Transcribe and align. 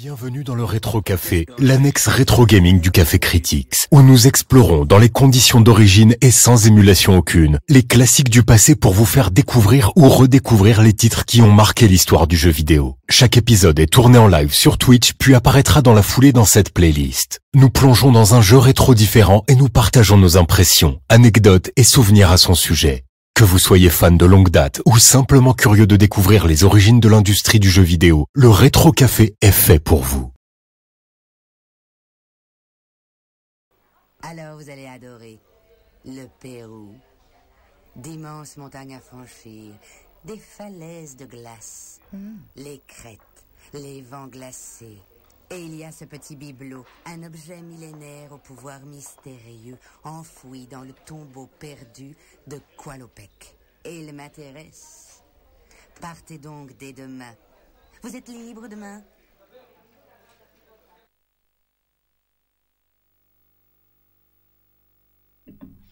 Bienvenue 0.00 0.44
dans 0.44 0.54
le 0.54 0.62
Rétro 0.62 1.02
Café, 1.02 1.44
l'annexe 1.58 2.06
rétro 2.06 2.46
gaming 2.46 2.78
du 2.78 2.92
Café 2.92 3.18
Critics, 3.18 3.88
où 3.90 4.00
nous 4.00 4.28
explorons 4.28 4.84
dans 4.84 4.98
les 4.98 5.08
conditions 5.08 5.60
d'origine 5.60 6.14
et 6.20 6.30
sans 6.30 6.68
émulation 6.68 7.18
aucune, 7.18 7.58
les 7.68 7.82
classiques 7.82 8.30
du 8.30 8.44
passé 8.44 8.76
pour 8.76 8.92
vous 8.92 9.04
faire 9.04 9.32
découvrir 9.32 9.90
ou 9.96 10.08
redécouvrir 10.08 10.82
les 10.82 10.92
titres 10.92 11.24
qui 11.24 11.42
ont 11.42 11.50
marqué 11.50 11.88
l'histoire 11.88 12.28
du 12.28 12.36
jeu 12.36 12.50
vidéo. 12.50 12.94
Chaque 13.10 13.36
épisode 13.36 13.80
est 13.80 13.92
tourné 13.92 14.18
en 14.18 14.28
live 14.28 14.54
sur 14.54 14.78
Twitch 14.78 15.14
puis 15.18 15.34
apparaîtra 15.34 15.82
dans 15.82 15.94
la 15.94 16.02
foulée 16.02 16.30
dans 16.30 16.44
cette 16.44 16.72
playlist. 16.72 17.40
Nous 17.56 17.68
plongeons 17.68 18.12
dans 18.12 18.36
un 18.36 18.40
jeu 18.40 18.58
rétro 18.58 18.94
différent 18.94 19.42
et 19.48 19.56
nous 19.56 19.68
partageons 19.68 20.16
nos 20.16 20.36
impressions, 20.36 21.00
anecdotes 21.08 21.72
et 21.74 21.82
souvenirs 21.82 22.30
à 22.30 22.36
son 22.36 22.54
sujet. 22.54 23.07
Que 23.38 23.44
vous 23.44 23.60
soyez 23.60 23.88
fan 23.88 24.18
de 24.18 24.26
longue 24.26 24.48
date 24.50 24.82
ou 24.84 24.98
simplement 24.98 25.54
curieux 25.54 25.86
de 25.86 25.94
découvrir 25.94 26.44
les 26.44 26.64
origines 26.64 26.98
de 26.98 27.08
l'industrie 27.08 27.60
du 27.60 27.70
jeu 27.70 27.84
vidéo, 27.84 28.26
le 28.32 28.48
Rétro 28.48 28.90
Café 28.90 29.36
est 29.40 29.52
fait 29.52 29.78
pour 29.78 30.02
vous. 30.02 30.32
Alors 34.22 34.56
vous 34.56 34.68
allez 34.68 34.88
adorer 34.88 35.38
le 36.04 36.26
Pérou. 36.40 36.92
D'immenses 37.94 38.56
montagnes 38.56 38.96
à 38.96 39.00
franchir, 39.00 39.72
des 40.24 40.38
falaises 40.38 41.14
de 41.14 41.26
glace, 41.26 42.00
les 42.56 42.82
crêtes, 42.88 43.20
les 43.72 44.02
vents 44.02 44.26
glacés. 44.26 44.98
Et 45.50 45.62
il 45.62 45.76
y 45.76 45.84
a 45.84 45.92
ce 45.92 46.04
petit 46.04 46.36
bibelot, 46.36 46.84
un 47.06 47.22
objet 47.22 47.62
millénaire 47.62 48.32
au 48.32 48.38
pouvoir 48.38 48.80
mystérieux, 48.80 49.78
enfoui 50.04 50.66
dans 50.66 50.82
le 50.82 50.92
tombeau 50.92 51.48
perdu 51.58 52.14
de 52.46 52.60
Qualopec. 52.76 53.56
Et 53.84 54.00
il 54.00 54.12
m'intéresse. 54.12 55.22
Partez 56.02 56.36
donc 56.36 56.76
dès 56.76 56.92
demain. 56.92 57.34
Vous 58.02 58.14
êtes 58.14 58.28
libre 58.28 58.68
demain? 58.68 59.02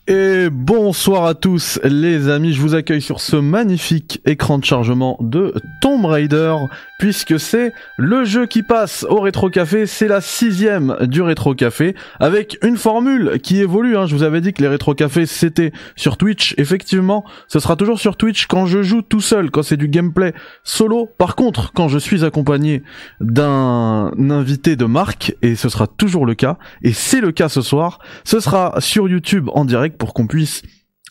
Et 0.09 0.50
bonsoir 0.50 1.25
à 1.25 1.34
tous 1.34 1.81
les 1.83 2.28
amis, 2.28 2.53
je 2.53 2.61
vous 2.61 2.77
accueille 2.77 3.03
sur 3.03 3.21
ce 3.21 3.34
magnifique 3.34 4.21
écran 4.25 4.59
de 4.59 4.65
chargement 4.65 5.19
de 5.21 5.53
Tomb 5.81 6.05
Raider, 6.05 6.55
puisque 7.00 7.41
c'est 7.41 7.72
le 7.97 8.25
jeu 8.25 8.47
qui 8.47 8.62
passe 8.62 9.05
au 9.11 9.21
Rétro 9.21 9.50
Café, 9.50 9.84
c'est 9.84 10.06
la 10.06 10.21
sixième 10.21 10.97
du 11.00 11.22
Rétro 11.22 11.56
Café, 11.56 11.97
avec 12.21 12.56
une 12.62 12.77
formule 12.77 13.41
qui 13.43 13.61
évolue, 13.61 13.97
hein. 13.97 14.06
je 14.06 14.15
vous 14.15 14.22
avais 14.22 14.41
dit 14.41 14.53
que 14.53 14.62
les 14.62 14.69
Rétro 14.69 14.94
Cafés 14.94 15.27
c'était 15.27 15.72
sur 15.97 16.17
Twitch, 16.17 16.55
effectivement, 16.56 17.25
ce 17.49 17.59
sera 17.59 17.75
toujours 17.75 17.99
sur 17.99 18.17
Twitch 18.17 18.47
quand 18.47 18.67
je 18.67 18.83
joue 18.83 19.03
tout 19.03 19.21
seul, 19.21 19.50
quand 19.50 19.65
c'est 19.65 19.77
du 19.77 19.88
gameplay 19.88 20.34
solo, 20.62 21.11
par 21.19 21.34
contre, 21.34 21.73
quand 21.73 21.88
je 21.88 21.99
suis 21.99 22.25
accompagné 22.25 22.84
d'un 23.19 24.12
invité 24.31 24.77
de 24.77 24.84
marque, 24.84 25.34
et 25.43 25.56
ce 25.56 25.69
sera 25.69 25.88
toujours 25.88 26.27
le 26.27 26.37
cas, 26.37 26.59
et 26.83 26.93
c'est 26.93 27.21
le 27.21 27.33
cas 27.33 27.49
ce 27.49 27.61
soir, 27.61 27.99
ce 28.23 28.38
sera 28.38 28.77
sur 28.78 29.09
YouTube 29.09 29.49
en 29.53 29.65
direct, 29.65 29.96
pour 29.99 30.15
qu'on 30.15 30.27
puisse 30.27 30.62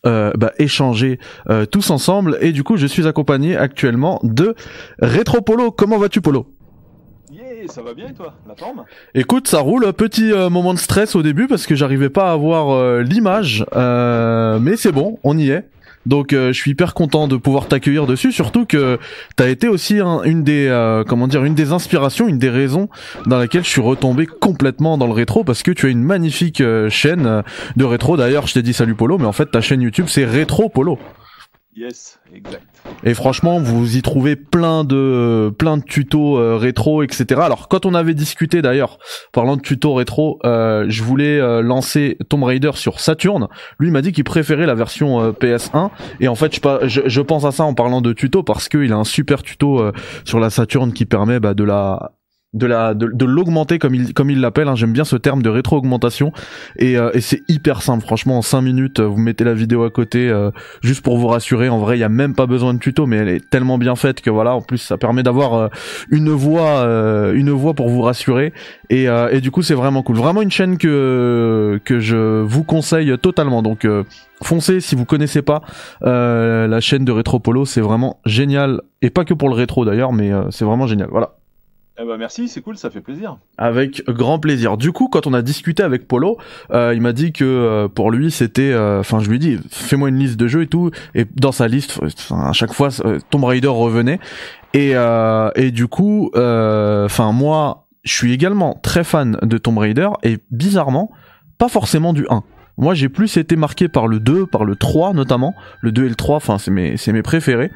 euh, 0.06 0.31
bah, 0.38 0.51
échanger 0.59 1.19
euh, 1.50 1.66
tous 1.66 1.90
ensemble. 1.90 2.38
Et 2.41 2.51
du 2.51 2.63
coup, 2.63 2.78
je 2.78 2.85
suis 2.85 3.07
accompagné 3.07 3.57
actuellement 3.57 4.19
de 4.23 4.56
Retro 5.01 5.41
Polo. 5.41 5.72
Comment 5.72 5.97
vas-tu, 5.97 6.22
Polo? 6.22 6.47
Yeah, 7.31 7.68
ça 7.68 7.81
va 7.81 7.94
bien 7.94 8.09
et 8.09 8.13
toi? 8.13 8.35
La 8.47 8.56
forme? 8.56 8.84
Écoute, 9.13 9.47
ça 9.47 9.59
roule. 9.59 9.91
Petit 9.94 10.31
euh, 10.31 10.50
moment 10.50 10.74
de 10.74 10.79
stress 10.79 11.16
au 11.16 11.24
début 11.24 11.47
parce 11.47 11.66
que 11.66 11.75
j'arrivais 11.75 12.09
pas 12.09 12.29
à 12.29 12.34
avoir 12.34 12.69
euh, 12.69 13.01
l'image, 13.01 13.66
euh, 13.75 14.59
mais 14.59 14.78
c'est 14.78 14.91
bon, 14.91 15.19
on 15.24 15.38
y 15.38 15.50
est. 15.50 15.68
Donc 16.05 16.33
euh, 16.33 16.53
je 16.53 16.59
suis 16.59 16.71
hyper 16.71 16.93
content 16.93 17.27
de 17.27 17.35
pouvoir 17.38 17.67
t'accueillir 17.67 18.05
dessus, 18.05 18.31
surtout 18.31 18.66
que 18.66 18.99
t'as 19.35 19.49
été 19.49 19.67
aussi 19.67 19.99
un- 19.99 20.21
une 20.23 20.43
des 20.43 20.67
euh, 20.67 21.03
comment 21.03 21.27
dire 21.27 21.43
une 21.43 21.55
des 21.55 21.71
inspirations, 21.71 22.27
une 22.27 22.38
des 22.38 22.49
raisons 22.49 22.89
dans 23.25 23.38
laquelle 23.39 23.63
je 23.63 23.69
suis 23.69 23.81
retombé 23.81 24.25
complètement 24.25 24.97
dans 24.97 25.07
le 25.07 25.13
rétro 25.13 25.44
parce 25.44 25.63
que 25.63 25.71
tu 25.71 25.88
as 25.88 25.89
une 25.89 26.03
magnifique 26.03 26.61
euh, 26.61 26.89
chaîne 26.89 27.25
euh, 27.25 27.41
de 27.75 27.85
rétro. 27.85 28.17
D'ailleurs, 28.17 28.45
je 28.47 28.53
t'ai 28.53 28.61
dit 28.61 28.73
salut 28.73 28.95
Polo, 28.95 29.17
mais 29.17 29.25
en 29.25 29.31
fait 29.31 29.47
ta 29.51 29.61
chaîne 29.61 29.81
YouTube 29.81 30.05
c'est 30.07 30.25
Rétro 30.25 30.69
Polo. 30.69 30.99
Yes, 31.75 32.19
exact. 32.33 32.63
Et 33.03 33.13
franchement, 33.13 33.59
vous 33.59 33.97
y 33.97 34.01
trouvez 34.01 34.35
plein 34.35 34.84
de 34.84 35.53
plein 35.57 35.78
de 35.78 35.84
tutos 35.84 36.38
euh, 36.38 36.57
rétro, 36.57 37.03
etc. 37.03 37.41
Alors 37.44 37.68
quand 37.68 37.85
on 37.85 37.94
avait 37.94 38.13
discuté 38.13 38.62
d'ailleurs, 38.62 38.97
parlant 39.31 39.56
de 39.57 39.62
tutos 39.62 39.94
rétro, 39.94 40.40
euh, 40.46 40.85
je 40.90 41.03
voulais 41.03 41.40
euh, 41.40 41.62
lancer 41.62 42.18
Tomb 42.29 42.44
Raider 42.44 42.72
sur 42.74 43.00
Saturn. 43.00 43.47
Lui 43.79 43.91
m'a 43.91 44.01
dit 44.01 44.12
qu'il 44.12 44.24
préférait 44.24 44.66
la 44.66 44.75
version 44.75 45.22
euh, 45.22 45.31
PS1. 45.31 45.90
Et 46.19 46.28
en 46.28 46.35
fait, 46.35 46.59
je, 46.84 47.22
pense 47.22 47.45
à 47.45 47.51
ça 47.51 47.63
en 47.63 47.74
parlant 47.74 48.01
de 48.01 48.13
tuto 48.13 48.44
parce 48.44 48.69
qu'il 48.69 48.91
a 48.91 48.95
un 48.95 49.03
super 49.03 49.41
tuto 49.41 49.91
sur 50.25 50.40
la 50.40 50.50
Saturn 50.50 50.94
qui 50.94 51.06
permet 51.06 51.40
bah, 51.40 51.53
de 51.53 51.63
la 51.63 52.12
de 52.55 52.66
la 52.66 52.93
de, 52.93 53.07
de 53.07 53.25
l'augmenter 53.25 53.77
comme 53.79 53.93
il 53.93 54.13
comme 54.13 54.29
il 54.29 54.39
l'appelle 54.41 54.67
hein. 54.67 54.75
j'aime 54.75 54.93
bien 54.93 55.03
ce 55.03 55.16
terme 55.16 55.41
de 55.41 55.49
rétro 55.49 55.77
augmentation 55.77 56.31
et, 56.77 56.97
euh, 56.97 57.11
et 57.13 57.21
c'est 57.21 57.43
hyper 57.47 57.81
simple. 57.81 58.03
Franchement 58.03 58.38
en 58.38 58.41
5 58.41 58.61
minutes 58.61 58.99
euh, 58.99 59.05
vous 59.05 59.17
mettez 59.17 59.43
la 59.43 59.53
vidéo 59.53 59.83
à 59.83 59.91
côté 59.91 60.29
euh, 60.29 60.51
juste 60.81 61.01
pour 61.01 61.17
vous 61.17 61.27
rassurer. 61.27 61.69
En 61.69 61.79
vrai 61.79 61.97
il 61.97 62.01
y 62.01 62.03
a 62.03 62.09
même 62.09 62.33
pas 62.33 62.47
besoin 62.47 62.73
de 62.73 62.79
tuto 62.79 63.05
mais 63.05 63.17
elle 63.17 63.29
est 63.29 63.49
tellement 63.49 63.77
bien 63.77 63.95
faite 63.95 64.21
que 64.21 64.29
voilà 64.29 64.55
en 64.55 64.61
plus 64.61 64.77
ça 64.77 64.97
permet 64.97 65.23
d'avoir 65.23 65.53
euh, 65.53 65.67
une 66.09 66.29
voix 66.29 66.79
euh, 66.79 67.33
une 67.33 67.51
voix 67.51 67.73
pour 67.73 67.89
vous 67.89 68.01
rassurer. 68.01 68.53
Et, 68.89 69.09
euh, 69.09 69.29
et 69.31 69.41
du 69.41 69.51
coup 69.51 69.61
c'est 69.61 69.73
vraiment 69.73 70.03
cool. 70.03 70.15
Vraiment 70.15 70.41
une 70.41 70.51
chaîne 70.51 70.77
que 70.77 71.79
que 71.83 72.00
je 72.00 72.41
vous 72.41 72.63
conseille 72.63 73.18
totalement. 73.18 73.62
Donc 73.62 73.88
foncez 74.41 74.80
si 74.80 74.95
vous 74.95 75.06
connaissez 75.06 75.41
pas 75.41 75.62
la 76.01 76.80
chaîne 76.80 77.06
de 77.06 77.12
Retropolo. 77.12 77.65
C'est 77.65 77.81
vraiment 77.81 78.19
génial. 78.25 78.81
Et 79.01 79.09
pas 79.09 79.25
que 79.25 79.33
pour 79.33 79.50
le 79.50 79.56
rétro 79.56 79.85
d'ailleurs 79.85 80.13
mais 80.13 80.31
c'est 80.51 80.65
vraiment 80.65 80.88
génial. 80.88 81.09
Voilà 81.12 81.35
Eh 81.97 82.06
ben 82.06 82.18
merci, 82.18 82.50
c'est 82.50 82.62
cool, 82.62 82.77
ça 82.77 82.89
fait 82.89 83.00
plaisir. 83.00 83.38
avec 83.57 84.03
grand 84.07 84.38
plaisir. 84.38 84.75
Du 84.75 84.92
coup, 84.92 85.07
quand 85.07 85.27
on 85.27 85.33
a 85.33 85.42
discuté 85.42 85.81
avec 85.81 86.07
Polo, 86.07 86.38
euh, 86.71 86.94
il 86.94 87.01
m'a 87.01 87.13
dit 87.13 87.31
que 87.31 87.45
euh, 87.45 87.88
pour 87.88 88.12
lui 88.12 88.31
c'était, 88.31 88.74
euh, 88.74 89.00
enfin 89.00 89.21
je 89.21 89.30
lui 89.30 89.39
dit, 89.39 89.59
fais-moi 89.69 90.09
une 90.09 90.19
liste 90.19 90.36
de 90.36 90.47
jeux 90.47 90.63
et 90.63 90.68
tout, 90.68 90.92
et 91.13 91.25
dans 91.36 91.53
sa 91.53 91.69
liste, 91.69 92.00
à 92.31 92.51
chaque 92.51 92.74
fois 92.74 92.89
euh, 93.06 93.19
Tomb 93.30 93.45
Raider 93.45 93.69
revenait, 93.69 94.19
et 94.74 94.94
et 95.56 95.71
du 95.71 95.88
coup, 95.88 96.31
enfin 96.36 97.31
moi, 97.31 97.88
je 98.03 98.13
suis 98.13 98.33
également 98.33 98.77
très 98.83 99.06
fan 99.06 99.38
de 99.42 99.57
Tomb 99.57 99.77
Raider 99.77 100.09
et 100.24 100.39
bizarrement, 100.51 101.12
pas 101.57 101.69
forcément 101.69 102.12
du 102.12 102.25
1. 102.30 102.44
Moi, 102.77 102.94
j'ai 102.94 103.07
plus 103.07 103.38
été 103.38 103.56
marqué 103.56 103.88
par 103.88 104.07
le 104.07 104.19
2, 104.19 104.45
par 104.47 104.65
le 104.65 104.75
3 104.75 105.13
notamment. 105.13 105.56
Le 105.80 105.94
2 105.94 106.06
et 106.06 106.09
le 106.09 106.15
3, 106.15 106.36
enfin, 106.36 106.57
c'est 106.57 106.71
mes, 106.71 106.97
c'est 106.97 107.13
mes 107.13 107.21
préférés. 107.21 107.71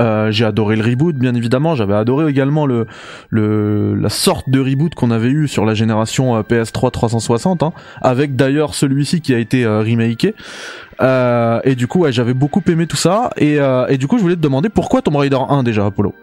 Euh, 0.00 0.30
j'ai 0.30 0.44
adoré 0.44 0.76
le 0.76 0.84
reboot, 0.84 1.16
bien 1.16 1.34
évidemment. 1.34 1.74
J'avais 1.74 1.94
adoré 1.94 2.28
également 2.30 2.66
le, 2.66 2.86
le, 3.28 3.94
la 3.94 4.08
sorte 4.08 4.48
de 4.48 4.60
reboot 4.60 4.94
qu'on 4.94 5.10
avait 5.10 5.28
eu 5.28 5.48
sur 5.48 5.64
la 5.64 5.74
génération 5.74 6.36
euh, 6.36 6.42
PS3 6.42 6.90
360, 6.90 7.62
hein, 7.62 7.72
avec 8.00 8.36
d'ailleurs 8.36 8.74
celui-ci 8.74 9.20
qui 9.20 9.34
a 9.34 9.38
été 9.38 9.64
euh. 9.64 9.82
Euh, 11.00 11.60
et 11.64 11.74
du 11.74 11.86
coup, 11.86 12.00
ouais, 12.00 12.12
j'avais 12.12 12.34
beaucoup 12.34 12.62
aimé 12.68 12.86
tout 12.86 12.96
ça. 12.96 13.30
Et, 13.36 13.58
euh, 13.58 13.86
et 13.88 13.98
du 13.98 14.06
coup, 14.06 14.18
je 14.18 14.22
voulais 14.22 14.36
te 14.36 14.40
demander 14.40 14.68
pourquoi 14.68 15.02
Tomb 15.02 15.16
Raider 15.16 15.38
1 15.48 15.62
déjà, 15.62 15.86
Apollo? 15.86 16.14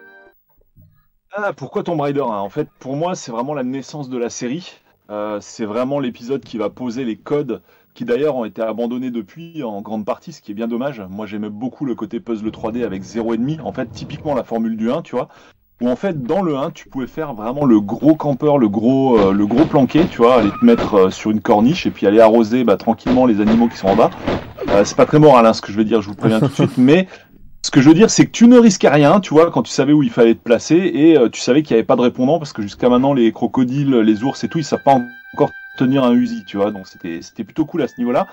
Ah, 1.34 1.54
pourquoi 1.54 1.84
Tomb 1.84 2.00
Raider 2.02 2.22
hein 2.22 2.40
En 2.40 2.50
fait, 2.50 2.68
pour 2.80 2.96
moi, 2.96 3.16
c'est 3.16 3.32
vraiment 3.32 3.54
la 3.54 3.64
naissance 3.64 4.10
de 4.10 4.18
la 4.18 4.30
série. 4.30 4.80
Euh, 5.10 5.40
c'est 5.42 5.66
vraiment 5.66 6.00
l'épisode 6.00 6.44
qui 6.44 6.58
va 6.58 6.70
poser 6.70 7.04
les 7.04 7.16
codes 7.16 7.62
qui 7.94 8.06
d'ailleurs 8.06 8.36
ont 8.36 8.46
été 8.46 8.62
abandonnés 8.62 9.12
depuis 9.12 9.64
en 9.64 9.82
grande 9.82 10.06
partie, 10.06 10.32
ce 10.32 10.42
qui 10.42 10.52
est 10.52 10.56
bien 10.56 10.68
dommage. 10.68 11.02
Moi, 11.10 11.26
j'aimais 11.26 11.50
beaucoup 11.50 11.86
le 11.86 11.96
côté 11.96 12.20
puzzle 12.20 12.50
3D 12.50 12.84
avec 12.84 13.04
0,5. 13.04 13.62
En 13.62 13.74
fait, 13.74 13.92
typiquement 13.92 14.36
la 14.36 14.44
formule 14.44 14.78
du 14.78 14.92
1, 14.92 15.02
tu 15.02 15.16
vois. 15.16 15.28
Où 15.82 15.90
en 15.90 15.96
fait, 15.96 16.24
dans 16.24 16.42
le 16.42 16.58
1, 16.58 16.72
tu 16.72 16.90
pouvais 16.90 17.08
faire 17.08 17.34
vraiment 17.34 17.66
le 17.66 17.80
gros 17.80 18.16
campeur, 18.16 18.58
le 18.58 18.68
gros, 18.68 19.18
euh, 19.18 19.32
le 19.32 19.48
gros 19.48 19.66
planqué, 19.66 20.06
tu 20.08 20.18
vois, 20.18 20.40
aller 20.40 20.52
te 20.52 20.66
mettre 20.66 20.94
euh, 20.96 21.10
sur 21.10 21.32
une 21.32 21.40
corniche 21.40 21.86
et 21.86 21.92
puis 21.92 22.06
aller 22.06 22.20
arroser 22.20 22.66
bah, 22.66 22.76
tranquillement 22.76 23.26
les 23.26 23.40
animaux 23.40 23.70
qui 23.70 23.78
sont 23.78 23.88
en 23.88 23.96
bas. 23.96 24.10
Euh, 24.68 24.84
c'est 24.84 24.98
pas 24.98 25.06
très 25.06 25.20
moral 25.20 25.46
hein, 25.46 25.54
ce 25.54 25.62
que 25.62 25.72
je 25.72 25.78
veux 25.78 25.86
dire, 25.86 26.02
je 26.02 26.10
vous 26.10 26.16
préviens 26.16 26.40
tout 26.40 26.48
de 26.48 26.54
suite, 26.54 26.74
mais 26.78 27.08
ce 27.62 27.72
que 27.72 27.82
je 27.82 27.90
veux 27.90 27.96
dire, 27.96 28.10
c'est 28.10 28.26
que 28.26 28.32
tu 28.32 28.48
ne 28.48 28.58
risquais 28.58 28.90
rien, 28.90 29.20
tu 29.20 29.34
vois, 29.34 29.52
quand 29.52 29.64
tu 29.64 29.72
savais 29.72 29.94
où 29.94 30.04
il 30.04 30.10
fallait 30.10 30.36
te 30.36 30.40
placer 30.40 30.76
et 30.76 31.18
euh, 31.18 31.30
tu 31.30 31.42
savais 31.42 31.62
qu'il 31.62 31.76
n'y 31.76 31.80
avait 31.80 31.86
pas 31.86 31.96
de 31.96 32.02
répondant 32.02 32.40
parce 32.40 32.54
que 32.54 32.62
jusqu'à 32.62 32.90
maintenant, 32.90 33.14
les 33.14 33.32
crocodiles, 33.32 33.96
les 33.96 34.24
ours 34.24 34.44
et 34.44 34.48
tout, 34.48 34.60
ils 34.60 34.64
savent 34.64 34.84
pas 34.84 35.00
encore 35.34 35.52
tenir 35.80 36.04
un 36.04 36.14
Uzi, 36.14 36.44
tu 36.46 36.58
vois, 36.58 36.72
donc 36.72 36.88
c'était 36.88 37.22
c'était 37.22 37.44
plutôt 37.44 37.66
cool 37.66 37.82
à 37.82 37.88
ce 37.88 37.96
niveau-là. 37.98 38.28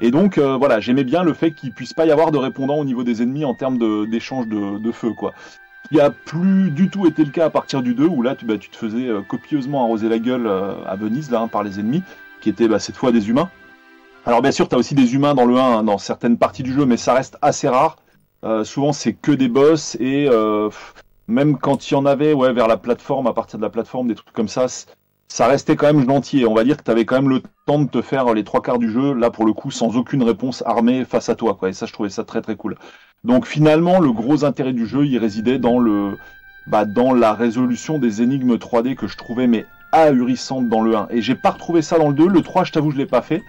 Et 0.00 0.10
donc, 0.10 0.38
euh, 0.38 0.56
voilà, 0.56 0.80
j'aimais 0.80 1.04
bien 1.04 1.22
le 1.22 1.34
fait 1.34 1.52
qu'il 1.52 1.72
puisse 1.72 1.92
pas 1.92 2.06
y 2.06 2.10
avoir 2.10 2.30
de 2.30 2.38
répondant 2.38 2.76
au 2.76 2.84
niveau 2.84 3.04
des 3.04 3.22
ennemis 3.22 3.44
en 3.44 3.54
termes 3.54 3.78
d'échange 4.08 4.48
de, 4.48 4.78
de 4.78 4.92
feu, 4.92 5.12
quoi. 5.12 5.32
Il 5.90 6.00
a 6.00 6.10
plus 6.10 6.70
du 6.70 6.88
tout 6.88 7.06
été 7.06 7.24
le 7.24 7.30
cas 7.30 7.46
à 7.46 7.50
partir 7.50 7.82
du 7.82 7.94
2 7.94 8.06
où 8.06 8.22
là, 8.22 8.34
tu, 8.34 8.46
bah, 8.46 8.56
tu 8.58 8.70
te 8.70 8.76
faisais 8.76 9.08
euh, 9.08 9.20
copieusement 9.22 9.82
arroser 9.82 10.08
la 10.08 10.18
gueule 10.18 10.46
euh, 10.46 10.74
à 10.86 10.96
Venise, 10.96 11.30
là, 11.30 11.40
hein, 11.40 11.48
par 11.48 11.62
les 11.62 11.80
ennemis, 11.80 12.02
qui 12.40 12.48
étaient 12.48 12.68
bah, 12.68 12.78
cette 12.78 12.96
fois 12.96 13.12
des 13.12 13.28
humains. 13.28 13.50
Alors, 14.24 14.40
bien 14.40 14.52
sûr, 14.52 14.68
tu 14.68 14.74
as 14.74 14.78
aussi 14.78 14.94
des 14.94 15.14
humains 15.14 15.34
dans 15.34 15.46
le 15.46 15.56
1, 15.56 15.60
hein, 15.60 15.82
dans 15.82 15.98
certaines 15.98 16.38
parties 16.38 16.62
du 16.62 16.72
jeu, 16.72 16.86
mais 16.86 16.96
ça 16.96 17.12
reste 17.12 17.38
assez 17.42 17.68
rare. 17.68 17.96
Souvent, 18.64 18.94
c'est 18.94 19.12
que 19.12 19.32
des 19.32 19.48
boss 19.48 19.98
et 20.00 20.26
même 21.28 21.58
quand 21.58 21.90
il 21.90 21.94
y 21.94 21.96
en 21.96 22.06
avait, 22.06 22.32
ouais, 22.32 22.54
vers 22.54 22.68
la 22.68 22.78
plateforme, 22.78 23.26
à 23.26 23.34
partir 23.34 23.58
de 23.58 23.64
la 23.64 23.70
plateforme, 23.70 24.08
des 24.08 24.14
trucs 24.14 24.32
comme 24.32 24.48
ça, 24.48 24.66
ça 25.30 25.46
restait 25.46 25.76
quand 25.76 25.86
même 25.86 26.04
gentil. 26.06 26.44
On 26.44 26.54
va 26.54 26.64
dire 26.64 26.76
que 26.76 26.82
tu 26.82 26.90
avais 26.90 27.04
quand 27.04 27.14
même 27.14 27.30
le 27.30 27.40
temps 27.64 27.78
de 27.78 27.88
te 27.88 28.02
faire 28.02 28.34
les 28.34 28.42
trois 28.42 28.60
quarts 28.60 28.78
du 28.78 28.90
jeu, 28.90 29.14
là 29.14 29.30
pour 29.30 29.46
le 29.46 29.52
coup, 29.52 29.70
sans 29.70 29.96
aucune 29.96 30.24
réponse 30.24 30.62
armée 30.66 31.04
face 31.04 31.28
à 31.28 31.36
toi. 31.36 31.54
Quoi. 31.54 31.70
Et 31.70 31.72
ça, 31.72 31.86
je 31.86 31.92
trouvais 31.92 32.10
ça 32.10 32.24
très 32.24 32.42
très 32.42 32.56
cool. 32.56 32.76
Donc 33.22 33.46
finalement, 33.46 34.00
le 34.00 34.12
gros 34.12 34.44
intérêt 34.44 34.72
du 34.72 34.86
jeu, 34.86 35.06
il 35.06 35.18
résidait 35.18 35.58
dans 35.58 35.78
le 35.78 36.18
bah, 36.66 36.84
dans 36.84 37.14
la 37.14 37.32
résolution 37.32 37.98
des 37.98 38.22
énigmes 38.22 38.56
3D 38.56 38.96
que 38.96 39.06
je 39.06 39.16
trouvais 39.16 39.46
mais 39.46 39.66
ahurissantes 39.92 40.68
dans 40.68 40.82
le 40.82 40.96
1. 40.96 41.08
Et 41.10 41.22
j'ai 41.22 41.36
pas 41.36 41.50
retrouvé 41.50 41.80
ça 41.80 41.96
dans 41.96 42.08
le 42.08 42.14
2. 42.14 42.26
Le 42.26 42.42
3, 42.42 42.64
je 42.64 42.72
t'avoue, 42.72 42.90
je 42.90 42.98
l'ai 42.98 43.06
pas 43.06 43.22
fait. 43.22 43.42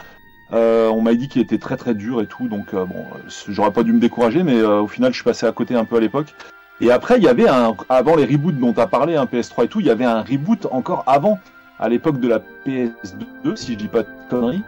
Euh, 0.53 0.87
on 0.89 1.01
m'a 1.01 1.15
dit 1.15 1.29
qu'il 1.29 1.41
était 1.41 1.57
très 1.57 1.77
très 1.77 1.95
dur 1.95 2.21
et 2.21 2.27
tout, 2.27 2.47
donc 2.47 2.73
euh, 2.73 2.85
bon, 2.85 3.05
j'aurais 3.47 3.71
pas 3.71 3.83
dû 3.83 3.93
me 3.93 3.99
décourager, 3.99 4.43
mais 4.43 4.59
euh, 4.59 4.81
au 4.81 4.87
final, 4.87 5.11
je 5.11 5.15
suis 5.15 5.23
passé 5.23 5.45
à 5.45 5.51
côté 5.51 5.75
un 5.75 5.85
peu 5.85 5.95
à 5.95 5.99
l'époque. 5.99 6.35
Et 6.81 6.91
après, 6.91 7.17
il 7.17 7.23
y 7.23 7.27
avait 7.27 7.47
un, 7.47 7.75
avant 7.89 8.15
les 8.15 8.25
reboots 8.25 8.59
dont 8.59 8.73
tu 8.73 8.81
as 8.81 8.87
parlé, 8.87 9.15
un 9.15 9.25
PS3 9.25 9.65
et 9.65 9.67
tout, 9.67 9.79
il 9.79 9.85
y 9.85 9.89
avait 9.89 10.05
un 10.05 10.21
reboot 10.21 10.67
encore 10.71 11.03
avant, 11.07 11.39
à 11.81 11.89
l'époque 11.89 12.19
de 12.19 12.27
la 12.27 12.39
PS2, 12.65 13.55
si 13.55 13.73
je 13.73 13.77
dis 13.77 13.87
pas 13.87 14.03
de 14.03 14.07
conneries, 14.29 14.63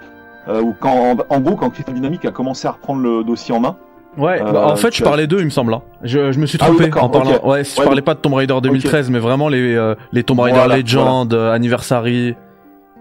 où 0.49 0.73
quand, 0.79 1.15
en, 1.29 1.39
gros, 1.39 1.55
quand 1.55 1.69
Crystal 1.69 1.95
Dynamics 1.95 2.25
a 2.25 2.31
commencé 2.31 2.67
à 2.67 2.71
reprendre 2.71 3.01
le 3.01 3.23
dossier 3.23 3.53
en 3.53 3.59
main, 3.59 3.77
Ouais, 4.15 4.39
bah, 4.43 4.67
en 4.67 4.75
fait, 4.75 4.95
je 4.95 5.03
parlais 5.03 5.25
d'eux, 5.25 5.39
il 5.39 5.45
me 5.45 5.49
semble. 5.49 5.73
Hein. 5.73 5.81
Je, 6.03 6.31
je 6.31 6.39
me 6.39 6.45
suis 6.45 6.59
trompé 6.59 6.87
ah 6.93 7.03
en 7.03 7.09
parlant. 7.09 7.43
Ouais, 7.43 7.63
je 7.63 7.81
parlais 7.81 8.03
pas 8.03 8.13
de 8.13 8.19
Tomb 8.19 8.35
Raider 8.35 8.55
2013, 8.61 9.09
mais 9.09 9.17
vraiment 9.17 9.49
les 9.49 9.93
les 10.11 10.23
Tomb 10.23 10.39
Raider 10.39 10.67
Legend, 10.67 11.33
Anniversary. 11.33 12.35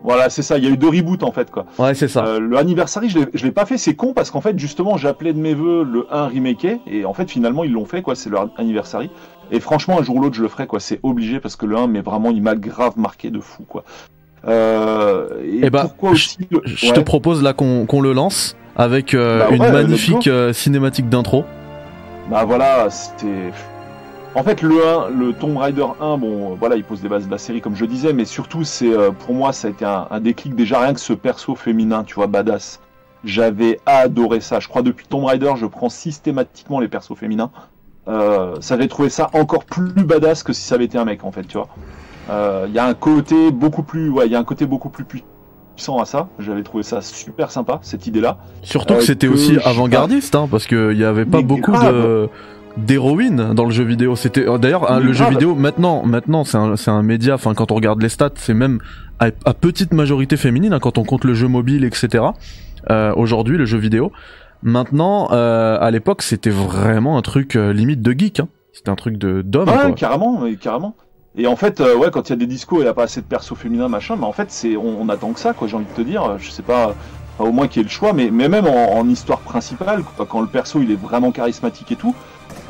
Voilà, 0.05 0.31
c'est 0.31 0.43
ça. 0.43 0.59
Il 0.59 0.65
y 0.65 0.67
a 0.67 0.71
eu 0.71 0.77
deux 0.77 0.89
reboots 0.89 1.23
en 1.23 1.33
fait, 1.33 1.51
quoi. 1.51 1.65
Ouais, 1.79 1.95
c'est 1.95 2.09
ça. 2.09 2.25
Euh, 2.25 2.41
le 2.41 2.57
Anniversary, 2.57 3.09
je 3.09 3.45
l'ai 3.45 3.53
pas 3.53 3.67
fait. 3.67 3.79
C'est 3.79 3.95
con 3.95 4.13
parce 4.13 4.31
qu'en 4.31 4.41
fait, 4.41 4.59
justement, 4.59 4.97
j'appelais 4.97 5.33
de 5.33 5.39
mes 5.39 5.55
voeux 5.55 5.85
le 5.85 6.07
1 6.11 6.27
remake 6.27 6.67
et 6.87 7.05
en 7.05 7.15
fait, 7.15 7.31
finalement, 7.31 7.65
ils 7.65 7.73
l'ont 7.73 7.85
fait, 7.85 8.03
quoi. 8.03 8.15
C'est 8.15 8.31
le 8.31 8.39
Anniversary. 8.57 9.11
Et 9.51 9.61
franchement, 9.61 9.99
un 9.99 10.03
jour 10.03 10.17
ou 10.17 10.23
l'autre, 10.23 10.37
je 10.37 10.43
le 10.43 10.49
ferai, 10.49 10.67
quoi. 10.67 10.81
C'est 10.81 11.01
obligé 11.03 11.41
parce 11.41 11.57
que 11.57 11.67
le 11.67 11.77
1, 11.77 11.87
mais 11.87 12.01
vraiment, 12.01 12.31
il 12.31 12.43
m'a 12.43 12.55
grave 12.55 12.95
marqué 12.97 13.31
de 13.31 13.41
fou, 13.41 13.65
quoi. 13.69 13.85
Euh, 14.47 15.29
et, 15.45 15.61
eh 15.65 15.71
bah, 15.71 15.83
pourquoi 15.83 16.11
aussi 16.11 16.39
je, 16.65 16.93
te 16.93 17.01
propose 17.01 17.45
là 17.45 17.53
qu'on 17.53 18.01
le 18.01 18.13
lance 18.13 18.57
avec 18.75 19.15
euh, 19.15 19.39
bah 19.39 19.51
une 19.55 19.73
magnifique 19.73 20.27
euh, 20.27 20.53
cinématique 20.53 21.09
d'intro. 21.09 21.45
Bah 22.29 22.45
voilà, 22.45 22.91
c'était 22.91 23.53
en 24.35 24.43
fait, 24.43 24.63
le 24.63 24.87
1, 24.87 25.11
le 25.11 25.35
Tomb 25.35 25.59
Raider 25.59 25.85
1, 26.01 26.17
bon, 26.17 26.55
voilà, 26.55 26.77
il 26.77 26.85
pose 26.85 27.03
des 27.03 27.09
bases 27.09 27.27
de 27.27 27.31
la 27.31 27.37
série, 27.37 27.61
comme 27.61 27.77
je 27.77 27.85
disais, 27.85 28.15
mais 28.15 28.25
surtout, 28.25 28.65
c'est 28.65 28.91
euh, 28.91 29.11
pour 29.11 29.35
moi, 29.35 29.53
ça 29.53 29.69
a 29.69 29.71
été 29.71 29.85
un, 29.85 30.21
déclic 30.21 30.55
déjà 30.55 30.81
rien 30.81 30.95
que 30.95 31.01
ce 31.01 31.13
perso 31.13 31.55
féminin, 31.55 32.03
tu 32.03 32.15
vois, 32.15 32.29
badass. 32.29 32.81
J'avais 33.25 33.79
adoré 33.85 34.41
ça. 34.41 34.59
Je 34.59 34.69
crois 34.69 34.81
depuis 34.81 35.07
Tomb 35.07 35.27
Raider, 35.27 35.53
je 35.57 35.67
prends 35.67 35.91
systématiquement 35.91 36.81
les 36.81 36.89
persos 36.89 37.15
féminins. 37.15 37.51
Euh, 38.09 38.57
ça 38.61 38.75
avait 38.75 38.89
trouvé 38.89 39.09
ça 39.09 39.31
encore 39.33 39.65
plus 39.65 40.05
badass 40.05 40.43
que 40.43 40.53
si 40.53 40.63
ça 40.63 40.75
avait 40.75 40.87
été 40.87 40.99
un 40.99 41.05
mec, 41.05 41.25
en 41.25 41.33
fait, 41.33 41.45
tu 41.45 41.57
vois. 41.57 41.69
Euh, 42.31 42.67
il 42.69 42.75
y 42.75 42.79
a 42.79 42.87
un 42.87 42.95
côté 42.95 43.51
beaucoup 43.51 43.83
plus, 43.83 44.09
ouais, 44.11 44.27
il 44.27 44.33
y 44.33 44.37
a 44.37 44.39
un 44.39 44.45
côté 44.45 44.67
beaucoup 44.67 44.91
plus 44.91 45.05
puissant 45.05 45.99
à 45.99 46.05
ça. 46.05 46.29
J'avais 46.39 46.63
trouvé 46.63 46.83
ça 46.83 47.01
super 47.01 47.51
sympa 47.51 47.79
cette 47.83 48.07
idée-là. 48.07 48.39
Surtout 48.63 48.95
que 48.95 49.03
c'était 49.03 49.29
aussi 49.29 49.59
avant-gardiste, 49.65 50.35
hein, 50.35 50.49
parce 50.51 50.67
qu'il 50.67 50.97
n'y 50.97 51.05
avait 51.05 51.25
pas 51.25 51.43
beaucoup 51.43 51.73
de 51.73 52.29
d'héroïne 52.77 53.53
dans 53.55 53.65
le 53.65 53.71
jeu 53.71 53.85
vidéo. 53.85 54.17
C'était 54.17 54.49
euh, 54.49 54.59
d'ailleurs 54.59 54.91
hein, 54.91 55.01
le 55.01 55.13
jeu 55.13 55.29
vidéo 55.29 55.55
maintenant, 55.55 56.05
maintenant 56.05 56.45
c'est 56.45 56.57
un, 56.57 56.77
c'est 56.77 56.91
un 56.91 57.03
média. 57.03 57.35
Enfin, 57.35 57.55
quand 57.55 57.71
on 57.71 57.75
regarde 57.75 58.01
les 58.03 58.09
stats, 58.09 58.31
c'est 58.37 58.55
même 58.55 58.79
à, 59.19 59.31
petite 59.55 59.93
majorité 59.93 60.37
féminine 60.37 60.73
hein, 60.73 60.79
quand 60.81 60.99
on 60.99 61.05
compte 61.05 61.25
le 61.25 61.35
jeu 61.35 61.49
mobile, 61.49 61.85
etc. 61.85 62.25
Euh, 62.91 63.13
aujourd'hui, 63.15 63.59
le 63.59 63.65
jeu 63.65 63.79
vidéo. 63.79 64.13
Maintenant, 64.63 65.29
euh, 65.33 65.79
à 65.81 65.91
l'époque, 65.91 66.23
c'était 66.23 66.51
vraiment 66.51 67.19
un 67.19 67.23
truc 67.23 67.57
euh, 67.57 67.73
limite 67.73 68.03
de 68.03 68.13
geek. 68.13 68.41
Hein. 68.41 68.49
C'était 68.73 68.91
un 68.91 68.97
truc 68.97 69.19
de 69.19 69.43
d'homme. 69.43 69.69
Ouais, 69.69 69.95
carrément, 69.95 70.45
carrément. 70.61 70.95
Et 71.37 71.47
en 71.47 71.57
fait, 71.57 71.81
ouais, 71.81 72.11
quand 72.11 72.29
il 72.29 72.31
y 72.31 72.33
a 72.35 72.37
des 72.37 72.47
discours, 72.47 72.79
il 72.79 72.83
n'y 72.83 72.89
a 72.89 72.95
pas 72.95 73.05
assez 73.05 73.21
de 73.21 73.27
persos 73.27 73.57
féminins, 73.57 73.89
machin. 73.89 74.17
Mais 74.17 74.27
en 74.27 74.33
fait, 74.33 74.51
c'est 74.51 74.77
on, 74.77 75.01
on 75.01 75.09
attend 75.09 75.33
que 75.33 75.41
ça, 75.41 75.53
quoi. 75.53 75.69
J'ai 75.69 75.77
envie 75.77 75.87
de 75.87 75.95
te 75.95 76.03
dire. 76.03 76.39
Je 76.39 76.51
sais 76.51 76.63
pas 76.63 76.95
au 77.39 77.53
moins 77.53 77.67
qu'il 77.67 77.81
y 77.81 77.81
ait 77.81 77.89
le 77.89 77.91
choix, 77.91 78.13
mais, 78.13 78.31
mais 78.31 78.49
même 78.49 78.67
en, 78.67 78.97
en 78.97 79.09
histoire 79.09 79.41
principale, 79.41 80.03
quand 80.29 80.41
le 80.41 80.47
perso 80.47 80.81
il 80.81 80.91
est 80.91 81.01
vraiment 81.01 81.33
charismatique 81.33 81.93
et 81.93 81.97
tout, 81.97 82.15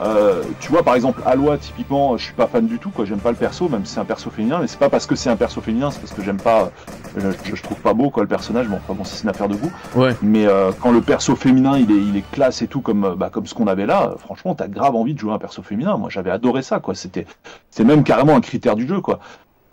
euh, 0.05 0.43
tu 0.61 0.71
vois, 0.71 0.83
par 0.83 0.95
exemple, 0.95 1.23
Aloy, 1.27 1.59
typiquement, 1.59 2.17
je 2.17 2.25
suis 2.25 2.35
pas 2.35 2.47
fan 2.47 2.67
du 2.67 2.79
tout, 2.79 2.91
quoi. 2.91 3.05
J'aime 3.05 3.19
pas 3.19 3.31
le 3.31 3.37
perso, 3.37 3.69
même 3.69 3.85
si 3.85 3.95
c'est 3.95 4.01
un 4.01 4.05
perso 4.05 4.31
féminin, 4.31 4.59
mais 4.61 4.67
c'est 4.67 4.79
pas 4.79 4.89
parce 4.89 5.07
que 5.07 5.15
c'est 5.15 5.31
un 5.31 5.37
perso 5.37 5.61
féminin, 5.61 5.91
c'est 5.91 6.01
parce 6.01 6.13
que 6.13 6.23
j'aime 6.23 6.39
pas, 6.39 6.71
euh, 7.19 7.33
je, 7.45 7.63
trouve 7.63 7.79
pas 7.79 7.95
beau, 7.95 8.11
quoi, 8.11 8.23
le 8.23 8.29
personnage. 8.29 8.69
Bon, 8.69 8.77
enfin, 8.77 8.95
bon, 8.95 9.05
c'est 9.05 9.23
une 9.23 9.29
affaire 9.29 9.49
de 9.49 9.55
goût. 9.55 9.73
Ouais. 9.95 10.17
Mais 10.23 10.47
euh, 10.47 10.73
quand 10.81 10.91
le 10.91 11.01
perso 11.01 11.37
féminin, 11.37 11.79
il 11.79 11.91
est, 11.91 12.01
il 12.01 12.17
est 12.17 12.29
classe 12.33 12.63
et 12.63 12.67
tout, 12.67 12.81
comme, 12.81 13.15
bah, 13.17 13.31
comme 13.31 13.47
ce 13.47 13.55
qu'on 13.55 13.67
avait 13.67 13.87
là, 13.87 14.15
franchement, 14.19 14.55
t'as 14.55 14.69
grave 14.69 14.97
envie 14.97 15.15
de 15.15 15.19
jouer 15.19 15.33
un 15.33 15.39
perso 15.39 15.63
féminin. 15.63 15.97
Moi, 15.97 16.09
j'avais 16.11 16.31
adoré 16.31 16.63
ça, 16.63 16.81
quoi. 16.81 16.95
C'était, 16.95 17.27
c'est 17.71 17.85
même 17.85 18.03
carrément 18.03 18.35
un 18.35 18.41
critère 18.41 18.77
du 18.77 18.89
jeu, 18.89 19.01
quoi. 19.01 19.21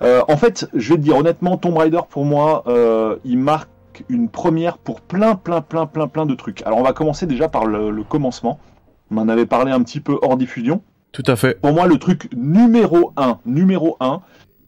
en 0.01 0.37
fait, 0.37 0.67
je 0.75 0.89
vais 0.89 0.97
te 0.97 1.03
dire 1.03 1.17
honnêtement, 1.17 1.57
Tomb 1.57 1.77
Raider 1.77 2.01
pour 2.09 2.25
moi, 2.25 2.63
il 3.25 3.39
marque 3.39 3.69
une 4.07 4.29
première 4.29 4.77
pour 4.77 5.01
plein, 5.01 5.35
plein, 5.35 5.61
plein, 5.61 5.85
plein, 5.85 6.07
plein 6.07 6.25
de 6.25 6.35
trucs. 6.35 6.61
Alors, 6.65 6.77
on 6.77 6.83
va 6.83 6.93
commencer 6.93 7.25
déjà 7.25 7.49
par 7.49 7.65
le 7.65 8.03
commencement. 8.03 8.59
On 9.11 9.17
en 9.17 9.29
avait 9.29 9.45
parlé 9.45 9.71
un 9.71 9.81
petit 9.83 9.99
peu 9.99 10.17
hors 10.21 10.37
diffusion. 10.37 10.81
Tout 11.11 11.23
à 11.25 11.35
fait. 11.35 11.59
Pour 11.59 11.73
moi, 11.73 11.87
le 11.87 11.97
truc 11.97 12.29
numéro 12.35 13.13
un, 13.17 13.39
numéro 13.45 13.97
un, 13.99 14.21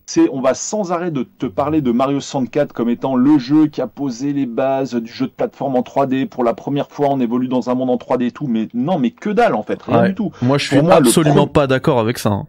c'est 0.08 0.28
on 0.32 0.42
va 0.42 0.54
sans 0.54 0.92
arrêt 0.92 1.12
de 1.12 1.24
te 1.24 1.46
parler 1.46 1.82
de 1.82 1.92
Mario 1.92 2.20
64 2.20 2.74
comme 2.74 2.90
étant 2.90 3.16
le 3.16 3.38
jeu 3.38 3.68
qui 3.68 3.82
a 3.82 3.88
posé 3.88 4.34
les 4.34 4.46
bases 4.46 4.96
du 4.96 5.12
jeu 5.12 5.28
de 5.28 5.32
plateforme 5.32 5.76
en 5.76 5.82
3D. 5.82 6.28
Pour 6.28 6.44
la 6.44 6.54
première 6.54 6.90
fois, 6.90 7.08
on 7.10 7.20
évolue 7.20 7.48
dans 7.48 7.70
un 7.70 7.76
monde 7.76 7.92
en 7.92 7.98
3D 7.98 8.26
et 8.26 8.32
tout. 8.32 8.48
Mais 8.48 8.68
non, 8.74 9.00
mais 9.00 9.12
que 9.12 9.30
dalle 9.30 9.56
en 9.56 9.64
fait, 9.64 9.82
rien 9.84 10.08
du 10.08 10.16
tout. 10.16 10.32
Moi, 10.42 10.58
je 10.58 10.68
suis 10.68 10.78
absolument 10.78 11.48
pas 11.48 11.68
d'accord 11.68 12.00
avec 12.00 12.18
ça. 12.18 12.30
Hein. 12.30 12.48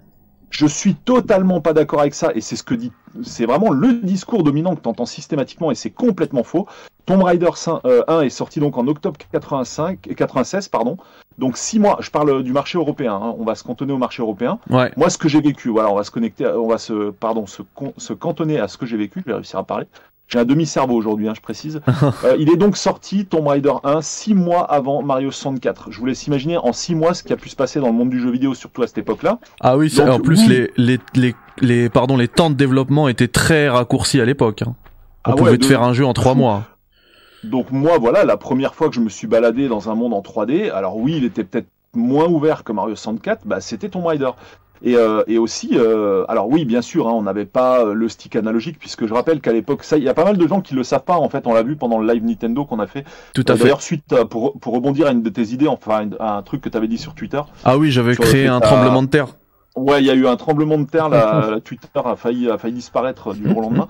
Je 0.53 0.67
suis 0.67 0.95
totalement 0.95 1.63
pas 1.63 1.73
d'accord 1.73 2.01
avec 2.01 2.13
ça, 2.13 2.31
et 2.35 2.43
c'est 2.43 2.57
ce 2.57 2.63
que 2.63 2.75
dit, 2.75 2.93
c'est 3.23 3.47
vraiment 3.47 3.71
le 3.71 3.95
discours 4.03 4.43
dominant 4.43 4.75
que 4.75 4.83
tu 4.83 4.89
entends 4.89 5.07
systématiquement, 5.07 5.71
et 5.71 5.75
c'est 5.75 5.91
complètement 5.91 6.43
faux. 6.43 6.67
Tomb 7.07 7.23
Raider 7.23 7.49
1 7.67 7.81
euh, 7.87 8.21
est 8.21 8.29
sorti 8.29 8.61
donc 8.61 8.77
en 8.77 8.87
octobre 8.87 9.19
85, 9.33 10.15
96, 10.15 10.69
pardon. 10.69 10.99
Donc 11.39 11.57
six 11.57 11.79
mois, 11.79 11.99
je 12.01 12.11
parle 12.11 12.43
du 12.43 12.53
marché 12.53 12.79
européen, 12.79 13.15
hein. 13.15 13.35
on 13.39 13.45
va 13.45 13.55
se 13.55 13.65
cantonner 13.65 13.93
au 13.93 13.99
marché 13.99 14.23
européen. 14.23 14.59
Ouais. 14.71 14.91
Moi, 14.97 15.11
ce 15.11 15.19
que 15.19 15.29
j'ai 15.29 15.41
vécu, 15.41 15.69
voilà, 15.69 15.91
on 15.91 15.97
va 15.97 16.05
se 16.05 16.11
connecter, 16.11 16.47
on 16.47 16.69
va 16.69 16.79
se, 16.79 17.11
pardon, 17.11 17.47
se, 17.47 17.63
se 17.97 18.13
cantonner 18.13 18.61
à 18.61 18.69
ce 18.69 18.79
que 18.79 18.87
j'ai 18.87 18.97
vécu, 18.97 19.21
je 19.21 19.31
vais 19.31 19.35
réussir 19.35 19.59
à 19.59 19.65
parler. 19.65 19.87
J'ai 20.29 20.39
un 20.39 20.45
demi-cerveau 20.47 20.95
aujourd'hui, 20.95 21.29
hein, 21.29 21.35
je 21.37 21.43
précise. 21.43 21.81
Euh, 22.25 22.37
il 22.39 22.51
est 22.51 22.57
donc 22.57 22.77
sorti, 22.77 23.27
Tomb 23.27 23.49
Raider 23.49 23.73
1, 23.83 24.01
six 24.01 24.35
mois 24.35 24.63
avant 24.63 25.03
Mario 25.03 25.31
64. 25.31 25.91
Je 25.91 25.99
vous 25.99 26.07
laisse 26.07 26.27
imaginer 26.27 26.57
en 26.57 26.73
six 26.73 26.95
mois 26.95 27.15
ce 27.15 27.23
qui 27.23 27.33
a 27.33 27.37
pu 27.37 27.49
se 27.49 27.57
passer 27.57 27.81
dans 27.81 27.89
le 27.89 27.93
monde 27.93 28.11
du 28.11 28.21
jeu 28.21 28.31
vidéo, 28.31 28.55
surtout 28.55 28.83
à 28.83 28.87
cette 28.87 28.99
époque-là. 28.99 29.39
Ah 29.61 29.77
oui, 29.77 29.93
en 30.01 30.21
plus 30.21 30.47
Les, 30.49 30.71
les, 30.77 30.99
les, 31.15 31.35
les, 31.61 31.89
pardon, 31.89 32.17
les 32.17 32.29
temps 32.29 32.51
de 32.51 32.55
développement 32.55 33.09
étaient 33.09 33.29
très 33.29 33.69
raccourcis 33.69 34.21
à 34.21 34.25
l'époque. 34.25 34.63
Hein. 34.63 34.75
On 35.27 35.33
ah 35.33 35.37
pouvait 35.37 35.59
te 35.59 35.67
faire 35.67 35.83
un 35.83 35.93
jeu 35.93 36.05
en 36.05 36.13
trois 36.13 36.35
mois. 36.35 36.65
Donc 37.45 37.71
moi, 37.71 37.99
voilà, 37.99 38.25
la 38.25 38.37
première 38.37 38.75
fois 38.75 38.89
que 38.89 38.95
je 38.95 39.01
me 39.01 39.09
suis 39.09 39.27
baladé 39.27 39.69
dans 39.69 39.91
un 39.91 39.95
monde 39.95 40.15
en 40.15 40.21
3D, 40.21 40.71
alors 40.71 40.97
oui, 40.97 41.15
il 41.17 41.25
était 41.25 41.45
peut-être 41.45 41.69
moins 41.95 42.27
ouvert 42.27 42.65
que 42.65 42.73
Mario 42.73 42.95
64, 42.95 43.47
bah, 43.47 43.61
c'était 43.61 43.89
Tomb 43.89 44.07
Raider. 44.07 44.31
Et, 44.85 44.97
euh, 44.97 45.23
et 45.29 45.39
aussi, 45.39 45.71
euh, 45.75 46.25
alors 46.29 46.49
oui, 46.49 46.65
bien 46.65 46.83
sûr, 46.83 47.07
hein, 47.07 47.13
on 47.15 47.23
n'avait 47.23 47.45
pas 47.45 47.85
euh, 47.85 47.95
le 47.95 48.09
stick 48.09 48.35
analogique, 48.35 48.79
puisque 48.81 49.07
je 49.07 49.15
rappelle 49.15 49.41
qu'à 49.41 49.53
l'époque, 49.53 49.85
ça, 49.85 49.97
il 49.97 50.03
y 50.03 50.09
a 50.09 50.15
pas 50.15 50.25
mal 50.25 50.37
de 50.37 50.49
gens 50.49 50.61
qui 50.61 50.75
le 50.75 50.83
savent 50.83 51.05
pas. 51.05 51.17
En 51.17 51.29
fait, 51.29 51.47
on 51.47 51.55
l'a 51.55 51.63
vu 51.63 51.77
pendant 51.77 51.99
le 51.99 52.13
live 52.13 52.25
Nintendo 52.25 52.65
qu'on 52.65 52.81
a 52.81 52.89
fait. 52.89 53.05
Tout 53.33 53.45
à 53.47 53.55
fait. 53.55 53.63
D'ailleurs, 53.63 53.83
suite 53.83 54.25
pour, 54.29 54.59
pour 54.59 54.75
rebondir 54.75 55.07
à 55.07 55.13
une 55.13 55.23
de 55.23 55.31
tes 55.31 55.53
idées, 55.53 55.69
enfin 55.69 56.09
un 56.19 56.43
truc 56.43 56.63
que 56.63 56.69
tu 56.69 56.77
avais 56.77 56.89
dit 56.89 56.99
sur 56.99 57.15
Twitter. 57.15 57.41
Ah 57.65 57.79
oui, 57.79 57.93
j'avais 57.93 58.17
créé 58.17 58.49
un 58.49 58.61
tremblement 58.61 59.03
de 59.03 59.09
terre. 59.09 59.29
Ouais, 59.77 60.03
il 60.03 60.07
y 60.07 60.11
a 60.11 60.15
eu 60.15 60.27
un 60.27 60.37
tremblement 60.37 60.79
de 60.79 60.85
terre. 60.85 61.09
La, 61.09 61.47
la 61.53 61.61
Twitter 61.61 62.01
a 62.05 62.17
failli 62.17 62.51
a 62.51 62.59
failli 62.59 62.75
disparaître 62.75 63.35
du 63.35 63.49
jour 63.49 63.59
au 63.59 63.63
lendemain. 63.63 63.87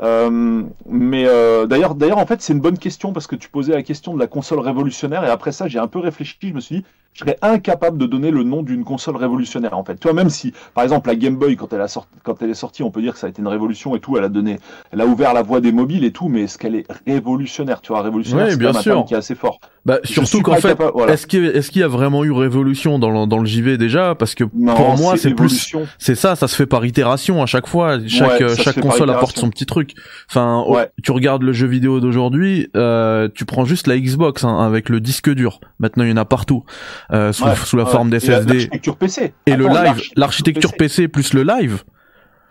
Euh, 0.00 0.64
mais 0.86 1.24
euh, 1.26 1.66
d'ailleurs, 1.66 1.94
d'ailleurs, 1.94 2.18
en 2.18 2.26
fait, 2.26 2.42
c'est 2.42 2.52
une 2.52 2.60
bonne 2.60 2.78
question 2.78 3.12
parce 3.12 3.26
que 3.26 3.36
tu 3.36 3.48
posais 3.48 3.72
la 3.72 3.82
question 3.82 4.14
de 4.14 4.18
la 4.18 4.26
console 4.26 4.60
révolutionnaire 4.60 5.24
et 5.24 5.28
après 5.28 5.52
ça, 5.52 5.68
j'ai 5.68 5.78
un 5.78 5.86
peu 5.86 5.98
réfléchi. 5.98 6.36
Je 6.42 6.52
me 6.52 6.60
suis 6.60 6.76
dit, 6.78 6.84
je 7.14 7.20
serais 7.20 7.38
incapable 7.42 7.96
de 7.96 8.06
donner 8.06 8.32
le 8.32 8.42
nom 8.42 8.62
d'une 8.62 8.84
console 8.84 9.16
révolutionnaire 9.16 9.78
en 9.78 9.84
fait. 9.84 9.94
Toi, 9.96 10.12
même 10.12 10.30
si, 10.30 10.52
par 10.74 10.82
exemple, 10.82 11.08
la 11.08 11.14
Game 11.14 11.36
Boy, 11.36 11.56
quand 11.56 11.72
elle, 11.72 11.80
a 11.80 11.88
sorti, 11.88 12.08
quand 12.24 12.42
elle 12.42 12.50
est 12.50 12.54
sortie, 12.54 12.82
on 12.82 12.90
peut 12.90 13.02
dire 13.02 13.12
que 13.12 13.20
ça 13.20 13.28
a 13.28 13.30
été 13.30 13.40
une 13.40 13.48
révolution 13.48 13.94
et 13.94 14.00
tout. 14.00 14.18
Elle 14.18 14.24
a 14.24 14.28
donné, 14.28 14.58
elle 14.90 15.00
a 15.00 15.06
ouvert 15.06 15.32
la 15.32 15.42
voie 15.42 15.60
des 15.60 15.70
mobiles 15.70 16.04
et 16.04 16.10
tout, 16.10 16.28
mais 16.28 16.42
est-ce 16.42 16.58
qu'elle 16.58 16.74
est 16.74 16.86
révolutionnaire 17.06 17.80
Tu 17.80 17.92
vois, 17.92 18.02
révolutionnaire, 18.02 18.50
c'est 18.50 18.66
un 18.66 18.72
terme 18.72 19.04
qui 19.04 19.14
est 19.14 19.18
assez 19.18 19.36
fort. 19.36 19.60
Bah, 19.86 19.98
surtout 20.02 20.40
qu'en 20.40 20.56
fait, 20.56 20.76
est-ce 21.08 21.26
qu'il 21.26 21.44
est 21.44 21.76
y 21.76 21.82
a 21.82 21.88
vraiment 21.88 22.24
eu 22.24 22.32
révolution 22.32 22.98
dans 22.98 23.10
le, 23.10 23.26
dans 23.26 23.38
le 23.38 23.44
JV 23.44 23.76
déjà? 23.76 24.14
Parce 24.14 24.34
que 24.34 24.44
pour 24.44 24.96
moi, 24.96 25.16
c'est 25.16 25.34
plus, 25.34 25.74
c'est 25.98 26.14
ça, 26.14 26.36
ça 26.36 26.48
se 26.48 26.56
fait 26.56 26.66
par 26.66 26.84
itération 26.84 27.42
à 27.42 27.46
chaque 27.46 27.66
fois. 27.66 27.98
Chaque 28.06 28.42
chaque 28.56 28.80
console 28.80 29.10
apporte 29.10 29.38
son 29.38 29.50
petit 29.50 29.66
truc. 29.66 29.94
Enfin, 30.28 30.64
tu 31.02 31.12
regardes 31.12 31.42
le 31.42 31.52
jeu 31.52 31.66
vidéo 31.66 32.00
d'aujourd'hui, 32.00 32.70
euh, 32.76 33.28
tu 33.32 33.44
prends 33.44 33.64
juste 33.64 33.86
la 33.86 33.98
Xbox 33.98 34.44
hein, 34.44 34.58
avec 34.58 34.88
le 34.88 35.00
disque 35.00 35.30
dur. 35.30 35.60
Maintenant, 35.78 36.04
il 36.04 36.10
y 36.10 36.12
en 36.12 36.16
a 36.16 36.24
partout. 36.24 36.64
Euh, 37.12 37.32
sous, 37.32 37.44
sous, 37.64 37.76
la 37.76 37.86
forme 37.86 38.10
d'SSD. 38.10 38.54
L'architecture 38.54 38.96
PC. 38.96 39.34
Et 39.46 39.56
le 39.56 39.66
live, 39.68 40.00
l'architecture 40.16 40.72
PC. 40.72 41.08
plus 41.08 41.34
le 41.34 41.42
live. 41.42 41.82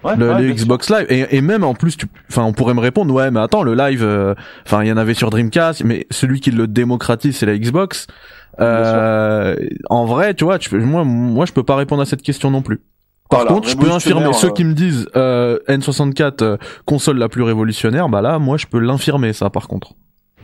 le, 0.04 0.52
Xbox 0.52 0.90
Live. 0.90 1.06
Et, 1.10 1.38
et, 1.38 1.42
même 1.42 1.64
en 1.64 1.74
plus 1.74 1.98
tu 1.98 2.08
enfin 2.30 2.44
on 2.44 2.54
pourrait 2.54 2.74
me 2.74 2.80
répondre 2.80 3.14
ouais 3.14 3.32
mais 3.32 3.40
attends 3.40 3.64
le 3.64 3.74
live 3.74 4.04
euh, 4.04 4.36
enfin 4.66 4.84
il 4.84 4.90
y 4.90 4.92
en 4.92 4.98
avait 4.98 5.14
sur 5.14 5.30
Dreamcast 5.30 5.84
mais 5.86 6.08
celui 6.12 6.42
qui 6.42 6.52
le 6.52 6.68
démocratise 6.68 7.38
c'est 7.38 7.46
la 7.46 7.58
Xbox. 7.58 8.08
Euh, 8.60 9.56
en 9.90 10.06
vrai 10.06 10.34
tu 10.36 10.44
vois 10.44 10.60
tu, 10.60 10.76
moi 10.76 11.04
moi 11.04 11.46
je 11.46 11.54
peux 11.54 11.64
pas 11.64 11.76
répondre 11.76 12.02
à 12.02 12.06
cette 12.06 12.22
question 12.22 12.52
non 12.52 12.62
plus. 12.62 12.82
Par 13.30 13.46
contre 13.46 13.68
je 13.68 13.78
peux 13.78 13.90
infirmer 13.90 14.32
ceux 14.34 14.52
qui 14.52 14.64
me 14.64 14.74
disent 14.74 15.08
euh, 15.16 15.58
N64 15.68 16.44
euh, 16.44 16.58
console 16.86 17.18
la 17.18 17.30
plus 17.30 17.42
révolutionnaire 17.42 18.10
bah 18.10 18.22
là 18.22 18.38
moi 18.38 18.58
je 18.58 18.68
peux 18.68 18.80
l'infirmer 18.80 19.34
ça 19.34 19.50
par 19.50 19.68
contre 19.68 19.94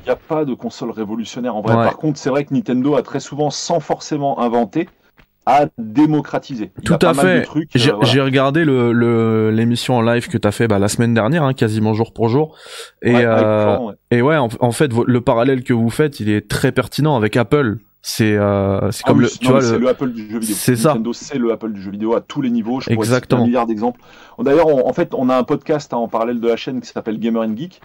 n'y 0.09 0.13
a 0.13 0.19
pas 0.27 0.45
de 0.45 0.53
console 0.53 0.91
révolutionnaire 0.91 1.55
en 1.55 1.61
vrai. 1.61 1.73
Par 1.73 1.97
contre, 1.97 2.19
c'est 2.19 2.29
vrai 2.29 2.45
que 2.45 2.53
Nintendo 2.53 2.95
a 2.95 3.01
très 3.01 3.19
souvent, 3.19 3.49
sans 3.49 3.79
forcément 3.79 4.39
inventer, 4.39 4.87
à 5.45 5.65
démocratiser. 5.77 6.71
Tout 6.85 6.99
à 7.01 7.13
fait. 7.13 7.47
J'ai 7.73 8.21
regardé 8.21 8.65
le 8.65 9.49
l'émission 9.51 9.95
en 9.95 10.01
live 10.01 10.27
que 10.27 10.37
t'as 10.37 10.51
fait 10.51 10.67
bah, 10.67 10.79
la 10.79 10.87
semaine 10.87 11.13
dernière, 11.13 11.43
hein, 11.43 11.53
quasiment 11.53 11.93
jour 11.93 12.13
pour 12.13 12.29
jour. 12.29 12.55
Et 13.01 13.13
ouais, 13.13 13.95
et 14.11 14.21
ouais, 14.21 14.37
en, 14.37 14.71
fait, 14.71 14.91
le 14.93 15.21
parallèle 15.21 15.63
que 15.63 15.73
vous 15.73 15.89
faites, 15.89 16.19
il 16.19 16.29
est 16.29 16.47
très 16.47 16.71
pertinent 16.71 17.15
avec 17.15 17.35
Apple. 17.35 17.79
C'est 18.01 18.37
euh, 18.37 18.91
c'est 18.91 19.03
ah 19.05 19.09
comme 19.09 19.19
le 19.19 19.27
tu 19.27 19.47
vois 19.47 19.59
le... 19.59 19.87
Apple 19.89 20.13
du 20.13 20.31
jeu 20.31 20.39
vidéo. 20.39 20.55
C'est 20.57 20.77
ça. 20.77 20.89
Nintendo 20.89 21.11
c'est 21.11 21.37
le 21.37 21.51
Apple 21.51 21.73
du 21.73 21.81
jeu 21.81 21.91
vidéo 21.91 22.15
à 22.15 22.21
tous 22.21 22.41
les 22.41 22.49
niveaux. 22.49 22.79
Je 22.79 22.91
Exactement. 22.91 23.41
un 23.41 23.45
milliard 23.45 23.67
d'exemples. 23.67 23.99
D'ailleurs, 24.39 24.67
en 24.67 24.93
fait, 24.93 25.13
on 25.13 25.27
a 25.27 25.35
un 25.35 25.43
podcast 25.43 25.93
hein, 25.93 25.97
en 25.97 26.07
parallèle 26.07 26.39
de 26.39 26.47
la 26.47 26.55
chaîne 26.55 26.79
qui 26.79 26.87
s'appelle 26.87 27.19
Gamer 27.19 27.41
and 27.41 27.57
Geek 27.57 27.81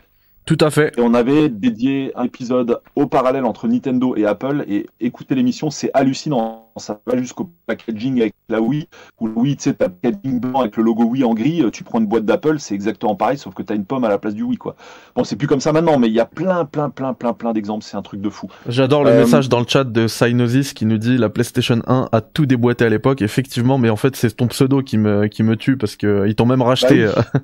tout 0.46 0.58
à 0.60 0.70
fait. 0.70 0.92
Et 0.98 1.00
on 1.00 1.14
avait 1.14 1.48
dédié 1.48 2.12
un 2.16 2.24
épisode 2.24 2.80
au 2.96 3.06
parallèle 3.06 3.44
entre 3.44 3.66
Nintendo 3.66 4.14
et 4.14 4.26
Apple. 4.26 4.64
Et 4.68 4.86
écouter 5.00 5.34
l'émission, 5.34 5.70
c'est 5.70 5.90
hallucinant. 5.94 6.70
Ça 6.76 7.00
va 7.06 7.16
jusqu'au 7.16 7.50
packaging 7.66 8.20
avec 8.20 8.34
la 8.50 8.60
Wii. 8.60 8.88
Ou 9.20 9.28
la 9.28 9.32
Wii, 9.34 9.56
tu 9.56 9.62
sais, 9.62 9.74
t'as 9.74 9.88
packaging 9.88 10.40
blanc 10.40 10.60
avec 10.60 10.76
le 10.76 10.82
logo 10.82 11.04
Wii 11.04 11.24
en 11.24 11.32
gris. 11.32 11.62
Tu 11.72 11.82
prends 11.82 11.98
une 11.98 12.06
boîte 12.06 12.26
d'Apple, 12.26 12.58
c'est 12.58 12.74
exactement 12.74 13.14
pareil, 13.14 13.38
sauf 13.38 13.54
que 13.54 13.62
t'as 13.62 13.74
une 13.74 13.86
pomme 13.86 14.04
à 14.04 14.08
la 14.08 14.18
place 14.18 14.34
du 14.34 14.42
Wii, 14.42 14.58
quoi. 14.58 14.76
Bon, 15.16 15.24
c'est 15.24 15.36
plus 15.36 15.46
comme 15.46 15.60
ça 15.60 15.72
maintenant, 15.72 15.98
mais 15.98 16.08
il 16.08 16.14
y 16.14 16.20
a 16.20 16.26
plein, 16.26 16.66
plein, 16.66 16.90
plein, 16.90 17.14
plein, 17.14 17.32
plein 17.32 17.52
d'exemples. 17.52 17.84
C'est 17.84 17.96
un 17.96 18.02
truc 18.02 18.20
de 18.20 18.28
fou. 18.28 18.48
J'adore 18.68 19.04
le 19.04 19.10
euh, 19.10 19.20
message 19.20 19.48
dans 19.48 19.60
le 19.60 19.66
chat 19.66 19.84
de 19.84 20.06
Synosis 20.08 20.74
qui 20.74 20.84
nous 20.84 20.98
dit 20.98 21.16
la 21.16 21.30
PlayStation 21.30 21.80
1 21.86 22.08
a 22.12 22.20
tout 22.20 22.44
déboîté 22.44 22.84
à 22.84 22.90
l'époque. 22.90 23.22
Effectivement, 23.22 23.78
mais 23.78 23.88
en 23.88 23.96
fait, 23.96 24.14
c'est 24.14 24.36
ton 24.36 24.48
pseudo 24.48 24.82
qui 24.82 24.98
me, 24.98 25.26
qui 25.28 25.42
me 25.42 25.56
tue 25.56 25.78
parce 25.78 25.96
que 25.96 26.26
ils 26.26 26.34
t'ont 26.34 26.46
même 26.46 26.62
racheté. 26.62 27.06
Bah 27.06 27.24
euh, 27.34 27.38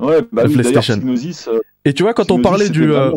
Ouais, 0.00 0.20
bah 0.32 0.42
oui, 0.46 0.54
PlayStation. 0.54 1.00
Euh, 1.04 1.58
et 1.84 1.92
tu 1.92 2.02
vois, 2.02 2.14
quand 2.14 2.30
on 2.30 2.40
parlait 2.40 2.68
du, 2.68 2.92
euh, 2.92 3.10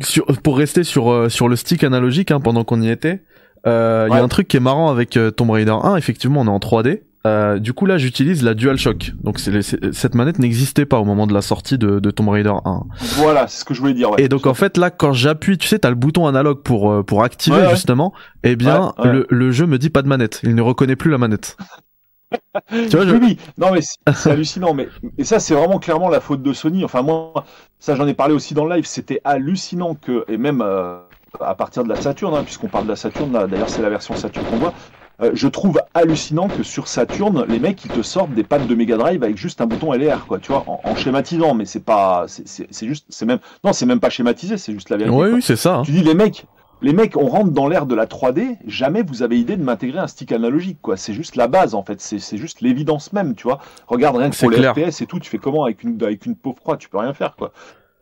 sur, 0.00 0.24
pour 0.42 0.56
rester 0.56 0.84
sur 0.84 1.10
euh, 1.10 1.28
sur 1.28 1.48
le 1.48 1.56
stick 1.56 1.84
analogique, 1.84 2.30
hein, 2.30 2.40
pendant 2.40 2.64
qu'on 2.64 2.80
y 2.80 2.88
était, 2.88 3.22
il 3.66 3.68
y 3.68 3.70
a 3.70 4.22
un 4.22 4.28
truc 4.28 4.48
qui 4.48 4.56
est 4.56 4.60
marrant 4.60 4.90
avec 4.90 5.18
Tomb 5.36 5.50
Raider 5.50 5.74
1. 5.82 5.96
Effectivement, 5.96 6.40
on 6.40 6.46
est 6.46 6.50
en 6.50 6.58
3D. 6.58 7.60
du 7.60 7.72
coup 7.74 7.84
là 7.84 7.98
j'utilise 7.98 8.42
la 8.42 8.54
DualShock. 8.54 9.12
Donc 9.22 9.38
cette 9.38 10.14
manette 10.14 10.38
n'existait 10.38 10.86
pas 10.86 10.98
au 10.98 11.04
moment 11.04 11.26
de 11.26 11.34
la 11.34 11.42
sortie 11.42 11.76
de, 11.76 11.98
de 11.98 12.10
Tomb 12.10 12.30
Raider 12.30 12.54
1. 12.64 12.82
Voilà, 13.16 13.46
c'est 13.48 13.60
ce 13.60 13.64
que 13.66 13.74
je 13.74 13.80
voulais 13.80 13.92
dire. 13.92 14.12
Ouais, 14.12 14.22
et 14.22 14.28
donc 14.28 14.46
en 14.46 14.54
fait 14.54 14.78
là 14.78 14.90
quand 14.90 15.12
j'appuie, 15.12 15.58
tu 15.58 15.68
sais, 15.68 15.80
t'as 15.80 15.90
le 15.90 15.96
bouton 15.96 16.26
analogue 16.26 16.62
pour 16.62 17.04
pour 17.04 17.22
activer 17.22 17.68
justement. 17.70 18.14
Eh 18.44 18.56
bien 18.56 18.94
le, 19.04 19.26
le 19.28 19.52
jeu 19.52 19.66
me 19.66 19.76
dit 19.76 19.90
pas 19.90 20.00
de 20.00 20.08
manette. 20.08 20.40
Il 20.44 20.54
ne 20.54 20.62
reconnaît 20.62 20.96
plus 20.96 21.10
la 21.10 21.18
manette. 21.18 21.58
Tu 22.68 22.96
vois, 22.96 23.06
je... 23.06 23.14
Oui, 23.14 23.36
non 23.58 23.72
mais 23.72 23.80
c'est 24.14 24.30
hallucinant. 24.30 24.74
Mais 24.74 24.88
et 25.18 25.24
ça, 25.24 25.40
c'est 25.40 25.54
vraiment 25.54 25.78
clairement 25.78 26.08
la 26.08 26.20
faute 26.20 26.42
de 26.42 26.52
Sony. 26.52 26.84
Enfin 26.84 27.02
moi, 27.02 27.44
ça 27.78 27.94
j'en 27.94 28.06
ai 28.06 28.14
parlé 28.14 28.34
aussi 28.34 28.54
dans 28.54 28.64
le 28.64 28.74
live. 28.76 28.86
C'était 28.86 29.20
hallucinant 29.24 29.94
que 29.94 30.24
et 30.28 30.36
même 30.36 30.62
euh, 30.62 30.98
à 31.40 31.54
partir 31.54 31.84
de 31.84 31.88
la 31.88 31.96
Saturn, 31.96 32.34
hein, 32.34 32.42
puisqu'on 32.44 32.68
parle 32.68 32.84
de 32.84 32.90
la 32.90 32.96
Saturn, 32.96 33.30
d'ailleurs 33.30 33.70
c'est 33.70 33.82
la 33.82 33.90
version 33.90 34.14
Saturn 34.16 34.44
qu'on 34.46 34.56
voit. 34.56 34.74
Euh, 35.22 35.32
je 35.34 35.48
trouve 35.48 35.80
hallucinant 35.92 36.48
que 36.48 36.62
sur 36.62 36.88
Saturn, 36.88 37.44
les 37.46 37.58
mecs 37.58 37.84
ils 37.84 37.90
te 37.90 38.02
sortent 38.02 38.32
des 38.32 38.42
pattes 38.42 38.66
de 38.66 38.74
Mega 38.74 38.96
Drive 38.96 39.22
avec 39.22 39.36
juste 39.36 39.60
un 39.60 39.66
bouton 39.66 39.92
LR, 39.92 40.26
quoi, 40.26 40.38
tu 40.38 40.50
vois, 40.50 40.64
en, 40.66 40.94
schématisant, 40.96 41.54
mais 41.54 41.66
c'est 41.66 41.84
pas, 41.84 42.24
c'est 42.26 42.86
juste, 42.86 43.04
c'est 43.10 43.26
même, 43.26 43.38
non, 43.62 43.72
c'est 43.72 43.86
même 43.86 44.00
pas 44.00 44.08
schématisé, 44.08 44.56
c'est 44.56 44.72
juste 44.72 44.88
la 44.88 44.96
vérité. 44.96 45.14
Oui, 45.14 45.28
oui, 45.34 45.42
c'est 45.42 45.56
ça. 45.56 45.76
Hein. 45.76 45.82
Tu 45.82 45.92
dis 45.92 46.02
les 46.02 46.14
mecs, 46.14 46.46
les 46.82 46.92
mecs, 46.92 47.16
on 47.16 47.26
rentre 47.26 47.50
dans 47.50 47.68
l'ère 47.68 47.86
de 47.86 47.94
la 47.94 48.06
3D, 48.06 48.58
jamais 48.66 49.02
vous 49.02 49.22
avez 49.22 49.38
idée 49.38 49.56
de 49.56 49.62
m'intégrer 49.62 49.98
un 49.98 50.06
stick 50.06 50.32
analogique, 50.32 50.78
quoi. 50.80 50.96
C'est 50.96 51.14
juste 51.14 51.36
la 51.36 51.48
base, 51.48 51.74
en 51.74 51.82
fait. 51.82 52.00
C'est 52.00 52.36
juste 52.36 52.60
l'évidence 52.60 53.12
même, 53.12 53.34
tu 53.34 53.44
vois. 53.44 53.60
Regarde 53.86 54.16
rien 54.16 54.30
que 54.30 54.38
pour 54.38 54.50
les 54.50 54.62
FPS 54.62 55.02
et 55.02 55.06
tout, 55.06 55.18
tu 55.18 55.30
fais 55.30 55.38
comment 55.38 55.64
avec 55.64 55.82
une, 55.82 56.02
avec 56.02 56.26
une 56.26 56.36
pauvre 56.36 56.60
croix, 56.60 56.76
tu 56.76 56.88
peux 56.88 56.98
rien 56.98 57.14
faire, 57.14 57.36
quoi. 57.36 57.52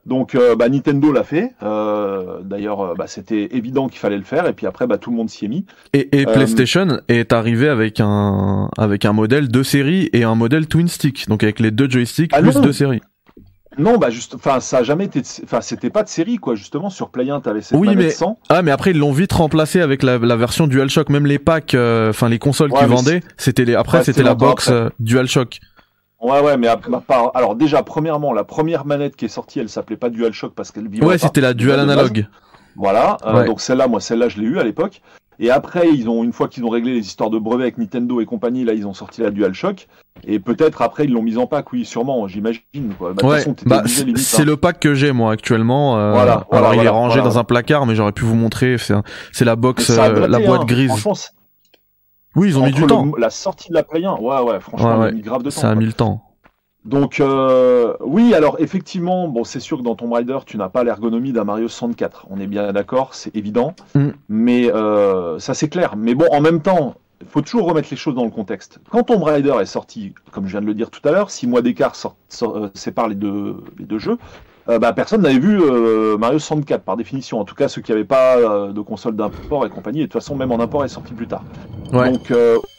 Donc, 0.09 0.35
euh, 0.35 0.57
bah, 0.57 0.71
Nintendo 0.71 1.13
l'a 1.13 1.23
fait. 1.23 1.53
Euh, 1.63 2.41
d'ailleurs, 2.43 2.81
euh, 2.81 2.95
bah, 2.97 3.07
c'était 3.07 3.49
évident 3.53 3.89
qu'il 3.89 3.99
fallait 3.99 4.17
le 4.17 4.25
faire. 4.25 4.47
Et 4.47 4.55
puis 4.55 4.67
après, 4.67 4.87
bah, 4.87 4.97
tout 4.97 5.11
le 5.11 5.17
monde 5.17 5.29
s'y 5.29 5.45
est 5.45 5.49
mis. 5.49 5.67
Et, 5.93 6.25
PlayStation 6.25 7.01
est 7.09 7.33
arrivé 7.33 7.69
avec 7.69 8.01
un 8.01 8.71
avec 8.79 9.05
un 9.05 9.13
modèle 9.13 9.49
de 9.49 9.63
série 9.63 10.09
et 10.15 10.25
un 10.25 10.35
modèle 10.35 10.67
twin 10.67 10.89
stick, 10.89 11.29
donc 11.29 11.43
avec 11.43 11.61
les 11.61 11.71
deux 11.71 11.91
joysticks 11.91 12.31
ah 12.33 12.41
plus 12.41 12.59
deux 12.61 12.73
séries. 12.73 13.03
Non, 13.79 13.97
bah 13.97 14.11
juste, 14.11 14.35
enfin, 14.35 14.59
ça 14.61 14.79
a 14.79 14.83
jamais 14.83 15.05
été, 15.05 15.23
enfin, 15.45 15.61
c'était 15.61 15.91
pas 15.91 16.03
de 16.03 16.09
série 16.09 16.37
quoi. 16.37 16.57
Justement, 16.57 16.91
sur 16.91 17.11
Play 17.11 17.31
1, 17.31 17.41
t'avais 17.41 17.63
cette 17.63 17.79
oui, 17.79 17.95
mais... 17.95 18.13
Ah, 18.49 18.63
mais 18.63 18.73
après 18.73 18.91
ils 18.91 18.99
l'ont 18.99 19.13
vite 19.13 19.33
remplacé 19.33 19.81
avec 19.81 20.03
la, 20.03 20.19
la 20.19 20.37
version 20.37 20.67
DualShock. 20.67 21.09
Même 21.11 21.27
les 21.27 21.39
packs, 21.39 21.75
euh, 21.75 22.11
enfin 22.11 22.29
les 22.29 22.39
consoles 22.39 22.73
qui 22.73 22.85
vendaient, 22.85 23.23
c'était 23.37 23.65
les. 23.65 23.75
Après, 23.75 24.03
c'était 24.03 24.23
la 24.23 24.35
box 24.35 24.69
euh, 24.71 24.91
DualShock. 24.99 25.61
Ouais, 26.21 26.41
ouais, 26.41 26.57
mais 26.57 26.67
alors 27.35 27.55
déjà, 27.55 27.85
premièrement, 27.85 28.33
la 28.33 28.43
première 28.43 28.85
manette 28.85 29.15
qui 29.15 29.27
est 29.27 29.29
sortie, 29.29 29.61
elle 29.61 29.69
s'appelait 29.69 29.97
pas 29.97 30.11
DualShock 30.11 30.53
parce 30.55 30.73
qu'elle 30.73 30.89
vivait. 30.89 31.07
Ouais, 31.07 31.19
c'était 31.19 31.41
la 31.41 31.55
Dual 31.55 31.79
Analog. 31.79 32.27
Voilà, 32.75 33.17
euh, 33.25 33.45
donc 33.45 33.61
celle-là, 33.61 33.89
moi, 33.89 34.01
celle-là, 34.01 34.29
je 34.29 34.41
l'ai 34.41 34.47
eu 34.47 34.59
à 34.59 34.65
l'époque. 34.65 35.01
Et 35.41 35.51
après, 35.51 35.89
ils 35.89 36.09
ont 36.09 36.25
une 36.25 36.33
fois 36.33 36.49
qu'ils 36.49 36.65
ont 36.65 36.69
réglé 36.69 36.93
les 36.93 37.07
histoires 37.07 37.31
de 37.31 37.39
brevets 37.39 37.63
avec 37.63 37.79
Nintendo 37.79 38.21
et 38.21 38.27
compagnie, 38.27 38.65
là, 38.65 38.75
ils 38.75 38.87
ont 38.87 38.95
sorti 38.95 39.21
la 39.21 39.31
DualShock. 39.31 39.87
Et 40.27 40.41
peut-être 40.41 40.83
après, 40.83 41.05
ils 41.05 41.13
l'ont 41.13 41.23
mise 41.23 41.39
en 41.39 41.47
pack, 41.47 41.73
oui, 41.73 41.85
sûrement, 41.85 42.27
j'imagine. 42.27 42.63
Bah, 42.99 43.13
ouais, 43.23 43.45
bah, 43.65 43.85
c'est 43.87 44.43
hein. 44.43 44.45
le 44.45 44.57
pack 44.57 44.81
que 44.81 44.95
j'ai 44.95 45.13
moi 45.13 45.31
actuellement. 45.33 45.97
Euh, 45.97 46.13
voilà, 46.13 46.45
alors 46.51 46.75
il 46.75 46.83
est 46.83 46.89
rangé 46.89 47.21
dans 47.21 47.39
un 47.39 47.45
placard, 47.45 47.87
mais 47.87 47.95
j'aurais 47.95 48.13
pu 48.13 48.25
vous 48.25 48.35
montrer. 48.35 48.77
C'est 48.79 49.45
la 49.45 49.57
box, 49.57 49.91
euh, 49.91 50.27
la 50.27 50.41
boîte 50.41 50.63
hein. 50.63 50.67
grise. 50.67 51.07
Oui, 52.35 52.49
ils 52.49 52.59
ont 52.59 52.67
mis 52.67 52.73
du 52.73 52.87
temps. 52.87 53.11
La 53.17 53.31
sortie 53.31 53.69
de 53.71 53.75
la 53.75 53.83
Play 53.83 54.05
1, 54.05 54.15
ouais, 54.15 54.41
ouais, 54.43 54.61
franchement, 54.61 55.01
ouais, 55.01 55.09
a 55.09 55.13
mis 55.13 55.23
grave 55.23 55.43
de 55.43 55.51
temps. 55.51 55.61
Ça 55.61 55.71
a 55.71 55.75
mis 55.75 55.87
le 55.87 55.93
temps. 55.93 56.28
Donc 56.85 57.21
euh, 57.21 57.95
oui, 58.01 58.35
alors 58.35 58.57
effectivement, 58.61 59.29
bon, 59.29 59.45
c'est 59.45 59.61
sûr 59.61 59.79
que 59.79 59.83
dans 59.83 59.95
Tomb 59.95 60.13
Raider, 60.13 60.39
tu 60.47 60.57
n'as 60.57 60.69
pas 60.69 60.85
l'ergonomie 60.85 61.33
d'un 61.33 61.45
Mario 61.45 61.69
64. 61.69 62.27
On 62.31 62.41
est 62.41 62.47
bien 62.47 62.73
d'accord, 62.73 63.15
c'est 63.15 63.35
évident. 63.37 63.75
Mm. 63.95 64.09
Mais 64.29 64.73
euh, 64.73 65.39
ça 65.39 65.55
c'est 65.55 65.69
clair. 65.69 65.97
Mais 65.97 66.15
bon, 66.15 66.27
en 66.31 66.41
même 66.41 66.63
temps, 66.63 66.95
il 67.21 67.27
faut 67.27 67.43
toujours 67.43 67.67
remettre 67.67 67.89
les 67.91 67.97
choses 67.97 68.15
dans 68.15 68.25
le 68.25 68.31
contexte. 68.31 68.79
Quand 68.91 69.03
Tomb 69.03 69.23
Raider 69.23 69.55
est 69.61 69.67
sorti, 69.67 70.15
comme 70.31 70.47
je 70.47 70.53
viens 70.53 70.61
de 70.61 70.67
le 70.67 70.75
dire 70.75 70.91
tout 70.91 71.07
à 71.07 71.13
l'heure, 71.13 71.31
six 71.31 71.47
mois 71.47 71.63
d'écart 71.63 71.95
euh, 72.43 72.69
séparent 72.75 73.09
les 73.09 73.17
deux, 73.17 73.57
les 73.79 73.85
deux 73.85 73.99
jeux. 73.99 74.19
Euh, 74.71 74.79
bah, 74.79 74.93
personne 74.93 75.23
n'avait 75.23 75.39
vu 75.39 75.59
euh, 75.63 76.19
Mario 76.19 76.39
64 76.39 76.83
par 76.83 76.97
définition. 76.97 77.41
En 77.41 77.45
tout 77.45 77.55
cas, 77.55 77.69
ceux 77.69 77.81
qui 77.81 77.91
n'avaient 77.91 78.05
pas 78.05 78.37
euh, 78.37 78.73
de 78.73 78.81
console 78.83 79.17
d'import 79.17 79.65
et 79.65 79.71
compagnie. 79.71 80.01
Et 80.01 80.03
de 80.03 80.07
toute 80.07 80.21
façon, 80.21 80.37
même 80.37 80.53
en 80.53 80.61
import, 80.61 80.85
est 80.85 80.89
sorti 80.89 81.15
plus 81.15 81.27
tard. 81.27 81.43
Donc, 81.91 82.33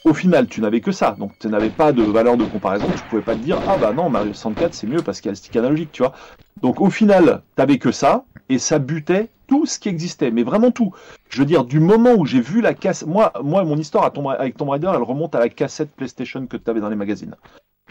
au 0.04 0.14
final, 0.14 0.46
tu 0.46 0.60
n'avais 0.60 0.80
que 0.80 0.92
ça. 0.92 1.16
Donc, 1.18 1.32
tu 1.40 1.48
n'avais 1.48 1.70
pas 1.70 1.92
de 1.92 2.02
valeur 2.02 2.36
de 2.36 2.44
comparaison. 2.44 2.86
Tu 2.94 3.02
pouvais 3.10 3.22
pas 3.22 3.34
te 3.34 3.40
dire, 3.40 3.58
ah 3.68 3.76
bah 3.76 3.92
non, 3.92 4.08
Mario 4.08 4.32
64 4.32 4.72
c'est 4.72 4.86
mieux 4.86 5.02
parce 5.02 5.20
qu'il 5.20 5.28
y 5.28 5.30
a 5.30 5.32
le 5.32 5.36
stick 5.36 5.56
analogique, 5.56 5.90
tu 5.90 6.02
vois. 6.02 6.12
Donc, 6.62 6.80
au 6.80 6.90
final, 6.90 7.42
tu 7.56 7.60
n'avais 7.60 7.78
que 7.78 7.90
ça 7.90 8.24
et 8.48 8.58
ça 8.58 8.78
butait 8.78 9.28
tout 9.48 9.66
ce 9.66 9.80
qui 9.80 9.88
existait, 9.88 10.30
mais 10.30 10.44
vraiment 10.44 10.70
tout. 10.70 10.92
Je 11.28 11.40
veux 11.40 11.44
dire, 11.44 11.64
du 11.64 11.80
moment 11.80 12.12
où 12.16 12.24
j'ai 12.24 12.40
vu 12.40 12.60
la 12.60 12.72
cassette, 12.72 13.08
moi, 13.08 13.32
moi, 13.42 13.64
mon 13.64 13.76
histoire 13.76 14.12
avec 14.38 14.56
Tomb 14.56 14.68
Raider, 14.68 14.92
elle 14.94 15.02
remonte 15.02 15.34
à 15.34 15.40
la 15.40 15.48
cassette 15.48 15.90
PlayStation 15.90 16.46
que 16.46 16.56
tu 16.56 16.70
avais 16.70 16.80
dans 16.80 16.88
les 16.88 16.96
magazines. 16.96 17.34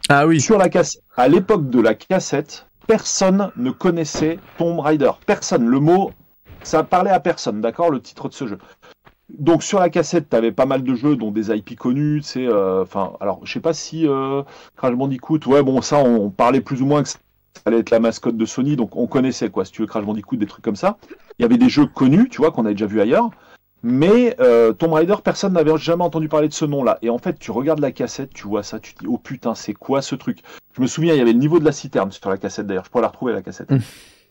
Ah 0.07 0.25
oui. 0.25 0.39
Sur 0.39 0.57
la 0.57 0.69
cassette, 0.69 1.03
à 1.17 1.27
l'époque 1.27 1.69
de 1.69 1.81
la 1.81 1.95
cassette, 1.95 2.68
personne 2.89 3.51
ne 3.55 3.69
connaissait 3.69 4.39
Tomb 4.57 4.79
Raider. 4.79 5.11
Personne. 5.27 5.67
Le 5.67 5.79
mot, 5.79 6.09
ça 6.63 6.83
parlait 6.83 7.11
à 7.11 7.19
personne, 7.19 7.61
d'accord, 7.61 7.91
le 7.91 8.01
titre 8.01 8.29
de 8.29 8.33
ce 8.33 8.47
jeu. 8.47 8.57
Donc 9.29 9.61
sur 9.61 9.79
la 9.79 9.91
cassette, 9.91 10.27
tu 10.27 10.35
avais 10.35 10.51
pas 10.51 10.65
mal 10.65 10.81
de 10.81 10.95
jeux, 10.95 11.15
dont 11.15 11.29
des 11.29 11.55
IP 11.55 11.77
connus, 11.77 12.21
tu 12.23 12.27
sais, 12.27 12.47
euh, 12.47 12.81
enfin, 12.81 13.13
alors 13.19 13.41
je 13.43 13.53
sais 13.53 13.59
pas 13.59 13.73
si 13.73 14.07
euh, 14.07 14.41
Crash 14.75 14.95
Bandicoot, 14.95 15.45
ouais, 15.45 15.61
bon, 15.61 15.83
ça, 15.83 15.97
on, 15.99 16.31
parlait 16.31 16.61
plus 16.61 16.81
ou 16.81 16.87
moins 16.87 17.03
que 17.03 17.09
ça 17.09 17.19
allait 17.65 17.77
être 17.77 17.91
la 17.91 17.99
mascotte 17.99 18.37
de 18.37 18.45
Sony, 18.45 18.75
donc 18.75 18.95
on 18.95 19.05
connaissait, 19.05 19.51
quoi, 19.51 19.65
si 19.65 19.71
tu 19.71 19.81
veux, 19.81 19.87
Crash 19.87 20.03
Bandicoot, 20.03 20.37
des 20.37 20.47
trucs 20.47 20.65
comme 20.65 20.75
ça. 20.75 20.97
Il 21.37 21.43
y 21.43 21.45
avait 21.45 21.59
des 21.59 21.69
jeux 21.69 21.85
connus, 21.85 22.27
tu 22.27 22.37
vois, 22.37 22.49
qu'on 22.49 22.65
avait 22.65 22.73
déjà 22.73 22.87
vu 22.87 23.01
ailleurs, 23.01 23.29
mais 23.83 24.35
euh, 24.39 24.73
Tomb 24.73 24.93
Raider, 24.93 25.15
personne 25.23 25.53
n'avait 25.53 25.75
jamais 25.77 26.03
entendu 26.03 26.27
parler 26.27 26.47
de 26.47 26.53
ce 26.53 26.65
nom-là. 26.65 26.99
Et 27.01 27.09
en 27.09 27.17
fait, 27.17 27.39
tu 27.39 27.51
regardes 27.51 27.79
la 27.79 27.91
cassette, 27.91 28.33
tu 28.33 28.47
vois 28.47 28.63
ça, 28.63 28.79
tu 28.79 28.93
te 28.93 28.99
dis, 28.99 29.07
oh 29.07 29.17
putain, 29.17 29.55
c'est 29.55 29.73
quoi 29.73 30.01
ce 30.01 30.15
truc? 30.15 30.39
Je 30.73 30.81
me 30.81 30.87
souviens, 30.87 31.13
il 31.13 31.17
y 31.17 31.21
avait 31.21 31.33
le 31.33 31.39
niveau 31.39 31.59
de 31.59 31.65
la 31.65 31.71
citerne 31.71 32.11
sur 32.11 32.29
la 32.29 32.37
cassette 32.37 32.67
d'ailleurs, 32.67 32.85
je 32.85 32.89
pourrais 32.89 33.03
la 33.03 33.09
retrouver 33.09 33.33
la 33.33 33.41
cassette. 33.41 33.71
Mmh. 33.71 33.79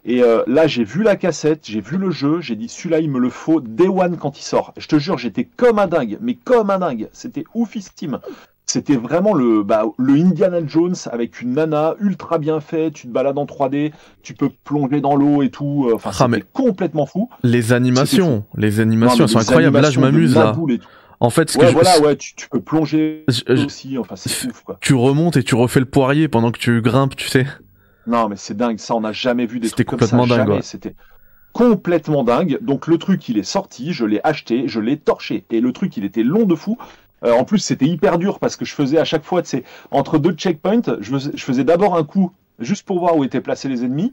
Et 0.05 0.23
euh, 0.23 0.43
là, 0.47 0.67
j'ai 0.67 0.85
vu 0.85 1.03
la 1.03 1.17
cassette, 1.17 1.67
j'ai 1.67 1.81
vu 1.81 1.99
le 1.99 2.11
jeu, 2.11 2.41
j'ai 2.41 2.57
dit, 2.57 2.69
celui-là, 2.69 3.01
il 3.01 3.11
me 3.11 3.19
le 3.19 3.31
faut 3.31 3.61
day 3.61 3.89
one 3.89 4.17
quand 4.17 4.39
il 4.39 4.43
sort. 4.43 4.73
Je 4.77 4.87
te 4.87 4.99
jure, 4.99 5.19
j'étais 5.19 5.45
comme 5.45 5.79
un 5.79 5.87
dingue, 5.87 6.19
mais 6.21 6.35
comme 6.35 6.71
un 6.71 6.79
dingue. 6.79 7.09
C'était 7.13 7.45
oufissime. 7.55 8.21
C'était 8.69 8.97
vraiment 8.97 9.33
le, 9.33 9.63
bah, 9.63 9.85
le 9.97 10.13
Indiana 10.13 10.59
Jones 10.65 10.95
avec 11.11 11.41
une 11.41 11.55
nana 11.55 11.95
ultra 12.01 12.37
bien 12.37 12.61
fait. 12.61 12.91
Tu 12.91 13.09
te 13.09 13.13
balades 13.13 13.39
en 13.39 13.47
3D, 13.47 13.93
tu 14.23 14.35
peux 14.35 14.51
plonger 14.63 15.01
dans 15.01 15.17
l'eau 15.17 15.43
et 15.43 15.49
tout. 15.49 15.87
Euh, 15.89 15.95
enfin, 15.95 16.11
ah, 16.13 16.29
c'est 16.31 16.53
complètement 16.53 17.07
fou. 17.07 17.31
Les 17.43 17.73
animations, 17.73 18.45
les 18.57 18.81
animations 18.81 19.27
sont 19.27 19.39
incroyables. 19.39 19.81
Là, 19.81 19.91
je 19.91 20.01
m'amuse 20.01 20.35
là. 20.35 20.55
En 21.19 21.31
fait, 21.31 21.51
ce 21.51 21.59
ouais, 21.59 21.69
que 21.69 21.73
voilà, 21.73 21.99
ouais, 22.01 22.17
tu, 22.17 22.35
peux 22.51 22.61
plonger 22.61 23.25
aussi. 23.49 23.97
Enfin, 23.97 24.17
c'est 24.17 24.47
ouf, 24.47 24.63
quoi. 24.63 24.77
Tu 24.83 24.93
remontes 24.93 25.39
et 25.39 25.43
tu 25.43 25.55
refais 25.55 25.81
le 25.81 25.87
poirier 25.87 26.29
pendant 26.29 26.53
que 26.53 26.59
tu 26.59 26.83
grimpes, 26.83 27.17
tu 27.17 27.27
sais. 27.27 27.47
Non, 28.07 28.29
mais 28.29 28.37
c'est 28.37 28.57
dingue. 28.57 28.79
Ça, 28.79 28.95
on 28.95 29.01
n'a 29.01 29.13
jamais 29.13 29.47
vu 29.47 29.61
des 29.61 29.71
trucs 29.71 29.89
comme 29.89 29.99
ça. 29.99 30.07
C'était 30.07 30.19
complètement 30.19 30.47
dingue. 30.47 30.63
C'était 30.63 30.95
complètement 31.53 32.23
dingue. 32.23 32.59
Donc 32.61 32.87
le 32.87 32.99
truc, 32.99 33.29
il 33.31 33.39
est 33.39 33.43
sorti, 33.43 33.95
je 33.95 34.05
l'ai 34.05 34.21
acheté, 34.25 34.69
je 34.69 34.79
l'ai 34.79 34.99
torché. 34.99 35.45
Et 35.51 35.61
le 35.61 35.73
truc, 35.73 35.97
il 35.97 36.05
était 36.05 36.23
long 36.23 36.45
de 36.45 36.55
fou. 36.55 36.77
Euh, 37.25 37.33
en 37.33 37.45
plus, 37.45 37.59
c'était 37.59 37.87
hyper 37.87 38.19
dur 38.19 38.39
parce 38.39 38.57
que 38.57 38.65
je 38.65 38.75
faisais 38.75 38.99
à 38.99 39.05
chaque 39.05 39.25
fois, 39.25 39.43
c'est 39.45 39.65
entre 39.91 40.19
deux 40.19 40.33
checkpoints, 40.33 40.83
je 41.01 41.11
faisais, 41.11 41.31
je 41.35 41.45
faisais 41.45 41.65
d'abord 41.65 41.97
un 41.97 42.05
coup 42.05 42.33
juste 42.59 42.87
pour 42.87 43.01
voir 43.01 43.17
où 43.17 43.25
étaient 43.25 43.41
placés 43.41 43.69
les 43.69 43.85
ennemis. 43.85 44.13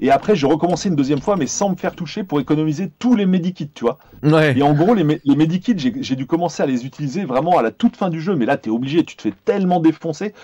Et 0.00 0.10
après, 0.10 0.34
j'ai 0.34 0.46
recommencé 0.46 0.88
une 0.88 0.96
deuxième 0.96 1.20
fois, 1.20 1.36
mais 1.36 1.46
sans 1.46 1.70
me 1.70 1.76
faire 1.76 1.94
toucher 1.94 2.24
pour 2.24 2.40
économiser 2.40 2.90
tous 2.98 3.14
les 3.14 3.26
medikits, 3.26 3.70
tu 3.72 3.84
vois. 3.84 3.98
Ouais. 4.22 4.56
Et 4.58 4.62
en 4.62 4.74
gros, 4.74 4.92
les, 4.92 5.20
les 5.24 5.36
medikits, 5.36 5.76
j'ai 5.76 6.16
dû 6.16 6.26
commencer 6.26 6.62
à 6.62 6.66
les 6.66 6.84
utiliser 6.84 7.24
vraiment 7.24 7.58
à 7.58 7.62
la 7.62 7.70
toute 7.70 7.96
fin 7.96 8.10
du 8.10 8.20
jeu. 8.20 8.34
Mais 8.34 8.44
là, 8.44 8.56
t'es 8.56 8.70
obligé, 8.70 9.04
tu 9.04 9.16
te 9.16 9.22
fais 9.22 9.34
tellement 9.44 9.78
défoncer. 9.78 10.34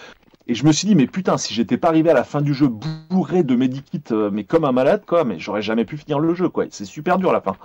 Et 0.47 0.55
je 0.55 0.65
me 0.65 0.73
suis 0.73 0.89
dit, 0.89 0.95
mais 0.95 1.07
putain, 1.07 1.37
si 1.37 1.53
j'étais 1.53 1.77
pas 1.77 1.89
arrivé 1.89 2.11
à 2.11 2.15
la 2.15 2.25
fin 2.25 2.41
du 2.41 2.55
jeu 2.55 2.69
bourré 2.69 3.43
de 3.43 3.55
medikits, 3.55 4.03
euh, 4.11 4.31
mais 4.33 4.45
comme 4.45 4.65
un 4.65 4.73
malade, 4.73 5.03
quoi, 5.07 5.25
mais 5.25 5.39
j'aurais 5.39 5.63
jamais 5.63 5.85
pu 5.85 5.97
finir 5.97 6.19
le 6.19 6.35
jeu, 6.35 6.49
quoi. 6.49 6.65
C'est 6.71 6.85
super 6.85 7.19
dur 7.19 7.33
la 7.33 7.41
fin. 7.41 7.57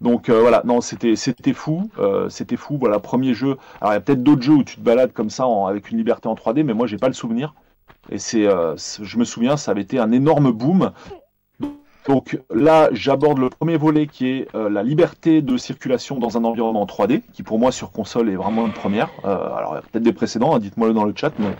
Donc 0.00 0.28
euh, 0.28 0.40
voilà, 0.40 0.62
non, 0.64 0.80
c'était 0.80 1.16
c'était 1.16 1.52
fou, 1.52 1.90
euh, 1.98 2.28
c'était 2.28 2.56
fou. 2.56 2.76
Voilà, 2.78 3.00
premier 3.00 3.34
jeu. 3.34 3.56
Alors 3.80 3.92
il 3.92 3.96
y 3.96 3.98
a 3.98 4.00
peut-être 4.00 4.22
d'autres 4.22 4.42
jeux 4.42 4.54
où 4.54 4.64
tu 4.64 4.76
te 4.76 4.80
balades 4.80 5.12
comme 5.12 5.30
ça 5.30 5.46
en- 5.46 5.66
avec 5.66 5.90
une 5.90 5.98
liberté 5.98 6.28
en 6.28 6.34
3D, 6.36 6.62
mais 6.62 6.74
moi 6.74 6.86
j'ai 6.86 6.98
pas 6.98 7.08
le 7.08 7.14
souvenir. 7.14 7.54
Et 8.10 8.18
c'est, 8.18 8.46
euh, 8.46 8.76
je 8.76 9.18
me 9.18 9.24
souviens, 9.24 9.56
ça 9.56 9.72
avait 9.72 9.82
été 9.82 9.98
un 9.98 10.12
énorme 10.12 10.52
boom. 10.52 10.92
Donc 12.06 12.38
là, 12.50 12.88
j'aborde 12.92 13.38
le 13.38 13.50
premier 13.50 13.76
volet 13.76 14.06
qui 14.06 14.28
est 14.28 14.48
euh, 14.54 14.70
la 14.70 14.82
liberté 14.82 15.42
de 15.42 15.56
circulation 15.58 16.18
dans 16.18 16.38
un 16.38 16.44
environnement 16.44 16.80
en 16.82 16.86
3D, 16.86 17.22
qui 17.32 17.42
pour 17.42 17.58
moi 17.58 17.70
sur 17.70 17.90
console 17.92 18.30
est 18.30 18.36
vraiment 18.36 18.66
une 18.66 18.72
première. 18.72 19.10
Alors 19.24 19.72
il 19.72 19.76
y 19.76 19.78
a 19.78 19.82
peut-être 19.82 20.04
des 20.04 20.12
précédents, 20.14 20.54
hein, 20.54 20.58
dites-moi 20.58 20.88
le 20.88 20.94
dans 20.94 21.04
le 21.04 21.12
chat, 21.14 21.32
mais 21.38 21.58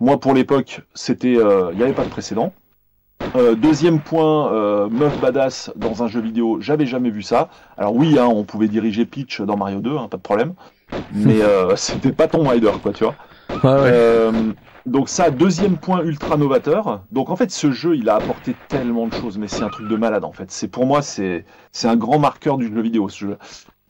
moi 0.00 0.20
pour 0.20 0.34
l'époque, 0.34 0.82
c'était, 0.94 1.32
il 1.34 1.76
n'y 1.76 1.82
avait 1.82 1.94
pas 1.94 2.04
de 2.04 2.10
précédent. 2.10 2.52
Euh, 3.34 3.54
deuxième 3.54 4.00
point, 4.00 4.52
euh, 4.52 4.88
meuf 4.88 5.18
badass 5.20 5.72
dans 5.76 6.02
un 6.02 6.08
jeu 6.08 6.20
vidéo, 6.20 6.58
j'avais 6.60 6.86
jamais 6.86 7.10
vu 7.10 7.22
ça. 7.22 7.48
Alors 7.76 7.94
oui, 7.94 8.18
hein, 8.18 8.26
on 8.26 8.44
pouvait 8.44 8.68
diriger 8.68 9.04
Peach 9.04 9.40
dans 9.40 9.56
Mario 9.56 9.80
2, 9.80 9.96
hein, 9.96 10.08
pas 10.08 10.16
de 10.16 10.22
problème, 10.22 10.54
mais 11.12 11.42
euh, 11.42 11.76
c'était 11.76 12.12
pas 12.12 12.28
Tomb 12.28 12.46
Raider, 12.46 12.72
quoi, 12.82 12.92
tu 12.92 13.04
vois. 13.04 13.14
Ouais, 13.50 13.80
ouais. 13.82 13.90
Euh, 13.92 14.52
donc 14.86 15.08
ça, 15.08 15.30
deuxième 15.30 15.76
point 15.78 16.02
ultra 16.02 16.36
novateur. 16.36 17.02
Donc 17.10 17.30
en 17.30 17.36
fait, 17.36 17.50
ce 17.50 17.72
jeu, 17.72 17.96
il 17.96 18.08
a 18.08 18.16
apporté 18.16 18.54
tellement 18.68 19.06
de 19.06 19.14
choses, 19.14 19.36
mais 19.36 19.48
c'est 19.48 19.64
un 19.64 19.68
truc 19.68 19.88
de 19.88 19.96
malade 19.96 20.24
en 20.24 20.32
fait. 20.32 20.50
C'est 20.50 20.68
pour 20.68 20.86
moi, 20.86 21.02
c'est 21.02 21.44
c'est 21.72 21.88
un 21.88 21.96
grand 21.96 22.18
marqueur 22.18 22.56
du 22.56 22.72
jeu 22.72 22.80
vidéo. 22.80 23.08
Ce 23.08 23.18
jeu. 23.18 23.38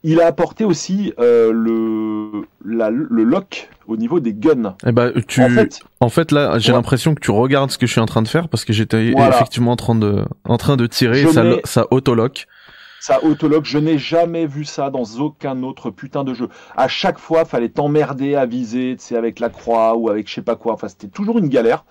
Il 0.08 0.20
a 0.20 0.26
apporté 0.26 0.64
aussi 0.64 1.12
euh, 1.18 1.52
le 1.52 2.44
la- 2.64 2.90
le 2.90 3.24
lock 3.24 3.68
au 3.88 3.96
niveau 3.96 4.20
des 4.20 4.32
guns. 4.34 4.76
Eh 4.86 4.92
ben, 4.92 5.12
tu, 5.26 5.42
En 5.42 5.48
fait, 5.48 5.80
En 6.00 6.08
fait, 6.08 6.30
là, 6.32 6.58
j'ai 6.58 6.70
Ouais. 6.70 6.76
l'impression 6.78 7.14
que 7.14 7.20
tu 7.20 7.30
regardes 7.32 7.70
ce 7.72 7.78
que 7.78 7.86
je 7.86 7.92
suis 7.92 8.00
en 8.00 8.06
train 8.06 8.22
de 8.22 8.28
faire 8.28 8.48
parce 8.48 8.64
que 8.64 8.72
j'étais 8.72 9.10
Voilà. 9.12 9.34
effectivement 9.34 9.72
en 9.72 9.76
train 9.76 9.94
de, 9.96 10.24
en 10.44 10.56
train 10.58 10.76
de 10.76 10.86
tirer 10.86 11.22
Je 11.22 11.28
et 11.28 11.32
ça, 11.32 11.44
ça 11.64 11.86
autolock. 11.90 12.46
ça 13.00 13.24
autolock, 13.24 13.64
je 13.64 13.78
n'ai 13.78 13.98
jamais 13.98 14.46
vu 14.46 14.64
ça 14.64 14.90
dans 14.90 15.04
aucun 15.18 15.62
autre 15.64 15.90
putain 15.90 16.22
de 16.24 16.34
jeu. 16.34 16.48
À 16.76 16.86
chaque 16.88 17.18
fois, 17.18 17.44
fallait 17.44 17.68
t'emmerder 17.68 18.34
à 18.36 18.46
viser, 18.46 18.96
tu 18.98 19.04
sais, 19.06 19.16
avec 19.16 19.40
la 19.40 19.48
croix 19.48 19.96
ou 19.96 20.08
avec 20.08 20.28
je 20.28 20.34
sais 20.34 20.42
pas 20.42 20.56
quoi. 20.56 20.74
Enfin, 20.74 20.88
c'était 20.88 21.08
toujours 21.08 21.38
une 21.38 21.48
galère, 21.48 21.84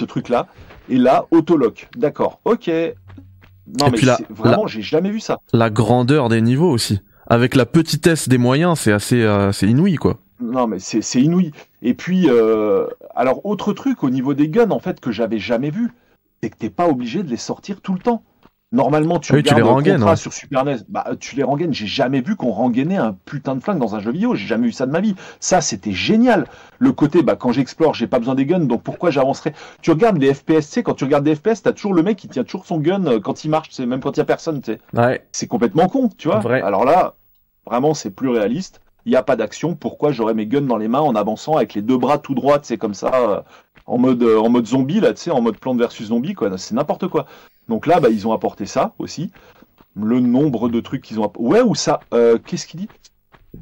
ce 0.00 0.04
truc-là. 0.04 0.46
Et 0.90 0.98
là, 0.98 1.24
autolock. 1.30 1.88
D'accord, 1.96 2.40
ok. 2.44 2.68
Non, 2.68 3.86
Et 3.86 3.90
mais 3.92 3.96
puis 3.96 4.08
vraiment, 4.30 4.66
j'ai 4.66 4.82
jamais 4.82 5.10
vu 5.10 5.20
ça. 5.20 5.38
La 5.52 5.70
grandeur 5.70 6.28
des 6.28 6.40
niveaux 6.42 6.70
aussi. 6.70 7.00
Avec 7.32 7.54
la 7.54 7.64
petitesse 7.64 8.28
des 8.28 8.36
moyens, 8.36 8.78
c'est 8.78 8.92
assez, 8.92 9.22
euh, 9.22 9.52
c'est 9.52 9.66
inouï, 9.66 9.96
quoi. 9.96 10.18
Non, 10.42 10.66
mais 10.66 10.78
c'est 10.78 11.20
inouï. 11.22 11.50
Et 11.80 11.94
puis, 11.94 12.26
euh, 12.28 12.86
alors, 13.14 13.46
autre 13.46 13.72
truc 13.72 14.04
au 14.04 14.10
niveau 14.10 14.34
des 14.34 14.50
guns, 14.50 14.70
en 14.70 14.80
fait, 14.80 15.00
que 15.00 15.10
j'avais 15.10 15.38
jamais 15.38 15.70
vu, 15.70 15.92
c'est 16.42 16.50
que 16.50 16.58
t'es 16.58 16.68
pas 16.68 16.88
obligé 16.88 17.22
de 17.22 17.30
les 17.30 17.38
sortir 17.38 17.80
tout 17.80 17.94
le 17.94 18.00
temps. 18.00 18.22
Normalement, 18.70 19.18
tu 19.18 19.32
Oui, 19.32 19.42
tu 19.42 19.54
les 19.54 19.60
le 19.60 19.66
rengaines, 19.66 19.96
contrat 19.96 20.10
ouais. 20.10 20.16
sur 20.16 20.32
Super 20.34 20.64
NES, 20.66 20.76
bah, 20.90 21.06
tu 21.20 21.34
les 21.36 21.42
rengaines. 21.42 21.72
J'ai 21.72 21.86
jamais 21.86 22.20
vu 22.20 22.36
qu'on 22.36 22.50
rengainait 22.50 22.96
un 22.98 23.16
putain 23.24 23.54
de 23.54 23.60
flingue 23.62 23.78
dans 23.78 23.94
un 23.94 24.00
jeu 24.00 24.10
vidéo. 24.12 24.34
J'ai 24.34 24.46
jamais 24.46 24.66
vu 24.66 24.72
ça 24.72 24.84
de 24.84 24.92
ma 24.92 25.00
vie. 25.00 25.14
Ça, 25.40 25.62
c'était 25.62 25.92
génial. 25.92 26.46
Le 26.78 26.92
côté, 26.92 27.22
bah, 27.22 27.36
quand 27.36 27.52
j'explore, 27.52 27.94
j'ai 27.94 28.06
pas 28.06 28.18
besoin 28.18 28.34
des 28.34 28.44
guns, 28.44 28.60
donc 28.60 28.82
pourquoi 28.82 29.10
j'avancerais 29.10 29.54
Tu 29.80 29.90
regardes 29.90 30.18
les 30.18 30.34
FPS, 30.34 30.44
tu 30.46 30.62
sais, 30.62 30.82
quand 30.82 30.94
tu 30.94 31.04
regardes 31.04 31.24
des 31.24 31.34
FPS, 31.34 31.62
t'as 31.62 31.72
toujours 31.72 31.94
le 31.94 32.02
mec 32.02 32.18
qui 32.18 32.28
tient 32.28 32.44
toujours 32.44 32.66
son 32.66 32.78
gun 32.78 33.06
euh, 33.06 33.20
quand 33.20 33.42
il 33.44 33.48
marche, 33.50 33.78
même 33.78 34.00
quand 34.00 34.16
il 34.16 34.20
y 34.20 34.22
a 34.22 34.26
personne, 34.26 34.60
tu 34.60 34.72
sais 34.72 34.80
Ouais. 34.94 35.22
c'est 35.32 35.46
complètement 35.46 35.88
con, 35.88 36.10
tu 36.18 36.28
vois. 36.28 36.40
Vrai. 36.40 36.60
Alors 36.62 36.84
là, 36.86 37.14
vraiment, 37.66 37.94
c'est 37.94 38.10
plus 38.10 38.28
réaliste. 38.28 38.80
Il 39.04 39.10
n'y 39.10 39.16
a 39.16 39.22
pas 39.22 39.36
d'action. 39.36 39.74
Pourquoi 39.74 40.12
j'aurais 40.12 40.34
mes 40.34 40.46
guns 40.46 40.60
dans 40.62 40.76
les 40.76 40.88
mains 40.88 41.00
en 41.00 41.14
avançant 41.16 41.56
avec 41.56 41.74
les 41.74 41.82
deux 41.82 41.98
bras 41.98 42.18
tout 42.18 42.34
droits, 42.34 42.60
c'est 42.62 42.78
comme 42.78 42.94
ça, 42.94 43.10
euh, 43.14 43.40
en 43.86 43.98
mode 43.98 44.22
euh, 44.22 44.38
en 44.38 44.48
mode 44.48 44.66
zombie 44.66 45.00
là, 45.00 45.12
tu 45.12 45.22
sais, 45.22 45.30
en 45.30 45.40
mode 45.40 45.58
plante 45.58 45.78
versus 45.78 46.06
zombie, 46.08 46.34
quoi. 46.34 46.56
C'est 46.58 46.74
n'importe 46.74 47.08
quoi. 47.08 47.26
Donc 47.68 47.86
là, 47.86 47.98
bah, 48.00 48.10
ils 48.10 48.26
ont 48.28 48.32
apporté 48.32 48.64
ça 48.66 48.92
aussi. 48.98 49.32
Le 49.96 50.20
nombre 50.20 50.68
de 50.68 50.80
trucs 50.80 51.02
qu'ils 51.02 51.18
ont. 51.20 51.24
app- 51.24 51.38
Ouais, 51.38 51.60
ou 51.62 51.74
ça. 51.74 52.00
euh, 52.14 52.38
Qu'est-ce 52.38 52.66
qu'il 52.66 52.80
dit? 52.80 52.88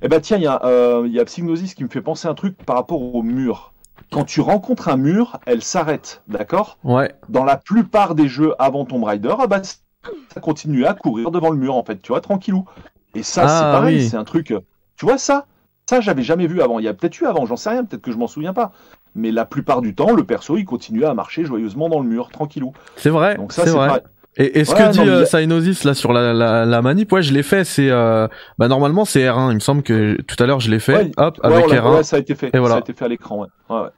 Eh 0.02 0.08
ben 0.08 0.20
tiens, 0.20 0.36
il 0.36 0.44
y 0.44 0.46
a 0.46 0.64
euh, 0.64 1.02
il 1.06 1.12
y 1.12 1.18
a 1.20 1.24
Psygnosis 1.24 1.74
qui 1.74 1.82
me 1.84 1.88
fait 1.88 2.02
penser 2.02 2.28
à 2.28 2.30
un 2.30 2.34
truc 2.34 2.56
par 2.64 2.76
rapport 2.76 3.02
au 3.14 3.22
mur. 3.22 3.72
Quand 4.12 4.24
tu 4.24 4.40
rencontres 4.40 4.88
un 4.88 4.96
mur, 4.96 5.38
elle 5.46 5.62
s'arrête, 5.62 6.22
d'accord? 6.28 6.78
Ouais. 6.84 7.12
dans 7.28 7.44
la 7.44 7.56
plupart 7.56 8.14
des 8.14 8.28
jeux 8.28 8.54
avant 8.58 8.84
Tomb 8.84 9.04
Raider, 9.04 9.34
ah 9.38 9.46
bah, 9.46 9.62
ça 9.62 10.40
continue 10.40 10.84
à 10.84 10.94
courir 10.94 11.30
devant 11.30 11.50
le 11.50 11.56
mur, 11.56 11.74
en 11.76 11.84
fait, 11.84 12.00
tu 12.02 12.08
vois, 12.12 12.20
tranquillou. 12.20 12.64
Et 13.14 13.22
ça, 13.22 13.48
c'est 13.48 13.54
Ah, 13.64 13.72
pareil, 13.72 13.98
oui. 13.98 14.08
c'est 14.08 14.16
un 14.16 14.24
truc. 14.24 14.50
euh, 14.52 14.60
Tu 14.96 15.04
vois, 15.06 15.18
ça, 15.18 15.46
ça, 15.88 16.00
j'avais 16.00 16.22
jamais 16.22 16.46
vu 16.46 16.62
avant. 16.62 16.78
Il 16.78 16.84
y 16.84 16.88
a 16.88 16.94
peut-être 16.94 17.20
eu 17.20 17.26
avant, 17.26 17.46
j'en 17.46 17.56
sais 17.56 17.70
rien, 17.70 17.84
peut-être 17.84 18.02
que 18.02 18.12
je 18.12 18.16
m'en 18.16 18.26
souviens 18.28 18.52
pas. 18.52 18.72
Mais 19.14 19.32
la 19.32 19.44
plupart 19.44 19.80
du 19.80 19.94
temps, 19.94 20.14
le 20.14 20.22
perso, 20.24 20.56
il 20.56 20.64
continuait 20.64 21.06
à 21.06 21.14
marcher 21.14 21.44
joyeusement 21.44 21.88
dans 21.88 21.98
le 22.00 22.06
mur, 22.08 22.28
tranquillou. 22.30 22.72
C'est 22.96 23.10
vrai. 23.10 23.36
Donc 23.36 23.52
ça, 23.52 23.64
c'est 23.64 23.70
vrai. 23.70 23.88
pareil. 23.88 24.02
Et, 24.36 24.60
et 24.60 24.64
ce 24.64 24.70
Ouais, 24.72 24.78
que 24.78 24.82
non, 24.84 24.90
dit 24.90 25.00
mais 25.00 25.08
euh, 25.08 25.74
là 25.84 25.94
sur 25.94 26.12
la, 26.12 26.32
la, 26.32 26.64
la 26.64 26.82
manip, 26.82 27.10
ouais, 27.10 27.20
je 27.20 27.34
l'ai 27.34 27.42
fait. 27.42 27.64
C'est, 27.64 27.90
euh, 27.90 28.28
bah 28.58 28.68
normalement 28.68 29.04
c'est 29.04 29.24
R1. 29.24 29.50
Il 29.50 29.54
me 29.54 29.58
semble 29.60 29.82
que 29.82 30.20
tout 30.22 30.36
à 30.40 30.46
l'heure 30.46 30.60
je 30.60 30.70
l'ai 30.70 30.78
fait. 30.78 30.94
Ouais, 30.94 31.10
Hop, 31.16 31.40
Ouais, 31.42 31.52
avec 31.52 31.64
on 31.64 31.68
l'a- 31.68 31.80
R1, 31.82 31.94
ouais, 31.96 32.02
ça 32.04 32.14
a 32.14 32.18
été 32.20 32.36
fait. 32.36 32.50
Et 32.54 32.58
voilà. 32.60 32.74
Ça 32.74 32.78
a 32.78 32.80
été 32.80 32.92
fait 32.92 33.04
à 33.04 33.08
l'écran, 33.08 33.38
ouais. 33.40 33.48
ouais, 33.70 33.80
ouais. 33.82 33.88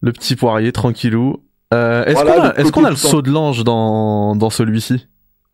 le 0.00 0.10
petit 0.12 0.34
poirier 0.34 0.72
tranquillou. 0.72 1.36
Euh, 1.72 2.04
est-ce 2.04 2.14
Voilà, 2.14 2.32
qu'on 2.32 2.66
a, 2.66 2.70
qu'on 2.72 2.84
a 2.84 2.90
le 2.90 2.96
saut 2.96 3.22
de 3.22 3.30
l'ange 3.30 3.62
dans 3.62 4.34
dans 4.34 4.50
celui-ci? 4.50 5.06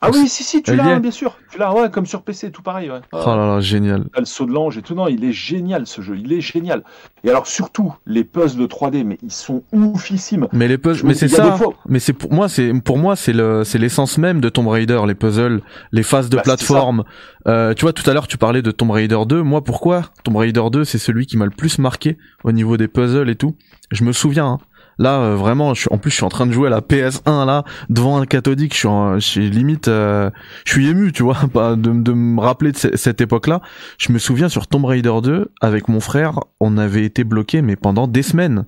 Ah 0.04 0.10
oui, 0.12 0.28
si, 0.28 0.42
si, 0.42 0.62
tu 0.62 0.74
l'as, 0.74 0.84
hein, 0.84 1.00
bien 1.00 1.10
sûr. 1.12 1.38
Tu 1.50 1.58
l'as, 1.58 1.72
ouais, 1.72 1.88
comme 1.90 2.06
sur 2.06 2.22
PC, 2.22 2.50
tout 2.50 2.62
pareil, 2.62 2.90
ouais. 2.90 3.00
Oh 3.12 3.22
là 3.26 3.46
là, 3.46 3.60
génial. 3.60 4.04
T'as 4.12 4.20
le 4.20 4.26
saut 4.26 4.46
de 4.46 4.52
l'ange 4.52 4.76
et 4.76 4.82
tout. 4.82 4.94
Non, 4.94 5.06
il 5.08 5.24
est 5.24 5.32
génial 5.32 5.86
ce 5.86 6.02
jeu, 6.02 6.16
il 6.18 6.32
est 6.32 6.40
génial. 6.40 6.82
Et 7.24 7.30
alors 7.30 7.46
surtout, 7.46 7.94
les 8.04 8.24
puzzles 8.24 8.64
3D, 8.64 9.04
mais 9.04 9.16
ils 9.22 9.30
sont 9.32 9.62
oufissimes. 9.72 10.48
Mais 10.52 10.66
les 10.68 10.76
puzzles, 10.78 11.06
mais 11.06 11.14
c'est 11.14 11.28
ça. 11.28 11.56
Mais 11.88 12.00
c'est 12.00 12.12
pour 12.12 12.32
moi, 12.32 12.48
c'est 12.48 12.72
pour 12.80 12.98
moi, 12.98 13.14
c'est 13.16 13.32
le, 13.32 13.62
c'est 13.64 13.78
l'essence 13.78 14.18
même 14.18 14.40
de 14.40 14.48
Tomb 14.48 14.66
Raider, 14.68 15.00
les 15.06 15.14
puzzles, 15.14 15.62
les 15.92 16.02
phases 16.02 16.28
de 16.28 16.36
Bah, 16.36 16.42
plateforme. 16.42 17.04
Euh, 17.46 17.74
tu 17.74 17.82
vois, 17.82 17.92
tout 17.92 18.08
à 18.08 18.12
l'heure, 18.14 18.26
tu 18.26 18.38
parlais 18.38 18.62
de 18.62 18.70
Tomb 18.70 18.90
Raider 18.90 19.18
2. 19.26 19.42
Moi, 19.42 19.62
pourquoi 19.62 20.02
Tomb 20.24 20.36
Raider 20.36 20.62
2, 20.70 20.84
c'est 20.84 20.98
celui 20.98 21.26
qui 21.26 21.36
m'a 21.36 21.44
le 21.44 21.50
plus 21.52 21.78
marqué 21.78 22.18
au 22.44 22.52
niveau 22.52 22.76
des 22.76 22.88
puzzles 22.88 23.30
et 23.30 23.36
tout? 23.36 23.54
Je 23.90 24.04
me 24.04 24.12
souviens. 24.12 24.46
hein. 24.46 24.58
Là, 24.98 25.20
euh, 25.20 25.36
vraiment, 25.36 25.74
je 25.74 25.80
suis, 25.82 25.88
en 25.90 25.98
plus, 25.98 26.10
je 26.10 26.16
suis 26.16 26.24
en 26.24 26.28
train 26.28 26.46
de 26.46 26.52
jouer 26.52 26.66
à 26.68 26.70
la 26.70 26.80
PS1 26.80 27.46
là, 27.46 27.64
devant 27.88 28.18
un 28.18 28.26
cathodique. 28.26 28.72
Je 28.74 28.78
suis, 28.78 28.88
en, 28.88 29.14
je 29.14 29.26
suis 29.26 29.50
limite, 29.50 29.88
euh, 29.88 30.30
je 30.64 30.72
suis 30.72 30.88
ému, 30.88 31.12
tu 31.12 31.22
vois, 31.22 31.36
pas 31.52 31.76
de, 31.76 31.90
de 31.90 32.12
me 32.12 32.40
rappeler 32.40 32.72
de 32.72 32.76
ce- 32.76 32.96
cette 32.96 33.20
époque-là. 33.20 33.60
Je 33.98 34.12
me 34.12 34.18
souviens 34.18 34.48
sur 34.48 34.66
Tomb 34.66 34.84
Raider 34.84 35.12
2, 35.22 35.50
avec 35.60 35.88
mon 35.88 36.00
frère, 36.00 36.38
on 36.60 36.76
avait 36.78 37.04
été 37.04 37.24
bloqué, 37.24 37.62
mais 37.62 37.76
pendant 37.76 38.06
des 38.06 38.22
semaines, 38.22 38.66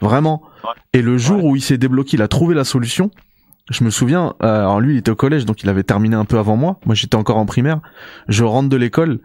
vraiment. 0.00 0.42
Et 0.92 1.02
le 1.02 1.18
jour 1.18 1.44
où 1.44 1.56
il 1.56 1.62
s'est 1.62 1.78
débloqué, 1.78 2.16
il 2.16 2.22
a 2.22 2.28
trouvé 2.28 2.54
la 2.54 2.64
solution. 2.64 3.10
Je 3.70 3.82
me 3.82 3.90
souviens, 3.90 4.34
euh, 4.44 4.60
alors 4.60 4.80
lui 4.80 4.94
il 4.94 4.98
était 4.98 5.10
au 5.10 5.16
collège 5.16 5.44
donc 5.44 5.64
il 5.64 5.68
avait 5.68 5.82
terminé 5.82 6.14
un 6.14 6.24
peu 6.24 6.38
avant 6.38 6.56
moi. 6.56 6.78
Moi 6.86 6.94
j'étais 6.94 7.16
encore 7.16 7.36
en 7.36 7.46
primaire. 7.46 7.80
Je 8.28 8.44
rentre 8.44 8.68
de 8.68 8.76
l'école 8.76 9.18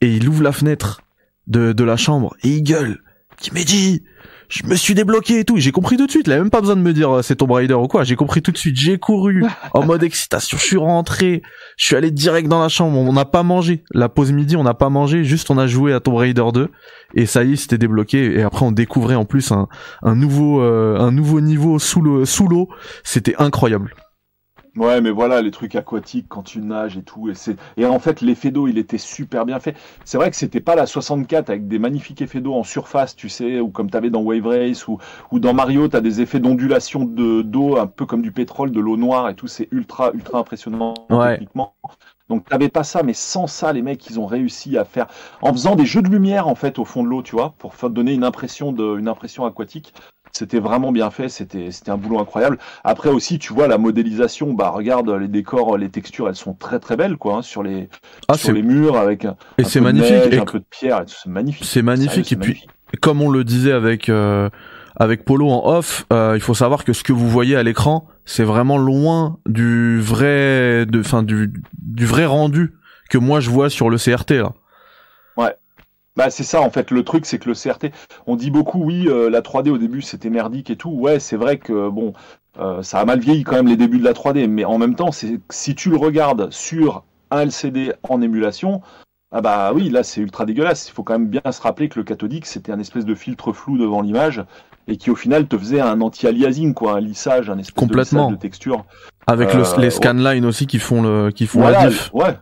et 0.00 0.10
il 0.16 0.26
ouvre 0.30 0.42
la 0.42 0.52
fenêtre 0.52 1.02
de, 1.46 1.72
de 1.74 1.84
la 1.84 1.98
chambre 1.98 2.34
et 2.42 2.48
il 2.48 2.62
gueule. 2.62 3.02
Il 3.46 3.52
m'a 3.52 3.64
dit, 3.64 4.02
je 4.52 4.66
me 4.66 4.74
suis 4.74 4.94
débloqué 4.94 5.38
et 5.38 5.44
tout. 5.46 5.56
J'ai 5.56 5.72
compris 5.72 5.96
tout 5.96 6.06
de 6.06 6.10
suite. 6.10 6.26
Il 6.26 6.32
avait 6.32 6.42
même 6.42 6.50
pas 6.50 6.60
besoin 6.60 6.76
de 6.76 6.82
me 6.82 6.92
dire 6.92 7.10
euh, 7.10 7.22
c'est 7.22 7.36
Tomb 7.36 7.50
Raider 7.50 7.72
ou 7.72 7.88
quoi. 7.88 8.04
J'ai 8.04 8.16
compris 8.16 8.42
tout 8.42 8.52
de 8.52 8.58
suite. 8.58 8.76
J'ai 8.76 8.98
couru 8.98 9.44
en 9.72 9.86
mode 9.86 10.02
excitation. 10.02 10.58
Je 10.58 10.62
suis 10.62 10.76
rentré. 10.76 11.40
Je 11.78 11.86
suis 11.86 11.96
allé 11.96 12.10
direct 12.10 12.48
dans 12.48 12.60
la 12.60 12.68
chambre. 12.68 12.98
On 12.98 13.14
n'a 13.14 13.24
pas 13.24 13.42
mangé. 13.42 13.82
La 13.92 14.10
pause 14.10 14.30
midi, 14.30 14.54
on 14.56 14.62
n'a 14.62 14.74
pas 14.74 14.90
mangé. 14.90 15.24
Juste 15.24 15.50
on 15.50 15.56
a 15.56 15.66
joué 15.66 15.94
à 15.94 16.00
Tomb 16.00 16.16
Raider 16.16 16.44
2 16.52 16.68
et 17.14 17.24
ça 17.24 17.44
y 17.44 17.54
est, 17.54 17.56
c'était 17.56 17.78
débloqué. 17.78 18.38
Et 18.38 18.42
après 18.42 18.66
on 18.66 18.72
découvrait 18.72 19.14
en 19.14 19.24
plus 19.24 19.52
un, 19.52 19.68
un 20.02 20.14
nouveau 20.14 20.60
euh, 20.60 20.98
un 20.98 21.12
nouveau 21.12 21.40
niveau 21.40 21.78
sous 21.78 22.02
le 22.02 22.26
sous 22.26 22.46
l'eau. 22.46 22.68
C'était 23.04 23.34
incroyable. 23.38 23.94
Ouais, 24.74 25.02
mais 25.02 25.10
voilà, 25.10 25.42
les 25.42 25.50
trucs 25.50 25.74
aquatiques 25.74 26.28
quand 26.30 26.42
tu 26.42 26.60
nages 26.62 26.96
et 26.96 27.02
tout. 27.02 27.28
Et, 27.28 27.34
c'est... 27.34 27.56
et 27.76 27.84
en 27.84 27.98
fait, 27.98 28.22
l'effet 28.22 28.50
d'eau, 28.50 28.68
il 28.68 28.78
était 28.78 28.96
super 28.96 29.44
bien 29.44 29.60
fait. 29.60 29.76
C'est 30.06 30.16
vrai 30.16 30.30
que 30.30 30.36
c'était 30.36 30.60
pas 30.62 30.74
la 30.74 30.86
64 30.86 31.50
avec 31.50 31.68
des 31.68 31.78
magnifiques 31.78 32.22
effets 32.22 32.40
d'eau 32.40 32.54
en 32.54 32.64
surface, 32.64 33.14
tu 33.14 33.28
sais, 33.28 33.60
ou 33.60 33.68
comme 33.68 33.90
tu 33.90 33.98
avais 33.98 34.08
dans 34.08 34.22
Wave 34.22 34.46
Race, 34.46 34.88
ou, 34.88 34.96
ou 35.30 35.40
dans 35.40 35.52
Mario, 35.52 35.88
tu 35.88 35.96
as 35.96 36.00
des 36.00 36.22
effets 36.22 36.40
d'ondulation 36.40 37.04
de, 37.04 37.42
d'eau, 37.42 37.76
un 37.76 37.86
peu 37.86 38.06
comme 38.06 38.22
du 38.22 38.32
pétrole, 38.32 38.70
de 38.70 38.80
l'eau 38.80 38.96
noire 38.96 39.28
et 39.28 39.34
tout. 39.34 39.46
C'est 39.46 39.68
ultra, 39.72 40.10
ultra 40.14 40.38
impressionnant 40.38 40.94
Ouais. 41.10 41.32
techniquement. 41.32 41.74
Donc 42.30 42.48
t'avais 42.48 42.70
pas 42.70 42.82
ça, 42.82 43.02
mais 43.02 43.12
sans 43.12 43.46
ça, 43.46 43.74
les 43.74 43.82
mecs, 43.82 44.08
ils 44.08 44.18
ont 44.18 44.26
réussi 44.26 44.78
à 44.78 44.86
faire, 44.86 45.06
en 45.42 45.52
faisant 45.52 45.76
des 45.76 45.84
jeux 45.84 46.00
de 46.00 46.08
lumière 46.08 46.48
en 46.48 46.54
fait 46.54 46.78
au 46.78 46.86
fond 46.86 47.02
de 47.02 47.08
l'eau, 47.08 47.22
tu 47.22 47.32
vois, 47.36 47.54
pour 47.58 47.74
donner 47.90 48.14
une 48.14 48.24
impression 48.24 48.72
de, 48.72 48.98
une 48.98 49.08
impression 49.08 49.44
aquatique. 49.44 49.92
C'était 50.32 50.60
vraiment 50.60 50.92
bien 50.92 51.10
fait, 51.10 51.28
c'était, 51.28 51.70
c'était 51.70 51.90
un 51.90 51.98
boulot 51.98 52.18
incroyable. 52.18 52.58
Après 52.84 53.10
aussi, 53.10 53.38
tu 53.38 53.52
vois 53.52 53.68
la 53.68 53.78
modélisation, 53.78 54.54
bah 54.54 54.70
regarde 54.70 55.10
les 55.10 55.28
décors, 55.28 55.76
les 55.76 55.90
textures, 55.90 56.28
elles 56.28 56.36
sont 56.36 56.54
très 56.54 56.78
très 56.78 56.96
belles 56.96 57.16
quoi, 57.16 57.36
hein, 57.36 57.42
sur 57.42 57.62
les, 57.62 57.90
Ah 58.28 58.38
sur 58.38 58.52
les 58.52 58.62
murs 58.62 58.96
avec 58.96 59.26
un, 59.26 59.36
et 59.58 59.62
un 59.62 59.64
c'est 59.64 59.80
magnifique. 59.80 60.10
neige, 60.10 60.34
Et 60.34 60.38
un 60.38 60.44
peu 60.44 60.58
de 60.58 60.64
pierre, 60.70 61.02
et 61.02 61.06
tout, 61.06 61.14
c'est 61.22 61.30
magnifique. 61.30 61.64
C'est 61.66 61.82
magnifique 61.82 62.28
Sérieux, 62.28 62.50
et 62.50 62.54
puis 62.54 62.66
comme 63.00 63.20
on 63.20 63.30
le 63.30 63.44
disait 63.44 63.72
avec 63.72 64.08
euh, 64.08 64.48
avec 64.96 65.24
Polo 65.24 65.48
en 65.48 65.66
off, 65.76 66.06
euh, 66.12 66.32
il 66.34 66.40
faut 66.40 66.54
savoir 66.54 66.84
que 66.84 66.92
ce 66.92 67.02
que 67.02 67.12
vous 67.12 67.28
voyez 67.28 67.56
à 67.56 67.62
l'écran, 67.62 68.06
c'est 68.24 68.44
vraiment 68.44 68.78
loin 68.78 69.38
du 69.46 70.00
vrai, 70.00 70.86
de, 70.86 71.00
enfin 71.00 71.22
du, 71.22 71.52
du 71.78 72.06
vrai 72.06 72.26
rendu 72.26 72.74
que 73.10 73.18
moi 73.18 73.40
je 73.40 73.50
vois 73.50 73.70
sur 73.70 73.90
le 73.90 73.98
CRT 73.98 74.32
là. 74.32 74.52
Bah 76.16 76.28
c'est 76.30 76.42
ça 76.44 76.60
en 76.60 76.70
fait. 76.70 76.90
Le 76.90 77.04
truc 77.04 77.24
c'est 77.26 77.38
que 77.38 77.48
le 77.48 77.54
CRT, 77.54 77.86
on 78.26 78.36
dit 78.36 78.50
beaucoup 78.50 78.82
oui, 78.84 79.06
euh, 79.08 79.30
la 79.30 79.40
3D 79.40 79.70
au 79.70 79.78
début 79.78 80.02
c'était 80.02 80.30
merdique 80.30 80.70
et 80.70 80.76
tout. 80.76 80.90
Ouais, 80.90 81.18
c'est 81.18 81.36
vrai 81.36 81.56
que 81.58 81.88
bon, 81.88 82.12
euh, 82.58 82.82
ça 82.82 82.98
a 83.00 83.04
mal 83.04 83.18
vieilli 83.20 83.44
quand 83.44 83.56
même 83.56 83.68
les 83.68 83.76
débuts 83.78 83.98
de 83.98 84.04
la 84.04 84.12
3D, 84.12 84.46
mais 84.46 84.64
en 84.64 84.76
même 84.78 84.94
temps, 84.94 85.10
c'est 85.12 85.40
si 85.50 85.74
tu 85.74 85.88
le 85.90 85.96
regardes 85.96 86.50
sur 86.50 87.02
un 87.30 87.40
LCD 87.46 87.94
en 88.02 88.20
émulation, 88.20 88.82
ah 89.34 89.40
bah 89.40 89.72
oui, 89.74 89.88
là 89.88 90.02
c'est 90.02 90.20
ultra 90.20 90.44
dégueulasse. 90.44 90.88
Il 90.88 90.92
faut 90.92 91.02
quand 91.02 91.14
même 91.14 91.28
bien 91.28 91.50
se 91.50 91.62
rappeler 91.62 91.88
que 91.88 91.98
le 91.98 92.04
cathodique 92.04 92.44
c'était 92.44 92.72
un 92.72 92.78
espèce 92.78 93.06
de 93.06 93.14
filtre 93.14 93.54
flou 93.54 93.78
devant 93.78 94.02
l'image 94.02 94.44
et 94.88 94.96
qui 94.98 95.10
au 95.10 95.14
final 95.16 95.46
te 95.46 95.56
faisait 95.56 95.80
un 95.80 96.00
anti-aliasing 96.02 96.74
quoi, 96.74 96.96
un 96.96 97.00
lissage, 97.00 97.48
un 97.48 97.56
espèce 97.56 97.72
Complètement. 97.74 98.24
de, 98.26 98.32
lissage 98.32 98.36
de 98.38 98.42
texture. 98.42 98.84
Avec 99.26 99.54
le, 99.54 99.62
Euh, 99.62 99.76
les 99.78 99.84
ouais. 99.84 99.90
scanlines 99.90 100.44
aussi 100.44 100.66
qui 100.66 100.78
font 100.78 101.00
le, 101.00 101.30
qui 101.30 101.46
font 101.46 101.60
Voilà, 101.60 101.84
la 101.84 101.88
diff. 101.90 102.10
ouais. 102.12 102.36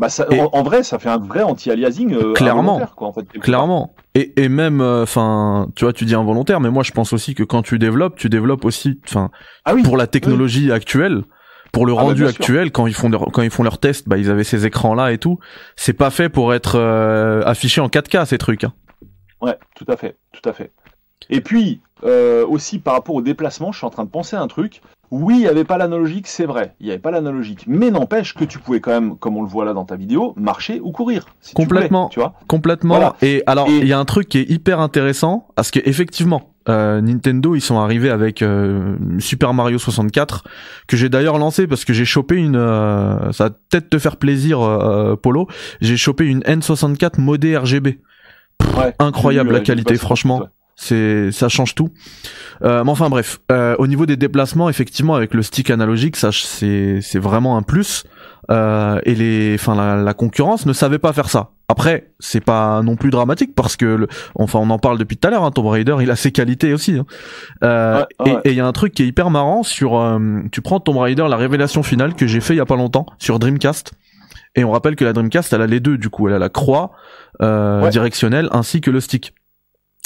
Bah 0.00 0.08
ça, 0.08 0.26
en, 0.32 0.48
en 0.58 0.62
vrai, 0.62 0.82
ça 0.82 0.98
fait 0.98 1.10
un 1.10 1.18
vrai 1.18 1.42
anti-aliasing 1.42 2.14
euh, 2.14 2.32
Clairement. 2.32 2.80
quoi, 2.96 3.08
en 3.08 3.12
fait. 3.12 3.26
Clairement. 3.38 3.94
Et, 4.14 4.32
et 4.42 4.48
même, 4.48 4.80
enfin, 4.80 5.68
tu 5.76 5.84
vois, 5.84 5.92
tu 5.92 6.04
dis 6.06 6.14
involontaire, 6.14 6.58
mais 6.60 6.70
moi 6.70 6.82
je 6.82 6.90
pense 6.92 7.12
aussi 7.12 7.34
que 7.34 7.42
quand 7.44 7.62
tu 7.62 7.78
développes, 7.78 8.16
tu 8.16 8.28
développes 8.28 8.64
aussi, 8.64 8.98
enfin, 9.06 9.30
Ah 9.64 9.74
oui. 9.74 9.82
pour 9.82 9.96
la 9.96 10.06
technologie 10.08 10.72
actuelle, 10.72 11.22
pour 11.70 11.86
le 11.86 11.92
Ah 11.92 11.96
bah, 11.96 12.02
rendu 12.02 12.22
sûr. 12.22 12.28
actuel, 12.30 12.72
quand 12.72 12.86
ils 12.88 12.94
font 12.94 13.08
leur, 13.08 13.26
quand 13.30 13.42
ils 13.42 13.50
font 13.50 13.62
leurs 13.62 13.78
tests, 13.78 14.08
bah 14.08 14.16
ils 14.18 14.28
avaient 14.30 14.42
ces 14.42 14.66
écrans 14.66 14.94
là 14.94 15.12
et 15.12 15.18
tout. 15.18 15.38
C'est 15.76 15.92
pas 15.92 16.10
fait 16.10 16.28
pour 16.28 16.54
être 16.54 16.76
euh, 16.76 17.42
affiché 17.44 17.80
en 17.80 17.86
4K 17.88 18.24
ces 18.26 18.38
trucs. 18.38 18.64
hein. 18.64 18.72
Ouais, 19.40 19.56
tout 19.76 19.86
à 19.86 19.96
fait, 19.96 20.16
tout 20.32 20.48
à 20.48 20.52
fait. 20.52 20.72
Et 21.28 21.40
puis, 21.42 21.80
euh, 22.04 22.44
aussi 22.46 22.78
par 22.80 22.94
rapport 22.94 23.14
au 23.14 23.22
déplacement, 23.22 23.70
je 23.70 23.78
suis 23.78 23.86
en 23.86 23.90
train 23.90 24.04
de 24.04 24.10
penser 24.10 24.34
à 24.34 24.40
un 24.40 24.48
truc. 24.48 24.80
Oui, 25.10 25.34
il 25.34 25.40
n'y 25.40 25.46
avait 25.48 25.64
pas 25.64 25.76
l'analogique, 25.76 26.28
c'est 26.28 26.44
vrai, 26.46 26.74
il 26.78 26.86
n'y 26.86 26.92
avait 26.92 27.00
pas 27.00 27.10
l'analogique. 27.10 27.64
Mais 27.66 27.90
n'empêche 27.90 28.32
que 28.34 28.44
tu 28.44 28.58
pouvais 28.60 28.80
quand 28.80 28.92
même, 28.92 29.16
comme 29.16 29.36
on 29.36 29.42
le 29.42 29.48
voit 29.48 29.64
là 29.64 29.72
dans 29.72 29.84
ta 29.84 29.96
vidéo, 29.96 30.34
marcher 30.36 30.80
ou 30.82 30.92
courir. 30.92 31.26
si 31.40 31.50
tu 31.50 31.56
Complètement. 31.56 32.02
voulais, 32.02 32.12
tu 32.14 32.20
vois 32.20 32.34
Complètement. 32.46 32.94
Voilà. 32.94 33.16
Et 33.20 33.42
alors, 33.46 33.68
Et- 33.68 33.78
il 33.78 33.88
y 33.88 33.92
a 33.92 33.98
un 33.98 34.04
truc 34.04 34.28
qui 34.28 34.38
est 34.38 34.48
hyper 34.48 34.78
intéressant, 34.78 35.48
parce 35.56 35.72
que 35.72 35.80
effectivement, 35.84 36.52
euh, 36.68 37.00
Nintendo, 37.00 37.56
ils 37.56 37.60
sont 37.60 37.80
arrivés 37.80 38.10
avec 38.10 38.42
euh, 38.42 38.94
Super 39.18 39.52
Mario 39.52 39.78
64, 39.78 40.44
que 40.86 40.96
j'ai 40.96 41.08
d'ailleurs 41.08 41.38
lancé 41.38 41.66
parce 41.66 41.84
que 41.84 41.92
j'ai 41.92 42.04
chopé 42.04 42.36
une, 42.36 42.54
euh, 42.54 43.32
ça 43.32 43.44
va 43.44 43.50
peut-être 43.50 43.90
te 43.90 43.98
faire 43.98 44.16
plaisir, 44.16 44.60
euh, 44.60 45.16
Polo, 45.16 45.48
j'ai 45.80 45.96
chopé 45.96 46.24
une 46.26 46.40
N64 46.42 47.20
modée 47.20 47.56
RGB. 47.56 47.98
Ouais, 48.78 48.94
Incroyable 48.98 49.52
la 49.52 49.58
euh, 49.58 49.62
qualité, 49.62 49.96
franchement. 49.96 50.42
C'est, 50.82 51.30
ça 51.30 51.50
change 51.50 51.74
tout. 51.74 51.90
Euh, 52.62 52.82
mais 52.84 52.90
enfin 52.90 53.10
bref, 53.10 53.38
euh, 53.52 53.76
au 53.78 53.86
niveau 53.86 54.06
des 54.06 54.16
déplacements, 54.16 54.70
effectivement, 54.70 55.14
avec 55.14 55.34
le 55.34 55.42
stick 55.42 55.70
analogique, 55.70 56.16
ça 56.16 56.30
c'est 56.32 57.00
c'est 57.02 57.18
vraiment 57.18 57.58
un 57.58 57.62
plus. 57.62 58.04
Euh, 58.50 58.98
et 59.04 59.14
les, 59.14 59.54
enfin 59.56 59.74
la, 59.74 59.96
la 60.02 60.14
concurrence 60.14 60.64
ne 60.64 60.72
savait 60.72 60.98
pas 60.98 61.12
faire 61.12 61.28
ça. 61.28 61.50
Après, 61.68 62.12
c'est 62.18 62.42
pas 62.42 62.80
non 62.82 62.96
plus 62.96 63.10
dramatique 63.10 63.54
parce 63.54 63.76
que, 63.76 63.84
le, 63.84 64.08
enfin, 64.34 64.58
on 64.58 64.70
en 64.70 64.78
parle 64.78 64.96
depuis 64.96 65.18
tout 65.18 65.28
à 65.28 65.30
l'heure. 65.30 65.44
Hein, 65.44 65.50
Tomb 65.50 65.66
Raider, 65.66 65.96
il 66.00 66.10
a 66.10 66.16
ses 66.16 66.32
qualités 66.32 66.72
aussi. 66.72 66.98
Hein. 66.98 67.04
Euh, 67.62 68.04
et- 68.24 68.30
ouais. 68.30 68.40
Il 68.46 68.54
y 68.54 68.60
a 68.60 68.66
un 68.66 68.72
truc 68.72 68.94
qui 68.94 69.02
est 69.02 69.06
hyper 69.06 69.28
marrant 69.28 69.62
sur, 69.62 69.98
euh, 69.98 70.40
tu 70.50 70.62
prends 70.62 70.80
Tomb 70.80 70.96
Raider, 70.96 71.26
la 71.28 71.36
révélation 71.36 71.82
finale 71.82 72.14
que 72.14 72.26
j'ai 72.26 72.40
fait 72.40 72.54
il 72.54 72.56
y 72.56 72.60
a 72.60 72.66
pas 72.66 72.76
longtemps 72.76 73.04
sur 73.18 73.38
Dreamcast. 73.38 73.92
Et 74.56 74.64
on 74.64 74.70
rappelle 74.72 74.96
que 74.96 75.04
la 75.04 75.12
Dreamcast, 75.12 75.52
elle 75.52 75.62
a 75.62 75.66
les 75.66 75.78
deux. 75.80 75.98
Du 75.98 76.08
coup, 76.08 76.26
elle 76.26 76.34
a 76.34 76.38
la 76.40 76.48
croix 76.48 76.90
euh, 77.42 77.82
Ouais. 77.82 77.90
directionnelle 77.90 78.48
ainsi 78.50 78.80
que 78.80 78.90
le 78.90 79.00
stick. 79.00 79.34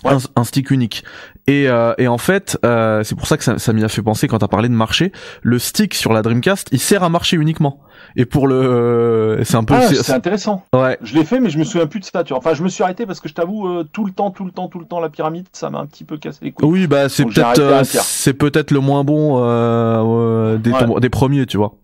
Ouais. 0.04 0.12
Un, 0.12 0.18
un 0.36 0.44
stick 0.44 0.70
unique. 0.70 1.04
Et, 1.46 1.68
euh, 1.68 1.92
et 1.98 2.08
en 2.08 2.16
fait, 2.18 2.58
euh, 2.64 3.02
c'est 3.04 3.14
pour 3.14 3.26
ça 3.26 3.36
que 3.36 3.44
ça, 3.44 3.58
ça 3.58 3.72
m'y 3.72 3.84
a 3.84 3.88
fait 3.88 4.02
penser 4.02 4.28
quand 4.28 4.38
t'as 4.38 4.48
parlé 4.48 4.68
de 4.68 4.74
marcher. 4.74 5.12
Le 5.42 5.58
stick 5.58 5.94
sur 5.94 6.12
la 6.12 6.22
Dreamcast, 6.22 6.68
il 6.72 6.78
sert 6.80 7.02
à 7.02 7.08
marcher 7.08 7.36
uniquement. 7.36 7.80
Et 8.16 8.24
pour 8.26 8.46
le, 8.48 8.54
euh, 8.54 9.44
c'est 9.44 9.56
un 9.56 9.64
peu, 9.64 9.74
Ah, 9.74 9.82
c'est- 9.88 10.02
c'est 10.02 10.12
intéressant. 10.12 10.64
ouais, 10.74 10.98
Je 11.02 11.14
l'ai 11.14 11.24
fait, 11.24 11.40
mais 11.40 11.50
je 11.50 11.58
me 11.58 11.64
souviens 11.64 11.86
plus 11.86 12.00
de 12.00 12.04
ça. 12.04 12.22
Tu 12.24 12.30
vois. 12.32 12.38
Enfin, 12.38 12.54
je 12.54 12.62
me 12.62 12.68
suis 12.68 12.82
arrêté 12.82 13.06
parce 13.06 13.20
que 13.20 13.28
je 13.28 13.34
t'avoue, 13.34 13.66
euh, 13.68 13.84
tout 13.92 14.04
le 14.04 14.12
temps, 14.12 14.30
tout 14.30 14.44
le 14.44 14.50
temps, 14.52 14.68
tout 14.68 14.78
le 14.78 14.86
temps, 14.86 15.00
la 15.00 15.08
pyramide, 15.10 15.46
ça 15.52 15.68
m'a 15.70 15.78
un 15.80 15.86
petit 15.86 16.04
peu 16.04 16.16
cassé 16.16 16.38
les 16.42 16.52
couilles. 16.52 16.66
oui, 16.68 16.86
bah 16.86 17.08
c'est 17.08 17.24
peut-être, 17.24 17.58
euh, 17.60 17.82
c'est 17.84 18.34
peut-être 18.34 18.70
le 18.70 18.80
moins 18.80 19.04
bon 19.04 19.38
euh, 19.42 20.02
euh, 20.04 20.56
des, 20.58 20.70
Ouais. 20.70 20.78
tom- 20.78 21.00
des 21.00 21.10
premiers, 21.10 21.46
tu 21.46 21.56
vois. 21.56 21.74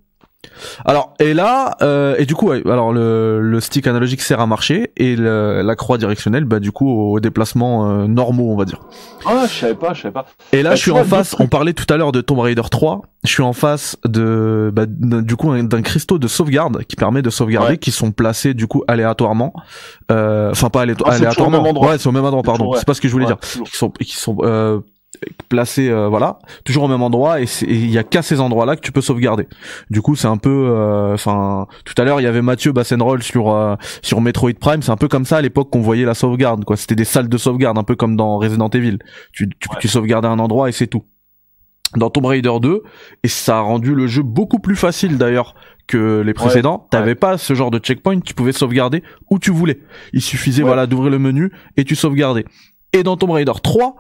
Alors 0.84 1.14
et 1.20 1.34
là 1.34 1.76
euh, 1.82 2.14
et 2.18 2.24
du 2.26 2.34
coup 2.34 2.48
ouais, 2.48 2.62
alors 2.66 2.92
le, 2.92 3.40
le 3.40 3.60
stick 3.60 3.86
analogique 3.86 4.20
sert 4.22 4.40
à 4.40 4.46
marcher 4.46 4.90
et 4.96 5.14
le- 5.16 5.62
la 5.62 5.76
croix 5.76 5.98
directionnelle 5.98 6.44
bah 6.44 6.60
du 6.60 6.72
coup 6.72 6.88
aux 7.12 7.20
déplacements 7.20 7.90
euh, 7.90 8.06
normaux 8.06 8.50
on 8.52 8.56
va 8.56 8.64
dire. 8.64 8.80
Ah, 9.26 9.44
je 9.46 9.52
savais 9.52 9.74
pas, 9.74 9.92
je 9.92 10.02
savais 10.02 10.12
pas. 10.14 10.26
Et 10.52 10.62
là, 10.62 10.70
Bah, 10.70 10.76
je 10.76 10.80
suis 10.80 10.90
en 10.92 11.04
face. 11.04 11.36
On 11.38 11.46
parlait 11.46 11.74
tout 11.74 11.84
à 11.92 11.98
l'heure 11.98 12.10
de 12.12 12.22
Tomb 12.22 12.38
Raider 12.40 12.62
3. 12.70 13.02
Je 13.24 13.28
suis 13.30 13.42
en 13.42 13.52
face 13.52 13.98
de, 14.06 14.70
bah, 14.72 14.84
du 14.88 15.36
coup, 15.36 15.50
un- 15.50 15.62
d'un 15.62 15.82
cristaux 15.82 16.18
de 16.18 16.26
sauvegarde 16.26 16.84
qui 16.84 16.96
permet 16.96 17.20
de 17.20 17.28
sauvegarder, 17.28 17.72
Ouais. 17.72 17.78
qui 17.78 17.90
sont 17.90 18.12
placés 18.12 18.54
du 18.54 18.66
coup 18.66 18.82
aléatoirement. 18.88 19.52
Euh, 20.10 20.50
Enfin, 20.52 20.70
pas 20.70 20.86
aléato- 20.86 21.04
Ah, 21.06 21.12
aléatoirement. 21.12 21.58
même 21.58 21.66
endroit. 21.66 21.90
Ouais, 21.90 21.98
c'est 21.98 22.08
au 22.08 22.12
même 22.12 22.24
endroit. 22.24 22.42
Pardon. 22.42 22.70
ouais. 22.70 22.78
C'est 22.78 22.86
pas 22.86 22.94
ce 22.94 23.02
que 23.02 23.08
je 23.08 23.12
voulais 23.12 23.26
Ouais, 23.26 23.34
dire. 23.34 23.64
Qui 23.66 23.76
sont, 23.76 23.90
qui 23.90 24.16
sont 24.16 24.38
placés, 25.48 25.88
euh, 25.90 26.08
voilà, 26.08 26.38
toujours 26.64 26.84
au 26.84 26.88
même 26.88 27.02
endroit. 27.02 27.40
Et 27.40 27.46
il 27.62 27.90
y 27.90 27.98
a 27.98 28.04
qu'à 28.04 28.22
ces 28.22 28.40
endroits-là 28.40 28.76
que 28.76 28.80
tu 28.80 28.92
peux 28.92 29.00
sauvegarder. 29.00 29.46
Du 29.90 30.00
coup, 30.02 30.14
c'est 30.16 30.28
un 30.28 30.36
peu, 30.36 30.68
euh, 30.70 31.14
enfin, 31.14 31.66
tout 31.84 31.94
à 31.98 32.04
l'heure, 32.04 32.20
il 32.20 32.24
y 32.24 32.26
avait 32.26 32.42
Mathieu 32.42 32.72
Bassenroll 32.72 33.22
sur 33.22 33.50
euh, 33.50 33.74
sur 34.02 34.20
Metroid 34.20 34.52
Prime. 34.60 34.82
C'est 34.82 34.92
un 34.92 34.96
peu 34.96 35.08
comme 35.08 35.24
ça 35.24 35.38
à 35.38 35.40
l'époque 35.42 35.70
qu'on 35.70 35.80
voyait 35.80 36.04
la 36.04 36.14
sauvegarde. 36.14 36.64
Quoi, 36.64 36.76
c'était 36.76 36.94
des 36.94 37.04
salles 37.04 37.28
de 37.28 37.38
sauvegarde, 37.38 37.76
un 37.78 37.82
peu 37.84 37.96
comme 37.96 38.16
dans 38.16 38.38
Resident 38.38 38.68
Evil. 38.70 38.98
Tu, 39.32 39.48
tu, 39.48 39.68
Ouais. 39.70 39.76
tu 39.80 39.88
sauvegardais 39.88 40.28
un 40.28 40.38
endroit 40.38 40.68
et 40.68 40.72
c'est 40.72 40.86
tout. 40.86 41.04
Dans 41.96 42.08
Tomb 42.08 42.26
Raider 42.26 42.52
2, 42.62 42.82
et 43.24 43.28
ça 43.28 43.58
a 43.58 43.60
rendu 43.62 43.96
le 43.96 44.06
jeu 44.06 44.22
beaucoup 44.22 44.60
plus 44.60 44.76
facile 44.76 45.18
d'ailleurs 45.18 45.56
que 45.88 46.20
les 46.20 46.34
précédents. 46.34 46.86
T'avais 46.92 47.16
pas 47.16 47.36
ce 47.36 47.52
genre 47.54 47.72
de 47.72 47.80
checkpoint, 47.80 48.20
tu 48.20 48.32
pouvais 48.32 48.52
sauvegarder 48.52 49.02
où 49.28 49.40
tu 49.40 49.50
voulais. 49.50 49.80
Il 50.12 50.22
suffisait 50.22 50.62
voilà 50.62 50.86
d'ouvrir 50.86 51.10
le 51.10 51.18
menu 51.18 51.50
et 51.76 51.82
tu 51.82 51.96
sauvegardais. 51.96 52.44
Et 52.92 53.02
dans 53.02 53.16
Tomb 53.16 53.32
Raider 53.32 53.50
3, 53.60 53.96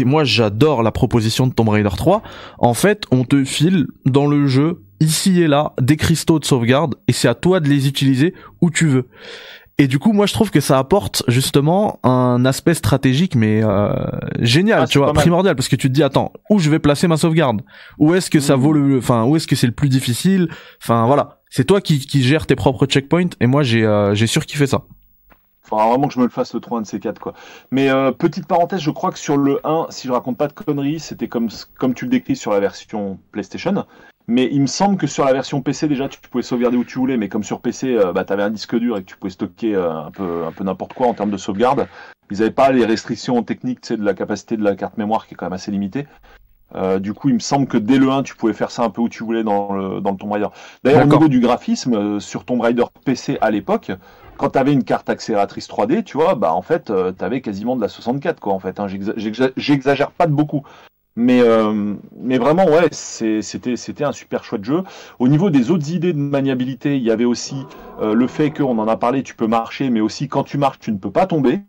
et 0.00 0.04
moi 0.04 0.24
j'adore 0.24 0.82
la 0.82 0.92
proposition 0.92 1.46
de 1.46 1.52
Tomb 1.52 1.68
Raider 1.68 1.88
3, 1.96 2.22
en 2.58 2.74
fait 2.74 3.04
on 3.10 3.24
te 3.24 3.44
file 3.44 3.86
dans 4.06 4.26
le 4.26 4.46
jeu 4.46 4.82
ici 5.00 5.42
et 5.42 5.48
là 5.48 5.72
des 5.80 5.96
cristaux 5.96 6.38
de 6.38 6.44
sauvegarde 6.44 6.94
et 7.08 7.12
c'est 7.12 7.28
à 7.28 7.34
toi 7.34 7.60
de 7.60 7.68
les 7.68 7.88
utiliser 7.88 8.34
où 8.60 8.70
tu 8.70 8.86
veux. 8.86 9.08
Et 9.78 9.88
du 9.88 9.98
coup, 9.98 10.12
moi, 10.12 10.26
je 10.26 10.34
trouve 10.34 10.50
que 10.50 10.60
ça 10.60 10.78
apporte 10.78 11.22
justement 11.28 11.98
un 12.04 12.44
aspect 12.44 12.74
stratégique, 12.74 13.34
mais 13.34 13.62
euh, 13.64 13.88
génial, 14.38 14.82
Ah, 14.82 14.86
tu 14.86 14.98
vois, 14.98 15.12
primordial, 15.14 15.56
parce 15.56 15.66
que 15.68 15.76
tu 15.76 15.88
te 15.88 15.92
dis, 15.94 16.02
attends, 16.02 16.30
où 16.50 16.58
je 16.58 16.68
vais 16.70 16.78
placer 16.78 17.08
ma 17.08 17.16
sauvegarde? 17.16 17.62
Où 17.98 18.14
est-ce 18.14 18.30
que 18.30 18.38
ça 18.38 18.56
Mhm. 18.56 18.62
vaut 18.62 18.72
le, 18.74 18.98
enfin, 18.98 19.24
où 19.24 19.34
est-ce 19.34 19.46
que 19.46 19.56
c'est 19.56 19.66
le 19.66 19.72
plus 19.72 19.88
difficile? 19.88 20.48
Enfin, 20.82 21.06
voilà, 21.06 21.40
c'est 21.48 21.64
toi 21.64 21.80
qui, 21.80 21.98
qui 22.00 22.22
gères 22.22 22.46
tes 22.46 22.54
propres 22.54 22.84
checkpoints, 22.84 23.30
et 23.40 23.46
moi, 23.46 23.62
j'ai, 23.62 23.82
euh, 23.84 24.14
j'ai 24.14 24.26
surkiffé 24.26 24.66
ça. 24.66 24.82
Faudra 25.62 25.88
vraiment 25.88 26.08
que 26.08 26.14
je 26.14 26.18
me 26.18 26.24
le 26.24 26.30
fasse 26.30 26.54
le 26.54 26.60
3 26.60 26.78
un 26.78 26.82
de 26.82 26.86
ces 26.86 27.00
quatre 27.00 27.20
quoi. 27.20 27.34
Mais 27.70 27.88
euh, 27.88 28.10
petite 28.12 28.46
parenthèse, 28.46 28.80
je 28.80 28.90
crois 28.90 29.12
que 29.12 29.18
sur 29.18 29.36
le 29.36 29.60
1, 29.64 29.86
si 29.90 30.08
je 30.08 30.12
raconte 30.12 30.36
pas 30.36 30.48
de 30.48 30.52
conneries, 30.52 31.00
c'était 31.00 31.28
comme 31.28 31.48
comme 31.78 31.94
tu 31.94 32.06
le 32.06 32.10
décris 32.10 32.36
sur 32.36 32.50
la 32.50 32.60
version 32.60 33.18
PlayStation. 33.30 33.86
Mais 34.28 34.48
il 34.52 34.60
me 34.60 34.66
semble 34.66 34.96
que 34.96 35.06
sur 35.06 35.24
la 35.24 35.32
version 35.32 35.62
PC 35.62 35.88
déjà 35.88 36.08
tu 36.08 36.20
pouvais 36.20 36.42
sauvegarder 36.42 36.76
où 36.76 36.84
tu 36.84 36.98
voulais, 36.98 37.16
mais 37.16 37.28
comme 37.28 37.44
sur 37.44 37.60
PC, 37.60 37.96
euh, 37.96 38.12
bah, 38.12 38.24
tu 38.24 38.32
avais 38.32 38.42
un 38.42 38.50
disque 38.50 38.76
dur 38.76 38.96
et 38.96 39.02
que 39.02 39.08
tu 39.08 39.16
pouvais 39.16 39.30
stocker 39.30 39.74
euh, 39.74 39.92
un 39.92 40.10
peu 40.10 40.44
un 40.46 40.52
peu 40.52 40.64
n'importe 40.64 40.94
quoi 40.94 41.06
en 41.06 41.14
termes 41.14 41.30
de 41.30 41.36
sauvegarde. 41.36 41.88
Ils 42.30 42.38
n'avaient 42.38 42.50
pas 42.50 42.72
les 42.72 42.84
restrictions 42.84 43.42
techniques, 43.42 43.82
tu 43.82 43.88
sais, 43.88 43.96
de 43.96 44.04
la 44.04 44.14
capacité 44.14 44.56
de 44.56 44.64
la 44.64 44.74
carte 44.74 44.96
mémoire 44.96 45.26
qui 45.26 45.34
est 45.34 45.36
quand 45.36 45.46
même 45.46 45.52
assez 45.52 45.70
limitée. 45.70 46.06
Euh, 46.74 46.98
du 46.98 47.12
coup, 47.12 47.28
il 47.28 47.34
me 47.34 47.40
semble 47.40 47.66
que 47.66 47.76
dès 47.76 47.98
le 47.98 48.10
1, 48.10 48.22
tu 48.22 48.34
pouvais 48.34 48.52
faire 48.52 48.70
ça 48.70 48.82
un 48.82 48.90
peu 48.90 49.02
où 49.02 49.08
tu 49.08 49.24
voulais 49.24 49.44
dans 49.44 49.72
le, 49.72 50.00
dans 50.00 50.12
le 50.12 50.16
Tomb 50.16 50.32
Raider. 50.32 50.48
D'ailleurs, 50.84 51.04
au 51.04 51.08
niveau 51.08 51.28
du 51.28 51.40
graphisme, 51.40 51.94
euh, 51.94 52.20
sur 52.20 52.44
Tomb 52.44 52.60
Raider 52.60 52.84
PC 53.04 53.38
à 53.40 53.50
l'époque, 53.50 53.92
quand 54.42 54.50
tu 54.50 54.58
avais 54.58 54.72
une 54.72 54.82
carte 54.82 55.08
accélératrice 55.08 55.68
3D, 55.68 56.02
tu 56.02 56.16
vois, 56.16 56.34
bah 56.34 56.52
en 56.52 56.62
fait, 56.62 56.86
tu 57.16 57.24
avais 57.24 57.40
quasiment 57.40 57.76
de 57.76 57.80
la 57.80 57.86
64, 57.88 58.40
quoi, 58.40 58.52
en 58.52 58.58
fait. 58.58 58.80
Hein. 58.80 58.88
J'exa- 58.88 59.14
j'exa- 59.16 59.52
J'exagère 59.56 60.10
pas 60.10 60.26
de 60.26 60.32
beaucoup. 60.32 60.64
Mais, 61.14 61.42
euh, 61.42 61.94
mais 62.16 62.38
vraiment, 62.38 62.64
ouais, 62.66 62.88
c'était 62.90 64.04
un 64.04 64.12
super 64.12 64.42
chouette 64.44 64.64
jeu. 64.64 64.82
Au 65.20 65.28
niveau 65.28 65.50
des 65.50 65.70
autres 65.70 65.90
idées 65.92 66.12
de 66.12 66.18
maniabilité, 66.18 66.96
il 66.96 67.02
y 67.04 67.10
avait 67.12 67.24
aussi 67.24 67.68
euh, 68.00 68.14
le 68.14 68.26
fait 68.26 68.50
qu'on 68.50 68.78
en 68.78 68.88
a 68.88 68.96
parlé, 68.96 69.22
tu 69.22 69.36
peux 69.36 69.46
marcher, 69.46 69.90
mais 69.90 70.00
aussi 70.00 70.26
quand 70.28 70.42
tu 70.42 70.58
marches, 70.58 70.80
tu 70.80 70.90
ne 70.90 70.98
peux 70.98 71.12
pas 71.12 71.26
tomber. 71.26 71.60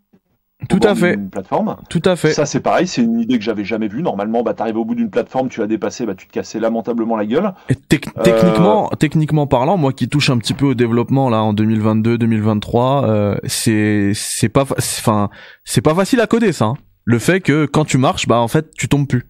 Tout 0.68 0.80
à 0.82 0.94
fait, 0.94 1.16
d'une 1.16 1.30
plateforme. 1.30 1.76
tout 1.90 2.02
à 2.04 2.16
fait. 2.16 2.32
Ça, 2.32 2.46
c'est 2.46 2.60
pareil, 2.60 2.86
c'est 2.86 3.02
une 3.02 3.20
idée 3.20 3.38
que 3.38 3.44
j'avais 3.44 3.64
jamais 3.64 3.88
vue. 3.88 4.02
Normalement, 4.02 4.42
bah, 4.42 4.54
t'arrives 4.54 4.76
au 4.76 4.84
bout 4.84 4.94
d'une 4.94 5.10
plateforme, 5.10 5.48
tu 5.48 5.60
l'as 5.60 5.66
dépassé, 5.66 6.06
bah, 6.06 6.14
tu 6.14 6.26
te 6.26 6.32
cassais 6.32 6.60
lamentablement 6.60 7.16
la 7.16 7.26
gueule. 7.26 7.52
Et 7.68 7.74
tec- 7.74 8.08
Euh, 8.18 8.22
techniquement, 8.22 8.88
techniquement 8.98 9.46
parlant, 9.46 9.76
moi 9.76 9.92
qui 9.92 10.08
touche 10.08 10.30
un 10.30 10.38
petit 10.38 10.54
peu 10.54 10.66
au 10.66 10.74
développement 10.74 11.28
là 11.30 11.42
en 11.42 11.52
2022-2023, 11.54 13.04
euh, 13.04 13.36
c'est 13.44 14.12
c'est 14.14 14.48
pas, 14.48 14.62
enfin, 14.62 15.30
c'est 15.64 15.80
pas 15.82 15.94
facile 15.94 16.20
à 16.20 16.26
coder 16.26 16.52
ça. 16.52 16.66
hein. 16.66 16.74
Le 17.04 17.18
fait 17.18 17.40
que 17.40 17.66
quand 17.66 17.84
tu 17.84 17.98
marches, 17.98 18.26
bah 18.26 18.38
en 18.40 18.48
fait, 18.48 18.70
tu 18.76 18.88
tombes 18.88 19.06
plus. 19.06 19.24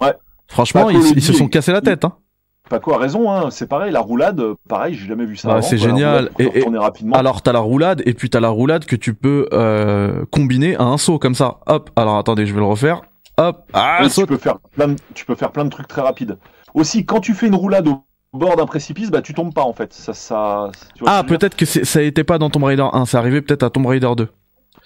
Ouais. 0.00 0.14
Franchement, 0.48 0.86
Bah, 0.86 0.92
ils, 0.92 1.16
ils 1.18 1.22
se 1.22 1.32
sont 1.32 1.48
cassés 1.48 1.72
la 1.72 1.80
tête. 1.82 2.04
Hein. 2.04 2.14
Paco 2.68 2.92
a 2.92 2.98
raison, 2.98 3.30
hein, 3.30 3.50
c'est 3.50 3.68
pareil, 3.68 3.92
la 3.92 4.00
roulade, 4.00 4.42
pareil, 4.68 4.94
j'ai 4.94 5.06
jamais 5.06 5.24
vu 5.24 5.36
ça. 5.36 5.48
Bah, 5.48 5.62
c'est 5.62 5.78
génial. 5.78 6.16
roulade 6.16 6.32
pour 6.32 6.40
Et- 6.40 6.44
se 6.44 6.50
et- 6.50 6.58
retourner 6.58 6.78
rapidement. 6.78 7.16
Alors 7.16 7.42
t'as 7.42 7.52
la 7.52 7.60
roulade 7.60 8.02
et 8.06 8.12
puis 8.14 8.28
t'as 8.28 8.40
la 8.40 8.48
roulade 8.48 8.84
que 8.86 8.96
tu 8.96 9.14
peux 9.14 9.48
euh, 9.52 10.24
combiner 10.32 10.76
à 10.76 10.82
un 10.82 10.98
saut 10.98 11.18
comme 11.20 11.34
ça. 11.36 11.58
Hop. 11.66 11.90
Alors 11.96 12.16
attendez, 12.18 12.44
je 12.46 12.52
vais 12.54 12.60
le 12.60 12.66
refaire. 12.66 13.02
hop, 13.38 13.64
ah, 13.72 14.00
tu 14.12 14.26
peux 14.26 14.36
faire 14.38 14.58
plein 14.74 14.88
de, 14.88 14.96
tu 15.14 15.24
peux 15.26 15.34
faire 15.36 15.52
plein 15.52 15.64
de 15.64 15.70
trucs 15.70 15.86
très 15.88 16.00
rapides. 16.02 16.38
Aussi, 16.74 17.04
quand 17.06 17.20
tu 17.20 17.34
fais 17.34 17.46
une 17.46 17.54
roulade 17.54 17.86
au 17.86 18.02
bord 18.32 18.56
d'un 18.56 18.66
précipice, 18.66 19.10
bah 19.10 19.22
tu 19.22 19.32
tombes 19.32 19.54
pas 19.54 19.62
en 19.62 19.72
fait. 19.72 19.92
Ça, 19.92 20.12
ça. 20.12 20.70
tu 20.94 21.04
vois 21.04 21.12
ce 21.12 21.16
Ah, 21.18 21.22
peut-être 21.24 21.54
que 21.56 21.64
ça 21.66 22.02
était 22.02 22.24
pas 22.24 22.38
dans 22.38 22.50
Tomb 22.50 22.64
Raider 22.64 22.84
1, 22.92 23.04
c'est 23.06 23.16
arrivé 23.16 23.42
peut-être 23.42 23.62
à 23.62 23.70
Tomb 23.70 23.86
Raider 23.86 24.10
2. 24.16 24.28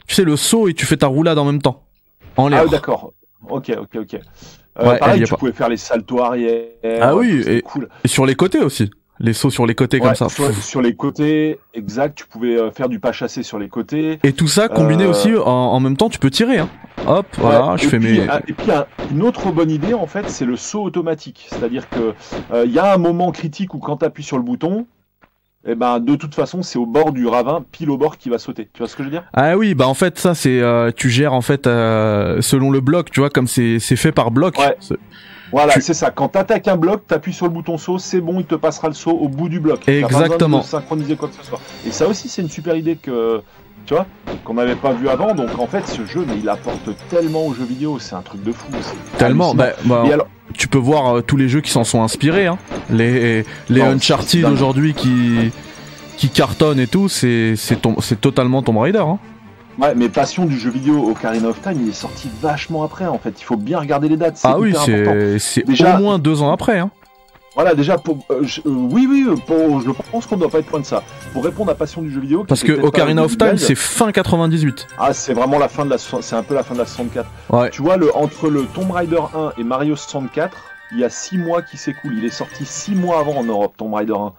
Tu 0.07 0.15
sais, 0.15 0.25
le 0.25 0.37
saut 0.37 0.69
et 0.69 0.75
tu 0.75 0.85
fais 0.85 0.97
ta 0.99 1.07
roulade 1.07 1.39
en 1.39 1.45
même 1.47 1.63
temps. 1.63 1.83
En 2.37 2.47
Ah 2.47 2.51
l'air. 2.51 2.65
oui, 2.65 2.71
d'accord. 2.71 3.13
Ok, 3.49 3.73
ok, 3.81 3.97
ok. 4.03 4.21
Euh, 4.81 4.89
Ouais, 4.91 4.99
pareil, 4.99 5.23
tu 5.23 5.31
pas. 5.31 5.37
pouvais 5.37 5.53
faire 5.53 5.69
les 5.69 5.77
saltos 5.77 6.21
arrière. 6.23 6.65
Ah 7.01 7.15
oui, 7.17 7.43
et- 7.47 7.63
cool. 7.63 7.89
et 8.05 8.09
sur 8.09 8.27
les 8.27 8.35
côtés 8.35 8.61
aussi. 8.61 8.91
Les 9.23 9.35
sauts 9.35 9.51
sur 9.51 9.67
les 9.67 9.75
côtés 9.75 9.99
Ouais, 9.99 10.07
comme 10.07 10.15
ça. 10.15 10.31
Sur, 10.31 10.51
sur 10.55 10.81
les 10.81 10.95
côtés, 10.97 11.59
exact. 11.75 12.17
Tu 12.17 12.27
pouvais 12.27 12.57
euh, 12.57 12.71
faire 12.71 12.89
du 12.89 13.01
pas 13.01 13.13
chassé 13.13 13.43
sur 13.43 13.59
les 13.59 13.69
côtés. 13.69 14.19
Et 14.25 14.33
tout 14.33 14.49
ça 14.49 14.69
combiné 14.69 15.05
Euh, 15.05 15.11
aussi 15.11 15.35
en, 15.37 15.45
en 15.47 15.79
même 15.81 15.99
temps, 15.99 16.09
tu 16.09 16.19
peux 16.19 16.31
tirer. 16.31 16.57
Hein. 16.59 16.71
Hop, 17.07 17.27
voilà, 17.39 17.77
je 17.77 17.87
fais 17.87 17.99
puis, 17.99 18.21
mes. 18.21 18.29
un- 18.31 18.41
Et 18.49 18.55
puis 18.55 18.71
un- 18.71 18.87
une 19.11 19.23
autre 19.23 19.51
bonne 19.53 19.71
idée 19.71 19.93
en 19.93 20.07
fait, 20.07 20.31
c'est 20.31 20.47
le 20.47 20.57
saut 20.57 20.83
automatique. 20.83 21.47
C'est-à-dire 21.51 21.91
que 21.91 22.15
euh, 22.55 22.65
il 22.65 22.73
y 22.73 22.79
a 22.79 22.95
un 22.95 22.97
moment 22.97 23.31
critique 23.31 23.75
où 23.75 23.79
quand 23.79 23.99
tu 23.99 24.07
appuies 24.07 24.23
sur 24.25 24.39
le 24.39 24.43
bouton, 24.43 24.87
eh 25.67 25.75
ben 25.75 26.01
de 26.01 26.15
toute 26.17 26.35
façon 26.35 26.63
c'est 26.63 26.79
au 26.79 26.87
bord 26.87 27.13
du 27.13 27.27
ravin, 27.27 27.63
pile 27.71 27.91
au 27.91 27.97
bord 27.99 28.17
qui 28.19 28.29
va 28.31 28.39
sauter. 28.39 28.69
Tu 28.73 28.79
vois 28.79 28.89
ce 28.89 28.97
que 28.97 29.03
je 29.03 29.09
veux 29.09 29.13
dire? 29.13 29.25
Ah 29.35 29.57
oui, 29.57 29.75
bah 29.75 29.87
en 29.89 29.95
fait 29.95 30.19
ça 30.19 30.35
c'est 30.35 30.61
euh, 30.61 30.91
tu 30.95 31.11
gères 31.11 31.35
en 31.35 31.43
fait 31.43 31.67
euh, 31.67 32.41
selon 32.41 32.71
le 32.71 32.81
bloc, 32.81 33.11
tu 33.11 33.21
vois 33.21 33.31
comme 33.31 33.47
c'est 33.47 33.79
c'est 33.79 33.97
fait 33.97 34.13
par 34.13 34.31
bloc. 34.31 34.59
Ouais. 34.59 34.77
Voilà, 35.53 35.73
Tu- 35.73 35.81
c'est 35.81 35.95
ça. 35.95 36.11
Quand 36.13 36.29
t'attaques 36.29 36.69
un 36.69 36.77
bloc, 36.77 37.07
t'appuies 37.09 37.33
sur 37.33 37.47
le 37.47 37.53
bouton 37.53 37.77
saut, 37.77 37.99
c'est 37.99 38.21
bon, 38.21 38.39
il 38.39 38.47
te 38.47 38.55
passera 38.55 38.87
le 38.87 38.95
saut 38.95 39.11
au 39.11 39.29
bout 39.29 39.49
du 39.49 39.59
bloc. 39.59 39.85
Pas 39.85 39.93
Exactement. 39.93 40.59
de 40.61 40.65
synchroniser 40.65 41.17
quoi 41.17 41.29
que 41.29 41.35
ce 41.35 41.45
soit. 41.45 41.59
Et 41.85 41.91
ça 41.91 42.07
aussi, 42.07 42.29
c'est 42.29 42.41
une 42.43 42.49
super 42.49 42.77
idée 42.77 42.95
que 42.95 43.43
tu 43.85 43.95
vois 43.95 44.07
qu'on 44.45 44.55
n'avait 44.55 44.77
pas 44.77 44.93
vu 44.93 45.09
avant. 45.09 45.35
Donc 45.35 45.59
en 45.59 45.67
fait, 45.67 45.85
ce 45.89 46.07
jeu, 46.07 46.25
mais 46.27 46.35
il 46.41 46.49
apporte 46.49 46.91
tellement 47.09 47.47
aux 47.47 47.53
jeux 47.55 47.65
vidéo, 47.65 47.99
c'est 47.99 48.15
un 48.15 48.23
truc 48.23 48.45
de 48.45 48.53
fou. 48.53 48.69
Tellement. 49.19 49.53
Bah, 49.55 49.71
bah, 49.87 50.05
Et 50.07 50.13
alors, 50.13 50.29
tu 50.57 50.69
peux 50.69 50.79
voir 50.79 51.17
euh, 51.17 51.21
tous 51.23 51.37
les 51.37 51.49
jeux 51.49 51.61
qui 51.61 51.71
s'en 51.71 51.85
sont 51.85 52.03
inspirés. 52.03 52.47
Hein. 52.47 52.59
Les 52.91 53.45
les 53.69 53.81
Uncharted 53.83 54.45
aujourd'hui 54.45 54.95
qui 54.95 55.51
qui 56.17 56.29
cartonnent 56.29 56.81
et 56.81 56.87
tout, 56.87 57.09
c'est 57.09 57.57
totalement 58.21 58.63
Tomb 58.63 58.79
Raider. 58.79 58.99
Hein. 58.99 59.19
ouais, 59.79 59.95
mais 59.95 60.09
passion 60.09 60.45
du 60.45 60.59
jeu 60.59 60.71
vidéo 60.71 61.11
Ocarina 61.11 61.49
of 61.49 61.61
Time, 61.63 61.79
il 61.83 61.89
est 61.89 61.93
sorti 61.93 62.29
vachement 62.43 62.85
après. 62.85 63.07
En 63.07 63.19
fait, 63.19 63.41
il 63.41 63.45
faut 63.45 63.57
bien 63.57 63.79
regarder 63.79 64.09
les 64.09 64.17
dates. 64.17 64.37
c'est 64.37 64.49
Ah 64.49 64.59
oui, 64.59 64.75
c'est 65.39 65.65
au 65.65 65.99
moins 65.99 66.19
deux 66.19 66.43
ans 66.43 66.53
après. 66.53 66.79
Hein. 66.79 66.91
Voilà, 67.55 67.75
déjà, 67.75 67.99
pour, 67.99 68.19
euh, 68.31 68.43
je- 68.45 68.61
euh, 68.61 68.71
oui, 68.71 69.07
oui, 69.11 69.27
euh, 69.29 69.35
pour, 69.35 69.81
je 69.81 69.91
pense 70.13 70.27
qu'on 70.27 70.37
doit 70.37 70.49
pas 70.51 70.61
être 70.61 70.71
loin 70.71 70.81
de 70.81 70.85
ça. 70.87 71.03
Pour 71.33 71.45
répondre 71.45 71.71
à 71.71 71.75
passion 71.75 72.01
du 72.01 72.11
jeu 72.11 72.21
vidéo, 72.21 72.45
Parce 72.45 72.63
que 72.63 72.73
Ocarina 72.81 73.25
of 73.25 73.37
Time 73.37 73.57
c'est 73.59 73.75
fin 73.75 74.13
98. 74.13 74.87
Ah, 74.99 75.13
c'est 75.13 75.35
vraiment 75.35 75.59
la 75.59 75.69
fin 75.69 75.85
de 75.85 75.91
la, 75.91 75.99
c'est 75.99 76.37
un 76.37 76.43
peu 76.45 76.55
la 76.55 76.63
fin 76.63 76.75
de 76.75 76.79
la 76.79 76.87
64. 76.87 77.29
Ouais. 77.51 77.71
Tu 77.71 77.83
vois, 77.83 77.97
le, 77.97 78.15
entre 78.17 78.49
le 78.49 78.65
Tomb 78.67 78.91
Raider 78.93 79.21
1 79.35 79.53
et 79.59 79.65
Mario 79.65 79.97
64, 79.97 80.57
il 80.93 80.99
y 81.01 81.05
a 81.05 81.11
6 81.11 81.39
mois 81.39 81.63
qui 81.63 81.77
s'écoulent. 81.77 82.15
Il 82.17 82.25
est 82.25 82.31
sorti 82.31 82.65
6 82.65 82.95
mois 82.95 83.19
avant 83.19 83.37
en 83.37 83.45
Europe, 83.45 83.75
Tomb 83.77 83.95
Raider 83.95 84.15
1. 84.15 84.33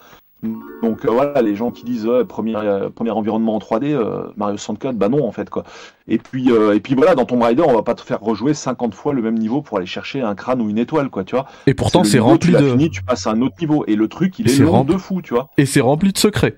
Donc 0.81 1.05
euh, 1.05 1.11
voilà, 1.11 1.41
les 1.43 1.55
gens 1.55 1.69
qui 1.69 1.83
disent 1.83 2.07
ouais, 2.07 2.25
premier, 2.25 2.55
euh, 2.55 2.89
premier 2.89 3.11
environnement 3.11 3.55
en 3.55 3.59
3D, 3.59 3.93
euh, 3.93 4.23
Mario 4.37 4.57
64, 4.57 4.95
bah 4.95 5.07
non 5.09 5.23
en 5.27 5.31
fait 5.31 5.49
quoi. 5.49 5.63
Et 6.07 6.17
puis, 6.17 6.51
euh, 6.51 6.73
et 6.75 6.79
puis 6.79 6.95
voilà, 6.95 7.13
dans 7.13 7.25
Tomb 7.25 7.43
Raider, 7.43 7.61
on 7.61 7.73
va 7.73 7.83
pas 7.83 7.93
te 7.93 8.01
faire 8.01 8.19
rejouer 8.19 8.53
50 8.55 8.95
fois 8.95 9.13
le 9.13 9.21
même 9.21 9.37
niveau 9.37 9.61
pour 9.61 9.77
aller 9.77 9.85
chercher 9.85 10.21
un 10.21 10.33
crâne 10.33 10.59
ou 10.61 10.69
une 10.69 10.79
étoile 10.79 11.09
quoi, 11.09 11.23
tu 11.23 11.35
vois. 11.35 11.45
Et 11.67 11.73
pourtant 11.75 12.03
c'est 12.03 12.17
rempli 12.19 12.53
tu 12.53 12.57
de 12.61 12.69
fini, 12.71 12.89
tu 12.89 13.03
passes 13.03 13.27
à 13.27 13.31
un 13.31 13.41
autre 13.41 13.55
niveau 13.59 13.83
et 13.87 13.95
le 13.95 14.07
truc 14.07 14.39
il 14.39 14.47
est 14.47 14.53
C'est 14.53 14.63
long 14.63 14.83
rempli- 14.83 14.93
de 14.93 14.97
fou, 14.97 15.21
tu 15.21 15.33
vois. 15.35 15.49
et 15.59 15.65
c'est 15.67 15.81
rempli 15.81 16.11
de 16.11 16.17
secrets. 16.17 16.57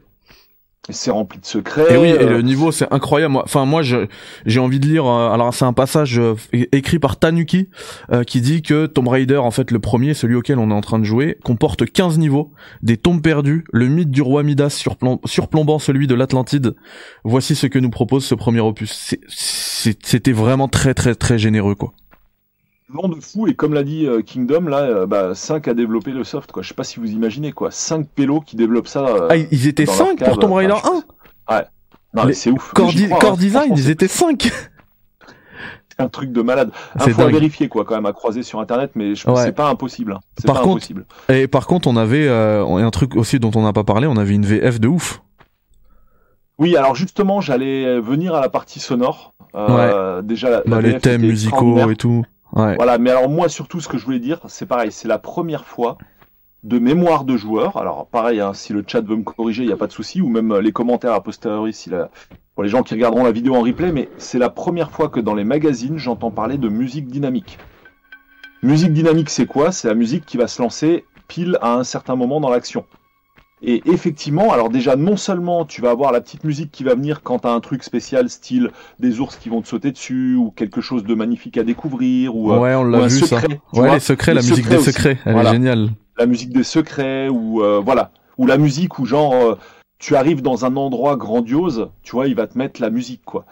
C'est 0.90 1.12
rempli 1.12 1.40
de 1.40 1.46
secrets. 1.46 1.94
Et 1.94 1.98
oui, 1.98 2.10
et 2.10 2.20
euh, 2.22 2.30
le 2.30 2.42
niveau 2.42 2.72
c'est 2.74 2.92
incroyable. 2.92 3.38
Enfin 3.38 3.64
moi 3.66 3.84
je 3.84 4.08
j'ai 4.46 4.60
envie 4.60 4.82
de 4.82 4.86
lire. 4.86 5.06
euh, 5.06 5.30
alors 5.32 5.54
c'est 5.54 5.64
un 5.64 5.72
passage 5.72 6.20
euh, 6.20 6.36
écrit 6.74 7.00
par 7.00 7.18
Tanuki 7.18 7.70
euh, 8.12 8.24
qui 8.24 8.42
dit 8.42 8.62
que 8.62 8.86
Tomb 8.86 9.08
Raider 9.08 9.38
en 9.38 9.52
fait 9.52 9.72
le 9.72 9.80
premier, 9.80 10.14
celui 10.14 10.36
auquel 10.36 10.60
on 10.60 10.70
est 10.72 10.74
en 10.74 10.82
train 10.82 11.00
de 11.00 11.06
jouer, 11.06 11.38
comporte 11.44 11.86
15 11.90 12.18
niveaux, 12.20 12.52
des 12.82 12.98
tombes 12.98 13.22
perdues, 13.22 13.64
le 13.72 13.88
mythe 13.88 14.12
du 14.12 14.22
roi 14.22 14.44
Midas 14.44 14.78
surplom- 14.78 15.20
surplombant 15.26 15.80
celui 15.80 16.06
de 16.06 16.16
l'Atlantide. 16.16 16.76
Voici 17.24 17.56
ce 17.56 17.68
que 17.68 17.80
nous 17.80 17.90
propose 17.90 18.26
ce 18.26 18.36
premier 18.36 18.60
opus. 18.60 19.16
C'était 19.30 20.34
vraiment 20.34 20.68
très 20.68 20.94
très 20.94 21.16
très 21.16 21.38
généreux 21.38 21.76
quoi. 21.76 21.94
Long 22.94 23.08
de 23.10 23.20
fou 23.20 23.48
et 23.48 23.54
comme 23.56 23.74
l'a 23.74 23.84
dit 23.84 24.06
euh, 24.06 24.22
Kingdom 24.22 24.68
là 24.68 24.80
euh, 24.82 25.06
bah, 25.08 25.34
5 25.36 25.68
a 25.68 25.74
développé 25.74 26.12
le 26.12 26.24
soft 26.24 26.52
quoi 26.52 26.62
je 26.64 26.68
sais 26.70 26.74
pas 26.74 26.84
si 26.84 27.00
vous 27.00 27.10
imaginez 27.12 27.52
quoi 27.52 27.72
5 27.72 28.08
pélos 28.08 28.42
qui 28.42 28.56
développent 28.56 28.88
ça 28.88 29.06
euh, 29.06 29.28
Ah 29.30 29.36
ils 29.38 29.68
étaient 29.68 29.86
dans 29.86 29.96
leur 29.98 30.08
5 30.08 30.16
cave, 30.18 30.28
pour 30.30 30.40
Tomb 30.40 30.54
Raider 30.54 30.74
enfin, 30.74 31.02
1. 31.48 31.64
non 32.14 32.26
mais 32.26 32.34
c'est 32.34 32.52
ouf 32.52 32.72
Core, 32.74 32.92
crois, 32.94 33.20
core 33.20 33.34
hein. 33.34 33.38
design 33.38 33.74
ils 33.76 33.90
étaient 33.90 34.08
5. 34.08 34.44
c'est 35.90 36.02
un 36.04 36.10
truc 36.10 36.32
de 36.32 36.42
malade 36.42 36.72
à 37.00 37.06
dingue. 37.08 37.32
vérifier 37.34 37.68
quoi 37.68 37.86
quand 37.86 37.96
même 37.96 38.06
à 38.06 38.14
croiser 38.14 38.44
sur 38.44 38.60
internet 38.60 38.92
mais 38.96 39.16
je 39.16 39.24
pense 39.24 39.38
Ouais. 39.38 39.44
que 39.44 39.50
c'est 39.50 39.56
pas 39.56 39.70
impossible 39.70 40.14
hein. 40.14 40.20
c'est 40.38 40.46
Par 40.48 40.56
pas 40.58 40.62
contre- 40.62 40.76
impossible 40.78 41.06
Et 41.30 41.48
par 41.48 41.68
contre 41.68 41.88
on 41.88 41.96
avait 41.98 42.28
euh, 42.28 42.66
un 42.66 42.92
truc 42.92 43.16
aussi 43.16 43.40
dont 43.40 43.52
on 43.56 43.64
n'a 43.64 43.74
pas 43.74 43.84
parlé, 43.84 44.08
on 44.08 44.18
avait 44.18 44.34
une 44.36 44.46
VF 44.46 44.80
de 44.80 44.88
ouf. 44.88 45.22
oui 46.60 46.76
alors 46.78 46.96
justement 46.96 47.42
j'allais 47.42 48.00
venir 48.00 48.34
à 48.36 48.42
la 48.42 48.50
partie 48.50 48.80
sonore 48.80 49.34
Euh, 49.56 50.24
déjà 50.24 50.50
la, 50.50 50.58
la 50.58 50.64
Bah, 50.66 50.82
les 50.82 50.98
thèmes 50.98 51.22
musicaux 51.22 51.90
et 51.92 51.96
tout. 51.96 52.24
Voilà, 52.78 52.98
mais 52.98 53.10
alors 53.10 53.30
moi 53.30 53.50
surtout 53.50 53.82
ce 53.82 53.88
que 53.88 53.98
je 53.98 54.06
voulais 54.06 54.20
dire, 54.20 54.40
c'est 54.48 54.66
pareil, 54.66 54.92
c'est 54.92 55.08
la 55.08 55.18
première 55.18 55.66
fois 55.66 55.98
de 56.64 56.80
mémoire 56.80 57.24
de 57.26 57.36
joueur. 57.36 57.78
Alors 57.78 58.08
pareil, 58.08 58.40
hein, 58.40 58.54
si 58.54 58.74
le 58.74 58.84
chat 58.86 59.02
veut 59.02 59.16
me 59.16 59.24
corriger, 59.24 59.64
il 59.64 59.68
n'y 59.68 59.74
a 59.74 59.78
pas 59.78 59.88
de 59.88 59.92
souci, 59.92 60.22
ou 60.22 60.30
même 60.30 60.52
euh, 60.52 60.62
les 60.62 60.72
commentaires 60.72 61.14
a 61.14 61.22
posteriori 61.22 61.74
si 61.74 61.90
la- 61.90 62.10
pour 62.56 62.64
les 62.64 62.70
gens 62.70 62.84
qui 62.84 62.94
regarderont 62.94 63.24
la 63.24 63.32
vidéo 63.32 63.56
en 63.56 63.62
replay, 63.62 63.92
mais 63.92 64.10
c'est 64.18 64.38
la 64.38 64.50
première 64.50 64.92
fois 64.92 65.10
que 65.10 65.20
dans 65.20 65.34
les 65.34 65.44
magazines 65.44 65.98
j'entends 65.98 66.32
parler 66.32 66.58
de 66.58 66.70
musique 66.70 67.08
dynamique. 67.08 67.58
Musique 68.62 68.94
dynamique, 68.94 69.30
c'est 69.30 69.46
quoi? 69.46 69.72
C'est 69.72 69.88
la 69.88 69.96
musique 69.96 70.26
qui 70.26 70.38
va 70.38 70.48
se 70.48 70.62
lancer 70.62 71.04
pile 71.28 71.58
à 71.62 71.74
un 71.74 71.84
certain 71.84 72.16
moment 72.16 72.40
dans 72.40 72.50
l'action. 72.50 72.86
Et 73.66 73.82
effectivement, 73.86 74.52
alors 74.52 74.70
déjà, 74.70 74.98
non 74.98 75.16
seulement 75.16 75.64
tu 75.64 75.82
vas 75.82 75.90
avoir 75.92 76.12
la 76.12 76.20
petite 76.20 76.44
musique 76.44 76.70
qui 76.72 76.84
va 76.84 76.96
venir 76.96 77.22
quand 77.24 77.40
tu 77.40 77.48
as 77.48 77.52
un 77.52 77.62
truc 77.62 77.82
spécial, 77.84 78.30
style 78.30 78.72
des 79.00 79.22
ours 79.22 79.38
qui 79.38 79.48
vont 79.48 79.62
te 79.62 79.68
sauter 79.70 79.92
dessus, 79.94 80.36
ou 80.36 80.52
quelque 80.52 80.82
chose 80.82 81.06
de 81.06 81.16
magnifique 81.16 81.58
à 81.58 81.64
découvrir, 81.64 82.36
ou 82.36 82.52
euh, 82.52 82.60
Ouais, 82.60 82.76
on 82.76 82.84
l'a 82.84 82.98
un 83.00 83.08
vu 83.08 83.20
ça. 83.22 83.40
secret, 83.40 83.48
tu 83.74 83.80
Ouais, 83.80 83.88
vois. 83.88 83.94
les 83.94 84.00
secrets, 84.02 84.32
Les 84.34 84.36
la 84.36 84.42
musique 84.42 84.56
secrets 84.58 84.70
des 84.76 84.82
aussi. 84.82 84.92
secrets, 84.92 85.18
elle 85.26 85.34
Voilà. 85.34 85.50
est 85.52 85.54
géniale. 85.54 85.90
la 86.18 86.26
musique 86.26 86.52
des 86.52 86.64
secrets, 86.64 87.30
ou 87.30 87.64
euh, 87.64 87.80
voilà, 87.84 88.12
ou 88.38 88.46
la 88.48 88.58
musique 88.58 89.00
où 89.00 89.06
genre 89.06 89.34
euh, 89.34 89.56
tu 89.98 90.18
arrives 90.18 90.42
dans 90.42 90.66
un 90.66 90.76
endroit 90.76 91.16
grandiose, 91.16 91.90
tu 92.04 92.12
vois, 92.12 92.28
il 92.28 92.36
va 92.36 92.48
te 92.48 92.58
mettre 92.58 92.82
la 92.82 92.90
musique 92.90 93.24
quoi. 93.24 93.46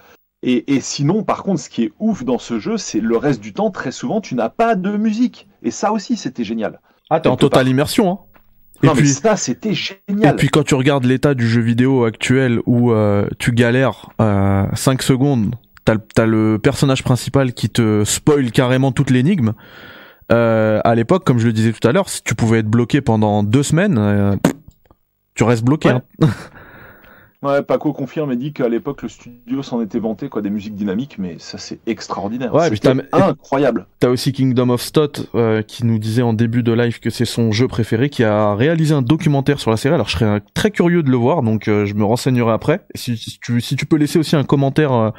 Et, 0.43 0.73
et 0.75 0.81
sinon, 0.81 1.23
par 1.23 1.43
contre, 1.43 1.61
ce 1.61 1.69
qui 1.69 1.83
est 1.83 1.91
ouf 1.99 2.25
dans 2.25 2.39
ce 2.39 2.59
jeu, 2.59 2.75
c'est 2.77 2.99
le 2.99 3.15
reste 3.15 3.39
du 3.41 3.53
temps, 3.53 3.71
très 3.71 3.91
souvent, 3.91 4.19
tu 4.21 4.35
n'as 4.35 4.49
pas 4.49 4.75
de 4.75 4.97
musique. 4.97 5.47
Et 5.63 5.71
ça 5.71 5.91
aussi, 5.93 6.17
c'était 6.17 6.43
génial. 6.43 6.81
Ah, 7.11 7.19
t'es 7.19 7.29
en 7.29 7.35
totale 7.37 7.67
immersion, 7.67 8.11
hein. 8.11 8.19
Et 8.83 8.87
non, 8.87 8.93
mais 8.95 9.01
puis, 9.01 9.09
ça, 9.09 9.35
c'était 9.37 9.69
et 9.69 9.73
génial. 10.09 10.35
puis 10.35 10.49
quand 10.49 10.63
tu 10.63 10.75
regardes 10.75 11.05
l'état 11.05 11.33
du 11.33 11.47
jeu 11.47 11.61
vidéo 11.61 12.03
actuel 12.05 12.59
où 12.65 12.91
euh, 12.91 13.27
tu 13.39 13.51
galères 13.51 14.09
euh, 14.19 14.65
5 14.73 15.01
secondes, 15.03 15.55
t'as 15.85 15.93
le- 15.95 16.01
t'as 16.15 16.25
le 16.25 16.57
personnage 16.61 17.03
principal 17.03 17.53
qui 17.53 17.69
te 17.69 18.03
spoil 18.05 18.51
carrément 18.51 18.91
toute 18.91 19.09
l'énigme. 19.11 19.53
Euh, 20.31 20.79
à 20.83 20.95
l'époque, 20.95 21.25
comme 21.25 21.39
je 21.39 21.45
le 21.47 21.53
disais 21.53 21.73
tout 21.73 21.85
à 21.87 21.91
l'heure, 21.91 22.07
si 22.09 22.23
tu 22.23 22.35
pouvais 22.35 22.59
être 22.59 22.67
bloqué 22.69 23.01
pendant 23.01 23.43
deux 23.43 23.63
semaines, 23.63 23.97
euh, 23.97 24.35
tu 25.35 25.43
restes 25.43 25.63
bloqué. 25.63 25.89
Ouais. 25.89 26.01
hein. 26.23 26.27
Ouais, 27.43 27.63
Paco 27.63 27.91
confirme 27.91 28.31
et 28.31 28.35
dit 28.35 28.53
qu'à 28.53 28.69
l'époque, 28.69 29.01
le 29.01 29.09
studio 29.09 29.63
s'en 29.63 29.81
était 29.81 29.97
vanté, 29.97 30.29
quoi, 30.29 30.43
des 30.43 30.51
musiques 30.51 30.75
dynamiques, 30.75 31.17
mais 31.17 31.37
ça, 31.39 31.57
c'est 31.57 31.79
extraordinaire. 31.87 32.53
Ouais, 32.53 32.69
C'était 32.69 32.93
incroyable. 33.11 33.87
T'as 33.99 34.09
aussi 34.09 34.31
Kingdom 34.31 34.69
of 34.69 34.81
Stot 34.81 35.27
euh, 35.33 35.63
qui 35.63 35.83
nous 35.83 35.97
disait 35.97 36.21
en 36.21 36.33
début 36.33 36.61
de 36.61 36.71
live 36.71 36.99
que 36.99 37.09
c'est 37.09 37.25
son 37.25 37.51
jeu 37.51 37.67
préféré, 37.67 38.09
qui 38.09 38.23
a 38.23 38.53
réalisé 38.53 38.93
un 38.93 39.01
documentaire 39.01 39.59
sur 39.59 39.71
la 39.71 39.77
série. 39.77 39.95
Alors 39.95 40.07
je 40.07 40.17
serais 40.17 40.41
très 40.53 40.69
curieux 40.69 41.01
de 41.01 41.09
le 41.09 41.17
voir, 41.17 41.41
donc 41.41 41.67
euh, 41.67 41.87
je 41.87 41.95
me 41.95 42.03
renseignerai 42.03 42.51
après. 42.51 42.85
Si, 42.93 43.17
si 43.17 43.39
tu, 43.39 43.59
si 43.59 43.75
tu 43.75 43.87
peux 43.87 43.97
laisser 43.97 44.19
aussi 44.19 44.35
un 44.35 44.43
commentaire 44.43 44.93
euh, 44.93 45.09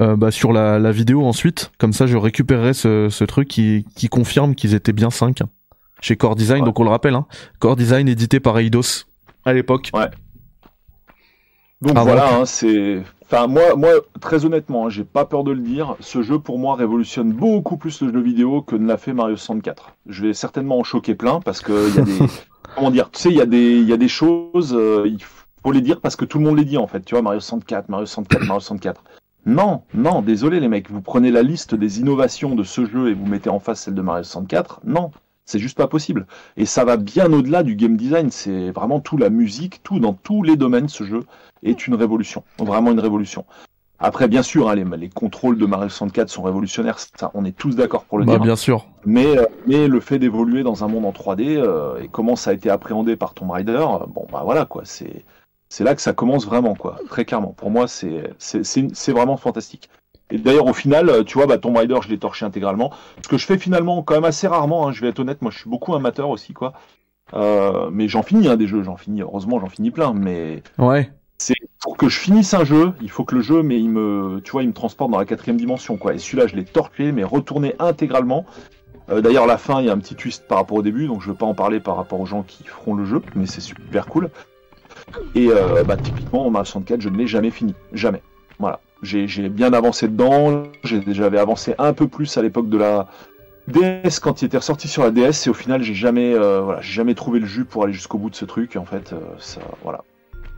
euh, 0.00 0.16
bah, 0.16 0.32
sur 0.32 0.52
la, 0.52 0.80
la 0.80 0.90
vidéo 0.90 1.24
ensuite, 1.24 1.70
comme 1.78 1.92
ça 1.92 2.06
je 2.08 2.16
récupérerai 2.16 2.74
ce, 2.74 3.08
ce 3.08 3.22
truc 3.24 3.46
qui, 3.46 3.84
qui 3.94 4.08
confirme 4.08 4.56
qu'ils 4.56 4.74
étaient 4.74 4.92
bien 4.92 5.10
5 5.10 5.38
chez 6.00 6.16
Core 6.16 6.34
Design. 6.34 6.60
Ouais. 6.60 6.66
Donc 6.66 6.80
on 6.80 6.84
le 6.84 6.90
rappelle, 6.90 7.14
hein, 7.14 7.26
Core 7.60 7.76
Design 7.76 8.08
édité 8.08 8.40
par 8.40 8.58
Eidos 8.58 9.04
à 9.44 9.52
l'époque. 9.52 9.90
Donc 11.82 11.94
Ah, 11.96 12.04
voilà, 12.04 12.36
hein, 12.38 12.44
c'est. 12.46 13.02
Enfin, 13.24 13.46
moi, 13.48 13.74
moi, 13.76 13.90
très 14.20 14.44
honnêtement, 14.44 14.86
hein, 14.86 14.88
j'ai 14.88 15.04
pas 15.04 15.24
peur 15.24 15.42
de 15.42 15.50
le 15.52 15.60
dire. 15.60 15.96
Ce 16.00 16.22
jeu, 16.22 16.38
pour 16.38 16.58
moi, 16.58 16.76
révolutionne 16.76 17.32
beaucoup 17.32 17.76
plus 17.76 18.00
le 18.02 18.12
jeu 18.12 18.20
vidéo 18.20 18.62
que 18.62 18.76
ne 18.76 18.86
l'a 18.86 18.96
fait 18.96 19.12
Mario 19.12 19.36
64. 19.36 19.94
Je 20.06 20.26
vais 20.26 20.32
certainement 20.32 20.78
en 20.78 20.84
choquer 20.84 21.14
plein 21.14 21.40
parce 21.40 21.60
que 21.60 21.88
il 21.88 21.96
y 21.96 21.98
a 21.98 22.02
des. 22.02 22.18
comment 22.76 22.90
dire 22.90 23.10
Tu 23.10 23.20
sais, 23.22 23.28
il 23.30 23.36
y 23.36 23.40
a 23.40 23.46
des, 23.46 23.78
il 23.80 23.88
y 23.88 23.92
a 23.92 23.96
des 23.96 24.08
choses. 24.08 24.74
euh, 24.74 25.04
il 25.06 25.18
faut 25.64 25.72
les 25.72 25.80
dire 25.80 26.00
parce 26.00 26.14
que 26.16 26.24
tout 26.24 26.38
le 26.38 26.44
monde 26.44 26.58
les 26.58 26.64
dit 26.64 26.76
en 26.78 26.86
fait. 26.86 27.04
Tu 27.04 27.14
vois, 27.14 27.22
Mario 27.22 27.40
64, 27.40 27.88
Mario 27.88 28.06
64, 28.06 28.40
Mario 28.46 28.60
64. 28.60 29.02
Non, 29.44 29.82
non, 29.92 30.22
désolé 30.22 30.60
les 30.60 30.68
mecs. 30.68 30.88
Vous 30.88 31.00
prenez 31.02 31.32
la 31.32 31.42
liste 31.42 31.74
des 31.74 31.98
innovations 31.98 32.54
de 32.54 32.62
ce 32.62 32.84
jeu 32.86 33.08
et 33.08 33.14
vous 33.14 33.26
mettez 33.26 33.50
en 33.50 33.58
face 33.58 33.80
celle 33.82 33.94
de 33.94 34.02
Mario 34.02 34.22
64. 34.22 34.82
Non, 34.84 35.10
c'est 35.46 35.58
juste 35.58 35.76
pas 35.76 35.88
possible. 35.88 36.26
Et 36.56 36.64
ça 36.66 36.84
va 36.84 36.96
bien 36.96 37.32
au-delà 37.32 37.64
du 37.64 37.74
game 37.74 37.96
design. 37.96 38.30
C'est 38.30 38.70
vraiment 38.70 39.00
tout 39.00 39.16
la 39.16 39.30
musique, 39.30 39.82
tout 39.82 39.98
dans 39.98 40.12
tous 40.12 40.44
les 40.44 40.56
domaines. 40.56 40.88
Ce 40.88 41.02
jeu 41.02 41.20
est 41.62 41.86
une 41.86 41.94
révolution, 41.94 42.44
vraiment 42.58 42.90
une 42.92 43.00
révolution. 43.00 43.44
Après, 44.04 44.26
bien 44.26 44.42
sûr, 44.42 44.68
hein, 44.68 44.74
les, 44.74 44.84
les, 44.96 45.08
contrôles 45.08 45.56
de 45.56 45.64
Mario 45.64 45.88
64 45.88 46.28
sont 46.28 46.42
révolutionnaires, 46.42 46.98
ça, 46.98 47.30
on 47.34 47.44
est 47.44 47.56
tous 47.56 47.76
d'accord 47.76 48.04
pour 48.04 48.18
le 48.18 48.24
bah, 48.24 48.32
dire. 48.32 48.42
Bien 48.42 48.56
sûr. 48.56 48.88
Mais, 49.06 49.38
euh, 49.38 49.46
mais 49.68 49.86
le 49.86 50.00
fait 50.00 50.18
d'évoluer 50.18 50.64
dans 50.64 50.82
un 50.82 50.88
monde 50.88 51.06
en 51.06 51.12
3D 51.12 51.56
euh, 51.56 52.00
et 52.00 52.08
comment 52.08 52.34
ça 52.34 52.50
a 52.50 52.52
été 52.52 52.68
appréhendé 52.68 53.14
par 53.14 53.32
Tomb 53.32 53.52
Raider, 53.52 53.76
euh, 53.76 54.04
bon 54.08 54.26
bah 54.32 54.42
voilà 54.44 54.64
quoi, 54.64 54.82
c'est 54.84 55.24
c'est 55.68 55.84
là 55.84 55.94
que 55.94 56.02
ça 56.02 56.12
commence 56.12 56.44
vraiment 56.46 56.74
quoi, 56.74 56.98
très 57.08 57.24
clairement. 57.24 57.54
Pour 57.56 57.70
moi, 57.70 57.86
c'est 57.86 58.34
c'est 58.38 59.12
vraiment 59.12 59.36
fantastique. 59.36 59.88
Et 60.30 60.38
d'ailleurs, 60.38 60.66
au 60.66 60.72
final, 60.72 61.24
tu 61.24 61.38
vois, 61.38 61.46
bah, 61.46 61.58
Tomb 61.58 61.76
Raider, 61.76 61.98
je 62.02 62.08
l'ai 62.08 62.18
torché 62.18 62.44
intégralement. 62.44 62.90
Ce 63.22 63.28
que 63.28 63.38
je 63.38 63.46
fais 63.46 63.58
finalement 63.58 64.02
quand 64.02 64.14
même 64.14 64.24
assez 64.24 64.48
rarement, 64.48 64.88
hein, 64.88 64.92
je 64.92 65.00
vais 65.00 65.08
être 65.08 65.20
honnête, 65.20 65.42
moi 65.42 65.52
je 65.52 65.58
suis 65.58 65.70
beaucoup 65.70 65.94
amateur 65.94 66.28
aussi 66.28 66.54
quoi. 66.54 66.72
mais 67.92 68.08
j'en 68.08 68.24
finis 68.24 68.48
hein, 68.48 68.56
des 68.56 68.66
jeux, 68.66 68.82
j'en 68.82 68.96
finis, 68.96 69.22
heureusement 69.22 69.60
j'en 69.60 69.68
finis 69.68 69.92
plein, 69.92 70.12
mais 70.12 70.64
ouais 70.78 71.12
c'est 71.42 71.56
pour 71.80 71.96
que 71.96 72.08
je 72.08 72.18
finisse 72.18 72.54
un 72.54 72.64
jeu, 72.64 72.92
il 73.02 73.10
faut 73.10 73.24
que 73.24 73.34
le 73.34 73.40
jeu, 73.40 73.62
mais 73.64 73.76
il 73.76 73.90
me, 73.90 74.40
tu 74.44 74.56
il 74.60 74.68
me 74.68 74.72
transporte 74.72 75.10
dans 75.10 75.18
la 75.18 75.24
quatrième 75.24 75.56
dimension, 75.56 75.96
quoi. 75.96 76.14
Et 76.14 76.18
celui-là, 76.18 76.46
je 76.46 76.54
l'ai 76.54 76.64
torqué, 76.64 77.10
mais 77.10 77.24
retourné 77.24 77.74
intégralement. 77.80 78.46
Euh, 79.10 79.20
D'ailleurs, 79.20 79.46
la 79.48 79.58
fin, 79.58 79.80
il 79.80 79.86
y 79.86 79.90
a 79.90 79.92
un 79.92 79.98
petit 79.98 80.14
twist 80.14 80.46
par 80.46 80.58
rapport 80.58 80.76
au 80.76 80.82
début, 80.82 81.08
donc 81.08 81.20
je 81.20 81.26
ne 81.26 81.32
veux 81.32 81.36
pas 81.36 81.46
en 81.46 81.54
parler 81.54 81.80
par 81.80 81.96
rapport 81.96 82.20
aux 82.20 82.26
gens 82.26 82.44
qui 82.44 82.62
feront 82.62 82.94
le 82.94 83.04
jeu, 83.04 83.20
mais 83.34 83.46
c'est 83.46 83.60
super 83.60 84.06
cool. 84.06 84.30
Et 85.34 85.48
euh, 85.48 85.82
bah, 85.82 85.96
typiquement, 85.96 86.48
Mario 86.48 86.64
64, 86.64 87.00
je 87.00 87.08
ne 87.08 87.18
l'ai 87.18 87.26
jamais 87.26 87.50
fini, 87.50 87.74
jamais. 87.92 88.22
Voilà, 88.60 88.78
j'ai 89.02 89.26
bien 89.48 89.72
avancé 89.72 90.06
dedans. 90.06 90.62
J'avais 90.84 91.38
avancé 91.38 91.74
un 91.78 91.92
peu 91.92 92.06
plus 92.06 92.36
à 92.36 92.42
l'époque 92.42 92.68
de 92.68 92.78
la 92.78 93.08
DS 93.66 94.20
quand 94.20 94.42
il 94.42 94.44
était 94.44 94.58
ressorti 94.58 94.86
sur 94.86 95.02
la 95.02 95.10
DS, 95.10 95.46
et 95.46 95.50
au 95.50 95.54
final, 95.54 95.82
j'ai 95.82 95.94
jamais, 95.94 96.34
euh, 96.34 96.80
jamais 96.80 97.16
trouvé 97.16 97.40
le 97.40 97.46
jus 97.46 97.64
pour 97.64 97.82
aller 97.82 97.92
jusqu'au 97.92 98.18
bout 98.18 98.30
de 98.30 98.36
ce 98.36 98.44
truc. 98.44 98.76
En 98.76 98.84
fait, 98.84 99.12
ça, 99.38 99.60
voilà, 99.82 100.04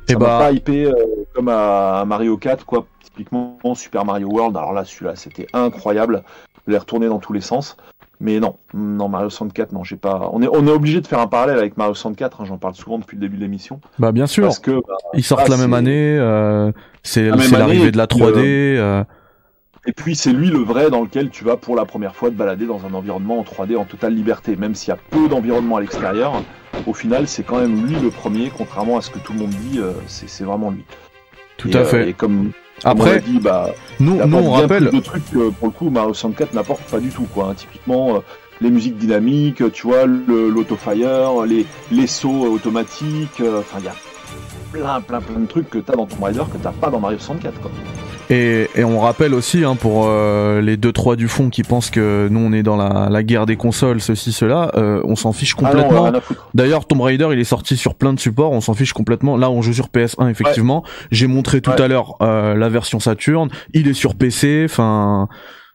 Et 0.08 0.12
ça 0.12 0.18
bah- 0.18 0.38
pas 0.38 0.52
hypé 0.52 0.86
euh, 0.86 0.92
comme 1.34 1.48
à 1.48 2.04
Mario 2.06 2.36
4, 2.36 2.64
quoi. 2.66 2.86
Typiquement 3.02 3.58
Super 3.74 4.04
Mario 4.04 4.28
World. 4.28 4.56
Alors 4.56 4.72
là, 4.72 4.84
celui-là, 4.84 5.14
c'était 5.16 5.46
incroyable. 5.52 6.22
Je 6.66 6.72
l'ai 6.72 6.78
retourné 6.78 7.06
dans 7.06 7.18
tous 7.18 7.32
les 7.32 7.40
sens. 7.40 7.76
Mais 8.20 8.38
non, 8.40 8.56
non 8.72 9.08
Mario 9.08 9.28
64, 9.28 9.72
non, 9.72 9.82
j'ai 9.84 9.96
pas. 9.96 10.30
On 10.32 10.40
est, 10.40 10.48
on 10.50 10.66
est 10.66 10.70
obligé 10.70 11.00
de 11.00 11.06
faire 11.06 11.18
un 11.18 11.26
parallèle 11.26 11.58
avec 11.58 11.76
Mario 11.76 11.94
64. 11.94 12.40
hein, 12.40 12.44
J'en 12.46 12.58
parle 12.58 12.74
souvent 12.74 12.98
depuis 12.98 13.16
le 13.16 13.20
début 13.20 13.36
de 13.36 13.42
l'émission, 13.42 13.80
Bah 13.98 14.12
bien 14.12 14.26
sûr. 14.26 14.44
parce 14.44 14.60
que 14.60 14.70
bah, 14.70 14.94
Ils 15.14 15.24
sortent 15.24 15.48
la 15.48 15.56
même 15.56 15.74
année. 15.74 16.16
euh, 16.18 16.70
c'est 17.02 17.28
l'arrivée 17.28 17.90
de 17.90 17.96
la 17.98 18.06
puis, 18.06 18.20
3D. 18.20 18.38
euh, 18.38 19.04
Et 19.86 19.92
puis 19.92 20.16
c'est 20.16 20.32
lui 20.32 20.48
le 20.48 20.58
vrai 20.60 20.88
dans 20.90 21.02
lequel 21.02 21.28
tu 21.30 21.44
vas 21.44 21.56
pour 21.58 21.76
la 21.76 21.84
première 21.84 22.14
fois 22.16 22.30
te 22.30 22.34
balader 22.34 22.64
dans 22.66 22.80
un 22.86 22.94
environnement 22.94 23.38
en 23.38 23.42
3D 23.42 23.76
en 23.76 23.84
totale 23.84 24.14
liberté. 24.14 24.56
Même 24.56 24.74
s'il 24.74 24.88
y 24.88 24.92
a 24.92 24.98
peu 25.10 25.28
d'environnement 25.28 25.76
à 25.76 25.80
l'extérieur, 25.82 26.42
au 26.86 26.94
final 26.94 27.28
c'est 27.28 27.42
quand 27.42 27.58
même 27.60 27.86
lui 27.86 27.94
le 27.96 28.08
premier, 28.10 28.50
contrairement 28.56 28.96
à 28.96 29.02
ce 29.02 29.10
que 29.10 29.18
tout 29.18 29.34
le 29.34 29.40
monde 29.40 29.50
dit, 29.50 29.78
euh, 29.78 29.92
c'est 30.06 30.44
vraiment 30.44 30.70
lui. 30.70 30.84
tout 31.58 31.68
Et, 31.68 31.76
à 31.76 31.80
euh, 31.80 31.84
fait. 31.84 32.08
et 32.08 32.12
comme, 32.14 32.52
Après, 32.82 33.20
dit, 33.20 33.38
bah, 33.40 33.68
nous 34.00 34.14
apporte 34.20 34.32
on 34.32 34.40
bien 34.52 34.60
rappelle. 34.62 34.88
plus 34.88 34.96
de 34.98 35.02
trucs 35.02 35.30
que 35.30 35.50
pour 35.50 35.68
le 35.68 35.72
coup 35.74 35.90
Mario 35.90 36.14
64 36.14 36.54
n'apporte 36.54 36.82
pas 36.84 36.98
du 36.98 37.10
tout 37.10 37.26
quoi. 37.34 37.48
hein. 37.50 37.54
Typiquement 37.54 38.16
euh, 38.16 38.18
les 38.62 38.70
musiques 38.70 38.96
dynamiques, 38.96 39.62
tu 39.72 39.86
vois, 39.86 40.06
le- 40.06 40.48
l'autofire, 40.48 41.42
les, 41.46 41.66
les 41.92 42.06
sauts 42.06 42.46
automatiques, 42.46 43.40
euh, 43.42 43.60
enfin 43.60 43.78
il 43.80 43.84
y 43.84 43.88
a 43.88 43.94
plein 44.72 45.00
plein 45.02 45.20
plein 45.20 45.40
de 45.40 45.46
trucs 45.46 45.68
que 45.68 45.78
t'as 45.78 45.92
dans 45.94 46.06
Tomb 46.06 46.22
Raider 46.24 46.42
que 46.50 46.56
t'as 46.56 46.72
pas 46.72 46.88
dans 46.88 47.00
Mario 47.00 47.18
64 47.18 47.60
quoi. 47.60 47.70
Et, 48.30 48.68
et 48.74 48.84
on 48.84 49.00
rappelle 49.00 49.34
aussi 49.34 49.64
hein, 49.64 49.76
pour 49.76 50.06
euh, 50.06 50.60
les 50.60 50.76
deux 50.76 50.92
trois 50.92 51.16
du 51.16 51.28
fond 51.28 51.50
qui 51.50 51.62
pensent 51.62 51.90
que 51.90 52.28
nous 52.30 52.40
on 52.40 52.52
est 52.52 52.62
dans 52.62 52.76
la, 52.76 53.08
la 53.10 53.22
guerre 53.22 53.46
des 53.46 53.56
consoles, 53.56 54.00
ceci 54.00 54.32
cela, 54.32 54.70
euh, 54.76 55.00
on 55.04 55.16
s'en 55.16 55.32
fiche 55.32 55.54
Ah 55.58 55.62
complètement. 55.62 56.12
D'ailleurs, 56.54 56.86
Tomb 56.86 57.00
Raider, 57.02 57.28
il 57.32 57.38
est 57.38 57.44
sorti 57.44 57.76
sur 57.76 57.94
plein 57.94 58.12
de 58.14 58.20
supports, 58.20 58.52
on 58.52 58.60
s'en 58.60 58.74
fiche 58.74 58.92
complètement. 58.92 59.36
Là, 59.36 59.50
on 59.50 59.60
joue 59.62 59.72
sur 59.72 59.88
PS1, 59.88 60.30
effectivement. 60.30 60.84
J'ai 61.10 61.26
montré 61.26 61.60
tout 61.60 61.70
Ouais. 61.70 61.80
à 61.82 61.88
l'heure 61.88 62.14
euh, 62.22 62.54
la 62.54 62.68
version 62.68 63.00
Saturn. 63.00 63.48
Il 63.72 63.88
est 63.88 63.94
sur 63.94 64.14
PC, 64.14 64.66
enfin... 64.68 65.28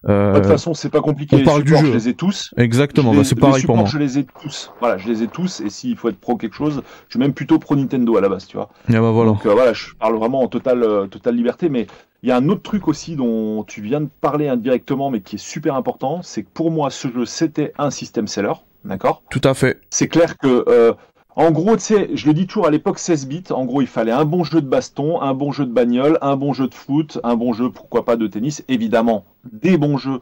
euh, 0.08 0.34
De 0.34 0.40
toute 0.40 0.48
façon, 0.48 0.74
c'est 0.74 0.90
pas 0.90 1.02
compliqué. 1.02 1.36
on 1.36 1.40
les 1.40 1.46
parle 1.46 1.64
du 1.64 1.76
jeu. 1.76 1.86
Je 1.86 1.92
les 1.92 2.10
ai 2.10 2.14
tous. 2.14 2.54
exactement, 2.58 3.14
bah, 3.14 3.24
c'est 3.24 3.36
pareil 3.36 3.54
pour 3.54 3.60
supports, 3.60 3.78
moi. 3.78 3.86
Je 3.86 3.98
les 3.98 4.18
ai 4.18 4.26
tous. 4.42 4.72
Voilà, 4.80 4.98
je 4.98 5.08
les 5.08 5.24
ai 5.24 5.28
tous. 5.28 5.60
Et 5.62 5.70
s'il 5.70 5.98
faut 5.98 6.10
être 6.10 6.20
pro 6.20 6.38
quelque 6.38 6.56
chose, 6.56 6.82
je 7.08 7.14
suis 7.14 7.20
même 7.20 7.34
plutôt 7.34 7.60
pro 7.60 7.76
Nintendo 7.76 8.16
à 8.18 8.22
la 8.22 8.30
base, 8.30 8.48
tu 8.48 8.56
vois. 8.58 8.70
Et 8.90 8.94
bah 8.94 9.12
voilà. 9.12 9.32
Donc 9.32 9.46
euh, 9.46 9.54
voilà, 9.54 9.74
je 9.74 9.94
parle 9.96 10.16
vraiment 10.16 10.42
en 10.42 10.48
totale, 10.48 10.84
euh, 10.84 11.08
totale 11.08 11.36
liberté. 11.36 11.70
Mais 11.70 11.88
il 12.24 12.30
y 12.30 12.32
a 12.32 12.38
un 12.38 12.48
autre 12.50 12.62
truc 12.62 12.88
aussi 12.88 13.16
dont 13.16 13.64
tu 13.64 13.82
viens 13.82 14.02
de 14.02 14.10
parler 14.22 14.48
indirectement, 14.48 15.10
mais 15.10 15.22
qui 15.22 15.36
est 15.36 15.40
super 15.40 15.76
important, 15.76 16.22
c'est 16.22 16.44
que 16.44 16.50
pour 16.54 16.72
moi, 16.72 16.90
ce 16.90 17.10
jeu, 17.10 17.26
c'était 17.26 17.74
un 17.78 17.92
système 17.92 18.28
seller. 18.28 18.54
D'accord? 18.86 19.24
Tout 19.30 19.42
à 19.44 19.54
fait. 19.54 19.82
C'est 19.90 20.08
clair 20.08 20.38
que, 20.38 20.96
en 21.40 21.52
gros, 21.52 21.76
tu 21.78 21.84
sais, 21.84 22.10
je 22.14 22.28
le 22.28 22.34
dis 22.34 22.48
toujours 22.48 22.68
à 22.68 22.70
l'époque 22.70 23.00
16 23.00 23.28
bits, 23.28 23.44
en 23.52 23.64
gros, 23.66 23.82
il 23.82 23.88
fallait 23.88 24.12
un 24.12 24.26
bon 24.26 24.44
jeu 24.44 24.62
de 24.62 24.68
baston, 24.68 25.22
un 25.22 25.34
bon 25.34 25.52
jeu 25.54 25.66
de 25.66 25.72
bagnole, 25.72 26.18
un 26.22 26.36
bon 26.36 26.52
jeu 26.54 26.68
de 26.68 26.74
foot, 26.74 27.18
un 27.24 27.36
bon 27.36 27.54
jeu, 27.54 27.70
pourquoi 27.72 28.04
pas, 28.04 28.18
de 28.18 28.28
tennis, 28.28 28.64
évidemment, 28.68 29.24
des 29.52 29.78
bons 29.78 29.98
jeux 29.98 30.20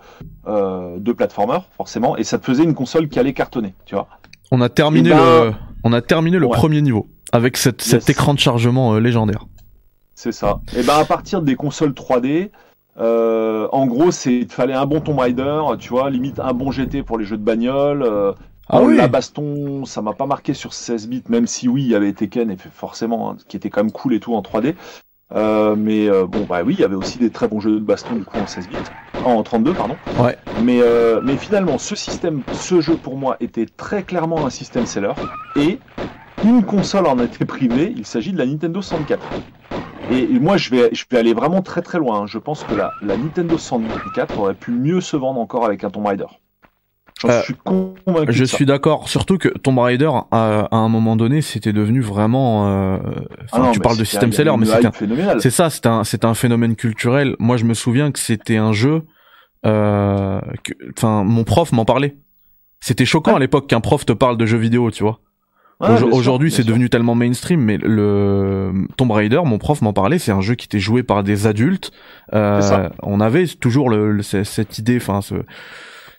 euh, 0.48 0.98
de 1.00 1.12
platformer, 1.14 1.58
forcément, 1.76 2.16
et 2.18 2.24
ça 2.24 2.38
te 2.38 2.46
faisait 2.46 2.64
une 2.64 2.76
console 2.76 3.10
qui 3.10 3.18
allait 3.20 3.34
cartonner, 3.34 3.74
tu 3.86 3.96
vois. 3.96 4.08
On 4.52 4.62
a 4.62 4.70
terminé 4.70 5.10
ben- 5.10 5.46
le, 5.46 5.54
on 5.84 5.92
a 5.92 6.02
terminé 6.02 6.38
le 6.38 6.46
Ouais. 6.46 6.56
premier 6.56 6.82
niveau 6.82 7.08
avec 7.34 7.58
cette, 7.58 7.82
cet 7.82 8.10
écran 8.10 8.34
de 8.36 8.40
chargement 8.40 8.94
euh, 8.94 9.00
légendaire. 9.00 9.46
C'est 10.16 10.32
ça. 10.32 10.60
Et 10.78 10.84
ben 10.84 10.98
à 10.98 11.06
partir 11.06 11.42
des 11.42 11.56
consoles 11.56 11.92
3D, 11.94 12.52
euh, 13.00 13.68
en 13.72 13.86
gros, 13.88 14.12
c'est 14.12 14.34
il 14.36 14.48
fallait 14.48 14.74
un 14.74 14.86
bon 14.86 15.02
Tomb 15.02 15.20
Raider, 15.20 15.62
tu 15.80 15.90
vois, 15.90 16.10
limite 16.10 16.40
un 16.40 16.54
bon 16.54 16.72
GT 16.72 17.04
pour 17.04 17.18
les 17.18 17.26
jeux 17.26 17.38
de 17.38 17.44
bagnole. 17.44 18.04
euh, 18.04 18.32
Ah 18.70 18.82
oui. 18.84 18.98
La 18.98 19.08
baston, 19.08 19.86
ça 19.86 20.02
m'a 20.02 20.14
pas 20.14 20.26
marqué 20.26 20.54
sur 20.54 20.74
16 20.74 21.08
bits, 21.08 21.24
même 21.30 21.48
si 21.48 21.68
oui, 21.68 21.84
il 21.84 21.90
y 21.90 21.96
avait 21.96 22.14
Tekken, 22.14 22.52
et 22.52 22.58
forcément, 22.58 23.32
hein, 23.32 23.38
qui 23.48 23.58
était 23.58 23.70
quand 23.70 23.84
même 23.84 23.92
cool 23.92 24.14
et 24.14 24.20
tout 24.20 24.36
en 24.36 24.42
3D. 24.42 24.76
Euh, 25.34 25.76
mais 25.76 26.10
euh, 26.10 26.26
bon, 26.26 26.46
bah 26.46 26.64
oui, 26.64 26.74
il 26.76 26.80
y 26.80 26.84
avait 26.84 26.96
aussi 26.96 27.20
des 27.20 27.32
très 27.32 27.48
bons 27.48 27.60
jeux 27.60 27.80
de 27.80 27.86
baston 27.86 28.16
du 28.16 28.24
coup 28.26 28.40
en 28.40 28.46
16 28.48 28.68
bits, 28.70 28.82
en 29.22 29.44
32 29.44 29.76
pardon. 29.76 30.00
Ouais. 30.18 30.38
Mais 30.56 30.82
euh, 30.82 31.22
mais 31.24 31.38
finalement, 31.38 31.78
ce 31.78 31.96
système, 31.96 32.44
ce 32.52 32.82
jeu 32.82 32.98
pour 32.98 33.18
moi 33.18 33.38
était 33.42 33.66
très 33.68 34.04
clairement 34.04 34.46
un 34.46 34.50
système 34.50 34.86
seller 34.86 35.14
et 35.56 35.84
une 36.44 36.66
console 36.66 37.08
en 37.08 37.20
était 37.20 37.46
privée. 37.46 37.94
Il 37.96 38.06
s'agit 38.06 38.34
de 38.34 38.38
la 38.40 38.46
Nintendo 38.48 38.82
64. 38.82 39.36
Et, 40.10 40.34
et 40.36 40.40
moi, 40.40 40.58
je 40.58 40.72
vais 40.72 40.90
je 40.94 41.06
vais 41.12 41.18
aller 41.20 41.34
vraiment 41.34 41.62
très 41.64 41.82
très 41.82 42.00
loin. 42.00 42.22
hein. 42.24 42.28
Je 42.28 42.40
pense 42.40 42.64
que 42.66 42.74
la, 42.76 42.96
la 43.02 43.18
Nintendo 43.18 43.58
64 43.58 44.38
aurait 44.38 44.56
pu 44.56 44.72
mieux 44.72 45.02
se 45.02 45.18
vendre 45.18 45.40
encore 45.42 45.66
avec 45.66 45.84
un 45.84 45.92
Tomb 45.92 46.06
Raider. 46.08 46.26
J'en 47.22 47.30
Euh, 47.30 47.42
suis 47.42 47.56
convaincu. 47.56 48.32
Je 48.34 48.44
suis 48.44 48.66
d'accord, 48.66 49.10
surtout 49.10 49.38
que 49.38 49.50
Tomb 49.50 49.80
Raider, 49.80 50.10
à, 50.32 50.68
à 50.72 50.76
un 50.76 50.90
moment 50.90 51.16
donné, 51.16 51.42
c'était 51.42 51.74
devenu 51.74 52.00
vraiment. 52.02 52.68
euh, 52.70 52.98
Ah 53.52 53.60
non, 53.60 53.72
tu 53.72 53.80
parles 53.80 53.98
de 53.98 54.04
système 54.04 54.32
seller, 54.32 54.54
mais. 54.58 54.68
C'est 55.40 55.50
ça, 55.50 55.70
c'est 55.70 55.86
un, 55.88 56.04
c'est 56.04 56.26
un 56.26 56.34
phénomène 56.34 56.76
culturel. 56.76 57.36
Moi, 57.40 57.58
je 57.58 57.66
me 57.66 57.74
souviens 57.74 58.12
que 58.12 58.20
c'était 58.20 58.58
un 58.58 58.72
jeu. 58.74 59.04
euh, 59.66 60.40
Enfin, 60.96 61.24
mon 61.24 61.44
prof 61.44 61.72
m'en 61.72 61.86
parlait. 61.86 62.16
C'était 62.80 63.06
choquant 63.06 63.32
Ouais. 63.32 63.38
à 63.38 63.40
l'époque 63.40 63.68
qu'un 63.68 63.82
prof 63.82 64.06
te 64.06 64.14
parle 64.14 64.38
de 64.38 64.46
jeux 64.46 64.60
vidéo, 64.60 64.92
tu 64.92 65.04
vois. 65.04 65.20
Ouais, 65.80 66.02
Aujourd'hui, 66.12 66.52
c'est 66.52 66.64
devenu 66.64 66.90
tellement 66.90 67.14
mainstream, 67.16 67.60
mais 67.62 67.78
le 67.78 68.72
Tomb 68.98 69.12
Raider, 69.12 69.42
mon 69.46 69.58
prof 69.60 69.82
m'en 69.84 69.94
parlait, 69.94 70.18
c'est 70.18 70.32
un 70.32 70.42
jeu 70.42 70.56
qui 70.56 70.66
était 70.66 70.80
joué 70.80 71.04
par 71.04 71.24
des 71.24 71.46
adultes. 71.46 71.92
Euh, 72.34 72.90
on 73.04 73.20
avait 73.20 73.46
toujours 73.48 73.90
le, 73.90 74.12
le- 74.12 74.24
ce- 74.24 74.44
cette 74.44 74.78
idée, 74.80 74.98
enfin, 74.98 75.22
ce, 75.22 75.36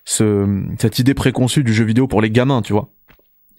ce, 0.09 0.65
cette 0.79 0.99
idée 0.99 1.13
préconçue 1.13 1.63
du 1.63 1.75
jeu 1.75 1.85
vidéo 1.85 2.07
pour 2.09 2.23
les 2.23 2.31
gamins, 2.31 2.63
tu 2.63 2.73
vois. 2.73 2.89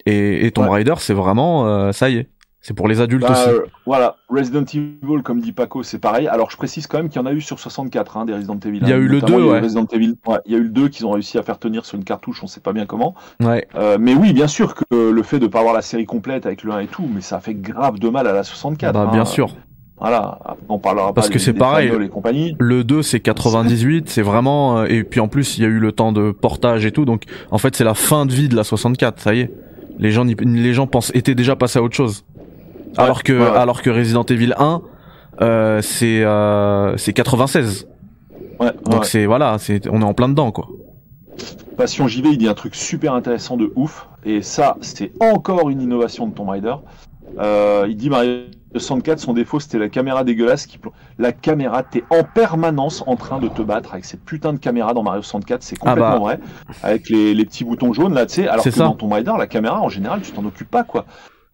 Et, 0.04 0.46
et 0.46 0.50
Tomb 0.50 0.64
Ouais. 0.64 0.78
Raider, 0.78 0.94
c'est 0.98 1.14
vraiment, 1.14 1.66
euh, 1.66 1.92
ça 1.92 2.10
y 2.10 2.16
est, 2.16 2.28
c'est 2.60 2.74
pour 2.74 2.88
les 2.88 3.00
adultes 3.00 3.22
Bah, 3.22 3.32
aussi. 3.32 3.48
euh, 3.50 3.60
voilà, 3.86 4.16
Resident 4.28 4.64
Evil, 4.64 5.22
comme 5.22 5.40
dit 5.40 5.52
Paco, 5.52 5.84
c'est 5.84 6.00
pareil. 6.00 6.26
Alors, 6.26 6.50
je 6.50 6.56
précise 6.56 6.88
quand 6.88 6.98
même 6.98 7.08
qu'il 7.08 7.20
y 7.20 7.24
en 7.24 7.26
a 7.26 7.32
eu 7.32 7.40
sur 7.40 7.60
64, 7.60 8.16
hein, 8.16 8.24
des 8.24 8.34
Resident 8.34 8.58
Evil. 8.64 8.80
Il 8.82 8.88
y 8.88 8.92
a 8.92 8.96
hein. 8.96 8.98
eu 8.98 9.06
le 9.06 9.20
Notamment, 9.20 9.38
2, 9.38 9.42
il 9.42 9.46
y 9.46 9.48
a 9.48 9.50
eu 9.50 9.54
ouais. 9.54 9.60
Resident 9.60 9.86
Evil. 9.92 10.14
Ouais, 10.26 10.38
il 10.46 10.52
y 10.52 10.54
a 10.56 10.58
eu 10.58 10.62
le 10.64 10.68
2 10.70 10.88
qu'ils 10.88 11.06
ont 11.06 11.12
réussi 11.12 11.38
à 11.38 11.42
faire 11.44 11.58
tenir 11.60 11.84
sur 11.84 11.96
une 11.96 12.04
cartouche, 12.04 12.42
on 12.42 12.48
sait 12.48 12.60
pas 12.60 12.72
bien 12.72 12.86
comment. 12.86 13.14
Ouais. 13.40 13.68
Euh, 13.76 13.98
mais 14.00 14.14
oui, 14.14 14.32
bien 14.32 14.48
sûr 14.48 14.74
que 14.74 15.10
le 15.12 15.22
fait 15.22 15.38
de 15.38 15.46
pas 15.46 15.60
avoir 15.60 15.74
la 15.74 15.82
série 15.82 16.06
complète 16.06 16.46
avec 16.46 16.64
le 16.64 16.72
1 16.72 16.80
et 16.80 16.86
tout, 16.88 17.08
mais 17.14 17.20
ça 17.20 17.38
fait 17.38 17.54
grave 17.54 18.00
de 18.00 18.08
mal 18.08 18.26
à 18.26 18.32
la 18.32 18.42
64. 18.42 18.92
Bah, 18.92 19.00
hein. 19.08 19.12
bien 19.12 19.24
sûr. 19.24 19.54
Voilà, 20.00 20.38
après, 20.44 20.64
on 20.68 20.78
parlera 20.78 21.12
Parce 21.12 21.28
pas 21.28 21.34
que 21.34 21.38
c'est 21.38 21.52
pareil. 21.52 21.88
Final 21.88 22.04
et 22.04 22.08
compagnie. 22.08 22.56
Le 22.58 22.84
2 22.84 23.02
c'est 23.02 23.20
98, 23.20 24.08
c'est 24.08 24.22
vraiment 24.22 24.78
euh, 24.78 24.86
et 24.86 25.04
puis 25.04 25.20
en 25.20 25.28
plus 25.28 25.58
il 25.58 25.62
y 25.62 25.64
a 25.66 25.68
eu 25.68 25.78
le 25.78 25.92
temps 25.92 26.12
de 26.12 26.30
portage 26.30 26.86
et 26.86 26.92
tout 26.92 27.04
donc 27.04 27.24
en 27.50 27.58
fait 27.58 27.76
c'est 27.76 27.84
la 27.84 27.94
fin 27.94 28.24
de 28.24 28.32
vie 28.32 28.48
de 28.48 28.56
la 28.56 28.64
64, 28.64 29.20
ça 29.20 29.34
y 29.34 29.40
est. 29.40 29.52
Les 29.98 30.10
gens 30.10 30.24
les 30.24 30.72
gens 30.72 30.86
pensent 30.86 31.12
étaient 31.14 31.34
déjà 31.34 31.54
passés 31.56 31.78
à 31.78 31.82
autre 31.82 31.94
chose. 31.94 32.24
alors 32.96 33.22
que 33.22 33.32
ouais, 33.32 33.40
ouais. 33.40 33.56
alors 33.56 33.82
que 33.82 33.90
Resident 33.90 34.24
Evil 34.24 34.54
1 34.58 34.82
euh, 35.42 35.80
c'est 35.82 36.22
euh, 36.24 36.96
c'est 36.96 37.12
96. 37.12 37.86
Ouais, 38.58 38.72
Donc 38.84 39.04
c'est 39.04 39.26
voilà, 39.26 39.56
c'est 39.58 39.88
on 39.88 40.00
est 40.00 40.04
en 40.04 40.14
plein 40.14 40.28
dedans 40.28 40.50
quoi. 40.50 40.68
Passion 41.76 42.08
JV, 42.08 42.30
il 42.32 42.38
dit 42.38 42.48
un 42.48 42.54
truc 42.54 42.74
super 42.74 43.14
intéressant 43.14 43.56
de 43.56 43.72
ouf, 43.74 44.06
et 44.24 44.42
ça, 44.42 44.76
c'est 44.82 45.12
encore 45.20 45.70
une 45.70 45.80
innovation 45.80 46.26
de 46.26 46.34
Tomb 46.34 46.50
Raider. 46.50 46.74
Euh, 47.38 47.86
il 47.88 47.96
dit 47.96 48.10
Mario 48.10 48.42
64, 48.78 49.18
son 49.18 49.32
défaut, 49.32 49.58
c'était 49.60 49.78
la 49.78 49.88
caméra 49.88 50.22
dégueulasse 50.24 50.66
qui 50.66 50.78
La 51.18 51.32
caméra, 51.32 51.82
t'es 51.82 52.04
en 52.10 52.22
permanence 52.22 53.02
en 53.06 53.16
train 53.16 53.38
de 53.40 53.48
te 53.48 53.62
battre 53.62 53.92
avec 53.92 54.04
cette 54.04 54.24
putain 54.24 54.52
de 54.52 54.58
caméra 54.58 54.94
dans 54.94 55.02
Mario 55.02 55.22
64, 55.22 55.62
c'est 55.62 55.76
Ah 55.80 55.90
complètement 55.94 56.10
bah. 56.12 56.18
vrai. 56.18 56.40
Avec 56.82 57.08
les, 57.10 57.34
les 57.34 57.44
petits 57.44 57.64
boutons 57.64 57.92
jaunes 57.92 58.14
là, 58.14 58.26
tu 58.26 58.34
sais, 58.36 58.48
alors 58.48 58.64
que 58.64 58.70
ça. 58.70 58.84
dans 58.84 58.94
Tomb 58.94 59.12
Raider, 59.12 59.32
la 59.38 59.46
caméra, 59.46 59.80
en 59.80 59.88
général, 59.88 60.20
tu 60.22 60.32
t'en 60.32 60.44
occupes 60.44 60.70
pas, 60.70 60.84
quoi. 60.84 61.04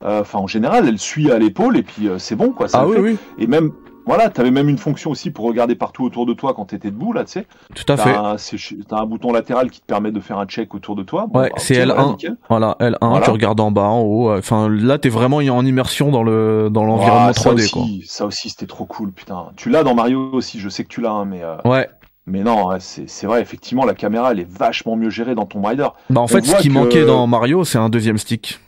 Euh, 0.05 0.21
Enfin, 0.21 0.39
en 0.41 0.47
général, 0.47 0.87
elle 0.89 0.99
suit 0.99 1.31
à 1.33 1.39
l'épaule, 1.39 1.77
et 1.79 1.83
puis 1.83 2.07
euh, 2.09 2.19
c'est 2.19 2.37
bon, 2.37 2.51
quoi. 2.51 2.69
ça 2.69 2.81
Ah 2.81 2.87
oui 2.87 2.97
fait. 2.97 3.01
oui. 3.03 3.17
Et 3.39 3.47
même, 3.47 3.73
Voilà, 4.07 4.31
t'avais 4.31 4.53
même 4.53 4.69
une 4.69 4.79
fonction 4.79 5.11
aussi 5.11 5.31
pour 5.33 5.45
regarder 5.47 5.75
partout 5.75 6.05
autour 6.05 6.27
de 6.27 6.33
toi 6.33 6.55
quand 6.55 6.67
t'étais 6.67 6.91
debout, 6.93 7.13
là, 7.13 7.25
tu 7.25 7.33
sais. 7.33 7.47
Tout 7.75 7.93
à 7.93 7.97
fait. 7.97 8.13
T'as 8.13 8.21
un, 8.35 8.39
c'est- 8.39 8.57
t'as 8.89 9.01
un 9.01 9.05
bouton 9.07 9.33
latéral 9.33 9.69
qui 9.71 9.81
te 9.81 9.87
permet 9.87 10.13
de 10.13 10.21
faire 10.21 10.39
un 10.39 10.47
check 10.47 10.75
autour 10.77 10.95
de 10.95 11.03
toi. 11.03 11.27
Bon, 11.29 11.41
Ouais, 11.41 11.49
bah, 11.51 11.55
c'est 11.59 11.81
ok, 11.81 11.87
voilà, 11.87 12.03
L1. 12.03 12.11
nickel. 12.13 12.37
Voilà, 12.49 12.77
L1, 12.79 12.97
Voilà. 13.09 13.25
tu 13.25 13.31
regardes 13.33 13.61
en 13.61 13.71
bas, 13.73 13.83
en 13.89 14.01
haut. 14.03 14.31
euh, 14.31 14.39
Enfin, 14.39 14.69
là, 14.69 14.99
t'es 14.99 15.09
vraiment 15.09 15.39
en 15.39 15.67
immersion 15.67 16.11
dans 16.13 16.23
le 16.23 16.69
dans 16.71 16.85
l'environnement 16.85 17.27
Ah, 17.29 17.33
ça 17.33 17.51
3D, 17.51 17.55
aussi, 17.65 17.71
quoi. 17.73 17.83
Ça 18.07 18.27
aussi, 18.27 18.49
c'était 18.51 18.67
trop 18.67 18.85
cool, 18.85 19.11
putain. 19.11 19.47
Tu 19.57 19.71
l'as 19.71 19.83
dans 19.83 19.95
Mario 19.97 20.31
aussi, 20.33 20.61
je 20.61 20.69
sais 20.69 20.85
que 20.85 20.89
tu 20.89 21.01
l'as, 21.01 21.11
hein, 21.11 21.25
mais, 21.25 21.43
euh, 21.43 21.57
Ouais. 21.65 21.89
mais 22.27 22.45
non, 22.45 22.69
ouais, 22.69 22.77
c'est 22.79 23.09
c'est 23.09 23.27
vrai, 23.27 23.41
effectivement, 23.43 23.85
la 23.85 23.95
caméra, 23.95 24.31
elle 24.31 24.39
est 24.41 24.49
vachement 24.49 24.95
mieux 24.95 25.11
gérée 25.11 25.35
dans 25.35 25.47
Tomb 25.47 25.65
Raider. 25.65 25.89
Bah, 26.11 26.21
en 26.21 26.29
fait, 26.29 26.45
ce 26.45 26.57
qui 26.59 26.69
que- 26.69 26.73
manquait 26.73 27.05
dans 27.05 27.27
Mario, 27.27 27.65
c'est 27.65 27.79
un 27.79 27.89
deuxième 27.89 28.19
stick. 28.19 28.61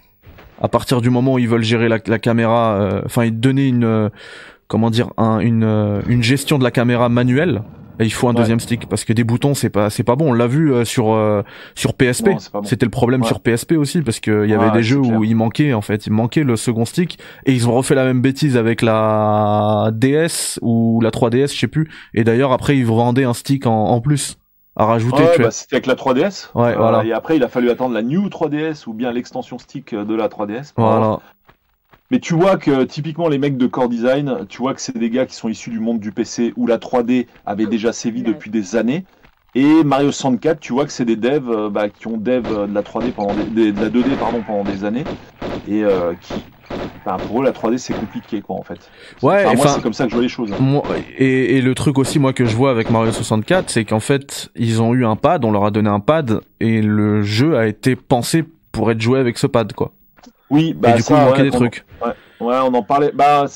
À 0.61 0.67
partir 0.67 1.01
du 1.01 1.11
moment 1.11 1.35
où 1.35 1.39
ils 1.39 1.49
veulent 1.49 1.63
gérer 1.63 1.89
la, 1.89 1.99
la 2.05 2.19
caméra, 2.19 2.73
euh, 2.73 3.03
enfin, 3.07 3.25
ils 3.25 3.31
te 3.31 3.37
donnaient 3.37 3.69
une, 3.69 3.85
euh, 3.85 4.09
comment 4.69 4.91
dire, 4.91 5.09
un, 5.17 5.41
une, 5.41 5.65
euh, 5.65 6.01
une 6.07 6.23
gestion 6.23 6.59
de 6.59 6.65
la 6.65 6.71
caméra 6.71 7.09
manuelle. 7.09 7.63
Et 8.01 8.05
il 8.05 8.13
faut 8.13 8.29
un 8.29 8.31
Ouais. 8.31 8.37
deuxième 8.37 8.61
stick 8.61 8.89
parce 8.89 9.05
que 9.05 9.13
des 9.13 9.25
boutons 9.25 9.55
c'est 9.55 9.71
pas 9.71 9.91
c'est 9.91 10.05
pas 10.05 10.15
bon. 10.15 10.31
On 10.31 10.33
l'a 10.33 10.47
vu 10.47 10.73
euh, 10.73 10.85
sur 10.85 11.13
euh, 11.15 11.43
sur 11.75 11.95
PSP. 11.95 12.29
Bon. 12.53 12.63
C'était 12.63 12.87
le 12.87 12.93
problème 12.93 13.23
Ouais. 13.23 13.27
sur 13.27 13.41
PSP 13.41 13.73
aussi 13.73 14.03
parce 14.03 14.21
que 14.21 14.45
il 14.45 14.51
y 14.51 14.55
avait 14.55 14.67
Ouais, 14.67 14.71
des 14.73 14.83
jeux 14.85 15.01
clair. 15.01 15.19
où 15.19 15.25
il 15.25 15.35
manquait 15.35 15.73
en 15.73 15.81
fait, 15.81 16.07
il 16.07 16.13
manquait 16.13 16.45
le 16.45 16.55
second 16.55 16.85
stick 16.85 17.19
et 17.45 17.53
ils 17.53 17.69
ont 17.69 17.73
refait 17.73 17.97
la 17.97 18.05
même 18.05 18.21
bêtise 18.23 18.57
avec 18.57 18.83
la 18.83 19.91
DS 19.93 20.59
ou 20.63 21.01
la 21.03 21.11
3DS, 21.11 21.53
je 21.55 21.59
sais 21.59 21.67
plus. 21.67 21.91
Et 22.15 22.23
d'ailleurs 22.23 22.53
après 22.53 22.77
ils 22.77 22.87
vendaient 22.87 23.25
un 23.25 23.35
stick 23.35 23.67
en, 23.67 23.87
en 23.87 24.01
plus 24.01 24.37
à 24.77 24.85
rajouter. 24.85 25.25
Bah, 25.41 25.51
c'était 25.51 25.75
avec 25.75 25.87
la 25.87 25.97
3DS. 25.97 26.51
Ouais, 26.55 26.77
voilà. 26.77 27.05
Et 27.05 27.13
après, 27.13 27.35
il 27.37 27.43
a 27.43 27.49
fallu 27.49 27.69
attendre 27.69 27.95
la 27.95 28.03
New 28.03 28.29
3DS 28.29 28.87
ou 28.87 28.93
bien 28.95 29.11
l'extension 29.11 29.59
stick 29.59 29.93
de 29.93 30.15
la 30.15 30.29
3DS. 30.29 30.73
pour 30.73 30.85
avoir 30.85 31.01
Voilà. 31.01 31.19
Mais 32.11 32.21
tu 32.21 32.35
vois 32.35 32.57
que 32.57 32.85
typiquement 32.85 33.29
les 33.29 33.39
mecs 33.39 33.59
de 33.59 33.67
Core 33.67 33.89
Design, 33.89 34.47
tu 34.49 34.59
vois 34.59 34.73
que 34.75 34.81
c'est 34.81 34.97
des 34.97 35.11
gars 35.11 35.27
qui 35.27 35.35
sont 35.35 35.49
issus 35.49 35.71
du 35.71 35.79
monde 35.79 36.01
du 36.01 36.11
PC 36.11 36.55
où 36.57 36.67
la 36.67 36.79
3D 36.79 37.27
avait 37.45 37.67
déjà 37.67 37.93
sévi 37.93 38.23
depuis 38.23 38.51
des 38.51 38.77
années. 38.77 39.05
Et 39.55 39.83
Mario 39.85 40.11
64, 40.13 40.61
tu 40.61 40.73
vois 40.73 40.85
que 40.87 40.93
c'est 40.93 41.05
des 41.07 41.17
devs 41.17 41.51
euh, 41.51 41.71
bah, 41.71 41.89
qui 41.89 42.07
ont 42.07 42.17
dev 42.17 42.45
euh, 42.51 42.67
de 42.67 42.75
la 42.75 42.83
3D 42.83 43.13
pendant 43.13 43.35
des, 43.35 43.45
des- 43.45 43.73
de 43.73 43.81
la 43.81 43.89
2D 43.91 44.17
pardon 44.19 44.43
pendant 44.47 44.63
des 44.65 44.85
années 44.85 45.05
et 45.67 45.83
euh, 45.85 46.13
qui, 46.21 46.35
enfin, 47.05 47.17
pour 47.27 47.41
eux 47.41 47.45
la 47.45 47.53
3D 47.53 47.79
c'est 47.79 47.95
compliqué 47.95 48.41
quoi 48.43 48.57
en 48.57 48.63
fait. 48.63 48.79
Ouais, 49.23 49.45
Enfin, 49.47 49.57
moi 49.57 49.69
c'est 49.69 49.83
comme 49.83 49.95
ça 49.95 50.05
que 50.05 50.11
je 50.11 50.15
vois 50.17 50.23
les 50.23 50.29
choses. 50.29 50.55
Moi, 50.61 50.83
et, 51.19 51.57
et 51.57 51.63
le 51.63 51.75
truc 51.75 51.99
aussi 51.99 52.19
moi 52.19 52.33
que 52.35 52.45
je 52.45 52.55
vois 52.55 52.71
avec 52.71 52.91
Mario 52.91 53.11
64, 53.11 53.69
c'est 53.71 53.85
qu'en 53.85 54.01
fait 54.01 54.51
ils 54.55 54.81
ont 54.83 54.95
eu 54.95 55.05
un 55.07 55.17
pad, 55.17 55.45
on 55.45 55.51
leur 55.51 55.65
a 55.65 55.71
donné 55.71 55.89
un 55.89 56.01
pad 56.01 56.41
et 56.61 56.81
le 56.83 57.23
jeu 57.23 57.57
a 57.57 57.67
été 57.67 57.97
pensé 57.97 58.45
pour 58.71 58.91
être 58.91 59.01
joué 59.01 59.19
avec 59.19 59.39
ce 59.39 59.47
pad 59.47 59.73
quoi. 59.73 59.93
Oui, 60.51 60.75
bah 60.75 60.91
et 60.91 60.95
du 60.95 61.03
coup 61.03 61.15
ça, 61.15 61.23
il 61.23 61.25
manquait 61.25 61.39
ouais, 61.43 61.51
des 61.51 61.57
trucs. 61.57 61.85
Ouais, 62.41 62.57
on 62.63 62.75
en 62.75 62.83
parlait. 62.83 63.13
Bah, 63.15 63.47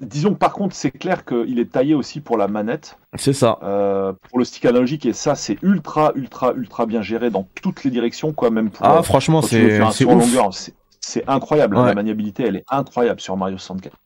disons 0.00 0.30
que 0.34 0.38
par 0.38 0.52
contre 0.52 0.74
c'est 0.76 0.90
clair 0.92 1.24
qu'il 1.24 1.58
est 1.58 1.72
taillé 1.72 1.94
aussi 1.94 2.20
pour 2.20 2.36
la 2.36 2.46
manette. 2.48 2.98
C'est 3.16 3.32
ça. 3.32 3.58
Euh, 3.62 4.12
pour 4.28 4.38
le 4.38 4.44
stick 4.44 4.64
analogique 4.64 5.06
et 5.06 5.12
ça 5.12 5.34
c'est 5.34 5.58
ultra 5.62 6.12
ultra 6.14 6.52
ultra 6.54 6.86
bien 6.86 7.02
géré 7.02 7.30
dans 7.30 7.48
toutes 7.60 7.82
les 7.84 7.90
directions 7.90 8.32
quoi 8.32 8.50
même 8.50 8.70
pour 8.70 8.86
Ah 8.86 9.02
franchement 9.02 9.42
c'est 9.42 9.80
c'est 11.00 11.24
incroyable 11.26 11.76
Ouais. 11.76 11.86
la 11.86 11.94
maniabilité 11.94 12.44
elle 12.44 12.56
est 12.56 12.64
incroyable 12.70 13.20
sur 13.20 13.36
Mario 13.36 13.56
64 13.58 13.96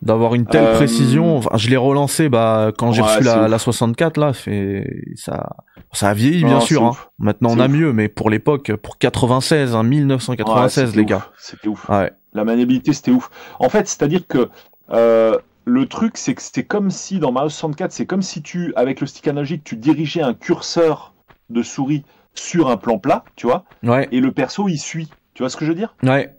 d'avoir 0.00 0.34
une 0.34 0.46
telle 0.46 0.64
Euh, 0.64 0.76
précision. 0.76 1.36
Enfin, 1.36 1.50
je 1.56 1.68
l'ai 1.68 1.76
relancé 1.76 2.30
bah 2.30 2.72
quand 2.78 2.92
j'ai 2.92 3.02
Ouais, 3.02 3.16
reçu 3.16 3.24
la, 3.24 3.48
la 3.48 3.58
64 3.58 4.16
là, 4.16 4.32
fait 4.32 4.86
ça 5.14 5.50
ça 5.92 6.08
a 6.08 6.14
vieilli 6.14 6.42
Non, 6.42 6.48
bien 6.48 6.60
sûr. 6.60 6.84
Hein. 6.84 6.92
Maintenant 7.18 7.50
on 7.52 7.58
a 7.60 7.66
ouf. 7.66 7.70
mieux, 7.72 7.92
mais 7.92 8.08
pour 8.08 8.30
l'époque, 8.30 8.72
pour 8.76 8.96
96, 8.98 9.74
hein, 9.74 9.82
1996 9.82 10.84
Ouais, 10.84 10.86
c'était 10.86 10.96
les 10.96 11.02
ouf. 11.02 11.08
gars. 11.10 11.26
c'était 11.38 11.68
ouf 11.68 11.88
Ouais. 11.90 12.12
La 12.34 12.44
maniabilité 12.44 12.92
c'était 12.92 13.10
ouf 13.10 13.30
en 13.58 13.68
fait 13.68 13.86
c'est 13.88 14.02
à 14.02 14.08
dire 14.08 14.26
que 14.26 14.48
euh, 14.90 15.38
le 15.64 15.86
truc 15.86 16.16
c'est 16.18 16.34
que 16.34 16.42
c'est 16.42 16.64
comme 16.64 16.90
si 16.90 17.18
dans 17.18 17.32
Mario 17.32 17.48
64 17.48 17.92
c'est 17.92 18.06
comme 18.06 18.22
si 18.22 18.42
tu 18.42 18.72
avec 18.76 19.00
le 19.00 19.06
stick 19.06 19.26
analogique 19.28 19.64
tu 19.64 19.76
dirigeais 19.76 20.22
un 20.22 20.34
curseur 20.34 21.14
de 21.50 21.62
souris 21.62 22.04
sur 22.34 22.68
un 22.70 22.76
plan 22.76 22.98
plat 22.98 23.24
tu 23.36 23.46
vois 23.46 23.64
Ouais. 23.82 24.08
et 24.12 24.20
le 24.20 24.32
perso 24.32 24.68
il 24.68 24.78
suit 24.78 25.08
tu 25.34 25.42
vois 25.42 25.50
ce 25.50 25.56
que 25.56 25.64
je 25.64 25.70
veux 25.70 25.76
dire? 25.76 25.96
Ouais. 26.04 26.36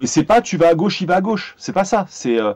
Et 0.00 0.08
c'est 0.08 0.24
pas 0.24 0.40
tu 0.40 0.56
vas 0.56 0.66
à 0.68 0.74
gauche, 0.74 1.00
il 1.00 1.06
va 1.06 1.14
à 1.14 1.20
gauche. 1.20 1.54
C'est 1.58 1.72
pas 1.72 1.84
ça. 1.84 2.06
C'est 2.08 2.40
euh, 2.40 2.54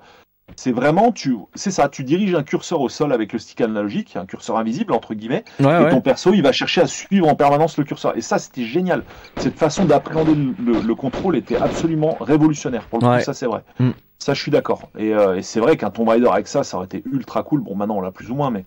c'est 0.54 0.72
vraiment 0.72 1.12
tu 1.12 1.36
c'est 1.54 1.70
ça. 1.70 1.88
Tu 1.88 2.04
diriges 2.04 2.34
un 2.34 2.42
curseur 2.42 2.80
au 2.80 2.88
sol 2.88 3.12
avec 3.12 3.32
le 3.32 3.38
stick 3.38 3.60
analogique, 3.60 4.16
un 4.16 4.26
curseur 4.26 4.56
invisible 4.56 4.92
entre 4.92 5.14
guillemets, 5.14 5.44
Ouais, 5.60 5.66
et 5.66 5.84
ouais. 5.84 5.90
ton 5.90 6.00
perso 6.00 6.32
il 6.32 6.42
va 6.42 6.52
chercher 6.52 6.82
à 6.82 6.86
suivre 6.86 7.28
en 7.28 7.34
permanence 7.34 7.76
le 7.78 7.84
curseur. 7.84 8.16
Et 8.16 8.20
ça 8.20 8.38
c'était 8.38 8.64
génial. 8.64 9.04
Cette 9.36 9.58
façon 9.58 9.84
d'appréhender 9.84 10.34
le, 10.34 10.54
le- 10.58 10.80
le 10.80 10.94
contrôle 10.94 11.36
était 11.36 11.56
absolument 11.58 12.16
révolutionnaire. 12.20 12.86
Pour 12.88 13.00
le 13.00 13.06
Ouais. 13.06 13.18
coup, 13.18 13.24
ça 13.24 13.34
c'est 13.34 13.46
vrai. 13.46 13.64
Mm. 13.80 13.90
Ça 14.18 14.34
je 14.34 14.40
suis 14.40 14.50
d'accord. 14.50 14.88
Et, 14.96 15.12
euh, 15.14 15.36
et 15.36 15.42
c'est 15.42 15.60
vrai 15.60 15.76
qu'un 15.76 15.90
Tomb 15.90 16.08
Raider 16.08 16.28
avec 16.30 16.46
ça, 16.46 16.64
ça 16.64 16.76
aurait 16.76 16.86
été 16.86 17.02
ultra 17.12 17.42
cool. 17.42 17.60
Bon 17.60 17.74
maintenant 17.74 17.96
on 17.96 18.00
l'a 18.00 18.12
plus 18.12 18.30
ou 18.30 18.34
moins, 18.34 18.50
mais 18.50 18.64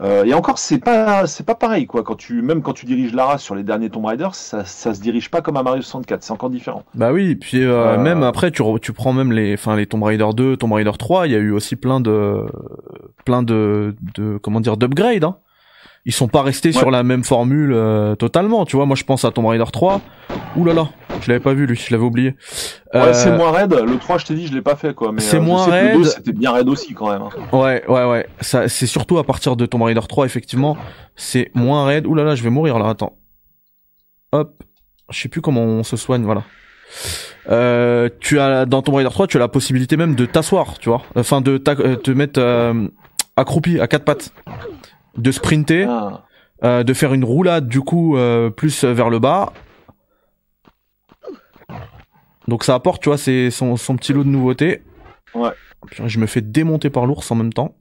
euh, 0.00 0.24
et 0.24 0.32
encore 0.34 0.58
c'est 0.58 0.78
pas 0.78 1.26
c'est 1.26 1.44
pas 1.44 1.54
pareil 1.54 1.86
quoi. 1.86 2.02
Quand 2.02 2.14
tu 2.14 2.40
même 2.42 2.62
quand 2.62 2.72
tu 2.72 2.86
diriges 2.86 3.12
Lara 3.12 3.38
sur 3.38 3.54
les 3.54 3.62
derniers 3.64 3.90
Tomb 3.90 4.04
Raider, 4.04 4.28
ça 4.32 4.64
ça 4.64 4.94
se 4.94 5.00
dirige 5.00 5.30
pas 5.30 5.40
comme 5.42 5.56
à 5.56 5.62
Mario 5.62 5.82
64. 5.82 6.22
C'est 6.22 6.32
encore 6.32 6.50
différent. 6.50 6.84
Bah 6.94 7.12
oui, 7.12 7.34
puis 7.34 7.62
euh, 7.62 7.94
Euh, 7.94 7.98
même 7.98 8.22
après 8.22 8.50
tu 8.50 8.62
tu 8.80 8.92
prends 8.92 9.12
même 9.12 9.32
les 9.32 9.54
enfin 9.54 9.76
les 9.76 9.86
Tomb 9.86 10.02
Raider 10.02 10.28
2, 10.34 10.56
Tomb 10.56 10.72
Raider 10.72 10.92
3, 10.98 11.26
il 11.26 11.32
y 11.32 11.36
a 11.36 11.38
eu 11.38 11.50
aussi 11.50 11.74
plein 11.76 12.00
de 12.00 12.44
plein 13.24 13.42
de 13.42 13.96
de 14.14 14.38
comment 14.38 14.60
dire 14.60 14.76
d'upgrades 14.76 15.24
hein. 15.24 15.36
Ils 16.08 16.14
sont 16.14 16.26
pas 16.26 16.40
restés 16.42 16.70
Ouais. 16.70 16.72
sur 16.74 16.90
la 16.90 17.02
même 17.02 17.22
formule 17.22 17.70
euh, 17.74 18.14
totalement, 18.14 18.64
tu 18.64 18.76
vois. 18.76 18.86
Moi 18.86 18.96
je 18.96 19.04
pense 19.04 19.24
à 19.26 19.30
Tomb 19.30 19.44
Raider 19.46 19.64
3. 19.70 20.00
Ouh 20.56 20.64
là 20.64 20.72
là, 20.72 20.88
je 21.20 21.28
l'avais 21.28 21.38
pas 21.42 21.52
vu 21.52 21.66
lui, 21.66 21.76
je 21.76 21.92
l'avais 21.92 22.02
oublié. 22.04 22.30
Ouais, 22.94 23.00
Euh, 23.00 23.12
c'est 23.12 23.30
moins 23.36 23.50
raide. 23.52 23.74
Le 23.74 23.98
3, 23.98 24.16
je 24.16 24.24
t'ai 24.24 24.34
dit, 24.34 24.46
je 24.46 24.54
l'ai 24.54 24.62
pas 24.62 24.74
fait, 24.74 24.94
quoi. 24.94 25.12
Mais 25.12 25.20
c'est 25.20 25.36
euh, 25.36 25.40
je 25.40 25.44
moins 25.44 25.64
sais 25.66 25.70
que 25.70 25.76
Le 25.76 25.82
raide. 25.92 25.98
2, 25.98 26.04
c'était 26.04 26.32
bien 26.32 26.52
raide 26.52 26.68
aussi, 26.70 26.94
quand 26.94 27.10
même. 27.10 27.20
hein. 27.22 27.28
Ouais, 27.56 27.84
ouais, 27.88 28.04
ouais. 28.06 28.26
Ça, 28.40 28.68
c'est 28.68 28.86
surtout 28.86 29.18
à 29.18 29.24
partir 29.24 29.54
de 29.56 29.66
Tomb 29.66 29.82
Raider 29.82 30.00
3, 30.08 30.24
effectivement, 30.24 30.76
c'est 31.14 31.50
moins 31.54 31.84
raide. 31.84 32.06
Ouh 32.06 32.14
là 32.14 32.24
là, 32.24 32.34
je 32.34 32.42
vais 32.42 32.50
mourir 32.50 32.78
là. 32.78 32.88
Attends. 32.88 33.18
Hop. 34.32 34.62
Je 35.10 35.20
sais 35.20 35.28
plus 35.28 35.42
comment 35.42 35.60
on 35.62 35.82
se 35.82 35.96
soigne. 35.98 36.22
Voilà. 36.24 36.42
Euh, 37.50 38.08
tu 38.20 38.40
as 38.40 38.64
dans 38.66 38.82
Tomb 38.82 38.94
Raider 38.96 39.10
3, 39.10 39.26
tu 39.26 39.36
as 39.36 39.40
la 39.40 39.48
possibilité 39.48 39.96
même 39.98 40.14
de 40.14 40.24
t'asseoir, 40.26 40.78
tu 40.78 40.88
vois. 40.88 41.02
Enfin, 41.16 41.40
de 41.42 41.62
euh, 41.68 41.96
te 41.96 42.10
mettre 42.10 42.40
euh, 42.40 42.88
accroupi 43.36 43.80
à 43.80 43.86
quatre 43.86 44.04
pattes, 44.04 44.32
de 45.18 45.30
sprinter, 45.30 45.86
Ah. 45.90 46.24
euh, 46.64 46.82
de 46.84 46.94
faire 46.94 47.12
une 47.12 47.24
roulade 47.24 47.68
du 47.68 47.80
coup 47.80 48.16
euh, 48.16 48.50
plus 48.50 48.84
vers 48.84 49.10
le 49.10 49.18
bas. 49.18 49.52
Donc 52.46 52.64
ça 52.64 52.74
apporte, 52.74 53.02
tu 53.02 53.08
vois, 53.10 53.18
c'est 53.18 53.50
son, 53.50 53.76
son 53.76 53.96
petit 53.96 54.12
lot 54.12 54.24
de 54.24 54.28
nouveautés. 54.30 54.82
Ouais. 55.34 55.50
Je 56.06 56.18
me 56.18 56.26
fais 56.26 56.40
démonter 56.40 56.88
par 56.90 57.06
l'ours 57.06 57.30
en 57.30 57.34
même 57.34 57.52
temps. 57.52 57.74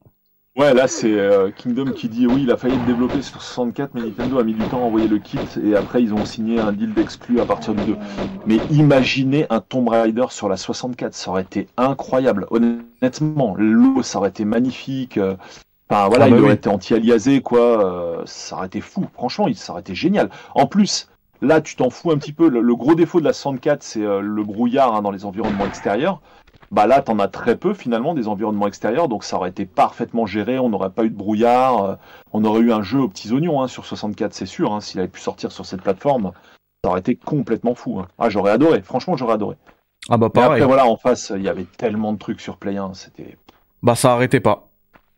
Ouais, 0.57 0.73
là, 0.73 0.87
c'est 0.87 1.13
euh, 1.13 1.51
Kingdom 1.51 1.91
qui 1.91 2.09
dit 2.09 2.25
oui, 2.25 2.41
il 2.41 2.51
a 2.51 2.57
failli 2.57 2.73
être 2.73 2.85
développé 2.85 3.21
sur 3.21 3.41
64, 3.41 3.91
mais 3.93 4.01
Nintendo 4.01 4.39
a 4.39 4.43
mis 4.43 4.55
du 4.55 4.63
temps 4.65 4.79
à 4.79 4.85
envoyer 4.85 5.07
le 5.07 5.19
kit, 5.19 5.37
et 5.63 5.75
après, 5.75 6.01
ils 6.01 6.15
ont 6.15 6.25
signé 6.25 6.59
un 6.59 6.71
deal 6.71 6.95
d'exclus 6.95 7.39
à 7.39 7.45
partir 7.45 7.75
du 7.75 7.83
2. 7.85 7.95
Mais 8.47 8.57
imaginez 8.71 9.45
un 9.51 9.61
Tomb 9.61 9.87
Raider 9.87 10.25
sur 10.31 10.49
la 10.49 10.57
64, 10.57 11.13
ça 11.13 11.29
aurait 11.29 11.43
été 11.43 11.67
incroyable. 11.77 12.47
Honnêtement, 12.49 13.53
l'eau, 13.55 14.01
ça 14.01 14.17
aurait 14.17 14.29
été 14.29 14.45
magnifique. 14.45 15.19
Enfin, 15.89 16.09
voilà, 16.09 16.25
Ah 16.25 16.29
bah 16.29 16.35
il 16.35 16.39
aurait 16.41 16.49
oui. 16.51 16.55
été 16.55 16.69
anti-aliasé, 16.69 17.41
quoi. 17.41 17.59
euh, 17.61 18.21
ça 18.25 18.57
aurait 18.57 18.67
été 18.67 18.81
fou. 18.81 19.07
Franchement, 19.13 19.47
il- 19.47 19.55
ça 19.55 19.71
aurait 19.71 19.81
été 19.81 19.95
génial. 19.95 20.29
En 20.53 20.65
plus, 20.67 21.07
là, 21.41 21.61
tu 21.61 21.75
t'en 21.77 21.89
fous 21.89 22.11
un 22.11 22.17
petit 22.17 22.33
peu. 22.33 22.49
Le, 22.49 22.59
le 22.61 22.75
gros 22.75 22.93
défaut 22.95 23.19
de 23.19 23.25
la 23.25 23.33
64, 23.33 23.83
c'est 23.83 24.01
euh, 24.03 24.19
le 24.19 24.43
brouillard 24.43 24.93
hein, 24.95 25.01
dans 25.01 25.11
les 25.11 25.23
environnements 25.25 25.65
extérieurs. 25.65 26.21
Bah 26.71 26.85
là, 26.87 27.01
t'en 27.01 27.17
as 27.19 27.29
très 27.29 27.55
peu 27.55 27.73
finalement 27.73 28.13
des 28.13 28.27
environnements 28.27 28.67
extérieurs, 28.67 29.07
donc 29.07 29.23
ça 29.23 29.37
aurait 29.37 29.49
été 29.51 29.65
parfaitement 29.65 30.25
géré. 30.25 30.59
On 30.59 30.67
n'aurait 30.67 30.89
pas 30.89 31.05
eu 31.05 31.09
de 31.09 31.15
brouillard. 31.15 31.83
euh, 31.85 31.95
on 32.33 32.43
aurait 32.43 32.59
eu 32.59 32.73
un 32.73 32.81
jeu 32.81 32.99
aux 32.99 33.07
petits 33.07 33.31
oignons 33.31 33.61
hein, 33.61 33.69
sur 33.69 33.85
64, 33.85 34.33
c'est 34.33 34.45
sûr. 34.45 34.73
hein, 34.73 34.81
S'il 34.81 34.99
avait 34.99 35.07
pu 35.07 35.21
sortir 35.21 35.53
sur 35.53 35.65
cette 35.65 35.81
plateforme, 35.81 36.33
ça 36.83 36.89
aurait 36.91 36.99
été 36.99 37.15
complètement 37.15 37.75
fou. 37.75 37.99
hein. 38.01 38.07
Ah, 38.19 38.29
j'aurais 38.29 38.51
adoré. 38.51 38.81
Franchement, 38.81 39.15
j'aurais 39.15 39.35
adoré. 39.35 39.55
Ah 40.09 40.17
bah 40.17 40.29
Mais 40.33 40.41
pareil. 40.41 40.61
après, 40.63 40.65
voilà, 40.65 40.85
en 40.85 40.97
face, 40.97 41.31
il 41.35 41.43
y 41.43 41.49
avait 41.49 41.65
tellement 41.77 42.11
de 42.11 42.17
trucs 42.17 42.41
sur 42.41 42.57
Play 42.57 42.75
1. 42.77 42.93
C'était 42.93 43.37
Bah 43.83 43.95
ça 43.95 44.13
arrêtait 44.13 44.39
pas. 44.39 44.66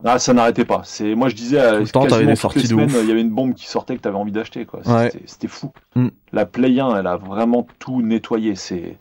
Ah, 0.03 0.17
ça 0.19 0.33
n'arrêtait 0.33 0.65
pas. 0.65 0.81
C'est 0.85 1.13
moi 1.15 1.29
je 1.29 1.35
disais 1.35 1.59
euh, 1.59 1.77
Tout 1.77 1.83
le 1.83 1.89
temps, 1.89 1.99
t'avais 2.01 2.09
quasiment 2.09 2.27
des 2.27 2.33
toutes 2.33 2.41
sorties 2.41 2.57
les 2.59 2.63
de 2.63 2.69
semaines, 2.69 2.89
ouf. 2.89 2.97
il 3.03 3.09
y 3.09 3.11
avait 3.11 3.21
une 3.21 3.31
bombe 3.31 3.53
qui 3.53 3.67
sortait 3.67 3.95
que 3.95 4.01
t'avais 4.01 4.17
envie 4.17 4.31
d'acheter 4.31 4.65
quoi. 4.65 4.81
C'était- 5.25 5.47
fou. 5.47 5.71
Mm. 5.95 6.07
La 6.31 6.45
Play 6.45 6.79
1, 6.79 6.95
elle 6.97 7.07
a 7.07 7.17
vraiment 7.17 7.67
tout 7.79 8.01
nettoyé. 8.01 8.55
C'est 8.55 8.97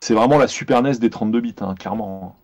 c'est 0.00 0.14
vraiment 0.14 0.38
la 0.38 0.48
Super 0.48 0.82
NES 0.82 0.92
des 0.98 1.10
32 1.10 1.40
bits, 1.40 1.54
hein, 1.60 1.74
clairement. 1.78 2.36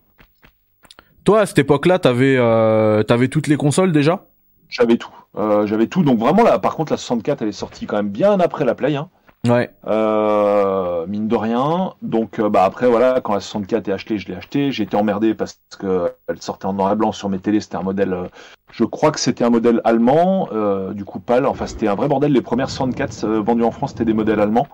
Toi 1.24 1.40
à 1.40 1.46
cette 1.46 1.58
époque-là, 1.58 1.98
t'avais 1.98 2.36
euh, 2.36 3.02
t'avais 3.02 3.28
toutes 3.28 3.46
les 3.46 3.56
consoles 3.56 3.92
déjà? 3.92 4.26
J'avais 4.68 4.96
tout. 4.96 5.10
Euh, 5.36 5.66
J'avais 5.66 5.86
tout. 5.86 6.02
Donc 6.02 6.18
vraiment 6.18 6.42
là, 6.42 6.58
par 6.58 6.76
contre, 6.76 6.92
la 6.92 6.96
64, 6.96 7.42
elle 7.42 7.48
est 7.48 7.52
sortie 7.52 7.86
quand 7.86 7.96
même 7.96 8.08
bien 8.10 8.38
après 8.40 8.64
la 8.64 8.74
Play 8.74 8.94
1. 8.96 9.08
Ouais. 9.44 9.70
Euh, 9.86 11.06
mine 11.06 11.28
de 11.28 11.36
rien. 11.36 11.94
Donc 12.02 12.38
euh, 12.38 12.48
bah 12.48 12.64
après 12.64 12.88
voilà, 12.88 13.20
quand 13.20 13.34
la 13.34 13.40
64 13.40 13.88
est 13.88 13.92
achetée, 13.92 14.18
je 14.18 14.28
l'ai 14.28 14.34
achetée. 14.34 14.72
J'ai 14.72 14.84
été 14.84 14.96
emmerdé 14.96 15.34
parce 15.34 15.60
que 15.78 16.12
elle 16.28 16.40
sortait 16.40 16.66
en 16.66 16.72
noir 16.72 16.92
et 16.92 16.96
blanc 16.96 17.12
sur 17.12 17.28
mes 17.28 17.38
télés. 17.38 17.60
C'était 17.60 17.76
un 17.76 17.82
modèle, 17.82 18.12
euh, 18.12 18.28
je 18.72 18.84
crois 18.84 19.10
que 19.10 19.20
c'était 19.20 19.44
un 19.44 19.50
modèle 19.50 19.80
allemand, 19.84 20.48
euh, 20.52 20.92
du 20.92 21.04
coup 21.04 21.20
pâle. 21.20 21.46
Enfin 21.46 21.66
c'était 21.66 21.88
un 21.88 21.94
vrai 21.94 22.08
bordel. 22.08 22.32
Les 22.32 22.42
premières 22.42 22.70
64 22.70 23.24
euh, 23.24 23.40
vendues 23.40 23.64
en 23.64 23.70
France, 23.70 23.90
c'était 23.90 24.06
des 24.06 24.14
modèles 24.14 24.40
allemands. 24.40 24.68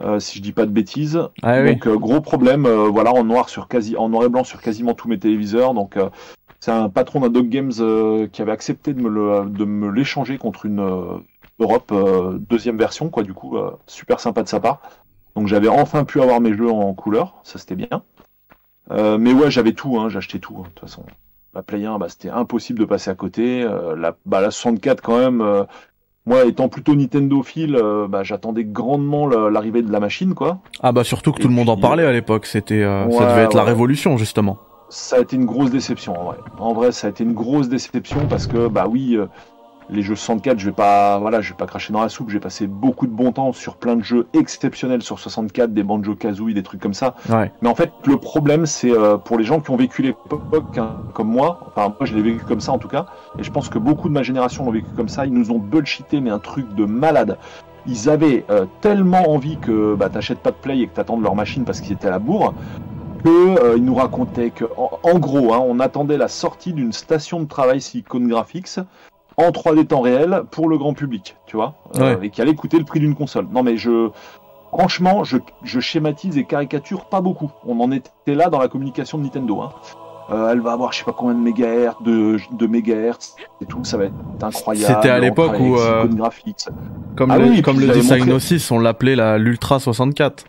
Euh, 0.00 0.18
si 0.18 0.38
je 0.38 0.42
dis 0.42 0.52
pas 0.52 0.66
de 0.66 0.72
bêtises. 0.72 1.20
Ah 1.42 1.60
oui. 1.60 1.74
Donc 1.74 1.86
euh, 1.86 1.96
gros 1.96 2.20
problème, 2.20 2.66
euh, 2.66 2.88
voilà 2.88 3.12
en 3.12 3.22
noir 3.24 3.48
sur 3.48 3.68
quasi, 3.68 3.96
en 3.96 4.08
noir 4.08 4.24
et 4.24 4.28
blanc 4.28 4.42
sur 4.42 4.60
quasiment 4.60 4.94
tous 4.94 5.08
mes 5.08 5.18
téléviseurs. 5.18 5.72
Donc 5.72 5.96
euh, 5.96 6.08
c'est 6.58 6.72
un 6.72 6.88
patron 6.88 7.20
d'un 7.20 7.28
Dog 7.28 7.48
Games 7.48 7.72
euh, 7.78 8.26
qui 8.26 8.42
avait 8.42 8.50
accepté 8.50 8.92
de 8.92 9.00
me 9.00 9.08
le, 9.08 9.48
de 9.48 9.64
me 9.64 9.90
l'échanger 9.90 10.38
contre 10.38 10.66
une 10.66 10.80
euh, 10.80 11.18
Europe 11.58 11.90
euh, 11.92 12.38
deuxième 12.38 12.76
version, 12.78 13.08
quoi. 13.10 13.22
Du 13.22 13.32
coup, 13.34 13.56
super 13.86 14.20
sympa 14.20 14.42
de 14.42 14.48
sa 14.48 14.60
part. 14.60 14.80
Donc 15.36 15.46
j'avais 15.48 15.68
enfin 15.68 16.04
pu 16.04 16.20
avoir 16.20 16.40
mes 16.40 16.54
jeux 16.54 16.70
en 16.70 16.92
couleur, 16.94 17.34
ça 17.42 17.58
c'était 17.58 17.74
bien. 17.76 18.02
mais 18.90 19.32
ouais, 19.32 19.50
j'avais 19.50 19.72
tout, 19.72 19.98
hein, 19.98 20.08
j'achetais 20.08 20.38
tout. 20.38 20.54
hein, 20.58 20.62
De 20.64 20.68
toute 20.68 20.80
façon, 20.80 21.04
la 21.54 21.62
Play 21.62 21.84
1, 21.84 21.98
bah, 21.98 22.08
c'était 22.08 22.30
impossible 22.30 22.78
de 22.78 22.84
passer 22.84 23.10
à 23.10 23.14
côté. 23.14 23.62
la, 23.96 24.16
bah, 24.26 24.40
la 24.40 24.50
64 24.50 25.00
quand 25.02 25.18
même. 25.18 25.64
moi, 26.26 26.44
étant 26.44 26.68
plutôt 26.68 26.94
Nintendo 26.94 27.42
fil, 27.42 27.76
bah, 28.08 28.22
j'attendais 28.22 28.64
grandement 28.64 29.26
la- 29.26 29.50
l'arrivée 29.50 29.82
de 29.82 29.90
la 29.90 30.00
machine, 30.00 30.34
quoi. 30.34 30.58
Ah 30.80 30.92
bah 30.92 31.02
surtout 31.04 31.32
que 31.32 31.38
Et 31.40 31.42
tout 31.42 31.48
le 31.48 31.54
monde 31.54 31.68
en 31.68 31.76
parlait 31.76 32.04
à 32.06 32.12
l'époque, 32.12 32.46
c'était 32.46 32.82
euh, 32.82 33.10
ça 33.10 33.26
devait 33.30 33.42
être 33.42 33.56
la 33.56 33.64
révolution 33.64 34.16
justement. 34.18 34.58
ça 34.88 35.16
a 35.16 35.20
été 35.20 35.34
une 35.36 35.46
grosse 35.46 35.70
déception 35.70 36.14
en 36.20 36.24
vrai. 36.26 36.36
En 36.58 36.72
vrai, 36.74 36.92
ça 36.92 37.08
a 37.08 37.10
été 37.10 37.24
une 37.24 37.32
grosse 37.34 37.68
déception 37.68 38.26
parce 38.28 38.46
que 38.46 38.68
bah 38.68 38.86
oui, 38.88 39.16
euh, 39.16 39.26
les 39.90 40.02
jeux 40.02 40.16
64, 40.16 40.58
je 40.58 40.66
vais 40.66 40.72
pas 40.72 41.18
voilà, 41.18 41.40
je 41.40 41.50
vais 41.50 41.56
pas 41.56 41.66
cracher 41.66 41.92
dans 41.92 42.00
la 42.00 42.08
soupe, 42.08 42.30
j'ai 42.30 42.40
passé 42.40 42.66
beaucoup 42.66 43.06
de 43.06 43.12
bon 43.12 43.32
temps 43.32 43.52
sur 43.52 43.76
plein 43.76 43.96
de 43.96 44.02
jeux 44.02 44.26
exceptionnels 44.32 45.02
sur 45.02 45.18
64, 45.18 45.72
des 45.72 45.82
Banjo-Kazooie, 45.82 46.54
des 46.54 46.62
trucs 46.62 46.80
comme 46.80 46.94
ça. 46.94 47.14
Ouais. 47.28 47.50
Mais 47.62 47.68
en 47.68 47.74
fait, 47.74 47.92
le 48.06 48.16
problème 48.16 48.66
c'est 48.66 48.90
euh, 48.90 49.16
pour 49.16 49.38
les 49.38 49.44
gens 49.44 49.60
qui 49.60 49.70
ont 49.70 49.76
vécu 49.76 50.02
l'époque 50.02 50.78
hein, 50.78 50.96
comme 51.12 51.28
moi, 51.28 51.60
enfin 51.68 51.94
moi 51.98 52.06
je 52.06 52.14
l'ai 52.14 52.22
vécu 52.22 52.44
comme 52.44 52.60
ça 52.60 52.72
en 52.72 52.78
tout 52.78 52.88
cas, 52.88 53.06
et 53.38 53.42
je 53.42 53.50
pense 53.50 53.68
que 53.68 53.78
beaucoup 53.78 54.08
de 54.08 54.14
ma 54.14 54.22
génération 54.22 54.64
l'ont 54.64 54.72
vécu 54.72 54.88
comme 54.96 55.08
ça, 55.08 55.26
ils 55.26 55.32
nous 55.32 55.50
ont 55.50 55.58
bullshité 55.58 56.20
mais 56.20 56.30
un 56.30 56.38
truc 56.38 56.74
de 56.74 56.84
malade. 56.84 57.38
Ils 57.86 58.08
avaient 58.08 58.46
euh, 58.48 58.64
tellement 58.80 59.30
envie 59.30 59.58
que 59.58 59.94
bah, 59.94 60.08
t'achètes 60.08 60.38
pas 60.38 60.50
de 60.50 60.56
play 60.56 60.78
et 60.78 60.86
que 60.86 60.94
t'attendes 60.94 61.22
leur 61.22 61.34
machine 61.34 61.64
parce 61.64 61.82
qu'ils 61.82 61.92
étaient 61.92 62.08
à 62.08 62.12
la 62.12 62.18
bourre, 62.18 62.54
que 63.22 63.28
euh, 63.28 63.74
il 63.76 63.84
nous 63.84 63.94
racontait 63.94 64.50
que 64.50 64.64
en, 64.78 64.98
en 65.02 65.18
gros, 65.18 65.52
hein, 65.52 65.62
on 65.62 65.80
attendait 65.80 66.16
la 66.16 66.28
sortie 66.28 66.72
d'une 66.72 66.92
station 66.92 67.40
de 67.40 67.46
travail 67.46 67.82
Silicon 67.82 68.20
Graphics 68.20 68.78
en 69.36 69.50
3D 69.50 69.86
temps 69.86 70.00
réel 70.00 70.42
pour 70.50 70.68
le 70.68 70.78
grand 70.78 70.94
public, 70.94 71.36
tu 71.46 71.56
vois, 71.56 71.74
euh, 71.96 72.20
et 72.22 72.30
qui 72.30 72.40
allait 72.42 72.54
coûter 72.54 72.78
le 72.78 72.84
prix 72.84 73.00
d'une 73.00 73.14
console. 73.14 73.46
Non 73.52 73.62
mais 73.62 73.76
je 73.76 74.10
franchement, 74.70 75.22
je, 75.24 75.36
je 75.62 75.80
schématise 75.80 76.36
et 76.38 76.44
caricature 76.44 77.04
pas 77.06 77.20
beaucoup. 77.20 77.50
On 77.66 77.78
en 77.80 77.90
était 77.92 78.10
là 78.26 78.48
dans 78.50 78.58
la 78.58 78.68
communication 78.68 79.18
de 79.18 79.24
Nintendo. 79.24 79.60
Hein. 79.62 79.70
Euh, 80.30 80.50
elle 80.52 80.60
va 80.60 80.72
avoir 80.72 80.90
je 80.92 80.98
sais 81.00 81.04
pas 81.04 81.12
combien 81.12 81.34
de 81.34 81.40
mégahertz, 81.40 82.00
de, 82.02 82.38
de 82.52 82.66
mégahertz 82.66 83.36
et 83.60 83.66
tout, 83.66 83.84
ça 83.84 83.98
va 83.98 84.04
être 84.04 84.14
incroyable. 84.42 84.94
C'était 84.94 85.10
à 85.10 85.18
l'époque 85.18 85.52
où, 85.60 85.76
euh. 85.76 86.06
Comme 87.14 87.30
Ah 87.30 87.38
le, 87.38 87.44
oui, 87.44 87.62
comme 87.62 87.78
le 87.78 87.88
montré- 87.88 88.00
Psygnosis, 88.00 88.70
on 88.70 88.78
l'appelait 88.78 89.16
la 89.16 89.36
l'Ultra 89.38 89.78
64. 89.78 90.46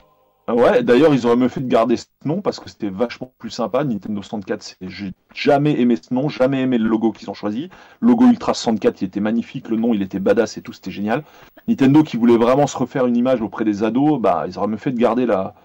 Ouais, 0.48 0.84
d'ailleurs, 0.84 1.12
ils 1.16 1.26
auraient 1.26 1.36
mieux 1.36 1.48
fait 1.48 1.60
de 1.62 1.68
garder 1.68 1.98
ce 1.98 2.06
nom 2.24 2.40
parce 2.40 2.60
que 2.60 2.70
c'était 2.70 2.90
vachement 2.90 3.34
plus 3.40 3.50
sympa. 3.50 3.84
Nintendo 3.84 4.22
64, 4.22 4.62
c'est- 4.62 4.78
j'ai 4.82 5.12
jamais 5.34 5.80
aimé 5.82 5.96
ce 5.96 6.14
nom, 6.14 6.30
jamais 6.30 6.62
aimé 6.62 6.78
le 6.78 6.88
logo 6.88 7.12
qu'ils 7.12 7.32
ont 7.32 7.34
choisi. 7.34 7.70
Logo 8.00 8.28
Ultra 8.28 8.54
64, 8.54 9.02
il 9.02 9.06
était 9.06 9.20
magnifique, 9.20 9.70
le 9.70 9.78
nom, 9.78 9.96
il 9.96 10.04
était 10.04 10.20
badass 10.20 10.58
et 10.58 10.62
tout, 10.62 10.72
c'était 10.72 10.92
génial. 10.92 11.24
Nintendo 11.68 12.04
qui 12.04 12.18
voulait 12.18 12.38
vraiment 12.38 12.68
se 12.68 12.78
refaire 12.78 13.08
une 13.08 13.18
image 13.18 13.42
auprès 13.42 13.66
des 13.66 13.82
ados, 13.84 14.22
bah, 14.22 14.46
ils 14.48 14.56
auraient 14.60 14.68
mieux 14.68 14.78
fait 14.78 14.92
de 14.92 15.00
garder 15.00 15.26
la, 15.26 15.56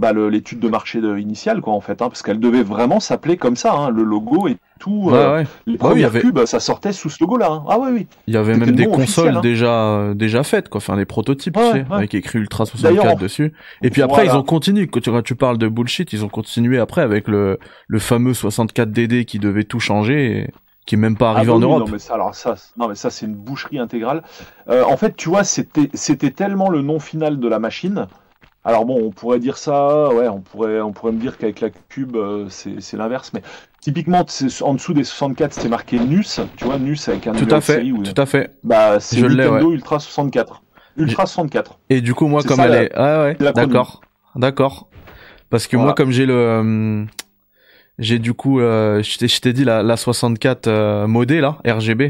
bah, 0.00 0.12
l'étude 0.12 0.58
de 0.58 0.68
marché 0.68 1.00
de- 1.00 1.18
initiale, 1.18 1.60
quoi, 1.60 1.74
en 1.74 1.80
fait, 1.80 2.02
hein, 2.02 2.08
parce 2.08 2.22
qu'elle 2.22 2.40
devait 2.40 2.62
vraiment 2.62 2.98
s'appeler 3.00 3.36
comme 3.36 3.54
ça, 3.54 3.72
hein, 3.74 3.90
le 3.90 4.02
logo 4.02 4.48
et 4.48 4.56
tout. 4.80 5.10
Ouais, 5.10 5.14
euh, 5.14 5.34
ouais. 5.36 5.46
Les 5.66 5.76
Bah 5.76 5.88
premières 5.90 6.08
avait- 6.08 6.20
pubs, 6.20 6.44
ça 6.46 6.58
sortait 6.58 6.92
sous 6.92 7.10
ce 7.10 7.18
logo-là. 7.22 7.48
hein. 7.50 7.64
Ah 7.68 7.78
ouais, 7.78 7.90
oui. 7.92 8.06
Il 8.26 8.34
y 8.34 8.36
avait 8.38 8.56
même 8.56 8.70
des 8.72 8.86
consoles 8.86 9.36
hein. 9.36 9.40
déjà 9.42 9.72
euh, 9.98 10.14
déjà 10.14 10.42
faites 10.42 10.68
quoi, 10.70 10.78
enfin 10.78 10.96
des 10.96 11.04
prototypes, 11.04 11.54
tu 11.54 11.60
sais, 11.62 11.84
avec 11.90 12.14
écrit 12.14 12.38
Ultra 12.38 12.64
64 12.64 12.96
D'ailleurs, 13.02 13.16
dessus. 13.16 13.52
Et 13.82 13.90
puis 13.90 14.00
après 14.02 14.24
voilà. 14.24 14.32
ils 14.32 14.36
ont 14.38 14.42
continué 14.42 14.86
quand 14.86 15.00
tu, 15.00 15.10
quand 15.10 15.22
tu 15.22 15.34
parles 15.34 15.58
de 15.58 15.68
bullshit, 15.68 16.12
ils 16.14 16.24
ont 16.24 16.28
continué 16.30 16.78
après 16.78 17.02
avec 17.02 17.28
le 17.28 17.58
le 17.88 17.98
fameux 17.98 18.32
64 18.32 18.90
DD 18.90 19.26
qui 19.26 19.38
devait 19.38 19.64
tout 19.64 19.80
changer 19.80 20.38
et 20.38 20.50
qui 20.86 20.94
est 20.94 20.98
même 20.98 21.16
pas 21.18 21.32
arrivé 21.32 21.52
Ah 21.52 21.56
en 21.56 21.60
Europe. 21.60 21.80
Non 21.86 21.92
mais 21.92 21.98
ça, 21.98 22.14
alors 22.14 22.34
ça, 22.34 22.56
c'est- 22.56 22.74
non 22.78 22.88
mais 22.88 22.94
ça 22.94 23.10
c'est 23.10 23.26
une 23.26 23.34
boucherie 23.34 23.78
intégrale. 23.78 24.22
Euh, 24.70 24.82
en 24.84 24.96
fait, 24.96 25.14
tu 25.14 25.28
vois, 25.28 25.44
c'était 25.44 25.90
c'était 25.92 26.30
tellement 26.30 26.70
le 26.70 26.80
nom 26.80 26.98
final 27.00 27.38
de 27.38 27.48
la 27.48 27.58
machine. 27.58 28.06
Alors 28.64 28.84
bon, 28.84 29.00
on 29.02 29.10
pourrait 29.10 29.38
dire 29.38 29.56
ça, 29.56 30.08
ouais, 30.12 30.28
on 30.28 30.40
pourrait 30.40 30.80
on 30.82 30.92
pourrait 30.92 31.12
me 31.12 31.18
dire 31.18 31.38
qu'avec 31.38 31.60
la 31.60 31.70
cube 31.70 32.14
euh, 32.16 32.46
c'est 32.50 32.80
c'est 32.80 32.98
l'inverse, 32.98 33.32
mais 33.32 33.40
typiquement 33.80 34.22
c'est- 34.28 34.62
en 34.62 34.74
dessous 34.74 34.92
des 34.92 35.04
64 35.04 35.54
c'était 35.54 35.70
marqué 35.70 35.98
NUS, 35.98 36.40
tu 36.56 36.64
vois, 36.66 36.78
NUS 36.78 36.98
avec 37.08 37.26
un 37.26 37.32
Tout 37.32 37.48
à 37.54 37.60
fait, 37.62 37.74
série 37.74 37.94
tout 38.02 38.20
à 38.20 38.26
fait. 38.26 38.54
Bah 38.62 39.00
c'est 39.00 39.20
Nintendo 39.22 39.72
Ultra 39.72 39.98
64. 39.98 40.62
Ultra 40.98 41.24
64. 41.24 41.78
Et 41.88 42.02
du 42.02 42.12
coup 42.14 42.26
moi 42.26 42.42
C'est 42.42 42.48
comme 42.48 42.58
ça, 42.58 42.66
elle 42.66 42.72
la- 42.72 42.82
est 42.84 42.90
ah 42.94 43.22
ouais, 43.22 43.36
d'accord. 43.54 44.02
D'accord. 44.36 44.88
Parce 45.48 45.66
que 45.66 45.76
moi 45.78 45.94
comme 45.94 46.10
j'ai 46.10 46.26
le 46.26 46.34
euh, 46.34 47.04
j'ai 47.98 48.18
du 48.18 48.34
coup 48.34 48.60
euh, 48.60 49.02
je 49.02 49.16
t'ai 49.16 49.26
je 49.28 49.40
t'ai 49.40 49.54
dit 49.54 49.64
la 49.64 49.82
la 49.82 49.96
64 49.96 50.66
euh, 50.66 51.06
modée 51.06 51.40
là, 51.40 51.56
RGB. 51.66 52.00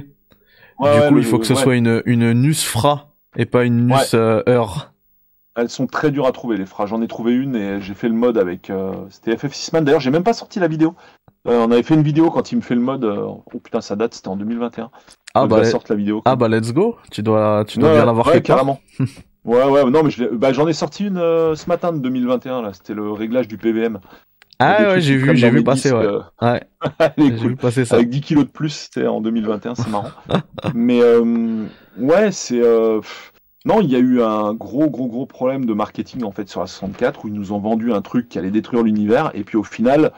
Ouais, 0.80 0.92
du 0.94 1.00
ouais, 1.00 1.08
coup, 1.08 1.14
le- 1.14 1.20
il 1.20 1.24
faut 1.26 1.38
que 1.38 1.46
ce 1.46 1.52
ouais. 1.54 1.62
soit 1.62 1.76
une 1.76 2.02
une 2.06 2.32
NUS 2.32 2.64
Fra 2.64 3.14
et 3.36 3.46
pas 3.46 3.64
une 3.64 3.86
NUS 3.86 4.14
Ouais. 4.14 4.42
Euh. 5.56 5.62
Elles 5.62 5.68
sont 5.70 5.86
très 5.86 6.10
dures 6.10 6.26
à 6.26 6.32
trouver 6.32 6.56
les 6.56 6.66
phrases. 6.66 6.90
J'en 6.90 7.02
ai 7.02 7.08
trouvé 7.08 7.32
une 7.34 7.54
et 7.56 7.80
j'ai 7.80 7.94
fait 7.94 8.08
le 8.08 8.14
mode 8.14 8.38
avec. 8.38 8.70
euh, 8.70 8.92
C'était 9.10 9.34
FF6 9.34 9.70
Man. 9.72 9.84
D'ailleurs, 9.84 10.00
j'ai 10.00 10.10
même 10.10 10.22
pas 10.24 10.32
sorti 10.32 10.58
la 10.60 10.68
vidéo. 10.68 10.94
Euh, 11.48 11.64
on 11.66 11.70
avait 11.70 11.82
fait 11.82 11.94
une 11.94 12.02
vidéo 12.02 12.30
quand 12.30 12.52
il 12.52 12.56
me 12.56 12.60
fait 12.60 12.74
le 12.74 12.80
mode. 12.80 13.04
euh, 13.04 13.24
Oh 13.26 13.42
putain, 13.62 13.80
ça 13.80 13.96
date. 13.96 14.14
C'était 14.14 14.28
en 14.28 14.36
2021. 14.36 14.90
Ah 15.34 15.46
bah 15.46 15.58
la 15.58 15.64
sorte 15.64 15.88
la 15.88 15.96
vidéo. 15.96 16.22
ah 16.24 16.36
bah 16.36 16.48
let's 16.48 16.72
go. 16.72 16.96
Tu 17.10 17.22
dois 17.22 17.64
tu 17.66 17.78
dois 17.78 17.90
Ouais, 17.90 17.96
bien 17.96 18.04
l'avoir 18.04 18.26
ouais, 18.26 18.34
part. 18.34 18.42
carrément. 18.42 18.80
ouais, 19.44 19.64
ouais, 19.64 19.84
non, 19.90 20.02
mais 20.02 20.10
je 20.10 20.24
bah, 20.24 20.52
j'en 20.52 20.66
ai 20.68 20.72
sorti 20.72 21.06
une 21.06 21.18
euh, 21.18 21.54
ce 21.54 21.68
matin 21.68 21.92
de 21.92 21.98
2021. 21.98 22.62
Là, 22.62 22.72
c'était 22.72 22.94
le 22.94 23.10
réglage 23.12 23.46
du 23.48 23.56
PVM. 23.56 24.00
Ah 24.62 24.82
ouais, 24.92 25.00
j'ai 25.00 25.16
vu, 25.16 25.34
j'ai 25.36 25.48
vu 25.48 25.64
passer, 25.64 25.90
ouais. 25.90 26.04
euh, 26.04 26.20
Ouais, 26.42 26.60
j'ai 27.16 27.30
cool. 27.36 27.48
vu 27.48 27.56
passer 27.56 27.86
ça. 27.86 27.94
Avec 27.94 28.10
10 28.10 28.20
kilos 28.20 28.44
de 28.44 28.50
plus, 28.50 28.68
c'était 28.68 29.06
en 29.06 29.22
2021, 29.22 29.74
c'est 29.74 29.88
marrant. 29.88 30.10
Mais 30.74 31.00
euh, 31.00 31.64
ouais, 31.96 32.30
c'est. 32.30 32.60
Non, 33.66 33.80
il 33.82 33.90
y 33.90 33.96
a 33.96 33.98
eu 33.98 34.22
un 34.22 34.54
gros, 34.54 34.88
gros, 34.88 35.06
gros 35.06 35.26
problème 35.26 35.66
de 35.66 35.74
marketing 35.74 36.24
en 36.24 36.30
fait 36.32 36.48
sur 36.48 36.60
la 36.60 36.66
64 36.66 37.24
où 37.24 37.28
ils 37.28 37.34
nous 37.34 37.52
ont 37.52 37.58
vendu 37.58 37.92
un 37.92 38.00
truc 38.02 38.28
qui 38.28 38.38
allait 38.38 38.50
détruire 38.50 38.82
l'univers 38.82 39.30
et 39.34 39.44
puis 39.44 39.56
au 39.58 39.62
final, 39.64 40.12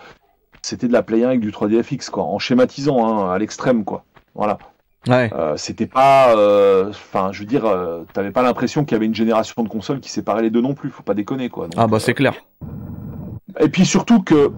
c'était 0.63 0.87
de 0.87 0.93
la 0.93 1.03
Play 1.03 1.25
1 1.25 1.29
avec 1.29 1.41
du 1.41 1.51
3DFX 1.51 2.11
quoi, 2.11 2.23
en 2.25 2.39
schématisant 2.39 3.05
hein, 3.05 3.33
à 3.33 3.39
l'extrême 3.39 3.85
quoi. 3.85 4.05
Voilà. 4.35 4.59
Ouais. 5.09 5.31
Euh, 5.35 5.57
c'était 5.57 5.87
pas. 5.89 6.37
euh, 6.37 6.91
Enfin, 6.91 7.31
je 7.33 7.41
veux 7.41 7.45
dire, 7.47 7.65
euh, 7.67 8.05
t'avais 8.13 8.31
pas 8.31 8.43
l'impression 8.43 8.85
qu'il 8.85 8.93
y 8.93 8.97
avait 8.97 9.07
une 9.07 9.15
génération 9.17 9.65
de 9.65 9.69
consoles 9.69 9.99
qui 9.99 10.09
séparait 10.11 10.43
les 10.43 10.51
deux 10.51 10.61
non 10.61 10.75
plus, 10.75 10.91
faut 10.91 11.03
pas 11.03 11.15
déconner 11.15 11.49
quoi. 11.49 11.65
Donc, 11.65 11.75
Ah 11.77 11.89
bah 11.89 11.97
euh, 11.97 11.99
c'est 11.99 12.15
clair. 12.15 12.35
et 13.59 13.69
puis 13.69 13.85
surtout 13.85 14.23
que 14.23 14.53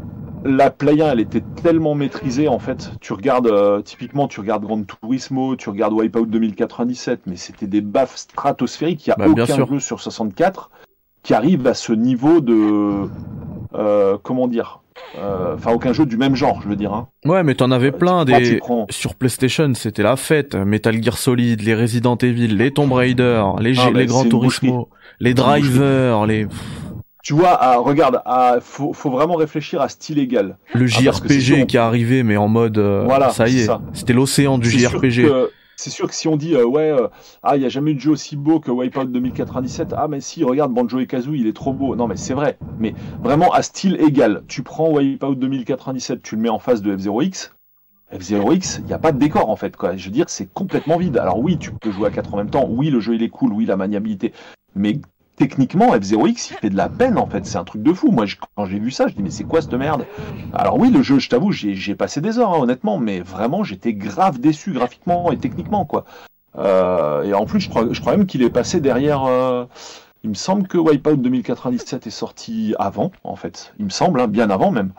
la 0.45 0.71
Play 0.71 1.01
1, 1.03 1.13
elle 1.13 1.21
était 1.21 1.43
tellement 1.63 1.95
maîtrisée 1.95 2.49
en 2.49 2.59
fait. 2.59 2.91
Tu 3.01 3.13
regardes 3.13 3.47
euh, 3.47 3.81
typiquement, 3.83 4.29
tu 4.29 4.41
regardes 4.41 4.65
Gran 4.65 4.83
Turismo, 4.83 5.57
tu 5.57 5.71
regardes 5.71 5.95
Wipeout 5.95 6.27
2097, 6.27 7.21
mais 7.27 7.37
c'était 7.37 7.67
des 7.67 7.81
baffes 7.81 8.17
stratosphériques. 8.17 9.07
Il 9.07 9.11
y 9.11 9.13
a 9.13 9.17
Bah, 9.17 9.29
bien 9.29 9.45
aucun 9.45 9.55
sûr. 9.55 9.67
jeu 9.69 9.81
sur 9.81 10.01
64 10.01 10.71
qui 11.23 11.33
arrive 11.35 11.67
à 11.67 11.75
ce 11.75 11.93
niveau 11.93 12.41
de 12.41 13.09
euh, 13.75 14.19
comment 14.23 14.47
dire. 14.47 14.81
euh, 15.19 15.55
Enfin, 15.55 15.73
aucun 15.73 15.93
jeu 15.93 16.07
du 16.07 16.17
même 16.17 16.35
genre, 16.37 16.61
je 16.63 16.69
veux 16.69 16.77
dire. 16.77 16.93
Hein. 16.93 17.09
Ouais, 17.25 17.43
mais 17.43 17.55
t'en 17.55 17.71
avais 17.71 17.89
Euh, 17.89 17.93
plein 17.99 18.25
des 18.25 18.59
prends- 18.59 18.87
sur 18.91 19.15
PlayStation, 19.15 19.73
c'était 19.75 20.03
la 20.03 20.17
fête. 20.17 20.55
Metal 20.55 21.03
Gear 21.03 21.17
Solid, 21.19 21.63
les 21.63 21.75
Resident 21.75 22.17
Evil, 22.17 22.49
les 22.57 22.71
Tomb 22.71 22.93
Raider, 22.93 23.43
les, 23.61 23.71
Ah, 23.79 23.85
G- 23.85 23.91
mais 23.93 24.01
les 24.01 24.07
Gran 24.07 24.19
c'est 24.19 24.25
une 24.25 24.31
Turismo, 24.31 24.89
les 25.21 25.35
drivers, 25.35 26.27
les 26.27 26.47
Tu 27.25 27.33
vois, 27.33 27.57
ah, 27.59 27.79
regarde, 27.79 28.21
ah, 28.27 28.59
faut, 28.61 28.93
faut 28.93 29.11
vraiment 29.11 29.37
réfléchir 29.37 29.81
à 29.81 29.89
style 29.89 30.19
égal. 30.19 30.59
le 30.75 30.85
Ah, 30.85 30.87
JRPG 30.87 31.67
qui 31.67 31.77
est 31.77 31.81
arrivé, 31.81 32.23
mais 32.23 32.37
en 32.37 32.49
mode 32.49 32.77
euh, 32.77 33.03
Voilà, 33.07 33.31
ça 33.31 33.49
y 33.49 33.61
est, 33.61 33.71
c'était 33.95 34.13
l'océan 34.13 34.59
du 34.59 34.71
JRPG. 34.71 35.27
C'est 35.77 35.91
sûr 35.91 36.07
que 36.07 36.15
si 36.15 36.29
on 36.29 36.37
dit 36.37 36.55
euh, 36.55 36.65
ouais 36.65 36.93
euh, 36.93 37.09
ah 37.43 37.57
il 37.57 37.63
y 37.63 37.67
a 37.67 37.69
jamais 37.69 37.91
eu 37.91 37.95
de 37.95 38.01
jeu 38.01 38.13
aussi 38.13 38.37
beau 38.37 38.61
que 38.61 38.71
Wipeout 38.71 39.07
2097 39.07 39.93
ah 39.97 40.07
mais 40.07 40.21
si 40.21 40.45
regarde 40.45 40.73
Banjo 40.73 41.01
et 41.01 41.07
Kazooie 41.09 41.39
il 41.39 41.49
est 41.49 41.53
trop 41.53 41.73
beau. 41.73 41.97
Non 41.97 42.07
mais 42.07 42.15
c'est 42.15 42.33
vrai. 42.33 42.59
Mais 42.79 42.95
vraiment 43.25 43.53
à 43.53 43.63
style 43.63 44.01
égal 44.01 44.45
tu 44.47 44.63
prends 44.63 44.93
Wipeout 44.93 45.35
2097 45.35 46.23
tu 46.23 46.37
le 46.37 46.43
mets 46.43 46.49
en 46.49 46.61
face 46.61 46.81
de 46.81 46.97
F0X 46.97 47.51
F0X 48.13 48.79
il 48.83 48.85
n'y 48.85 48.93
a 48.93 49.01
pas 49.01 49.11
de 49.11 49.19
décor 49.19 49.51
en 49.51 49.57
fait 49.57 49.77
quoi. 49.77 49.97
Je 49.97 50.05
veux 50.05 50.13
dire 50.13 50.27
c'est 50.29 50.47
complètement 50.47 50.97
vide. 50.97 51.19
Alors 51.19 51.41
oui 51.41 51.59
tu 51.59 51.73
peux 51.73 51.91
jouer 51.91 52.07
à 52.07 52.11
4 52.13 52.35
en 52.35 52.37
même 52.37 52.51
temps. 52.51 52.69
Oui 52.71 52.91
le 52.91 53.01
jeu 53.01 53.17
il 53.17 53.25
est 53.25 53.29
cool. 53.29 53.53
Oui 53.53 53.67
la 53.67 53.77
maniabilité. 53.77 54.33
Mais 54.77 55.01
techniquement 55.37 55.95
F0X 55.95 56.51
il 56.51 56.57
fait 56.57 56.71
de 56.71 56.77
la 56.77 56.89
peine 56.89 57.19
en 57.19 57.27
fait 57.27 57.47
c'est 57.47 57.59
un 57.59 57.65
truc 57.65 57.83
de 57.83 57.93
fou 57.93 58.11
moi 58.11 58.25
quand 58.57 58.67
j'ai 58.67 58.79
vu 58.79 58.91
ça 58.91 59.07
je 59.09 59.15
dis 59.15 59.23
mais 59.23 59.31
c'est 59.31 59.45
quoi 59.45 59.61
cette 59.63 59.75
merde? 59.75 60.05
Alors 60.53 60.79
oui, 60.79 60.91
le 60.91 61.03
jeu, 61.03 61.19
je 61.19 61.29
t'avoue, 61.29 61.53
j'ai 61.53 61.75
j'ai 61.75 61.95
passé 61.95 62.21
des 62.21 62.39
heures, 62.39 62.55
hein, 62.55 62.59
honnêtement, 62.61 62.99
mais 62.99 63.21
vraiment, 63.21 63.65
j'étais 63.65 63.93
grave 63.93 64.39
déçu 64.39 64.73
graphiquement 64.73 65.33
et 65.33 65.37
techniquement, 65.37 65.85
quoi. 65.85 66.05
Euh, 66.57 67.23
et 67.25 67.35
en 67.35 67.45
plus, 67.47 67.61
je 67.61 67.69
crois, 67.69 67.87
je 67.91 68.01
crois 68.01 68.17
même 68.17 68.27
qu'il 68.27 68.43
est 68.43 68.51
passé 68.51 68.81
derrière. 68.81 69.25
euh, 69.25 69.67
il 70.23 70.31
me 70.31 70.35
semble 70.35 70.67
que 70.69 70.79
Wipeout 70.79 71.17
2097 71.17 72.07
est 72.07 72.11
sorti 72.11 72.75
avant, 72.79 73.11
en 73.25 73.37
fait. 73.37 73.75
Il 73.79 73.85
me 73.87 73.91
semble, 73.91 74.21
hein, 74.21 74.29
bien 74.29 74.49
avant 74.51 74.71
même. 74.71 74.93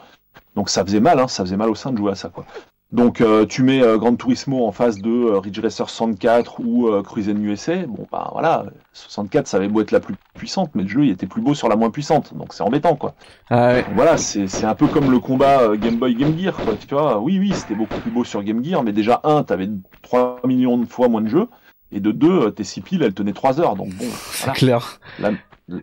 Donc 0.55 0.69
ça 0.69 0.83
faisait 0.85 0.99
mal, 0.99 1.19
hein, 1.19 1.27
ça 1.27 1.43
faisait 1.43 1.57
mal 1.57 1.69
au 1.69 1.75
sein 1.75 1.91
de 1.91 1.97
jouer 1.97 2.11
à 2.11 2.15
ça, 2.15 2.29
quoi. 2.29 2.45
Donc 2.91 3.19
euh, 3.19 3.45
tu 3.45 3.63
mets 3.63 3.81
euh, 3.81 3.97
Gran 3.97 4.15
Turismo 4.15 4.65
en 4.65 4.71
face 4.71 4.99
de 4.99 5.09
euh, 5.09 5.39
Ridge 5.39 5.59
Racer 5.59 5.89
64 5.89 6.59
ou 6.59 6.89
Cruisen 7.03 7.43
USA, 7.43 7.77
bon 7.87 8.07
bah 8.11 8.29
voilà, 8.31 8.65
64 8.93 9.47
ça 9.47 9.57
avait 9.57 9.67
beau 9.67 9.81
être 9.81 9.91
la 9.91 9.99
plus 9.99 10.15
puissante, 10.35 10.69
mais 10.75 10.83
le 10.83 10.89
jeu 10.89 11.05
il 11.05 11.11
était 11.11 11.25
plus 11.25 11.41
beau 11.41 11.55
sur 11.55 11.67
la 11.67 11.75
moins 11.75 11.89
puissante, 11.89 12.33
donc 12.35 12.53
c'est 12.53 12.63
embêtant 12.63 12.95
quoi. 12.95 13.15
Ah 13.49 13.73
ouais. 13.73 13.85
Voilà, 13.95 14.17
c'est 14.17 14.63
un 14.63 14.75
peu 14.75 14.87
comme 14.87 15.09
le 15.09 15.19
combat 15.19 15.75
Game 15.75 15.97
Boy 15.97 16.15
Game 16.15 16.37
Gear 16.37 16.55
quoi, 16.55 16.75
tu 16.75 16.93
vois. 16.93 17.19
Oui 17.19 17.39
oui, 17.39 17.53
c'était 17.53 17.75
beaucoup 17.75 17.99
plus 17.99 18.11
beau 18.11 18.23
sur 18.23 18.43
Game 18.43 18.63
Gear, 18.63 18.83
mais 18.83 18.93
déjà 18.93 19.19
un, 19.23 19.43
t'avais 19.43 19.69
3 20.03 20.41
millions 20.45 20.77
de 20.77 20.85
fois 20.85 21.09
moins 21.09 21.21
de 21.21 21.29
jeux, 21.29 21.47
et 21.91 21.99
de 21.99 22.11
deux, 22.11 22.51
tes 22.51 22.63
6 22.63 22.81
piles 22.81 23.03
elles 23.03 23.15
tenaient 23.15 23.33
3 23.33 23.59
heures, 23.59 23.75
donc 23.75 23.89
bon. 23.95 24.05
C'est 24.31 24.53
clair. 24.53 24.99
La, 25.19 25.31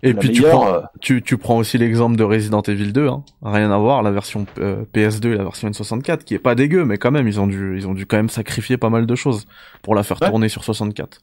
et 0.02 0.14
puis 0.14 0.30
tu, 0.30 0.42
prends, 0.42 0.72
euh, 0.72 0.80
tu, 1.00 1.22
tu, 1.22 1.36
prends 1.36 1.56
aussi 1.56 1.76
l'exemple 1.76 2.16
de 2.16 2.22
Resident 2.22 2.62
Evil 2.62 2.92
2, 2.92 3.08
hein. 3.08 3.24
rien 3.42 3.70
à 3.72 3.78
voir, 3.78 4.02
la 4.02 4.12
version 4.12 4.46
euh, 4.58 4.84
PS2 4.94 5.32
et 5.32 5.36
la 5.36 5.42
version 5.42 5.68
N64, 5.68 6.18
qui 6.18 6.34
est 6.34 6.38
pas 6.38 6.54
dégueu, 6.54 6.84
mais 6.84 6.98
quand 6.98 7.10
même 7.10 7.26
ils 7.26 7.40
ont 7.40 7.48
dû 7.48 7.76
ils 7.76 7.88
ont 7.88 7.94
dû 7.94 8.06
quand 8.06 8.16
même 8.16 8.28
sacrifier 8.28 8.76
pas 8.76 8.90
mal 8.90 9.06
de 9.06 9.14
choses 9.16 9.46
pour 9.82 9.94
la 9.94 10.04
faire 10.04 10.20
tourner 10.20 10.48
sur 10.48 10.62
64. 10.62 11.20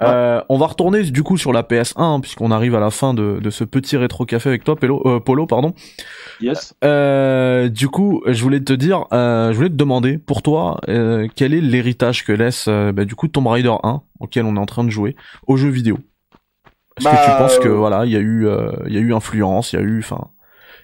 Euh, 0.00 0.40
on 0.48 0.58
va 0.58 0.66
retourner 0.66 1.04
du 1.04 1.22
coup 1.22 1.36
sur 1.36 1.52
la 1.52 1.62
PS1 1.62 1.92
hein, 1.96 2.18
puisqu'on 2.20 2.50
arrive 2.50 2.74
à 2.74 2.80
la 2.80 2.90
fin 2.90 3.14
de, 3.14 3.38
de, 3.40 3.50
ce 3.50 3.62
petit 3.62 3.96
rétro 3.96 4.24
café 4.24 4.48
avec 4.48 4.64
toi, 4.64 4.74
Polo, 4.74 5.00
euh, 5.06 5.20
Polo 5.20 5.46
pardon. 5.46 5.74
Yes. 6.40 6.74
du 6.82 7.88
coup, 7.88 8.22
je 8.26 8.42
voulais 8.42 8.60
te 8.60 8.72
dire, 8.72 9.04
je 9.12 9.52
voulais 9.54 9.68
te 9.68 9.74
demander 9.74 10.18
pour 10.18 10.42
toi 10.42 10.80
quel 11.36 11.54
est 11.54 11.60
l'héritage 11.60 12.24
que 12.24 12.32
laisse 12.32 12.68
bah, 12.68 13.04
du 13.04 13.14
coup 13.14 13.28
Tomb 13.28 13.46
Raider 13.46 13.74
1 13.84 14.02
auquel 14.18 14.44
on 14.44 14.56
est 14.56 14.60
en 14.60 14.66
train 14.66 14.82
de 14.82 14.90
jouer 14.90 15.14
aux 15.46 15.56
jeux 15.56 15.70
vidéo? 15.70 15.98
Est-ce 16.98 17.08
que 17.08 17.24
tu 17.24 17.30
bah, 17.30 17.36
penses 17.38 17.58
que 17.58 17.68
euh, 17.68 17.76
voilà, 17.76 18.04
il 18.04 18.12
y 18.12 18.16
a 18.16 18.20
eu, 18.20 18.46
euh, 18.46 18.72
il 18.86 18.92
y 18.92 18.96
a 18.96 19.00
eu 19.00 19.14
influence, 19.14 19.72
il 19.72 19.76
y 19.76 19.78
a 19.78 19.82
eu, 19.82 19.98
enfin, 20.00 20.28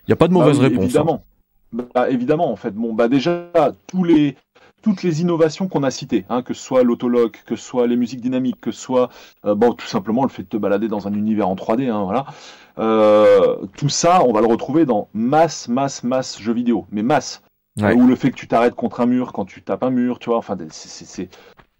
il 0.06 0.10
y 0.10 0.12
a 0.12 0.16
pas 0.16 0.28
de 0.28 0.32
mauvaise 0.32 0.58
bah 0.58 0.64
réponse. 0.64 0.84
Hein. 0.84 0.86
Évidemment. 0.86 1.24
Bah, 1.72 2.10
évidemment, 2.10 2.50
en 2.50 2.56
fait. 2.56 2.70
Bon, 2.70 2.94
bah 2.94 3.08
déjà, 3.08 3.50
tous 3.86 4.04
les, 4.04 4.36
toutes 4.82 5.02
les 5.02 5.20
innovations 5.20 5.68
qu'on 5.68 5.82
a 5.82 5.90
citées, 5.90 6.24
hein, 6.30 6.42
que 6.42 6.54
ce 6.54 6.62
soit 6.62 6.82
l'autologue, 6.82 7.36
que 7.44 7.56
ce 7.56 7.62
soit 7.62 7.86
les 7.86 7.96
musiques 7.96 8.22
dynamiques, 8.22 8.60
que 8.60 8.70
ce 8.70 8.80
soit 8.80 9.10
euh, 9.44 9.54
bon, 9.54 9.74
tout 9.74 9.86
simplement 9.86 10.22
le 10.22 10.30
fait 10.30 10.42
de 10.42 10.48
te 10.48 10.56
balader 10.56 10.88
dans 10.88 11.06
un 11.06 11.12
univers 11.12 11.48
en 11.48 11.56
3D, 11.56 11.90
hein, 11.90 12.04
voilà. 12.04 13.66
tout 13.76 13.88
ça, 13.90 14.22
on 14.24 14.32
va 14.32 14.40
le 14.40 14.46
retrouver 14.46 14.86
dans 14.86 15.08
masse, 15.12 15.68
masse, 15.68 16.04
masse 16.04 16.40
jeux 16.40 16.54
vidéo, 16.54 16.86
mais 16.90 17.02
masse. 17.02 17.42
Ou 17.80 18.06
le 18.08 18.16
fait 18.16 18.30
que 18.30 18.36
tu 18.36 18.48
t'arrêtes 18.48 18.74
contre 18.74 19.00
un 19.00 19.06
mur 19.06 19.32
quand 19.32 19.44
tu 19.44 19.62
tapes 19.62 19.84
un 19.84 19.90
mur, 19.90 20.18
tu 20.18 20.30
vois. 20.30 20.38
Enfin, 20.38 20.56
c'est 20.70 21.28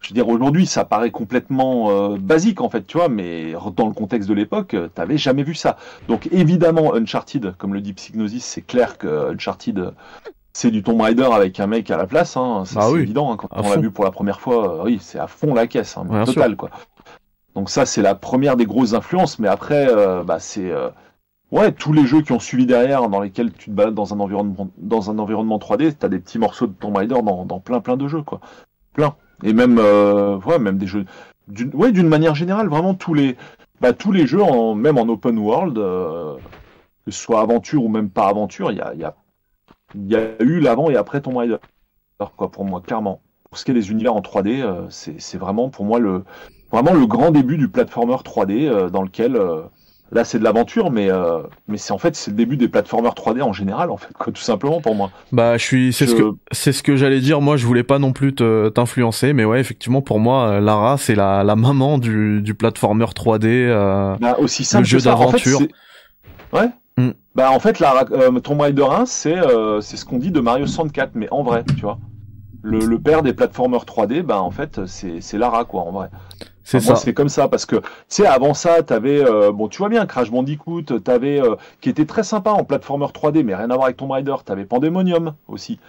je 0.00 0.10
veux 0.10 0.14
dire, 0.14 0.28
aujourd'hui, 0.28 0.66
ça 0.66 0.84
paraît 0.84 1.10
complètement 1.10 1.90
euh, 1.90 2.16
basique, 2.18 2.60
en 2.60 2.68
fait, 2.68 2.86
tu 2.86 2.96
vois, 2.96 3.08
mais 3.08 3.54
dans 3.76 3.86
le 3.86 3.92
contexte 3.92 4.28
de 4.28 4.34
l'époque, 4.34 4.74
euh, 4.74 4.88
t'avais 4.88 5.18
jamais 5.18 5.42
vu 5.42 5.54
ça. 5.54 5.76
Donc, 6.06 6.28
évidemment, 6.30 6.94
Uncharted, 6.94 7.54
comme 7.58 7.74
le 7.74 7.80
dit 7.80 7.94
Psygnosis, 7.94 8.44
c'est 8.44 8.62
clair 8.62 8.96
que 8.96 9.32
Uncharted, 9.32 9.92
c'est 10.52 10.70
du 10.70 10.82
Tomb 10.82 11.00
Raider 11.00 11.28
avec 11.32 11.58
un 11.58 11.66
mec 11.66 11.90
à 11.90 11.96
la 11.96 12.06
place, 12.06 12.36
hein, 12.36 12.62
c'est 12.64 12.78
ah 12.78 12.90
évident, 12.94 13.32
hein, 13.32 13.36
quand 13.36 13.48
on 13.50 13.68
l'a 13.68 13.76
vu 13.76 13.90
pour 13.90 14.04
la 14.04 14.12
première 14.12 14.40
fois, 14.40 14.80
euh, 14.80 14.84
oui, 14.84 14.98
c'est 15.00 15.18
à 15.18 15.26
fond 15.26 15.52
la 15.52 15.66
caisse, 15.66 15.96
hein, 15.96 16.24
total, 16.24 16.56
quoi. 16.56 16.70
Donc 17.54 17.68
ça, 17.68 17.84
c'est 17.84 18.02
la 18.02 18.14
première 18.14 18.56
des 18.56 18.66
grosses 18.66 18.94
influences, 18.94 19.38
mais 19.38 19.48
après, 19.48 19.88
bah, 20.24 20.38
c'est... 20.38 20.72
Ouais, 21.50 21.72
tous 21.72 21.94
les 21.94 22.06
jeux 22.06 22.20
qui 22.20 22.32
ont 22.32 22.38
suivi 22.38 22.66
derrière, 22.66 23.08
dans 23.08 23.20
lesquels 23.20 23.50
tu 23.52 23.70
te 23.70 23.74
balades 23.74 23.94
dans 23.94 24.12
un 24.12 24.20
environnement, 24.20 24.68
dans 24.76 25.10
un 25.10 25.18
environnement 25.18 25.56
3D, 25.56 25.94
t'as 25.98 26.10
des 26.10 26.18
petits 26.18 26.38
morceaux 26.38 26.66
de 26.66 26.74
Tomb 26.74 26.94
Raider 26.94 27.22
dans, 27.24 27.46
dans 27.46 27.58
plein 27.58 27.80
plein 27.80 27.96
de 27.96 28.06
jeux, 28.06 28.20
quoi. 28.20 28.40
Plein. 28.92 29.16
Et 29.42 29.52
même, 29.52 29.78
euh, 29.78 30.36
ouais, 30.38 30.58
même 30.58 30.78
des 30.78 30.86
jeux. 30.86 31.04
D'une, 31.46 31.74
ouais, 31.74 31.92
d'une 31.92 32.08
manière 32.08 32.34
générale, 32.34 32.68
vraiment 32.68 32.94
tous 32.94 33.14
les, 33.14 33.36
bah, 33.80 33.92
tous 33.92 34.12
les 34.12 34.26
jeux, 34.26 34.42
en, 34.42 34.74
même 34.74 34.98
en 34.98 35.08
open 35.08 35.38
world, 35.38 35.78
euh, 35.78 36.36
que 37.04 37.10
ce 37.10 37.20
soit 37.20 37.40
aventure 37.40 37.84
ou 37.84 37.88
même 37.88 38.10
pas 38.10 38.28
aventure, 38.28 38.70
il 38.70 38.78
y 38.78 38.80
a, 38.80 38.94
y, 38.94 39.04
a, 39.04 39.14
y 39.94 40.16
a 40.16 40.42
eu 40.42 40.60
l'avant 40.60 40.90
et 40.90 40.96
après 40.96 41.20
Tomb 41.20 41.36
Raider. 41.36 41.58
Quoi, 42.36 42.50
pour 42.50 42.64
moi, 42.64 42.80
clairement. 42.80 43.20
Pour 43.48 43.58
ce 43.58 43.64
qui 43.64 43.70
est 43.70 43.74
des 43.74 43.90
univers 43.90 44.14
en 44.14 44.20
3D, 44.20 44.60
euh, 44.60 44.86
c'est, 44.90 45.20
c'est 45.20 45.38
vraiment 45.38 45.70
pour 45.70 45.84
moi 45.84 45.98
le, 45.98 46.24
vraiment 46.70 46.92
le 46.92 47.06
grand 47.06 47.30
début 47.30 47.56
du 47.56 47.68
platformer 47.68 48.16
3D 48.16 48.68
euh, 48.68 48.90
dans 48.90 49.02
lequel 49.02 49.36
euh, 49.36 49.62
Là, 50.10 50.24
c'est 50.24 50.38
de 50.38 50.44
l'aventure, 50.44 50.90
mais 50.90 51.10
euh, 51.10 51.40
mais 51.66 51.76
c'est 51.76 51.92
en 51.92 51.98
fait 51.98 52.16
c'est 52.16 52.30
le 52.30 52.36
début 52.36 52.56
des 52.56 52.68
plateformers 52.68 53.12
3D 53.12 53.42
en 53.42 53.52
général, 53.52 53.90
en 53.90 53.98
fait, 53.98 54.12
quoi, 54.18 54.32
tout 54.32 54.40
simplement 54.40 54.80
pour 54.80 54.94
moi. 54.94 55.10
Bah, 55.32 55.58
je 55.58 55.64
suis, 55.64 55.92
c'est 55.92 56.06
ce 56.06 56.14
que 56.14 56.32
c'est 56.50 56.72
ce 56.72 56.82
que 56.82 56.96
j'allais 56.96 57.20
dire. 57.20 57.40
Moi, 57.42 57.56
je 57.56 57.66
voulais 57.66 57.82
pas 57.82 57.98
non 57.98 58.12
plus 58.12 58.34
t'influencer, 58.34 59.34
mais 59.34 59.44
ouais, 59.44 59.60
effectivement, 59.60 60.00
pour 60.00 60.18
moi, 60.18 60.48
euh, 60.48 60.60
Lara, 60.60 60.96
c'est 60.96 61.14
la 61.14 61.44
la 61.44 61.56
maman 61.56 61.98
du 61.98 62.40
du 62.40 62.54
platformer 62.54 63.04
3D, 63.04 63.46
euh, 63.46 64.16
bah, 64.20 64.36
aussi 64.38 64.64
simple 64.64 64.84
le 64.84 64.88
jeu 64.88 65.00
d'aventure. 65.00 65.60
ouais. 66.52 66.68
Mm. 66.98 67.10
Bah, 67.36 67.52
en 67.52 67.60
fait, 67.60 67.78
Lara, 67.78 68.04
euh, 68.10 68.40
Tomb 68.40 68.60
Raider 68.60 68.82
1, 68.82 69.06
c'est 69.06 69.36
euh, 69.36 69.80
c'est 69.80 69.96
ce 69.96 70.04
qu'on 70.04 70.18
dit 70.18 70.32
de 70.32 70.40
Mario 70.40 70.66
64, 70.66 71.12
mais 71.14 71.28
en 71.30 71.44
vrai, 71.44 71.62
tu 71.76 71.82
vois. 71.82 71.98
Le, 72.68 72.84
le 72.84 72.98
père 72.98 73.22
des 73.22 73.32
platformers 73.32 73.84
3D, 73.84 74.22
bah 74.22 74.42
en 74.42 74.50
fait, 74.50 74.84
c'est 74.86 75.38
Lara, 75.38 75.64
quoi, 75.64 75.82
en 75.82 75.92
vrai. 75.92 76.10
C'est 76.68 76.80
ça. 76.80 76.96
C'est 76.96 77.14
comme 77.14 77.30
ça 77.30 77.48
parce 77.48 77.64
que 77.64 77.76
tu 77.76 77.82
sais 78.08 78.26
avant 78.26 78.52
ça 78.52 78.82
t'avais 78.82 79.24
euh, 79.24 79.52
bon 79.52 79.68
tu 79.68 79.78
vois 79.78 79.88
bien 79.88 80.04
Crash 80.04 80.30
Bandicoot 80.30 80.82
t'avais 81.02 81.40
euh, 81.40 81.56
qui 81.80 81.88
était 81.88 82.04
très 82.04 82.22
sympa 82.22 82.50
en 82.50 82.62
platformer 82.62 83.06
3D 83.06 83.42
mais 83.42 83.54
rien 83.54 83.70
à 83.70 83.74
voir 83.74 83.86
avec 83.86 83.96
Tomb 83.96 84.10
Raider. 84.10 84.34
T'avais 84.44 84.66
Pandemonium 84.66 85.32
aussi. 85.46 85.80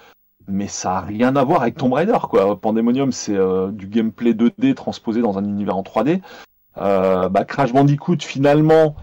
Mais 0.47 0.67
ça 0.67 0.99
a 0.99 1.01
rien 1.01 1.35
à 1.35 1.43
voir 1.43 1.63
avec 1.63 1.75
Tomb 1.75 1.91
Raider 1.91 2.17
quoi. 2.29 2.57
Pandemonium 2.57 3.11
c'est 3.11 3.35
euh, 3.35 3.71
du 3.71 3.87
gameplay 3.87 4.31
2D 4.31 4.73
transposé 4.73 5.21
dans 5.21 5.37
un 5.37 5.43
univers 5.43 5.75
en 5.75 5.83
3D 5.83 6.21
bah, 6.77 7.43
Crash 7.45 7.73
Bandicoot 7.73 8.19
finalement 8.21 8.95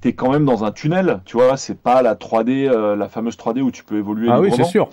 t'es 0.00 0.14
quand 0.14 0.30
même 0.30 0.46
dans 0.46 0.64
un 0.64 0.72
tunnel 0.72 1.20
tu 1.26 1.36
vois. 1.36 1.58
C'est 1.58 1.78
pas 1.78 2.00
la 2.00 2.14
3D 2.14 2.94
la 2.94 3.08
fameuse 3.10 3.36
3D 3.36 3.60
où 3.60 3.70
tu 3.70 3.84
peux 3.84 3.98
évoluer 3.98 4.30
ah 4.30 4.40
oui 4.40 4.50
c'est 4.56 4.64
sûr. 4.64 4.88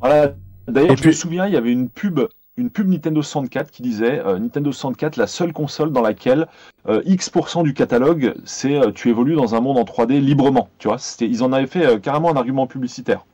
Voilà 0.00 0.32
d'ailleurs 0.68 0.96
je 0.96 1.06
me 1.06 1.12
souviens 1.12 1.46
il 1.46 1.54
y 1.54 1.56
avait 1.56 1.72
une 1.72 1.88
pub 1.88 2.20
une 2.56 2.70
pub 2.70 2.88
Nintendo 2.88 3.20
64 3.20 3.70
qui 3.70 3.82
disait 3.82 4.20
euh, 4.24 4.38
Nintendo 4.38 4.70
64 4.70 5.16
la 5.16 5.26
seule 5.26 5.52
console 5.52 5.92
dans 5.92 6.02
laquelle 6.02 6.46
euh, 6.88 7.02
X% 7.04 7.62
du 7.62 7.74
catalogue 7.74 8.34
c'est 8.44 8.76
euh, 8.76 8.92
tu 8.92 9.08
évolues 9.08 9.34
dans 9.34 9.54
un 9.54 9.60
monde 9.60 9.78
en 9.78 9.84
3D 9.84 10.20
librement 10.20 10.68
tu 10.78 10.88
vois 10.88 10.98
ils 11.20 11.42
en 11.42 11.52
avaient 11.52 11.66
fait 11.66 12.00
carrément 12.00 12.30
un 12.30 12.36
argument 12.36 12.66
publicitaire 12.66 13.24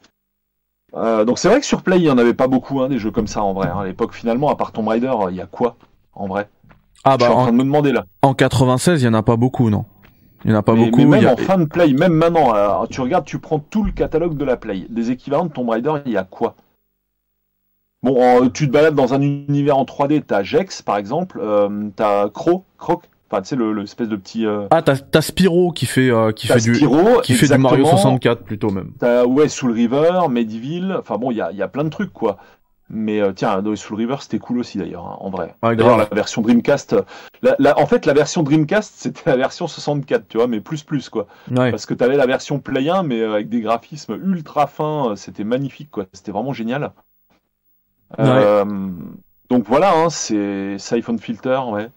donc 0.94 1.38
c'est 1.38 1.48
vrai 1.48 1.60
que 1.60 1.66
sur 1.66 1.82
Play 1.82 1.98
il 1.98 2.04
y 2.04 2.10
en 2.10 2.18
avait 2.18 2.34
pas 2.34 2.48
beaucoup 2.48 2.80
hein, 2.80 2.88
des 2.88 2.98
jeux 2.98 3.12
comme 3.12 3.28
ça 3.28 3.42
en 3.42 3.52
vrai 3.52 3.68
hein. 3.68 3.78
à 3.80 3.84
l'époque 3.84 4.12
finalement 4.12 4.50
à 4.50 4.56
part 4.56 4.72
Tomb 4.72 4.88
Raider 4.88 5.12
il 5.30 5.36
y 5.36 5.40
a 5.40 5.46
quoi 5.46 5.76
en 6.14 6.26
vrai? 6.26 6.48
Ah 7.04 7.16
bah 7.16 7.26
je 7.26 7.30
suis 7.30 7.32
en, 7.32 7.42
train 7.42 7.52
de 7.52 7.56
me 7.56 7.62
demander 7.62 7.92
là 7.92 8.06
en 8.22 8.34
96 8.34 9.00
il 9.00 9.04
y 9.04 9.08
en 9.08 9.14
a 9.14 9.22
pas 9.22 9.36
beaucoup 9.36 9.70
non 9.70 9.84
il 10.44 10.50
y 10.50 10.54
en 10.54 10.56
a 10.56 10.62
pas 10.62 10.74
beaucoup. 10.74 10.96
Mais 11.00 11.20
même 11.20 11.28
en 11.28 11.36
fin 11.36 11.58
de 11.58 11.66
Play, 11.66 11.92
même 11.92 12.14
maintenant, 12.14 12.86
tu 12.86 13.02
regardes, 13.02 13.26
tu 13.26 13.38
prends 13.38 13.58
tout 13.58 13.84
le 13.84 13.92
catalogue 13.92 14.38
de 14.38 14.44
la 14.46 14.56
Play. 14.56 14.86
Des 14.88 15.10
équivalents 15.10 15.44
de 15.44 15.52
Tomb 15.52 15.68
Raider, 15.68 15.92
il 16.06 16.12
y 16.12 16.16
a 16.16 16.24
quoi? 16.24 16.54
Bon, 18.02 18.48
tu 18.48 18.66
te 18.66 18.72
balades 18.72 18.94
dans 18.94 19.12
un 19.12 19.20
univers 19.20 19.76
en 19.76 19.84
3D, 19.84 20.22
t'as 20.26 20.42
Jex 20.42 20.80
par 20.82 20.96
exemple, 20.96 21.38
euh, 21.42 21.90
t'as 21.96 22.30
Croc, 22.30 22.64
Croc, 22.78 23.02
enfin 23.30 23.42
tu 23.42 23.48
sais 23.48 23.56
le 23.56 23.72
l'espèce 23.74 24.08
de 24.08 24.16
petit. 24.16 24.46
Euh... 24.46 24.66
Ah 24.70 24.80
t'as 24.80 24.96
t'as 24.96 25.20
Spyro 25.20 25.70
qui 25.72 25.86
fait 25.86 26.10
euh, 26.10 26.32
qui 26.32 26.46
fait 26.46 26.60
Spyro, 26.60 27.16
du 27.16 27.20
qui 27.22 27.34
fait 27.34 27.48
du 27.48 27.58
Mario 27.58 27.84
64 27.84 28.42
plutôt 28.42 28.70
même. 28.70 28.92
T'as 28.98 29.24
ouais 29.24 29.48
Soul 29.48 29.72
River, 29.72 30.22
Mediville, 30.30 30.96
enfin 30.98 31.18
bon 31.18 31.30
il 31.30 31.36
y 31.36 31.40
a 31.42 31.52
il 31.52 31.58
y 31.58 31.62
a 31.62 31.68
plein 31.68 31.84
de 31.84 31.90
trucs 31.90 32.12
quoi. 32.12 32.38
Mais 32.92 33.20
euh, 33.20 33.32
tiens, 33.32 33.62
Soul 33.76 33.98
River 33.98 34.16
c'était 34.18 34.40
cool 34.40 34.58
aussi 34.58 34.76
d'ailleurs 34.76 35.06
hein, 35.06 35.16
en 35.20 35.30
vrai. 35.30 35.54
d'ailleurs 35.62 35.96
la 35.96 36.06
version 36.06 36.42
Dreamcast, 36.42 36.96
la, 37.40 37.54
la, 37.60 37.78
en 37.78 37.86
fait 37.86 38.04
la 38.04 38.14
version 38.14 38.42
Dreamcast 38.42 38.94
c'était 38.96 39.30
la 39.30 39.36
version 39.36 39.68
64 39.68 40.26
tu 40.26 40.38
vois, 40.38 40.48
mais 40.48 40.60
plus 40.60 40.82
plus 40.82 41.08
quoi. 41.08 41.28
Ouais. 41.50 41.70
Parce 41.70 41.86
que 41.86 41.94
t'avais 41.94 42.16
la 42.16 42.26
version 42.26 42.58
Play 42.58 42.88
1 42.88 43.04
mais 43.04 43.20
euh, 43.20 43.34
avec 43.34 43.48
des 43.48 43.60
graphismes 43.60 44.14
ultra 44.14 44.66
fins, 44.66 45.14
c'était 45.14 45.44
magnifique 45.44 45.90
quoi, 45.92 46.06
c'était 46.12 46.32
vraiment 46.32 46.52
génial. 46.52 46.90
Euh, 48.18 48.64
donc 49.48 49.64
voilà, 49.66 49.92
hein, 49.94 50.10
c'est 50.10 50.76
Siphon 50.78 51.18
Filter, 51.18 51.60
ouais. 51.70 51.88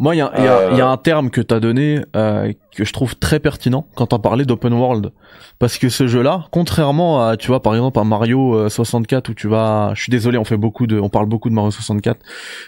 Moi, 0.00 0.14
il 0.14 0.18
y, 0.18 0.22
euh, 0.22 0.74
y, 0.76 0.80
a 0.80 0.88
un 0.88 0.96
terme 0.96 1.28
que 1.28 1.40
t'as 1.40 1.58
donné 1.58 2.04
euh, 2.14 2.52
que 2.72 2.84
je 2.84 2.92
trouve 2.92 3.16
très 3.16 3.40
pertinent 3.40 3.88
quand 3.96 4.06
t'as 4.06 4.20
parlé 4.20 4.44
d'open 4.44 4.72
world, 4.72 5.10
parce 5.58 5.76
que 5.76 5.88
ce 5.88 6.06
jeu-là, 6.06 6.44
contrairement 6.52 7.26
à, 7.26 7.36
tu 7.36 7.48
vois, 7.48 7.62
par 7.62 7.74
exemple, 7.74 7.98
à 7.98 8.04
Mario 8.04 8.68
64 8.68 9.30
où 9.30 9.34
tu 9.34 9.48
vas, 9.48 9.90
je 9.94 10.02
suis 10.02 10.12
désolé, 10.12 10.38
on 10.38 10.44
fait 10.44 10.56
beaucoup 10.56 10.86
de, 10.86 11.00
on 11.00 11.08
parle 11.08 11.26
beaucoup 11.26 11.48
de 11.48 11.54
Mario 11.54 11.72
64, 11.72 12.20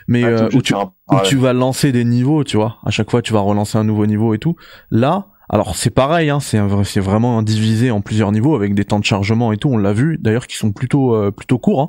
mais 0.08 0.24
où, 0.52 0.60
tu, 0.60 0.74
où 0.74 1.16
tu 1.22 1.36
vas 1.36 1.52
lancer 1.52 1.92
des 1.92 2.04
niveaux, 2.04 2.42
tu 2.42 2.56
vois, 2.56 2.78
à 2.84 2.90
chaque 2.90 3.12
fois 3.12 3.22
tu 3.22 3.32
vas 3.32 3.40
relancer 3.40 3.78
un 3.78 3.84
nouveau 3.84 4.06
niveau 4.06 4.34
et 4.34 4.38
tout. 4.38 4.56
Là, 4.90 5.28
alors 5.52 5.74
c'est 5.74 5.90
pareil, 5.90 6.30
hein, 6.30 6.38
c'est 6.38 6.60
c'est 6.84 7.00
vraiment 7.00 7.42
divisé 7.42 7.90
en 7.90 8.00
plusieurs 8.00 8.30
niveaux 8.30 8.54
avec 8.54 8.74
des 8.74 8.84
temps 8.84 9.00
de 9.00 9.04
chargement 9.04 9.52
et 9.52 9.56
tout. 9.56 9.68
On 9.68 9.78
l'a 9.78 9.92
vu 9.92 10.16
d'ailleurs 10.20 10.46
qui 10.46 10.56
sont 10.56 10.70
plutôt 10.70 11.14
euh, 11.14 11.32
plutôt 11.32 11.58
courts, 11.58 11.82
hein. 11.82 11.88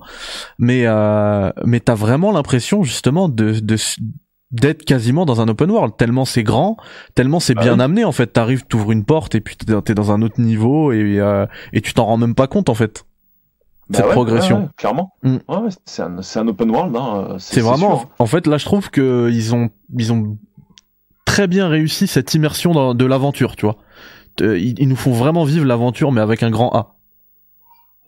mais 0.58 0.88
euh, 0.88 1.52
mais 1.64 1.80
t'as 1.80 1.94
vraiment 1.94 2.32
l'impression 2.32 2.82
justement 2.82 3.30
de, 3.30 3.60
de 3.60 3.76
d'être 4.50 4.84
quasiment 4.84 5.26
dans 5.26 5.42
un 5.42 5.48
open 5.48 5.70
world 5.70 5.96
tellement 5.96 6.26
c'est 6.26 6.44
grand 6.44 6.76
tellement 7.16 7.40
c'est 7.40 7.54
bah 7.54 7.62
bien 7.62 7.80
amené 7.80 8.04
en 8.04 8.12
fait 8.12 8.28
t'arrives 8.28 8.66
t'ouvres 8.66 8.92
une 8.92 9.06
porte 9.06 9.34
et 9.34 9.40
puis 9.40 9.56
t'es 9.56 9.94
dans 9.94 10.12
un 10.12 10.22
autre 10.24 10.42
niveau 10.42 10.92
et 10.92 11.20
euh, 11.20 11.46
et 11.72 11.80
tu 11.80 11.94
t'en 11.94 12.06
rends 12.06 12.18
même 12.18 12.36
pas 12.36 12.48
compte 12.48 12.68
en 12.68 12.74
fait 12.74 13.06
bah 13.90 14.00
cette 14.00 14.10
progression 14.10 14.70
clairement 14.76 15.14
mm. 15.24 15.38
ouais, 15.48 15.70
c'est 15.86 16.02
un 16.02 16.22
c'est 16.22 16.40
un 16.40 16.48
open 16.50 16.70
world 16.70 16.94
hein, 16.98 17.36
c'est 17.38 17.62
vraiment 17.62 18.04
en 18.20 18.26
fait 18.26 18.46
là 18.46 18.58
je 18.58 18.66
trouve 18.66 18.90
que 18.90 19.30
ils 19.32 19.56
ont 19.56 19.70
ils 19.98 20.12
ont 20.12 20.38
très 21.26 21.48
bien 21.48 21.68
réussi 21.68 22.08
cette 22.08 22.34
immersion 22.34 22.72
dans, 22.72 22.94
de 22.94 23.06
l'aventure, 23.06 23.56
tu 23.56 23.66
vois. 23.66 23.78
Ils, 24.40 24.88
nous 24.88 24.96
font 24.96 25.12
vraiment 25.12 25.44
vivre 25.44 25.66
l'aventure, 25.66 26.12
mais 26.12 26.22
avec 26.22 26.42
un 26.44 26.50
grand 26.50 26.74
A. 26.74 26.96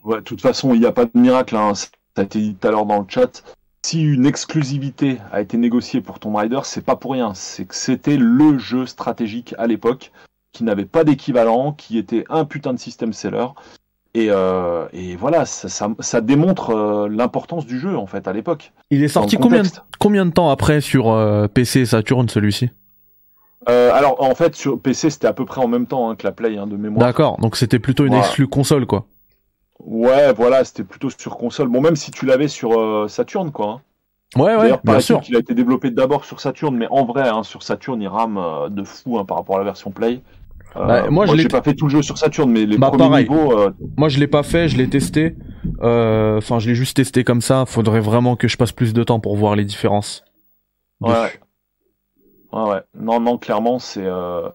Ouais, 0.04 0.16
de 0.16 0.22
toute 0.22 0.40
façon, 0.40 0.74
il 0.74 0.80
n'y 0.80 0.86
a 0.86 0.92
pas 0.92 1.04
de 1.04 1.10
miracle. 1.14 1.56
Hein. 1.56 1.74
ça 1.74 1.88
a 2.16 2.22
été 2.22 2.40
dit 2.40 2.54
tout 2.54 2.68
à 2.68 2.70
l'heure 2.70 2.86
dans 2.86 2.98
le 2.98 3.06
chat, 3.08 3.42
si 3.84 4.02
une 4.02 4.24
exclusivité 4.24 5.18
a 5.30 5.42
été 5.42 5.58
négociée 5.58 6.00
pour 6.00 6.18
Tomb 6.18 6.34
Raider, 6.36 6.60
c'est 6.64 6.84
pas 6.84 6.96
pour 6.96 7.12
rien. 7.12 7.34
C'est 7.34 7.66
que 7.66 7.74
c'était 7.74 8.16
le 8.16 8.58
jeu 8.58 8.86
stratégique 8.86 9.54
à 9.58 9.66
l'époque 9.66 10.10
qui 10.52 10.64
n'avait 10.64 10.86
pas 10.86 11.04
d'équivalent, 11.04 11.72
qui 11.72 11.98
était 11.98 12.24
un 12.30 12.46
putain 12.46 12.72
de 12.72 12.78
système 12.78 13.12
seller. 13.12 13.48
Et, 14.14 14.28
euh, 14.30 14.86
et 14.92 15.16
voilà, 15.16 15.44
ça, 15.44 15.68
ça, 15.68 15.90
ça 15.98 16.20
démontre 16.20 16.70
euh, 16.70 17.08
l'importance 17.08 17.66
du 17.66 17.78
jeu 17.78 17.98
en 17.98 18.06
fait 18.06 18.28
à 18.28 18.32
l'époque. 18.32 18.72
Il 18.90 19.02
est 19.02 19.08
sorti 19.08 19.36
combien 19.36 20.24
de 20.24 20.30
temps 20.30 20.50
après 20.50 20.80
sur 20.80 21.10
euh, 21.10 21.48
PC 21.48 21.80
et 21.80 21.86
Saturn 21.86 22.28
celui-ci? 22.28 22.70
Euh, 23.68 23.90
alors 23.92 24.22
en 24.22 24.34
fait 24.34 24.54
sur 24.54 24.78
PC 24.80 25.10
c'était 25.10 25.26
à 25.26 25.32
peu 25.32 25.44
près 25.44 25.60
en 25.62 25.68
même 25.68 25.86
temps 25.86 26.10
hein, 26.10 26.16
que 26.16 26.24
la 26.26 26.32
Play 26.32 26.56
hein, 26.58 26.66
de 26.66 26.76
mémoire. 26.76 27.06
D'accord, 27.06 27.38
donc 27.40 27.56
c'était 27.56 27.78
plutôt 27.78 28.04
une 28.04 28.10
Voilà. 28.10 28.24
exclue 28.26 28.46
console 28.48 28.86
quoi. 28.86 29.06
Ouais, 29.80 30.32
voilà, 30.32 30.64
c'était 30.64 30.84
plutôt 30.84 31.10
sur 31.10 31.36
console. 31.36 31.68
Bon, 31.68 31.80
même 31.80 31.96
si 31.96 32.10
tu 32.10 32.24
l'avais 32.26 32.48
sur 32.48 32.78
euh, 32.78 33.06
Saturn, 33.08 33.50
quoi. 33.50 33.66
hein. 34.36 34.40
Ouais, 34.40 34.56
ouais, 34.56 34.72
bien 34.82 35.00
sûr. 35.00 35.20
qu'il 35.20 35.36
a 35.36 35.40
été 35.40 35.54
développé 35.54 35.90
d'abord 35.90 36.24
sur 36.24 36.40
Saturn, 36.40 36.74
mais 36.76 36.86
en 36.90 37.04
vrai, 37.04 37.28
hein, 37.28 37.42
sur 37.42 37.62
Saturn, 37.62 38.00
il 38.00 38.08
rame 38.08 38.38
euh, 38.38 38.68
de 38.68 38.82
fou 38.82 39.18
hein, 39.18 39.24
par 39.24 39.36
rapport 39.36 39.56
à 39.56 39.58
la 39.58 39.64
version 39.64 39.90
Play. 39.90 40.22
Euh, 40.76 41.02
Ouais, 41.04 41.10
moi, 41.10 41.26
je 41.26 41.34
l'ai 41.34 41.46
pas 41.48 41.60
fait 41.62 41.74
tout 41.74 41.84
le 41.86 41.90
jeu 41.90 42.02
sur 42.02 42.16
Saturn, 42.18 42.50
mais 42.50 42.64
les 42.66 42.78
Bah, 42.78 42.88
premiers 42.88 43.08
pareil. 43.08 43.28
niveaux, 43.28 43.58
euh, 43.58 43.70
Moi 43.96 44.08
je 44.08 44.18
l'ai 44.18 44.26
pas 44.26 44.42
fait, 44.42 44.68
je 44.68 44.76
l'ai 44.76 44.88
testé. 44.88 45.36
Euh, 45.82 46.38
Enfin, 46.38 46.58
je 46.58 46.68
l'ai 46.68 46.74
juste 46.74 46.96
testé 46.96 47.22
comme 47.22 47.40
ça. 47.42 47.64
Faudrait 47.66 48.00
vraiment 48.00 48.34
que 48.36 48.48
je 48.48 48.56
passe 48.56 48.72
plus 48.72 48.92
de 48.94 49.04
temps 49.04 49.20
pour 49.20 49.36
voir 49.36 49.54
les 49.54 49.64
différences. 49.64 50.24
Ouais. 51.00 51.12
Ouais, 52.54 52.70
ouais. 52.70 52.80
Non, 52.98 53.20
non, 53.20 53.36
clairement, 53.38 53.78
c'est 53.78 54.04
euh, 54.04 54.48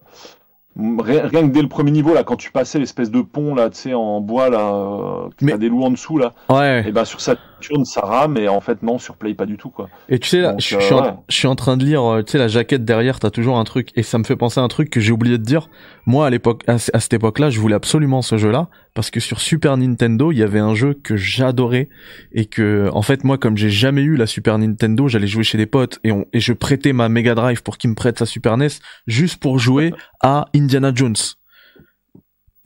rien, 0.78 1.30
que 1.30 1.48
dès 1.48 1.62
le 1.62 1.68
premier 1.68 1.92
niveau 1.92 2.14
là, 2.14 2.24
quand 2.24 2.36
tu 2.38 2.52
passais 2.52 2.80
l'espèce 2.80 3.12
de 3.12 3.22
pont 3.22 3.56
là, 3.56 3.70
tu 3.70 3.78
sais, 3.78 3.94
en 3.94 4.22
bois 4.22 4.50
là, 4.50 4.60
euh, 4.74 5.30
qui 5.38 5.46
Mais- 5.46 5.54
a 5.54 5.58
des 5.58 5.70
loups 5.70 5.84
en 5.84 5.92
dessous 5.92 6.18
là, 6.18 6.34
Ouais. 6.50 6.84
et 6.88 6.92
ben 6.92 7.06
sur 7.06 7.22
Saturn 7.62 7.86
ça 7.86 8.02
rame, 8.02 8.38
et 8.38 8.48
en 8.48 8.62
fait 8.62 8.82
non, 8.84 8.98
sur 8.98 9.16
Play 9.16 9.34
pas 9.34 9.46
du 9.46 9.58
tout 9.58 9.70
quoi. 9.70 9.90
Et 10.08 10.20
tu 10.20 10.30
sais 10.30 10.42
là, 10.42 10.52
Donc, 10.52 10.62
je, 10.62 10.76
euh, 10.76 10.80
je 10.80 10.86
suis 10.86 10.94
en, 10.94 11.04
ouais. 11.04 11.14
je 11.28 11.36
suis 11.36 11.48
en 11.48 11.56
train 11.56 11.78
de 11.78 11.84
lire, 11.84 12.04
euh, 12.04 12.24
tu 12.24 12.32
sais 12.32 12.38
la 12.38 12.48
jaquette 12.48 12.86
derrière, 12.86 13.20
t'as 13.20 13.30
toujours 13.30 13.58
un 13.58 13.64
truc 13.64 13.90
et 13.96 14.04
ça 14.04 14.18
me 14.18 14.24
fait 14.24 14.36
penser 14.36 14.60
à 14.60 14.64
un 14.64 14.68
truc 14.68 14.90
que 14.90 15.00
j'ai 15.00 15.12
oublié 15.12 15.38
de 15.38 15.44
dire. 15.44 15.70
Moi 16.06 16.26
à 16.26 16.30
l'époque, 16.30 16.64
à, 16.68 16.74
à 16.74 16.78
cette 17.00 17.14
époque-là, 17.14 17.50
je 17.50 17.60
voulais 17.60 17.76
absolument 17.76 18.22
ce 18.22 18.38
jeu-là 18.38 18.70
parce 18.94 19.12
que 19.12 19.20
sur 19.20 19.40
Super 19.40 19.78
Nintendo, 19.78 20.32
il 20.32 20.38
y 20.40 20.44
avait 20.44 20.60
un 20.60 20.76
jeu 20.76 20.94
que 20.94 21.16
j'adorais 21.16 21.90
et 22.32 22.46
que 22.46 22.90
en 22.94 23.02
fait 23.02 23.24
moi 23.24 23.38
comme 23.38 23.58
j'ai 23.58 23.70
jamais 23.70 24.02
eu 24.02 24.16
la 24.16 24.28
Super 24.28 24.58
Nintendo, 24.58 25.08
j'allais 25.08 25.28
jouer 25.28 25.44
chez 25.44 25.58
des 25.58 25.66
potes 25.68 26.00
et 26.04 26.12
on 26.12 26.26
et 26.34 26.40
je 26.40 26.54
prêtais 26.54 26.94
ma 26.94 27.10
Mega 27.10 27.36
Drive 27.36 27.64
pour 27.64 27.78
qu'ils 27.78 27.90
me 27.92 27.96
prêtent 27.96 28.20
sa 28.20 28.26
Super 28.26 28.58
NES 28.58 28.70
juste 29.08 29.40
pour 29.40 29.60
jouer 29.60 29.94
à 30.22 30.46
Indiana 30.56 30.92
Jones. 30.94 31.16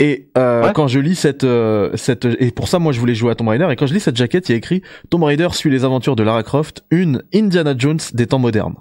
Et 0.04 0.30
euh, 0.38 0.64
Ouais. 0.66 0.72
quand 0.74 0.88
je 0.88 1.00
lis 1.00 1.16
cette 1.16 1.44
euh, 1.46 1.92
cette 1.96 2.26
et 2.26 2.52
pour 2.52 2.68
ça 2.68 2.78
moi 2.80 2.92
je 2.92 3.00
voulais 3.00 3.16
jouer 3.16 3.32
à 3.32 3.36
Tomb 3.36 3.48
Raider 3.48 3.68
et 3.72 3.76
quand 3.78 3.86
je 3.88 3.94
lis 3.94 4.00
cette 4.02 4.18
jaquette 4.18 4.50
il 4.50 4.52
y 4.52 4.56
a 4.56 4.58
écrit 4.58 4.82
Tomb 5.10 5.24
Raider 5.24 5.48
suit 5.52 5.70
les 5.70 5.86
aventures 5.86 6.16
de 6.16 6.24
Lara 6.24 6.44
Croft, 6.44 6.84
une 6.92 7.24
Indiana 7.34 7.74
Jones 7.78 8.00
des 8.14 8.28
temps 8.28 8.40
modernes. 8.40 8.76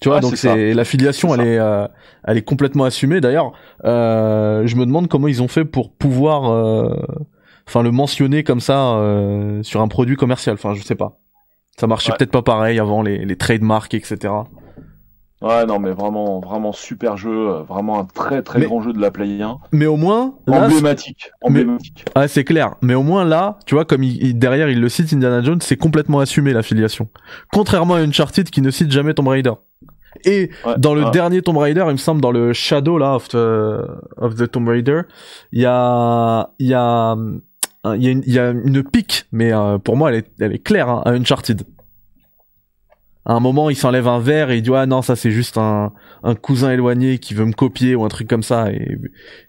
Tu 0.00 0.08
vois 0.08 0.16
Ouais, 0.16 0.20
donc 0.22 0.36
c'est 0.36 0.74
la 0.74 0.84
filiation 0.84 1.32
elle 1.34 1.46
est 1.46 1.58
euh, 1.58 1.86
elle 2.26 2.36
est 2.36 2.42
complètement 2.42 2.84
assumée 2.84 3.20
d'ailleurs 3.20 3.52
euh, 3.84 4.66
je 4.66 4.74
me 4.76 4.84
demande 4.86 5.08
comment 5.08 5.28
ils 5.28 5.40
ont 5.42 5.48
fait 5.48 5.64
pour 5.64 5.92
pouvoir 5.92 6.50
euh, 6.50 6.94
enfin 7.68 7.82
le 7.82 7.92
mentionner 7.92 8.42
comme 8.42 8.60
ça 8.60 8.96
euh, 8.96 9.62
sur 9.62 9.80
un 9.82 9.88
produit 9.88 10.16
commercial 10.16 10.54
enfin 10.54 10.74
je 10.74 10.82
sais 10.82 10.96
pas. 10.96 11.20
Ça 11.78 11.86
marchait 11.86 12.10
Ouais. 12.12 12.18
peut-être 12.18 12.32
pas 12.32 12.42
pareil 12.42 12.78
avant 12.80 13.02
les 13.02 13.24
les 13.24 13.36
trademarks 13.36 13.94
etc. 13.94 14.32
Ouais, 15.44 15.66
non, 15.66 15.78
mais 15.78 15.90
vraiment, 15.90 16.40
vraiment 16.40 16.72
super 16.72 17.18
jeu, 17.18 17.30
euh, 17.50 17.62
vraiment 17.62 18.00
un 18.00 18.04
très 18.06 18.42
très 18.42 18.60
Mais- 18.60 18.66
grand 18.66 18.80
jeu 18.80 18.94
de 18.94 18.98
la 19.00 19.10
Play 19.10 19.42
1. 19.42 19.58
Mais 19.72 19.84
au 19.86 19.96
moins 19.96 20.34
là, 20.46 20.64
Emblématique, 20.64 21.30
emblématique. 21.42 22.04
Ah, 22.14 22.26
c'est 22.28 22.44
clair. 22.44 22.76
Mais 22.80 22.94
au 22.94 23.02
moins 23.02 23.24
là, 23.26 23.58
tu 23.66 23.74
vois, 23.74 23.84
comme 23.84 24.02
il, 24.02 24.38
derrière 24.38 24.70
il 24.70 24.80
le 24.80 24.88
cite 24.88 25.12
Indiana 25.12 25.42
Jones, 25.42 25.60
c'est 25.60 25.76
complètement 25.76 26.20
assumé 26.20 26.52
l'affiliation. 26.54 27.08
Contrairement 27.52 27.94
à 27.94 27.98
Uncharted 28.00 28.48
qui 28.48 28.62
ne 28.62 28.70
cite 28.70 28.90
jamais 28.90 29.12
Tomb 29.12 29.28
Raider. 29.28 29.52
Et 30.24 30.50
Ouais, 30.64 30.74
dans 30.78 30.94
le 30.94 31.04
ouais. 31.04 31.10
dernier 31.10 31.42
Tomb 31.42 31.58
Raider, 31.58 31.84
il 31.88 31.92
me 31.92 31.96
semble 31.98 32.20
dans 32.22 32.30
le 32.32 32.52
Shadow 32.54 32.96
là 32.96 33.14
of 33.16 33.28
the, 33.28 33.36
of 34.16 34.36
the 34.36 34.50
Tomb 34.50 34.68
Raider, 34.68 35.02
il 35.52 35.60
y 35.60 35.66
a 35.66 36.48
il 36.58 36.68
y 36.68 36.74
a 36.74 37.16
il 37.96 38.02
y 38.02 38.06
a 38.08 38.10
une, 38.12 38.22
il 38.26 38.32
y 38.32 38.38
a 38.38 38.48
une 38.50 38.82
pique, 38.82 39.26
mais 39.30 39.52
euh, 39.52 39.76
pour 39.76 39.96
moi 39.98 40.08
elle 40.10 40.20
est 40.20 40.30
elle 40.40 40.54
est 40.54 40.58
claire 40.64 40.88
hein, 40.88 41.02
à 41.04 41.10
Uncharted. 41.10 41.64
À 43.26 43.32
un 43.34 43.40
moment, 43.40 43.70
il 43.70 43.76
s'enlève 43.76 44.06
un 44.08 44.18
verre 44.20 44.50
et 44.50 44.58
il 44.58 44.62
dit 44.62 44.70
ah 44.74 44.86
non 44.86 45.00
ça 45.02 45.16
c'est 45.16 45.30
juste 45.30 45.56
un 45.58 45.92
un 46.22 46.34
cousin 46.34 46.72
éloigné 46.72 47.18
qui 47.18 47.34
veut 47.34 47.44
me 47.46 47.52
copier 47.52 47.94
ou 47.94 48.04
un 48.04 48.08
truc 48.08 48.28
comme 48.28 48.42
ça 48.42 48.70
et 48.70 48.98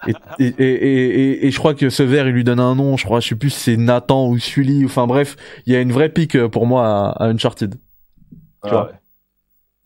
et, 0.04 0.16
et, 0.38 0.46
et, 0.58 1.46
et, 1.46 1.50
je 1.50 1.58
crois 1.58 1.74
que 1.74 1.90
ce 1.90 2.02
verre 2.02 2.28
il 2.28 2.32
lui 2.34 2.44
donne 2.44 2.60
un 2.60 2.74
nom 2.74 2.96
je 2.96 3.04
crois 3.04 3.20
je 3.20 3.28
sais 3.28 3.34
plus 3.36 3.50
si 3.50 3.60
c'est 3.60 3.76
Nathan 3.76 4.28
ou 4.28 4.38
Sully 4.38 4.84
enfin 4.84 5.06
bref 5.06 5.36
il 5.66 5.72
y 5.72 5.76
a 5.76 5.80
une 5.80 5.92
vraie 5.92 6.08
pique 6.10 6.36
euh, 6.36 6.48
pour 6.48 6.66
moi 6.66 6.86
à, 7.18 7.24
à 7.24 7.28
Uncharted 7.28 7.76
tu 8.66 8.70
Ouais, 8.70 8.70
vois. 8.74 8.90
ouais. 8.92 9.00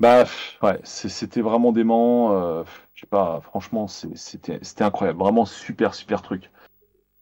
Bah, 0.01 0.25
ouais, 0.63 0.81
c'était 0.85 1.43
vraiment 1.43 1.73
dément. 1.73 2.33
euh, 2.35 2.65
je 2.95 3.03
sais 3.03 3.07
pas, 3.07 3.41
franchement, 3.43 3.89
c'était 3.89 4.59
c'était 4.63 4.85
incroyable. 4.85 5.19
Vraiment 5.21 5.45
super, 5.47 5.95
super 5.95 6.23
truc. 6.23 6.51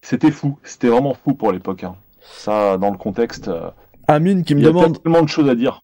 C'était 0.02 0.32
fou. 0.32 0.58
C'était 0.64 0.88
vraiment 0.88 1.14
fou 1.14 1.34
pour 1.34 1.52
l'époque. 1.52 1.84
hein. 1.84 1.96
Ça, 2.36 2.78
dans 2.78 2.90
le 2.90 2.98
contexte, 2.98 3.48
euh, 3.48 3.70
Amine 4.08 4.42
qui 4.44 4.54
me 4.56 4.60
il 4.60 4.64
y 4.64 4.68
a 4.68 4.72
demande 4.72 4.98
tellement 5.04 5.22
de 5.22 5.28
choses 5.28 5.48
à 5.48 5.54
dire. 5.56 5.82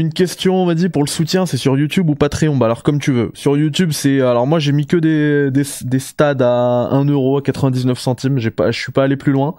Une 0.00 0.12
question 0.12 0.54
on 0.56 0.66
m'a 0.66 0.74
dit 0.74 0.88
pour 0.88 1.02
le 1.02 1.08
soutien 1.08 1.46
c'est 1.46 1.56
sur 1.56 1.76
YouTube 1.76 2.08
ou 2.10 2.14
Patreon? 2.14 2.56
Bah 2.56 2.66
alors 2.66 2.82
comme 2.82 2.98
tu 2.98 3.12
veux. 3.12 3.30
Sur 3.34 3.56
YouTube 3.56 3.90
c'est 3.92 4.20
alors 4.20 4.46
moi 4.46 4.58
j'ai 4.58 4.72
mis 4.72 4.86
que 4.86 4.96
des 4.96 5.50
des, 5.50 5.62
des 5.82 5.98
stades 5.98 6.42
à 6.42 6.88
1 6.90 7.04
euro 7.06 7.38
à 7.38 7.42
99 7.42 7.98
centimes. 7.98 8.38
J'ai 8.38 8.50
pas 8.50 8.70
je 8.70 8.80
suis 8.80 8.92
pas 8.92 9.04
allé 9.04 9.16
plus 9.16 9.32
loin. 9.32 9.54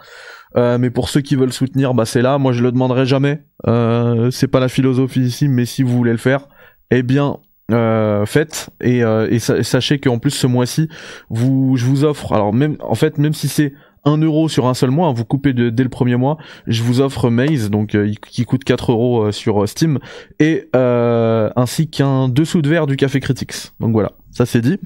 Euh, 0.55 0.77
mais 0.77 0.89
pour 0.89 1.09
ceux 1.09 1.21
qui 1.21 1.35
veulent 1.35 1.53
soutenir 1.53 1.93
bah 1.93 2.05
c'est 2.05 2.21
là. 2.21 2.37
Moi 2.37 2.51
je 2.51 2.63
le 2.63 2.71
demanderai 2.71 3.05
jamais. 3.05 3.43
Euh, 3.67 4.31
c'est 4.31 4.47
pas 4.47 4.59
la 4.59 4.69
philosophie 4.69 5.21
ici 5.21 5.47
mais 5.47 5.65
si 5.65 5.83
vous 5.83 5.95
voulez 5.95 6.11
le 6.11 6.17
faire 6.17 6.47
eh 6.91 7.03
bien 7.03 7.37
euh, 7.71 8.25
faites. 8.25 8.69
Et, 8.81 9.03
euh, 9.03 9.27
et 9.29 9.39
sachez 9.39 9.99
qu'en 9.99 10.19
plus 10.19 10.31
ce 10.31 10.47
mois-ci 10.47 10.89
vous 11.29 11.75
je 11.77 11.85
vous 11.85 12.03
offre. 12.03 12.33
Alors 12.33 12.53
même 12.53 12.77
en 12.81 12.95
fait 12.95 13.17
même 13.17 13.33
si 13.33 13.47
c'est 13.47 13.73
1 14.07 14.17
euro 14.19 14.47
sur 14.49 14.67
un 14.67 14.73
seul 14.73 14.89
mois, 14.89 15.07
hein, 15.09 15.13
vous 15.13 15.25
coupez 15.25 15.53
dès 15.53 15.83
le 15.83 15.89
premier 15.89 16.15
mois, 16.15 16.37
je 16.65 16.81
vous 16.81 17.01
offre 17.01 17.29
Maze, 17.29 17.69
donc 17.69 17.93
euh, 17.93 18.11
qui 18.29 18.45
coûte 18.45 18.63
4 18.63 18.91
euros 18.91 19.23
euh, 19.23 19.31
sur 19.31 19.63
euh, 19.63 19.67
Steam, 19.67 19.99
et 20.39 20.69
euh, 20.75 21.49
ainsi 21.55 21.89
qu'un 21.89 22.29
dessous 22.29 22.61
de 22.61 22.69
verre 22.69 22.87
du 22.87 22.95
Café 22.95 23.19
Critics. 23.19 23.73
Donc 23.79 23.91
voilà, 23.91 24.13
ça 24.31 24.45
c'est 24.45 24.61
dit. 24.61 24.79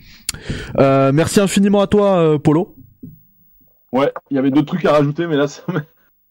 Euh, 0.79 1.11
merci 1.13 1.39
infiniment 1.39 1.81
à 1.81 1.87
toi, 1.87 2.39
Polo. 2.39 2.75
Ouais, 3.91 4.11
il 4.29 4.35
y 4.35 4.39
avait 4.39 4.51
d'autres 4.51 4.67
trucs 4.67 4.85
à 4.85 4.93
rajouter, 4.93 5.27
mais 5.27 5.35
là, 5.35 5.47
ça 5.47 5.63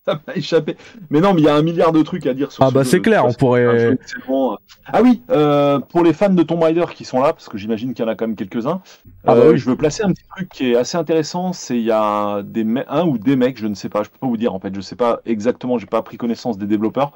ça 0.06 0.20
m'a 0.26 0.34
échappé. 0.34 0.76
Mais 1.10 1.20
non, 1.20 1.34
mais 1.34 1.42
il 1.42 1.44
y 1.44 1.48
a 1.48 1.54
un 1.54 1.62
milliard 1.62 1.92
de 1.92 2.02
trucs 2.02 2.26
à 2.26 2.34
dire 2.34 2.52
sur 2.52 2.64
Ah 2.64 2.68
ce 2.68 2.72
bah 2.72 2.82
jeu. 2.82 2.90
c'est 2.90 3.00
clair, 3.00 3.24
on 3.26 3.32
pourrait. 3.34 3.92
excellent. 3.92 4.58
Ah 4.86 5.02
oui, 5.02 5.22
euh, 5.30 5.78
pour 5.78 6.02
les 6.02 6.12
fans 6.12 6.30
de 6.30 6.42
Tomb 6.42 6.62
Raider 6.62 6.84
qui 6.94 7.04
sont 7.04 7.20
là, 7.20 7.32
parce 7.32 7.48
que 7.48 7.58
j'imagine 7.58 7.94
qu'il 7.94 8.04
y 8.04 8.08
en 8.08 8.10
a 8.10 8.14
quand 8.14 8.26
même 8.26 8.36
quelques-uns, 8.36 8.82
Ah 9.26 9.34
bah 9.34 9.42
euh, 9.44 9.52
oui. 9.52 9.58
je 9.58 9.66
veux 9.68 9.76
placer 9.76 10.02
un 10.02 10.12
petit 10.12 10.24
truc 10.34 10.48
qui 10.48 10.72
est 10.72 10.76
assez 10.76 10.96
intéressant. 10.96 11.52
C'est 11.52 11.76
il 11.78 11.84
y 11.84 11.90
a 11.90 12.42
des 12.42 12.64
me- 12.64 12.90
un 12.92 13.06
ou 13.06 13.18
des 13.18 13.36
mecs, 13.36 13.58
je 13.58 13.66
ne 13.66 13.74
sais 13.74 13.88
pas, 13.88 14.02
je 14.02 14.10
peux 14.10 14.18
pas 14.18 14.26
vous 14.26 14.36
dire 14.38 14.54
en 14.54 14.60
fait, 14.60 14.74
je 14.74 14.80
sais 14.80 14.96
pas 14.96 15.20
exactement, 15.26 15.78
j'ai 15.78 15.86
pas 15.86 16.02
pris 16.02 16.16
connaissance 16.16 16.58
des 16.58 16.66
développeurs, 16.66 17.12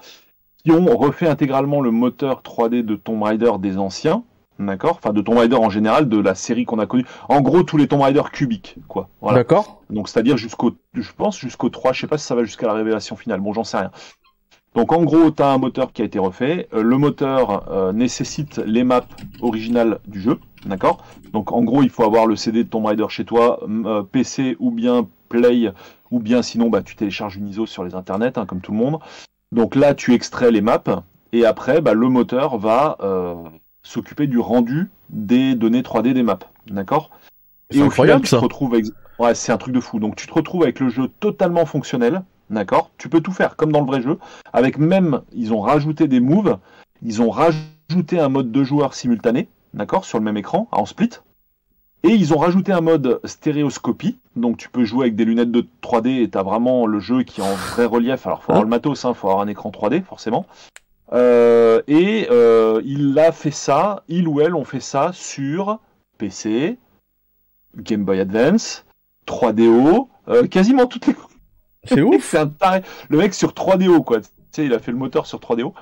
qui 0.65 0.73
ont 0.73 0.97
refait 0.97 1.29
intégralement 1.29 1.81
le 1.81 1.91
moteur 1.91 2.43
3D 2.43 2.83
de 2.83 2.97
Tomb 2.97 3.23
Raider 3.23 3.53
des 3.61 3.79
anciens. 3.79 4.25
D'accord 4.59 4.99
Enfin, 5.03 5.13
de 5.13 5.21
Tomb 5.21 5.39
Raider 5.39 5.57
en 5.57 5.71
général, 5.71 6.09
de 6.09 6.19
la 6.19 6.35
série 6.35 6.65
qu'on 6.65 6.79
a 6.79 6.87
connue. 6.87 7.05
En 7.29 7.41
gros, 7.41 7.63
tous 7.63 7.77
les 7.77 7.89
Tomb 7.89 8.03
Raider 8.03 8.23
cubiques, 8.33 8.77
quoi. 8.89 9.09
Voilà. 9.21 9.39
D'accord. 9.39 9.83
Donc 9.91 10.09
c'est-à-dire 10.09 10.37
jusqu'au, 10.37 10.73
je 10.95 11.11
pense 11.17 11.39
jusqu'au 11.39 11.69
3, 11.69 11.93
je 11.93 12.03
sais 12.03 12.07
pas 12.07 12.19
si 12.19 12.27
ça 12.27 12.35
va 12.35 12.45
jusqu'à 12.45 12.67
la 12.67 12.75
révélation 12.75 13.17
finale, 13.17 13.41
bon 13.41 13.53
j'en 13.53 13.65
sais 13.65 13.79
rien. 13.79 13.91
Donc 14.75 14.93
en 14.93 15.03
gros, 15.03 15.31
tu 15.31 15.43
as 15.43 15.49
un 15.49 15.59
moteur 15.59 15.93
qui 15.93 16.03
a 16.03 16.05
été 16.05 16.19
refait. 16.19 16.69
Euh, 16.73 16.83
le 16.83 16.97
moteur 16.99 17.71
euh, 17.71 17.93
nécessite 17.93 18.59
les 18.59 18.85
maps 18.85 19.07
originales 19.41 20.01
du 20.07 20.21
jeu, 20.21 20.39
d'accord 20.67 21.05
Donc 21.33 21.53
en 21.53 21.63
gros, 21.63 21.83
il 21.83 21.91
faut 21.91 22.05
avoir 22.05 22.27
le 22.27 22.37
CD 22.37 22.65
de 22.65 22.69
Tomb 22.69 22.87
Raider 22.87 23.07
chez 23.09 23.25
toi, 23.25 23.61
euh, 23.69 24.03
PC 24.03 24.57
ou 24.59 24.71
bien 24.71 25.07
Play, 25.29 25.73
ou 26.11 26.21
bien 26.21 26.43
sinon 26.43 26.71
bah, 26.71 26.83
tu 26.83 26.97
télécharges 26.97 27.37
une 27.37 27.49
ISO 27.49 27.67
sur 27.67 27.85
les 27.85 27.95
internets, 27.95 28.37
hein, 28.37 28.47
comme 28.47 28.61
tout 28.61 28.73
le 28.73 28.79
monde. 28.79 28.99
Donc 29.53 29.77
là, 29.77 29.95
tu 29.95 30.15
extrais 30.15 30.51
les 30.51 30.61
maps, 30.61 31.05
et 31.35 31.45
après, 31.45 31.81
bah, 31.81 31.95
le 31.95 32.09
moteur 32.09 32.59
va 32.59 32.97
euh, 33.01 33.35
s'occuper 33.85 34.27
du 34.27 34.41
rendu 34.41 34.89
des 35.11 35.55
données 35.55 35.83
3D 35.83 36.13
des 36.13 36.25
maps, 36.25 36.39
d'accord? 36.67 37.11
Et 37.71 37.81
au 37.81 37.91
final, 37.91 38.21
tu 38.21 38.27
ça. 38.27 38.39
te 38.39 38.43
retrouves 38.43 38.75
avec... 38.75 38.87
Ouais, 39.21 39.35
c'est 39.35 39.53
un 39.53 39.59
truc 39.59 39.73
de 39.73 39.81
fou. 39.81 40.01
Donc 40.01 40.17
tu 40.17 40.27
te 40.27 40.35
retrouves 40.35 40.65
avec 40.65 40.81
le 40.81 40.89
jeu 40.89 41.09
totalement 41.21 41.67
fonctionnel, 41.67 42.25
d'accord? 42.51 42.91
Tu 42.99 43.09
peux 43.09 43.21
tout 43.21 43.33
faire 43.33 43.55
comme 43.55 43.71
dans 43.71 43.81
le 43.81 43.87
vrai 43.87 44.03
jeu, 44.03 44.19
avec 44.53 44.79
même, 44.79 45.21
ils 45.33 45.53
ont 45.53 45.61
rajouté 45.61 46.09
des 46.09 46.21
moves, 46.21 46.59
ils 47.03 47.23
ont 47.23 47.31
rajouté 47.31 48.19
un 48.19 48.29
mode 48.29 48.51
de 48.51 48.65
joueur 48.65 48.95
simultané, 48.95 49.49
d'accord, 49.73 50.05
sur 50.05 50.19
le 50.19 50.25
même 50.25 50.37
écran, 50.37 50.69
en 50.73 50.87
split. 50.87 51.11
Et 52.03 52.11
ils 52.11 52.35
ont 52.35 52.39
rajouté 52.39 52.71
un 52.73 52.83
mode 52.83 53.21
stéréoscopie, 53.25 54.19
donc 54.37 54.59
tu 54.59 54.69
peux 54.69 54.85
jouer 54.85 55.05
avec 55.05 55.17
des 55.17 55.25
lunettes 55.25 55.51
de 55.51 55.67
3D 55.83 56.23
et 56.23 56.29
tu 56.29 56.37
as 56.37 56.43
vraiment 56.43 56.87
le 56.87 57.01
jeu 57.01 57.23
qui 57.23 57.41
est 57.41 57.45
en 57.45 57.55
vrai 57.55 57.87
relief. 57.87 58.27
Alors, 58.27 58.43
faut 58.43 58.53
avoir 58.53 58.65
le 58.65 58.69
matos, 58.69 59.07
il 59.09 59.15
faut 59.15 59.29
avoir 59.29 59.41
un 59.41 59.49
écran 59.49 59.71
3D, 59.71 60.03
forcément. 60.03 60.45
Euh, 61.15 61.81
et 61.87 62.27
euh, 62.31 62.81
il 62.85 63.17
a 63.19 63.31
fait 63.33 63.51
ça, 63.53 64.03
il 64.09 64.27
ou 64.29 64.41
elle 64.41 64.55
ont 64.55 64.65
fait 64.65 64.81
ça 64.81 65.11
sur 65.13 65.79
PC, 66.19 66.79
Game 67.77 68.05
Boy 68.05 68.21
Advance, 68.21 68.85
3DO, 69.27 70.09
euh, 70.29 70.47
quasiment 70.47 70.87
toutes 70.87 71.07
les 71.07 71.15
C'est 71.85 72.03
ouf. 72.03 72.25
c'est 72.31 72.39
un 72.39 72.49
taré. 72.49 72.83
Le 73.09 73.19
mec 73.19 73.33
sur 73.35 73.53
3DO, 73.53 74.03
quoi. 74.03 74.21
Tu 74.21 74.27
sais, 74.51 74.67
il 74.67 74.75
a 74.75 74.79
fait 74.79 74.91
le 74.93 74.99
moteur 74.99 75.27
sur 75.27 75.39
3DO. 75.39 75.73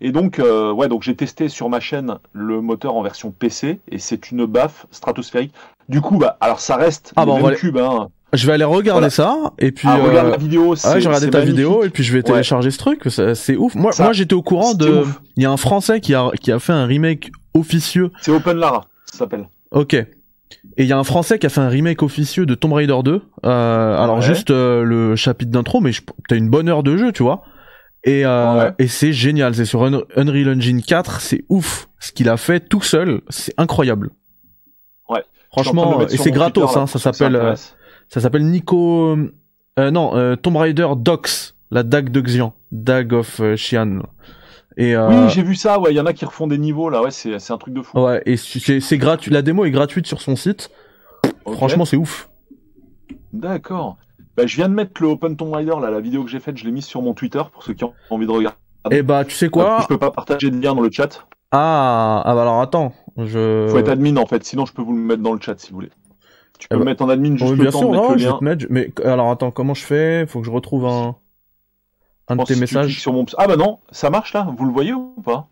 Et 0.00 0.10
donc, 0.10 0.38
euh, 0.40 0.72
ouais, 0.72 0.88
donc 0.88 1.02
j'ai 1.02 1.14
testé 1.14 1.48
sur 1.48 1.68
ma 1.68 1.78
chaîne 1.78 2.18
le 2.32 2.60
moteur 2.60 2.96
en 2.96 3.02
version 3.02 3.30
PC 3.30 3.80
et 3.88 3.98
c'est 3.98 4.30
une 4.32 4.46
baffe 4.46 4.86
stratosphérique. 4.90 5.54
Du 5.88 6.00
coup, 6.00 6.18
bah, 6.18 6.36
alors 6.40 6.58
ça 6.60 6.76
reste 6.76 7.12
Ah 7.16 7.20
les 7.22 7.26
bah, 7.26 7.32
on 7.32 7.34
mêmes 7.36 7.42
va 7.44 7.48
aller- 7.50 7.56
cubes, 7.58 7.76
hein. 7.78 8.08
Je 8.34 8.46
vais 8.46 8.54
aller 8.54 8.64
regarder 8.64 9.08
Voilà. 9.08 9.10
ça 9.10 9.52
et 9.58 9.72
puis. 9.72 9.86
Ah, 9.88 9.96
regarde 9.96 10.28
euh, 10.28 10.30
la 10.30 10.36
vidéo. 10.38 10.74
c'est- 10.74 10.88
Ouais, 10.88 11.00
j'ai 11.00 11.08
regardé 11.08 11.28
ta 11.30 11.38
magnifique. 11.38 11.56
vidéo 11.58 11.84
et 11.84 11.90
puis 11.90 12.02
je 12.02 12.12
vais 12.12 12.18
Ouais. 12.20 12.22
télécharger 12.22 12.70
ce 12.70 12.78
truc. 12.78 13.02
C'est 13.34 13.56
ouf. 13.56 13.74
Moi, 13.74 13.92
Ça, 13.92 14.04
moi, 14.04 14.12
j'étais 14.12 14.34
au 14.34 14.42
courant 14.42 14.72
de. 14.74 15.04
Il 15.36 15.42
y 15.42 15.46
a 15.46 15.50
un 15.50 15.56
Français 15.58 16.00
qui 16.00 16.14
a 16.14 16.30
qui 16.40 16.50
a 16.50 16.58
fait 16.58 16.72
un 16.72 16.86
remake 16.86 17.30
officieux. 17.54 18.10
C'est 18.22 18.30
Open 18.32 18.56
Lara, 18.56 18.84
ça 19.04 19.18
s'appelle. 19.18 19.48
Ok. 19.70 19.94
Et 19.94 20.06
il 20.84 20.86
y 20.86 20.92
a 20.92 20.98
un 20.98 21.04
Français 21.04 21.38
qui 21.38 21.44
a 21.46 21.48
fait 21.50 21.60
un 21.60 21.68
remake 21.68 22.02
officieux 22.02 22.46
de 22.46 22.54
Tomb 22.54 22.72
Raider 22.72 22.96
2. 23.04 23.20
Euh, 23.44 23.96
alors 23.98 24.22
juste 24.22 24.50
euh, 24.50 24.82
le 24.82 25.16
chapitre 25.16 25.50
d'intro, 25.50 25.80
mais 25.80 25.92
je- 25.92 26.02
t'as 26.28 26.36
une 26.36 26.48
bonne 26.48 26.68
heure 26.68 26.82
de 26.82 26.96
jeu, 26.96 27.12
tu 27.12 27.22
vois. 27.22 27.42
Et, 28.04 28.24
euh, 28.24 28.70
et 28.78 28.88
c'est 28.88 29.12
génial. 29.12 29.54
C'est 29.54 29.64
sur 29.66 29.84
Un- 29.84 30.02
Unreal 30.16 30.56
Engine 30.56 30.82
4. 30.82 31.20
C'est 31.20 31.44
ouf. 31.50 31.88
Ce 32.00 32.12
qu'il 32.12 32.28
a 32.30 32.36
fait 32.36 32.60
tout 32.60 32.80
seul, 32.82 33.20
c'est 33.28 33.52
incroyable. 33.58 34.10
Ouais. 35.08 35.22
Franchement, 35.52 36.00
et 36.08 36.16
c'est 36.16 36.30
gratos. 36.30 36.64
Twitter, 36.64 36.76
là, 36.78 36.82
hein, 36.82 36.86
ça 36.86 36.98
s'appelle. 36.98 37.54
Ça 38.12 38.20
s'appelle 38.20 38.44
Nico. 38.44 39.16
Euh, 39.78 39.90
non, 39.90 40.14
euh, 40.14 40.36
Tomb 40.36 40.58
Raider 40.58 40.86
Dox, 40.98 41.56
la 41.70 41.82
dague 41.82 42.10
de 42.10 42.20
Xian, 42.20 42.52
Dag 42.70 43.14
of 43.14 43.40
euh, 43.40 43.54
Xian. 43.54 44.00
Et 44.76 44.94
euh, 44.94 45.08
Oui, 45.08 45.30
j'ai 45.30 45.42
vu 45.42 45.54
ça. 45.54 45.80
Ouais, 45.80 45.94
il 45.94 45.96
y 45.96 46.00
en 46.00 46.04
a 46.04 46.12
qui 46.12 46.26
refont 46.26 46.46
des 46.46 46.58
niveaux 46.58 46.90
là. 46.90 47.02
Ouais, 47.02 47.10
c'est 47.10 47.38
c'est 47.38 47.54
un 47.54 47.56
truc 47.56 47.72
de 47.72 47.80
fou. 47.80 47.98
ouais, 47.98 48.22
et 48.26 48.36
c'est 48.36 48.98
gratuit. 48.98 49.30
La 49.30 49.40
démo 49.40 49.64
est 49.64 49.70
gratuite 49.70 50.06
sur 50.06 50.20
son 50.20 50.36
site. 50.36 50.70
Franchement, 51.46 51.86
c'est 51.86 51.96
ouf. 51.96 52.28
D'accord. 53.32 53.96
Bah, 54.36 54.46
je 54.46 54.56
viens 54.56 54.68
de 54.68 54.74
mettre 54.74 55.00
le 55.00 55.08
Open 55.08 55.34
Tomb 55.34 55.54
Raider 55.54 55.74
là, 55.80 55.90
la 55.90 56.00
vidéo 56.00 56.22
que 56.22 56.30
j'ai 56.30 56.40
faite, 56.40 56.58
je 56.58 56.66
l'ai 56.66 56.70
mise 56.70 56.84
sur 56.84 57.00
mon 57.00 57.14
Twitter 57.14 57.42
pour 57.50 57.62
ceux 57.62 57.72
qui 57.72 57.84
ont 57.84 57.94
envie 58.10 58.26
de 58.26 58.30
regarder. 58.30 58.58
Et 58.90 59.02
bah, 59.02 59.24
tu 59.24 59.34
sais 59.34 59.48
quoi? 59.48 59.78
Je 59.82 59.86
peux 59.86 59.98
pas 59.98 60.10
partager 60.10 60.50
de 60.50 60.60
lien 60.60 60.74
dans 60.74 60.82
le 60.82 60.90
chat. 60.90 61.26
Ah, 61.50 62.22
ah 62.24 62.34
bah 62.34 62.42
alors 62.42 62.60
attends, 62.60 62.92
je. 63.16 63.68
Faut 63.70 63.78
être 63.78 63.90
admin 63.90 64.16
en 64.16 64.26
fait, 64.26 64.42
sinon 64.42 64.66
je 64.66 64.72
peux 64.72 64.82
vous 64.82 64.94
le 64.94 65.02
mettre 65.02 65.22
dans 65.22 65.34
le 65.34 65.40
chat 65.40 65.58
si 65.58 65.70
vous 65.70 65.76
voulez. 65.76 65.90
Tu 66.62 66.68
peux 66.68 66.76
Eh 66.76 66.78
bah, 66.78 66.84
mettre 66.84 67.02
en 67.02 67.08
admin 67.08 67.36
juste 67.36 67.50
Oui, 67.50 67.56
le 67.56 67.62
bien 67.64 67.70
temps 67.72 67.80
sûr, 67.80 67.88
de 67.88 67.92
mettre 67.92 68.04
non, 68.04 68.12
le 68.12 68.18
je 68.18 68.28
vais 68.28 68.38
te 68.38 68.44
mettre. 68.44 68.66
Mais 68.70 68.92
alors 69.04 69.30
attends, 69.32 69.50
comment 69.50 69.74
je 69.74 69.84
fais? 69.84 70.26
Faut 70.28 70.38
que 70.38 70.46
je 70.46 70.50
retrouve 70.52 70.86
un 70.86 71.16
un 72.28 72.36
de 72.36 72.44
tes 72.44 72.54
si 72.54 72.60
messages. 72.60 72.86
cliques 72.86 73.00
sur 73.00 73.12
mon... 73.12 73.26
Ah 73.36 73.48
bah 73.48 73.56
non, 73.56 73.80
ça 73.90 74.10
marche 74.10 74.32
là 74.32 74.46
Vous 74.56 74.64
le 74.64 74.70
voyez 74.70 74.92
ou 74.92 75.12
pas? 75.24 75.48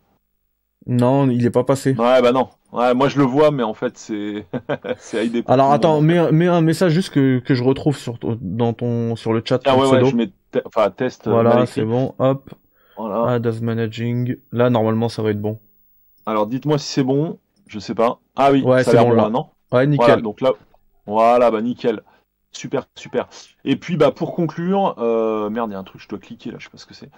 Non, 0.87 1.29
il 1.29 1.45
est 1.45 1.51
pas 1.51 1.65
passé. 1.65 1.95
Ouais 1.95 2.23
bah 2.23 2.31
non. 2.31 2.49
Ouais, 2.73 2.95
moi 2.95 3.09
je 3.09 3.19
le 3.19 3.25
vois 3.25 3.51
mais 3.51 3.65
en 3.65 3.75
fait 3.75 3.99
c'est 3.99 4.47
c'est 4.99 5.27
ID. 5.27 5.43
Alors 5.49 5.73
attends, 5.73 6.01
mets, 6.01 6.17
un- 6.19 6.31
mets 6.31 6.47
un 6.47 6.61
message 6.61 6.93
juste 6.93 7.11
que, 7.11 7.41
que 7.41 7.55
je 7.55 7.65
retrouve 7.65 7.97
sur 7.99 8.19
dans 8.41 8.73
ton 8.73 9.17
sur 9.17 9.33
le 9.33 9.43
chat. 9.45 9.61
Ah 9.67 9.75
ouais 9.77 9.83
ouais, 9.83 9.89
pseudo. 9.89 10.07
je 10.07 10.17
mets 10.17 10.31
te- 10.53 10.61
enfin 10.65 10.91
test 10.91 11.27
euh, 11.27 11.33
Voilà, 11.33 11.67
c'est 11.67 11.85
bon. 11.85 12.15
Hop. 12.21 12.55
Voilà. 12.97 13.33
Add 13.33 13.47
as 13.47 13.61
managing. 13.61 14.37
Là, 14.53 14.71
normalement, 14.71 15.09
ça 15.09 15.23
va 15.23 15.31
être 15.31 15.41
bon. 15.41 15.59
Alors 16.27 16.47
dites-moi 16.47 16.79
si 16.79 16.87
c'est 16.87 17.03
bon, 17.03 17.39
je 17.67 17.79
sais 17.79 17.95
pas. 17.95 18.21
Ah 18.37 18.53
oui, 18.53 18.63
Ouais, 18.63 18.85
c'est 18.85 18.97
bon, 18.97 19.11
là. 19.13 19.25
là, 19.25 19.31
non? 19.31 19.47
Ouais, 19.73 19.87
nickel. 19.87 20.07
Voilà, 20.07 20.23
donc 20.23 20.41
là, 20.41 20.53
voilà, 21.07 21.51
bah 21.51 21.63
nickel. 21.63 22.03
Super, 22.53 22.87
super. 22.97 23.29
Et 23.65 23.77
puis 23.77 23.97
bah 23.97 24.11
pour 24.11 24.35
conclure, 24.35 24.97
euh, 24.99 25.51
merde, 25.51 25.71
il 25.71 25.75
y 25.75 25.77
a 25.77 25.79
un 25.79 25.85
truc, 25.85 26.01
je 26.01 26.09
dois 26.09 26.19
cliquer 26.19 26.51
là, 26.51 26.57
je 26.59 26.65
sais 26.65 26.71
pas 26.71 26.79
ce 26.79 26.87
que 26.87 26.95
c'est. 26.95 27.11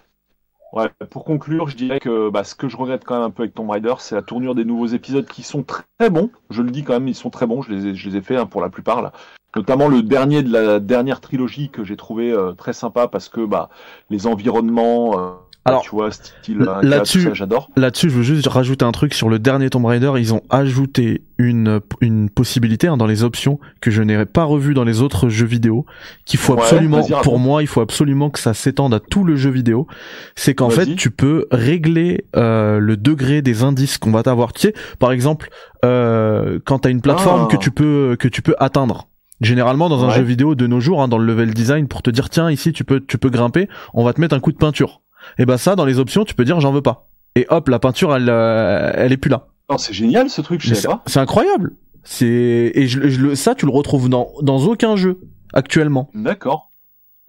Ouais, 0.72 0.88
pour 1.10 1.24
conclure, 1.24 1.68
je 1.68 1.76
dirais 1.76 2.00
que 2.00 2.30
bah, 2.30 2.44
ce 2.44 2.54
que 2.54 2.66
je 2.66 2.78
regrette 2.78 3.04
quand 3.04 3.14
même 3.14 3.24
un 3.24 3.30
peu 3.30 3.42
avec 3.42 3.54
Tomb 3.54 3.68
Raider, 3.68 3.94
c'est 3.98 4.14
la 4.14 4.22
tournure 4.22 4.54
des 4.54 4.64
nouveaux 4.64 4.86
épisodes 4.86 5.26
qui 5.26 5.42
sont 5.42 5.62
très 5.62 6.08
bons. 6.10 6.30
Je 6.48 6.62
le 6.62 6.70
dis 6.70 6.82
quand 6.82 6.94
même, 6.94 7.08
ils 7.08 7.14
sont 7.14 7.28
très 7.28 7.46
bons. 7.46 7.60
Je 7.60 7.72
les 7.72 7.88
ai, 7.88 7.94
je 7.94 8.08
les 8.08 8.16
ai 8.16 8.22
fait 8.22 8.36
hein, 8.36 8.46
pour 8.46 8.62
la 8.62 8.70
plupart 8.70 9.02
là. 9.02 9.12
Notamment 9.54 9.88
le 9.88 10.02
dernier 10.02 10.42
de 10.42 10.50
la 10.50 10.80
dernière 10.80 11.20
trilogie 11.20 11.68
que 11.68 11.84
j'ai 11.84 11.96
trouvé 11.98 12.32
euh, 12.32 12.52
très 12.54 12.72
sympa 12.72 13.06
parce 13.06 13.28
que 13.28 13.44
bah 13.44 13.68
les 14.08 14.26
environnements, 14.26 15.18
euh, 15.18 15.32
Alors, 15.64 15.82
tu 15.82 15.90
vois, 15.90 16.10
style 16.10 16.60
Inca, 16.62 16.80
là-dessus- 16.82 17.30
j'adore. 17.34 17.70
Là-dessus, 17.76 18.10
je 18.10 18.16
veux 18.16 18.22
juste 18.24 18.48
rajouter 18.48 18.84
un 18.84 18.90
truc 18.90 19.14
sur 19.14 19.28
le 19.28 19.38
dernier 19.38 19.70
Tomb 19.70 19.84
Raider. 19.84 20.10
Ils 20.18 20.34
ont 20.34 20.42
ajouté 20.50 21.22
une, 21.38 21.80
une 22.00 22.30
possibilité 22.30 22.88
hein, 22.88 22.96
dans 22.96 23.06
les 23.06 23.22
options 23.22 23.60
que 23.80 23.92
je 23.92 24.02
n'ai 24.02 24.24
pas 24.26 24.42
revu 24.42 24.74
dans 24.74 24.82
les 24.82 25.02
autres 25.02 25.28
jeux 25.28 25.46
vidéo. 25.46 25.86
Qu'il 26.24 26.40
faut 26.40 26.54
Ouais, 26.54 26.62
absolument, 26.62 27.06
pour 27.22 27.38
moi, 27.38 27.62
il 27.62 27.68
faut 27.68 27.80
absolument 27.80 28.28
que 28.30 28.40
ça 28.40 28.54
s'étende 28.54 28.92
à 28.92 28.98
tout 28.98 29.22
le 29.22 29.36
jeu 29.36 29.50
vidéo. 29.50 29.86
C'est 30.34 30.54
qu'en 30.54 30.68
fait, 30.70 30.96
tu 30.96 31.10
peux 31.12 31.46
régler 31.52 32.24
euh, 32.34 32.78
le 32.80 32.96
degré 32.96 33.40
des 33.40 33.62
indices 33.62 33.98
qu'on 33.98 34.10
va 34.10 34.24
t'avoir. 34.24 34.52
Tu 34.52 34.62
sais, 34.62 34.74
par 34.98 35.12
exemple, 35.12 35.48
euh, 35.84 36.58
quand 36.64 36.80
t'as 36.80 36.90
une 36.90 37.00
plateforme 37.02 37.46
Ah. 37.48 37.52
que 37.52 37.56
tu 37.56 37.70
peux 37.70 38.16
que 38.18 38.26
tu 38.28 38.42
peux 38.42 38.54
atteindre. 38.58 39.06
Généralement, 39.40 39.88
dans 39.88 40.04
un 40.04 40.08
Ouais. 40.08 40.14
jeu 40.14 40.22
vidéo 40.22 40.54
de 40.54 40.66
nos 40.68 40.78
jours, 40.80 41.02
hein, 41.02 41.08
dans 41.08 41.18
le 41.18 41.24
level 41.26 41.52
design, 41.52 41.88
pour 41.88 42.02
te 42.02 42.10
dire 42.10 42.30
tiens 42.30 42.50
ici 42.50 42.72
tu 42.72 42.84
peux 42.84 43.00
tu 43.00 43.18
peux 43.18 43.30
grimper, 43.30 43.68
on 43.94 44.04
va 44.04 44.12
te 44.12 44.20
mettre 44.20 44.34
un 44.36 44.40
coup 44.40 44.52
de 44.52 44.56
peinture. 44.56 45.00
Et 45.38 45.46
ben 45.46 45.56
ça, 45.56 45.76
dans 45.76 45.84
les 45.84 45.98
options, 45.98 46.24
tu 46.24 46.34
peux 46.34 46.44
dire 46.44 46.60
j'en 46.60 46.72
veux 46.72 46.82
pas. 46.82 47.08
Et 47.36 47.46
hop, 47.48 47.68
la 47.68 47.78
peinture, 47.78 48.14
elle, 48.14 48.28
euh, 48.28 48.92
elle 48.94 49.12
est 49.12 49.16
plus 49.16 49.30
là. 49.30 49.46
Non, 49.70 49.78
c'est 49.78 49.92
génial 49.94 50.28
ce 50.28 50.40
truc, 50.42 50.60
je 50.60 50.68
sais 50.68 50.74
C'est 50.82 50.88
pas. 50.88 51.02
c'est 51.06 51.20
incroyable. 51.20 51.72
C'est 52.04 52.72
et 52.74 52.86
je, 52.88 53.08
je 53.08 53.20
le- 53.20 53.34
ça, 53.34 53.54
tu 53.54 53.64
le 53.66 53.72
retrouves 53.72 54.08
dans 54.08 54.28
dans 54.42 54.58
aucun 54.64 54.96
jeu 54.96 55.20
actuellement. 55.54 56.10
D'accord. 56.14 56.70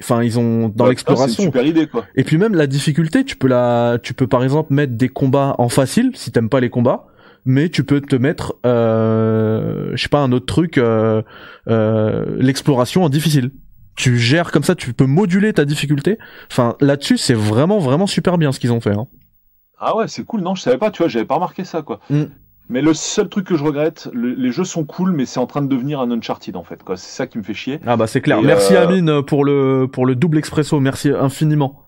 Enfin, 0.01 0.23
ils 0.23 0.39
ont 0.39 0.67
dans 0.67 0.67
Bah, 0.67 0.69
putain, 0.69 0.83
C'est 0.85 0.89
l'exploration. 0.89 1.43
super 1.43 1.65
idée 1.65 1.87
quoi. 1.87 2.05
Et 2.15 2.23
puis 2.23 2.37
même 2.37 2.55
la 2.55 2.67
difficulté, 2.67 3.23
tu 3.23 3.35
peux 3.37 3.47
la, 3.47 3.97
tu 4.01 4.13
peux 4.13 4.27
par 4.27 4.43
exemple 4.43 4.73
mettre 4.73 4.93
des 4.93 5.07
combats 5.09 5.55
en 5.59 5.69
facile 5.69 6.11
si 6.15 6.31
t'aimes 6.31 6.49
pas 6.49 6.59
les 6.59 6.69
combats, 6.71 7.05
mais 7.45 7.69
tu 7.69 7.83
peux 7.83 8.01
te 8.01 8.15
mettre, 8.15 8.55
euh, 8.65 9.91
je 9.95 10.01
sais 10.01 10.09
pas 10.09 10.19
un 10.19 10.31
autre 10.31 10.45
truc, 10.47 10.77
euh, 10.77 11.21
euh, 11.69 12.25
l'exploration 12.39 13.03
en 13.03 13.09
difficile. 13.09 13.51
Tu 13.95 14.17
gères 14.17 14.51
comme 14.51 14.63
ça, 14.63 14.75
tu 14.75 14.93
peux 14.93 15.05
moduler 15.05 15.53
ta 15.53 15.65
difficulté. 15.65 16.17
Enfin 16.51 16.75
là-dessus, 16.81 17.17
c'est 17.17 17.33
vraiment 17.35 17.79
vraiment 17.79 18.07
super 18.07 18.37
bien 18.37 18.51
ce 18.51 18.59
qu'ils 18.59 18.71
ont 18.71 18.81
fait. 18.81 18.93
Hein. 18.95 19.07
Ah 19.79 19.95
ouais, 19.97 20.07
c'est 20.07 20.23
cool. 20.23 20.41
Non, 20.41 20.55
je 20.55 20.61
savais 20.61 20.77
pas, 20.77 20.91
tu 20.91 21.03
vois, 21.03 21.09
j'avais 21.09 21.25
pas 21.25 21.35
remarqué 21.35 21.63
ça, 21.63 21.81
quoi. 21.81 21.99
Mm. 22.09 22.23
Mais 22.69 22.81
le 22.81 22.93
seul 22.93 23.27
truc 23.27 23.45
que 23.45 23.57
je 23.57 23.63
regrette, 23.63 24.09
le- 24.13 24.33
les 24.33 24.51
jeux 24.51 24.63
sont 24.63 24.85
cool, 24.85 25.11
mais 25.11 25.25
c'est 25.25 25.39
en 25.39 25.45
train 25.45 25.61
de 25.61 25.67
devenir 25.67 25.99
un 25.99 26.09
Uncharted, 26.09 26.55
en 26.55 26.63
fait, 26.63 26.81
quoi. 26.81 26.95
C'est 26.95 27.11
ça 27.13 27.27
qui 27.27 27.37
me 27.37 27.43
fait 27.43 27.53
chier. 27.53 27.79
Ah 27.85 27.97
bah 27.97 28.07
c'est 28.07 28.21
clair. 28.21 28.39
Et, 28.39 28.41
merci 28.43 28.75
euh, 28.75 28.87
Amine 28.87 29.21
pour 29.23 29.43
le 29.43 29.87
pour 29.91 30.05
le 30.05 30.15
double 30.15 30.37
expresso. 30.37 30.79
Merci 30.79 31.09
infiniment. 31.09 31.81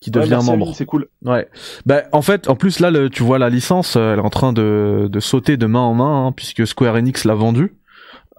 Qui 0.00 0.10
Ouais, 0.10 0.20
devient 0.20 0.30
merci, 0.30 0.46
membre. 0.50 0.64
Amine, 0.64 0.74
C'est 0.74 0.86
cool. 0.86 1.08
Ouais. 1.24 1.48
Bah 1.84 2.02
en 2.12 2.22
fait, 2.22 2.48
en 2.48 2.56
plus 2.56 2.80
là, 2.80 2.90
le, 2.90 3.08
tu 3.10 3.22
vois 3.22 3.38
la 3.38 3.50
licence, 3.50 3.96
euh, 3.96 4.14
elle 4.14 4.18
est 4.18 4.22
en 4.22 4.30
train 4.30 4.52
de, 4.52 5.08
de 5.10 5.20
sauter 5.20 5.56
de 5.58 5.66
main 5.66 5.80
en 5.80 5.94
main 5.94 6.26
hein, 6.26 6.32
puisque 6.32 6.66
Square 6.66 6.96
Enix 6.96 7.24
l'a 7.24 7.34
vendue. 7.34 7.76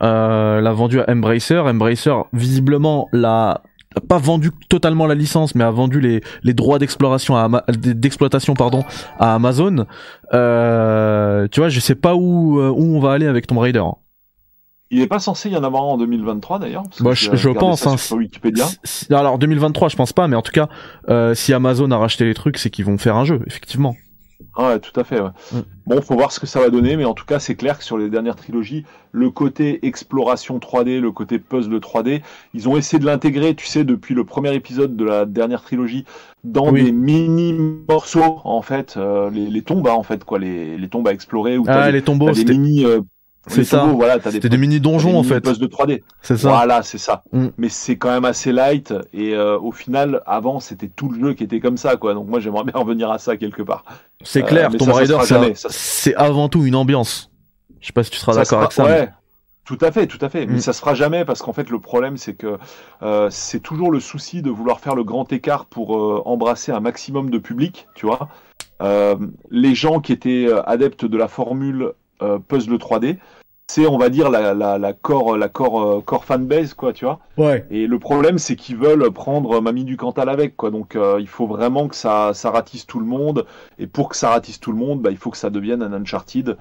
Euh, 0.02 0.62
l'a 0.62 0.74
vendue 0.74 1.00
à 1.02 1.10
Embracer. 1.10 1.58
Embracer 1.58 2.12
visiblement 2.34 3.08
l'a 3.12 3.62
pas 4.08 4.20
vendu 4.20 4.52
totalement 4.70 5.08
la 5.08 5.16
licence, 5.16 5.56
mais 5.56 5.64
a 5.64 5.72
vendu 5.72 6.00
les, 6.00 6.22
les 6.44 6.54
droits 6.54 6.78
d'exploration 6.78 7.36
à 7.36 7.44
Ama- 7.46 7.64
d'exploitation 7.70 8.54
pardon 8.54 8.84
à 9.20 9.34
Amazon. 9.34 9.86
Euh, 10.58 11.48
tu 11.52 11.60
vois, 11.60 11.70
je 11.70 11.80
sais 11.80 11.96
pas 11.96 12.16
où 12.16 12.60
euh, 12.60 12.70
où 12.70 12.96
on 12.96 13.00
va 13.00 13.14
aller 13.14 13.26
avec 13.28 13.48
Tomb 13.48 13.58
Raider. 13.58 13.84
Il 14.90 15.02
est 15.02 15.08
pas 15.08 15.20
censé 15.20 15.50
y 15.50 15.58
en 15.58 15.64
avoir 15.64 15.84
un 15.84 15.88
en 15.88 15.98
2023, 15.98 16.60
d'ailleurs. 16.60 16.84
Bah, 17.02 17.12
je- 17.14 17.36
je 17.36 17.50
pense, 17.50 17.86
hein. 17.88 17.98
Sur 17.98 18.18
Wikipédia. 18.18 18.66
Alors 19.10 19.38
2023, 19.38 19.90
je 19.90 19.98
pense 19.98 20.14
pas, 20.14 20.28
mais 20.30 20.36
en 20.38 20.42
tout 20.42 20.54
cas, 20.54 20.70
euh, 21.10 21.34
si 21.34 21.54
Amazon 21.54 21.92
a 21.92 21.98
racheté 21.98 22.24
les 22.24 22.34
trucs, 22.34 22.58
c'est 22.58 22.70
qu'ils 22.70 22.86
vont 22.86 22.98
faire 22.98 23.16
un 23.18 23.26
jeu, 23.26 23.42
effectivement. 23.48 23.96
Ah 24.60 24.70
Ouais, 24.70 24.80
tout 24.80 24.98
à 25.00 25.04
fait. 25.04 25.22
ouais. 25.22 25.30
Mm. 25.52 25.60
Bon, 25.86 26.02
faut 26.02 26.16
voir 26.16 26.32
ce 26.32 26.40
que 26.40 26.48
ça 26.48 26.60
va 26.60 26.70
donner, 26.70 26.98
mais 26.98 27.06
en 27.06 27.14
tout 27.14 27.26
cas, 27.26 27.40
c'est 27.40 27.56
clair 27.56 27.78
que 27.78 27.84
sur 27.84 27.98
les 27.98 28.10
dernières 28.10 28.36
trilogies, 28.36 28.86
le 29.12 29.30
côté 29.30 29.86
exploration 29.86 30.58
3D, 30.60 31.00
le 31.00 31.12
côté 31.12 31.38
puzzle 31.40 31.80
3D, 31.80 32.22
ils 32.54 32.68
ont 32.68 32.76
essayé 32.76 33.00
de 33.00 33.06
l'intégrer, 33.06 33.56
tu 33.56 33.68
sais, 33.68 33.84
depuis 33.84 34.16
le 34.16 34.26
premier 34.26 34.54
épisode 34.56 34.96
de 34.98 35.06
la 35.06 35.26
dernière 35.26 35.62
trilogie, 35.62 36.06
dans 36.44 36.72
Oui. 36.72 36.84
des 36.84 36.92
mini 36.92 37.54
morceaux, 37.88 38.42
en 38.44 38.62
fait, 38.64 38.96
euh, 38.98 39.30
les, 39.30 39.46
les 39.48 39.62
tombes, 39.62 39.88
hein, 39.88 39.92
en 39.94 40.04
fait, 40.04 40.24
quoi, 40.24 40.40
les, 40.40 40.78
les 40.78 40.90
tombes 40.90 41.08
à 41.08 41.14
explorer, 41.14 41.58
ou 41.58 41.64
t'as 41.66 41.84
Ah, 41.84 41.92
les 41.92 42.02
tombeaux, 42.02 42.26
t'as 42.26 42.32
des 42.34 42.40
c'était 42.40 42.54
mini, 42.54 42.84
euh, 42.84 43.02
c'est 43.48 43.64
ça. 43.64 43.80
tombeaux, 43.80 43.96
voilà, 43.98 44.18
C'était 44.22 44.50
des 44.50 44.58
mini 44.58 44.76
des 44.76 44.80
donjons 44.80 45.18
en 45.18 45.24
fait. 45.24 45.42
puzzles 45.42 45.60
de 45.62 45.68
3D. 45.68 46.04
C'est 46.22 46.38
ça. 46.38 46.50
Voilà, 46.50 46.84
c'est 46.84 46.98
ça. 46.98 47.24
Mm. 47.32 47.48
Mais 47.58 47.70
c'est 47.70 47.98
quand 47.98 48.10
même 48.10 48.26
assez 48.26 48.52
light 48.52 48.94
et 49.14 49.34
euh, 49.34 49.58
au 49.60 49.72
final, 49.72 50.22
avant, 50.26 50.60
c'était 50.60 50.88
tout 50.90 51.10
le 51.10 51.20
jeu 51.30 51.34
qui 51.34 51.44
était 51.44 51.60
comme 51.60 51.78
ça, 51.78 51.96
quoi. 51.98 52.14
Donc 52.14 52.28
moi, 52.28 52.40
j'aimerais 52.40 52.64
bien 52.64 52.80
revenir 52.80 53.10
à 53.12 53.18
ça 53.20 53.38
quelque 53.38 53.62
part. 53.62 53.84
C'est 54.24 54.44
Euh, 54.44 54.48
clair, 54.48 54.70
Tomb 54.78 54.92
Raider, 54.92 55.18
c'est 55.70 56.16
avant 56.16 56.50
tout 56.50 56.66
une 56.66 56.76
ambiance. 56.76 57.32
Je 57.80 57.88
sais 57.88 57.94
pas 57.94 58.04
si 58.04 58.12
tu 58.12 58.18
seras 58.18 58.34
d'accord 58.36 58.60
avec 58.60 58.72
ça. 58.72 58.84
sera- 58.84 58.94
mais- 58.96 59.02
Ouais, 59.02 59.10
tout 59.66 59.78
à 59.82 59.92
fait, 59.92 60.08
tout 60.08 60.18
à 60.22 60.30
fait. 60.30 60.46
Mm. 60.46 60.52
Mais 60.54 60.60
ça 60.60 60.74
se 60.74 60.80
fera 60.80 60.94
jamais 60.96 61.26
parce 61.26 61.42
qu'en 61.42 61.54
fait, 61.54 61.70
le 61.70 61.80
problème, 61.80 62.18
c'est 62.18 62.34
que 62.34 62.58
euh, 63.04 63.28
c'est 63.30 63.60
toujours 63.60 63.92
le 63.92 64.00
souci 64.00 64.42
de 64.42 64.50
vouloir 64.50 64.80
faire 64.80 64.96
le 64.96 65.04
grand 65.04 65.32
écart 65.32 65.66
pour 65.66 65.96
euh, 65.98 66.22
embrasser 66.26 66.72
un 66.72 66.80
maximum 66.80 67.30
de 67.30 67.38
public, 67.38 67.88
tu 67.96 68.06
vois. 68.06 68.30
Euh, 68.82 69.16
les 69.50 69.74
gens 69.76 70.00
qui 70.00 70.12
étaient 70.14 70.46
euh, 70.48 70.62
adeptes 70.70 71.06
de 71.06 71.18
la 71.18 71.28
formule 71.28 71.94
euh, 72.22 72.40
puzzle 72.40 72.76
3D, 72.78 73.18
c'est, 73.70 73.86
on 73.86 73.98
va 73.98 74.10
dire, 74.10 74.30
la, 74.30 74.54
la, 74.54 74.78
la 74.78 74.94
core, 74.94 75.38
la 75.38 75.50
core, 75.50 75.82
euh, 75.82 76.02
core 76.02 76.24
fanbase, 76.26 76.74
quoi, 76.74 76.94
tu 76.94 77.06
vois. 77.06 77.20
Ouais. 77.38 77.66
Et 77.70 77.86
le 77.86 78.00
problème, 78.00 78.38
c'est 78.38 78.56
qu'ils 78.56 78.78
veulent 78.78 79.12
prendre 79.12 79.60
Mamie 79.62 79.84
du 79.84 79.98
Cantal 79.98 80.30
avec, 80.30 80.56
quoi. 80.56 80.72
Donc, 80.72 80.96
euh, 80.96 81.18
il 81.20 81.28
faut 81.28 81.48
vraiment 81.48 81.88
que 81.88 81.96
ça, 81.96 82.34
ça 82.34 82.50
ratisse 82.52 82.86
tout 82.88 83.00
le 83.00 83.06
monde. 83.06 83.46
Et 83.78 83.88
pour 83.88 84.10
que 84.10 84.16
ça 84.16 84.30
ratisse 84.30 84.60
tout 84.60 84.72
le 84.72 84.78
monde, 84.78 85.02
bah, 85.02 85.12
il 85.12 85.18
faut 85.18 85.32
que 85.32 85.38
ça 85.38 85.50
devienne 85.50 85.84
un 85.84 85.94
Uncharted. 85.94 86.58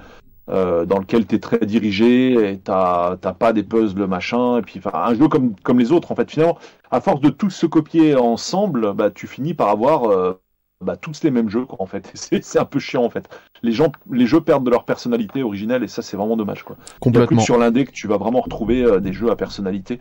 dans 0.48 0.98
lequel 1.00 1.26
tu 1.26 1.34
es 1.36 1.38
très 1.40 1.58
dirigé 1.66 2.52
et 2.52 2.58
t'as 2.58 3.16
pas 3.16 3.52
des 3.52 3.64
puzzles 3.64 4.06
machin 4.06 4.58
et 4.58 4.62
puis 4.62 4.78
enfin 4.78 4.92
un 4.94 5.12
jeu 5.14 5.26
comme 5.26 5.56
comme 5.64 5.80
les 5.80 5.90
autres 5.90 6.12
en 6.12 6.14
fait 6.14 6.30
finalement 6.30 6.56
à 6.92 7.00
force 7.00 7.20
de 7.20 7.30
tous 7.30 7.50
se 7.50 7.66
copier 7.66 8.14
ensemble 8.14 8.92
bah 8.94 9.10
tu 9.10 9.26
finis 9.26 9.54
par 9.54 9.70
avoir 9.70 10.36
bah, 10.84 10.96
tous 10.96 11.22
les 11.22 11.30
mêmes 11.30 11.48
jeux 11.48 11.64
quoi, 11.64 11.80
en 11.80 11.86
fait. 11.86 12.10
C'est 12.42 12.58
un 12.58 12.64
peu 12.64 12.78
chiant 12.78 13.04
en 13.04 13.10
fait. 13.10 13.28
Les 13.62 13.72
gens, 13.72 13.92
les 14.10 14.26
jeux 14.26 14.40
perdent 14.40 14.64
de 14.64 14.70
leur 14.70 14.84
personnalité 14.84 15.42
originelle 15.42 15.82
et 15.82 15.88
ça 15.88 16.02
c'est 16.02 16.16
vraiment 16.16 16.36
dommage 16.36 16.62
quoi. 16.62 16.76
Complètement. 17.00 17.40
sur 17.40 17.58
l'indé 17.58 17.84
que 17.84 17.92
tu 17.92 18.06
vas 18.06 18.18
vraiment 18.18 18.40
retrouver 18.40 18.82
euh, 18.82 19.00
des 19.00 19.12
jeux 19.12 19.30
à 19.30 19.36
personnalité. 19.36 19.98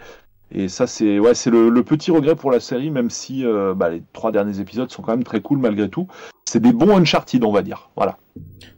Et 0.52 0.68
ça 0.68 0.86
c'est 0.86 1.18
ouais 1.18 1.34
c'est 1.34 1.50
le, 1.50 1.72
petit 1.84 2.12
regret 2.12 2.36
pour 2.36 2.52
la 2.52 2.60
série 2.60 2.92
même 2.92 3.10
si 3.10 3.46
euh, 3.46 3.74
bah, 3.74 3.90
les 3.90 4.04
trois 4.14 4.32
derniers 4.32 4.60
épisodes 4.60 4.92
sont 4.92 5.02
quand 5.02 5.12
même 5.12 5.24
très 5.24 5.42
cool 5.42 5.60
malgré 5.60 5.90
tout. 5.90 6.08
C'est 6.46 6.62
des 6.62 6.74
bons 6.74 6.98
Uncharted 6.98 7.44
on 7.44 7.52
va 7.52 7.62
dire. 7.62 7.90
Voilà. 7.96 8.18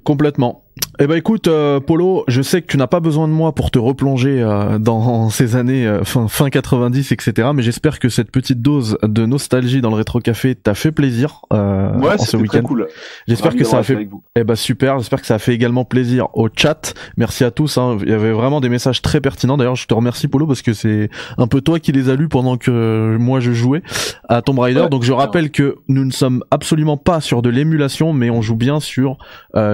Complètement. 0.03 0.63
Eh 0.99 1.05
ben 1.05 1.15
écoute, 1.15 1.47
euh, 1.47 1.80
Polo, 1.80 2.24
je 2.28 2.41
sais 2.41 2.61
que 2.61 2.68
tu 2.68 2.78
n'as 2.78 2.88
pas 2.88 2.99
besoin 2.99 3.28
de 3.28 3.34
moi 3.34 3.53
pour 3.53 3.70
te 3.70 3.78
replonger 3.78 4.41
euh, 4.41 4.80
dans 4.80 5.30
ces 5.30 5.55
années 5.55 5.86
euh, 5.86 6.03
fin, 6.03 6.28
fin 6.28 6.49
90, 6.49 7.11
etc. 7.11 7.49
Mais 7.53 7.61
j'espère 7.61 7.99
que 7.99 8.09
cette 8.09 8.32
petite 8.32 8.61
dose 8.61 8.97
de 9.03 9.26
nostalgie 9.26 9.82
dans 9.82 9.89
le 9.89 9.95
rétro 9.95 10.20
café 10.22 10.55
t'a 10.55 10.74
fait 10.74 10.91
plaisir 10.91 11.41
ouais, 11.51 11.57
en 11.57 12.18
ce 12.18 12.36
week-end. 12.36 12.63
Cool. 12.63 12.88
J'espère 13.28 13.55
que 13.55 13.63
ça 13.63 13.80
a 13.80 13.84
fait. 13.84 14.07
Eh 14.36 14.43
ben 14.43 14.55
super. 14.55 14.97
J'espère 14.97 15.22
que 15.22 15.28
ça 15.28 15.36
a 15.36 15.39
fait 15.39 15.53
également 15.53 15.86
plaisir 15.86 16.30
au 16.34 16.49
chat. 16.53 16.93
Merci 17.15 17.43
à 17.43 17.51
tous. 17.51 17.78
Hein. 17.78 17.97
Il 18.01 18.09
y 18.09 18.13
avait 18.13 18.32
vraiment 18.32 18.59
des 18.59 18.70
messages 18.70 19.01
très 19.03 19.22
pertinents. 19.22 19.57
D'ailleurs, 19.57 19.76
je 19.76 19.86
te 19.86 19.93
remercie 19.93 20.28
Polo 20.28 20.47
parce 20.47 20.63
que 20.63 20.74
c'est 20.74 21.09
un 21.38 21.47
peu 21.47 21.61
toi 21.61 21.80
qui 21.80 21.91
les 21.91 22.09
as 22.09 22.15
lus 22.15 22.30
pendant 22.30 22.57
que 22.57 23.18
moi 23.20 23.39
je 23.39 23.51
jouais 23.51 23.84
à 24.30 24.41
Tomb 24.41 24.59
Raider. 24.59 24.88
Donc 24.89 25.03
je 25.03 25.13
rappelle 25.13 25.51
que 25.51 25.76
nous 25.88 26.05
ne 26.05 26.11
sommes 26.11 26.43
absolument 26.49 26.97
pas 26.97 27.22
sur 27.22 27.43
de 27.43 27.49
l'émulation, 27.58 28.14
mais 28.14 28.30
on 28.30 28.41
joue 28.41 28.55
bien 28.55 28.80
sur 28.80 29.18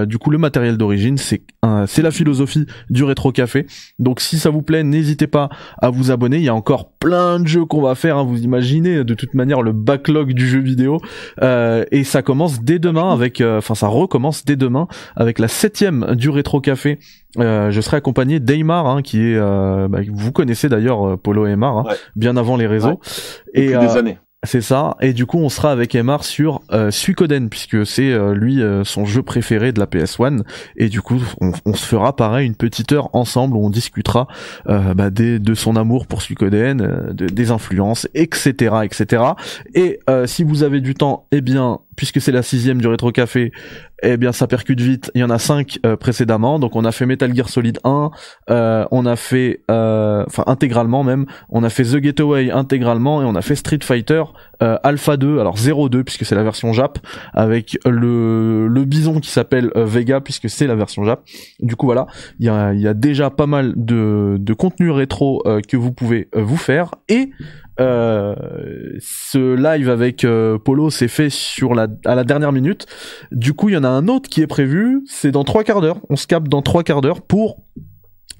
du 0.06 0.18
coup 0.18 0.30
le 0.30 0.38
matériel 0.38 0.76
d'origine 0.76 1.18
c'est 1.18 1.42
c'est 1.86 2.02
la 2.02 2.10
philosophie 2.10 2.66
du 2.90 3.04
rétro 3.04 3.32
café. 3.32 3.66
Donc 3.98 4.20
si 4.20 4.38
ça 4.38 4.50
vous 4.50 4.62
plaît, 4.62 4.82
n'hésitez 4.82 5.26
pas 5.26 5.48
à 5.78 5.90
vous 5.90 6.10
abonner. 6.10 6.36
Il 6.38 6.44
y 6.44 6.48
a 6.48 6.54
encore 6.54 6.90
plein 6.90 7.40
de 7.40 7.46
jeux 7.46 7.64
qu'on 7.64 7.82
va 7.82 7.94
faire. 7.94 8.18
Hein. 8.18 8.24
Vous 8.24 8.42
imaginez 8.42 9.04
de 9.04 9.14
toute 9.14 9.34
manière 9.34 9.62
le 9.62 9.72
backlog 9.72 10.32
du 10.32 10.46
jeu 10.46 10.60
vidéo 10.60 11.00
euh, 11.42 11.84
et 11.90 12.04
ça 12.04 12.22
commence 12.22 12.62
dès 12.62 12.78
demain 12.78 13.12
avec, 13.12 13.40
euh, 13.40 13.58
enfin 13.58 13.74
ça 13.74 13.86
recommence 13.88 14.44
dès 14.44 14.56
demain 14.56 14.86
avec 15.16 15.38
la 15.38 15.48
septième 15.48 16.14
du 16.14 16.30
rétro 16.30 16.60
café. 16.60 16.98
Euh, 17.38 17.70
je 17.70 17.80
serai 17.80 17.96
accompagné 17.96 18.38
d'Aymar, 18.38 18.86
hein, 18.86 19.02
qui 19.02 19.20
est, 19.20 19.38
bah, 19.38 20.00
vous 20.08 20.32
connaissez 20.32 20.68
d'ailleurs 20.68 21.18
Polo 21.18 21.46
Aymar, 21.46 21.78
hein, 21.78 21.84
bien 22.16 22.36
avant 22.36 22.56
les 22.56 22.66
réseaux. 22.66 23.00
et 23.52 23.68
des 23.68 23.96
années. 23.96 24.18
C'est 24.44 24.60
ça. 24.60 24.96
Et 25.00 25.12
du 25.12 25.26
coup, 25.26 25.38
on 25.38 25.48
sera 25.48 25.70
avec 25.70 25.94
Emar 25.94 26.24
sur 26.24 26.60
euh, 26.72 26.90
Suikoden 26.90 27.48
puisque 27.48 27.86
c'est 27.86 28.12
euh, 28.12 28.34
lui 28.34 28.62
euh, 28.62 28.84
son 28.84 29.04
jeu 29.04 29.22
préféré 29.22 29.72
de 29.72 29.80
la 29.80 29.86
PS1. 29.86 30.42
Et 30.76 30.88
du 30.88 31.02
coup, 31.02 31.20
on, 31.40 31.74
se 31.74 31.86
fera 31.86 32.14
pareil 32.14 32.46
une 32.46 32.56
petite 32.56 32.92
heure 32.92 33.10
ensemble 33.14 33.56
où 33.56 33.64
on 33.64 33.70
discutera 33.70 34.28
euh, 34.68 34.94
bah, 34.94 35.10
de 35.10 35.54
son 35.54 35.76
amour 35.76 36.06
pour 36.06 36.22
Suikoden, 36.22 37.12
de, 37.12 37.26
des 37.26 37.50
influences, 37.50 38.08
etc., 38.14 38.76
etc. 38.84 39.22
Et 39.74 40.00
si 40.26 40.44
vous 40.44 40.62
avez 40.62 40.80
du 40.80 40.94
temps, 40.94 41.26
eh 41.32 41.40
bien, 41.40 41.80
puisque 41.96 42.20
c'est 42.20 42.32
la 42.32 42.42
sixième 42.42 42.80
du 42.80 42.88
rétro 42.88 43.12
café, 43.12 43.52
eh 44.02 44.16
bien 44.16 44.32
ça 44.32 44.46
percute 44.46 44.80
vite. 44.80 45.10
Il 45.14 45.20
y 45.20 45.24
en 45.24 45.30
a 45.30 45.38
cinq 45.38 45.78
euh, 45.86 45.96
précédemment, 45.96 46.58
donc 46.58 46.76
on 46.76 46.84
a 46.84 46.92
fait 46.92 47.06
Metal 47.06 47.34
Gear 47.34 47.48
Solid 47.48 47.78
1, 47.84 48.10
euh, 48.50 48.84
on 48.90 49.06
a 49.06 49.16
fait, 49.16 49.62
euh, 49.70 50.24
enfin 50.26 50.44
intégralement 50.46 51.04
même, 51.04 51.26
on 51.48 51.62
a 51.64 51.70
fait 51.70 51.84
The 51.84 52.02
Getaway 52.02 52.50
intégralement 52.50 53.22
et 53.22 53.24
on 53.24 53.34
a 53.34 53.42
fait 53.42 53.54
Street 53.54 53.80
Fighter 53.82 54.22
Alpha 54.82 55.18
2, 55.18 55.40
alors 55.40 55.56
02 55.56 56.04
puisque 56.04 56.24
c'est 56.24 56.34
la 56.34 56.42
version 56.42 56.72
Jap, 56.72 56.98
avec 57.34 57.76
le 57.84 58.66
le 58.66 58.84
bison 58.86 59.20
qui 59.20 59.28
s'appelle 59.28 59.70
Vega 59.74 60.22
puisque 60.22 60.48
c'est 60.48 60.66
la 60.66 60.74
version 60.74 61.04
Jap. 61.04 61.22
Du 61.60 61.76
coup 61.76 61.84
voilà, 61.84 62.06
il 62.38 62.46
y 62.46 62.48
a, 62.48 62.72
y 62.72 62.88
a 62.88 62.94
déjà 62.94 63.28
pas 63.28 63.46
mal 63.46 63.74
de 63.76 64.38
de 64.40 64.54
contenu 64.54 64.90
rétro 64.90 65.42
que 65.68 65.76
vous 65.76 65.92
pouvez 65.92 66.30
vous 66.34 66.56
faire 66.56 66.92
et 67.10 67.30
euh, 67.80 68.34
ce 69.00 69.54
live 69.56 69.88
avec 69.90 70.24
euh, 70.24 70.58
Polo 70.58 70.90
s'est 70.90 71.08
fait 71.08 71.30
sur 71.30 71.74
la 71.74 71.88
à 72.04 72.14
la 72.14 72.24
dernière 72.24 72.52
minute. 72.52 72.86
Du 73.32 73.52
coup, 73.52 73.68
il 73.68 73.74
y 73.74 73.76
en 73.76 73.84
a 73.84 73.88
un 73.88 74.08
autre 74.08 74.28
qui 74.28 74.42
est 74.42 74.46
prévu. 74.46 75.02
C'est 75.06 75.30
dans 75.30 75.44
trois 75.44 75.64
quarts 75.64 75.80
d'heure. 75.80 75.98
On 76.08 76.16
se 76.16 76.26
capte 76.26 76.48
dans 76.48 76.62
trois 76.62 76.82
quarts 76.82 77.00
d'heure 77.00 77.22
pour 77.22 77.64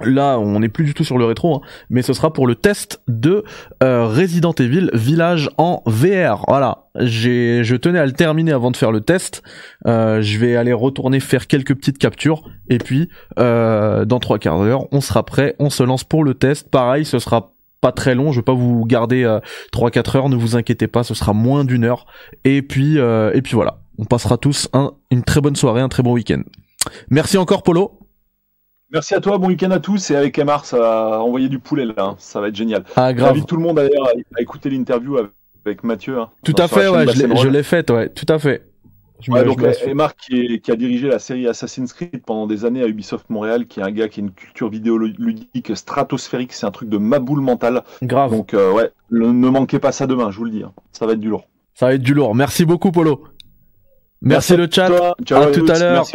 Là, 0.01 0.41
on 0.41 0.59
n'est 0.59 0.69
plus 0.69 0.85
du 0.85 0.93
tout 0.93 1.05
sur 1.05 1.19
le 1.19 1.25
rétro, 1.25 1.55
hein, 1.55 1.61
mais 1.89 2.03
ce 2.03 2.13
sera 2.15 2.33
pour 2.33 2.49
le 2.49 2.57
test 2.57 3.01
de 3.07 3.45
euh, 3.81 4.09
Resident 4.09 4.53
Evil 4.53 4.91
Village 4.93 5.51
en 5.57 5.85
VR. 5.87 6.45
Voilà, 6.49 6.89
j'ai, 6.99 7.63
je 7.63 7.77
tenais 7.77 8.01
à 8.01 8.07
le 8.07 8.11
terminer 8.11 8.51
avant 8.51 8.73
de 8.73 8.77
faire 8.77 8.91
le 8.91 9.03
test. 9.03 9.45
Euh, 9.87 10.21
je 10.21 10.37
vais 10.41 10.57
aller 10.57 10.73
retourner 10.73 11.21
faire 11.21 11.47
quelques 11.47 11.77
petites 11.77 11.99
captures 11.99 12.43
et 12.69 12.79
puis 12.79 13.09
dans 13.37 14.19
trois 14.21 14.41
quarts 14.41 14.59
d'heure, 14.59 14.89
on 14.91 15.01
sera 15.01 15.25
prêt, 15.25 15.55
on 15.61 15.71
se 15.71 15.85
lance 15.85 16.03
pour 16.03 16.25
le 16.25 16.35
test. 16.35 16.69
Pareil, 16.71 17.05
ce 17.05 17.21
sera 17.21 17.54
pas 17.85 17.93
très 17.93 18.15
long. 18.15 18.33
Je 18.33 18.39
vais 18.39 18.45
pas 18.45 18.55
vous 18.55 18.87
garder 18.87 19.25
euh, 19.25 19.41
3-4 19.75 20.17
heures. 20.17 20.29
Ne 20.31 20.37
vous 20.37 20.57
inquiétez 20.57 20.89
pas, 20.89 21.05
ce 21.05 21.13
sera 21.13 21.35
moins 21.35 21.67
d'une 21.67 21.85
heure. 21.85 22.07
Et 22.45 22.63
puis 22.63 22.99
euh, 22.99 23.31
et 23.35 23.43
puis 23.43 23.53
voilà, 23.53 23.81
on 23.99 24.07
passera 24.07 24.39
tous 24.39 24.71
un, 24.73 24.93
une 25.11 25.23
très 25.23 25.43
bonne 25.43 25.55
soirée, 25.55 25.83
un 25.83 25.91
très 25.91 26.03
bon 26.03 26.15
week-end. 26.15 26.41
Merci 27.11 27.37
encore 27.37 27.63
Polo. 27.63 27.99
Merci 28.91 29.15
à 29.15 29.21
toi, 29.21 29.37
bon 29.37 29.49
week-end 29.49 29.71
à 29.71 29.81
tous 29.81 30.11
et 30.11 30.17
avec 30.17 30.39
Emar, 30.39 30.65
ça 30.65 30.79
va 30.79 31.21
envoyer 31.21 31.51
du 31.51 31.59
poulet 31.59 31.85
là, 31.85 31.95
hein. 31.99 32.15
ça 32.19 32.41
va 32.41 32.49
être 32.49 32.57
génial. 32.57 32.85
Ah 32.97 33.13
grave. 33.13 33.35
J'invite 33.35 33.49
tout 33.49 33.57
le 33.57 33.63
monde 33.63 33.77
d'ailleurs 33.77 34.09
à, 34.09 34.41
écouter 34.41 34.71
l'interview 34.71 35.19
avec, 35.19 35.85
Mathieu. 35.85 36.21
Hein, 36.21 36.31
tout 36.43 36.55
à 36.57 36.69
fait, 36.69 36.89
ouais, 36.89 37.07
je 37.07 37.49
l'ai 37.49 37.63
faite, 37.63 37.91
ouais, 37.91 38.09
tout 38.09 38.27
à 38.33 38.39
fait. 38.39 38.63
Ouais, 39.29 39.45
donc 39.45 39.63
Marc 39.95 40.19
qui, 40.19 40.61
qui, 40.61 40.71
a 40.71 40.77
dirigé 40.77 41.09
la 41.09 41.19
série 41.19 41.47
Assassin's 41.47 41.93
Creed 41.93 42.23
pendant 42.27 42.47
des 42.47 42.65
années 42.65 42.83
à 42.83 42.89
Ubisoft 42.89 43.31
Montréal, 43.31 43.67
qui 43.67 43.81
est 43.81 43.83
un 43.83 43.91
gars 43.91 44.09
qui 44.09 44.21
a 44.21 44.23
une 44.23 44.33
culture 44.33 44.69
vidéoludique 44.69 45.75
stratosphérique, 45.77 46.53
c'est 46.53 46.67
un 46.67 46.71
truc 46.71 46.89
de 46.89 46.99
maboule 46.99 47.41
mental. 47.41 47.83
Grave. 48.03 48.33
Donc 48.33 48.55
euh, 48.55 48.73
ouais, 48.73 48.91
ne 49.11 49.49
manquez 49.49 49.79
pas 49.79 49.93
ça 49.93 50.07
demain, 50.07 50.31
je 50.31 50.39
vous 50.39 50.45
le 50.45 50.51
dis. 50.51 50.63
Hein. 50.63 50.73
Ça 50.93 51.07
va 51.07 51.13
être 51.13 51.21
du 51.21 51.29
lourd. 51.29 51.47
Ça 51.75 51.87
va 51.87 51.95
être 51.95 52.03
du 52.03 52.13
lourd. 52.13 52.35
Merci 52.35 52.65
beaucoup 52.65 52.93
Polo. 52.93 53.25
Merci, 54.21 54.57
le 54.57 54.69
chat. 54.71 54.87
à 54.87 55.15
tout 55.47 55.67
à 55.69 55.79
l'heure. 55.79 56.07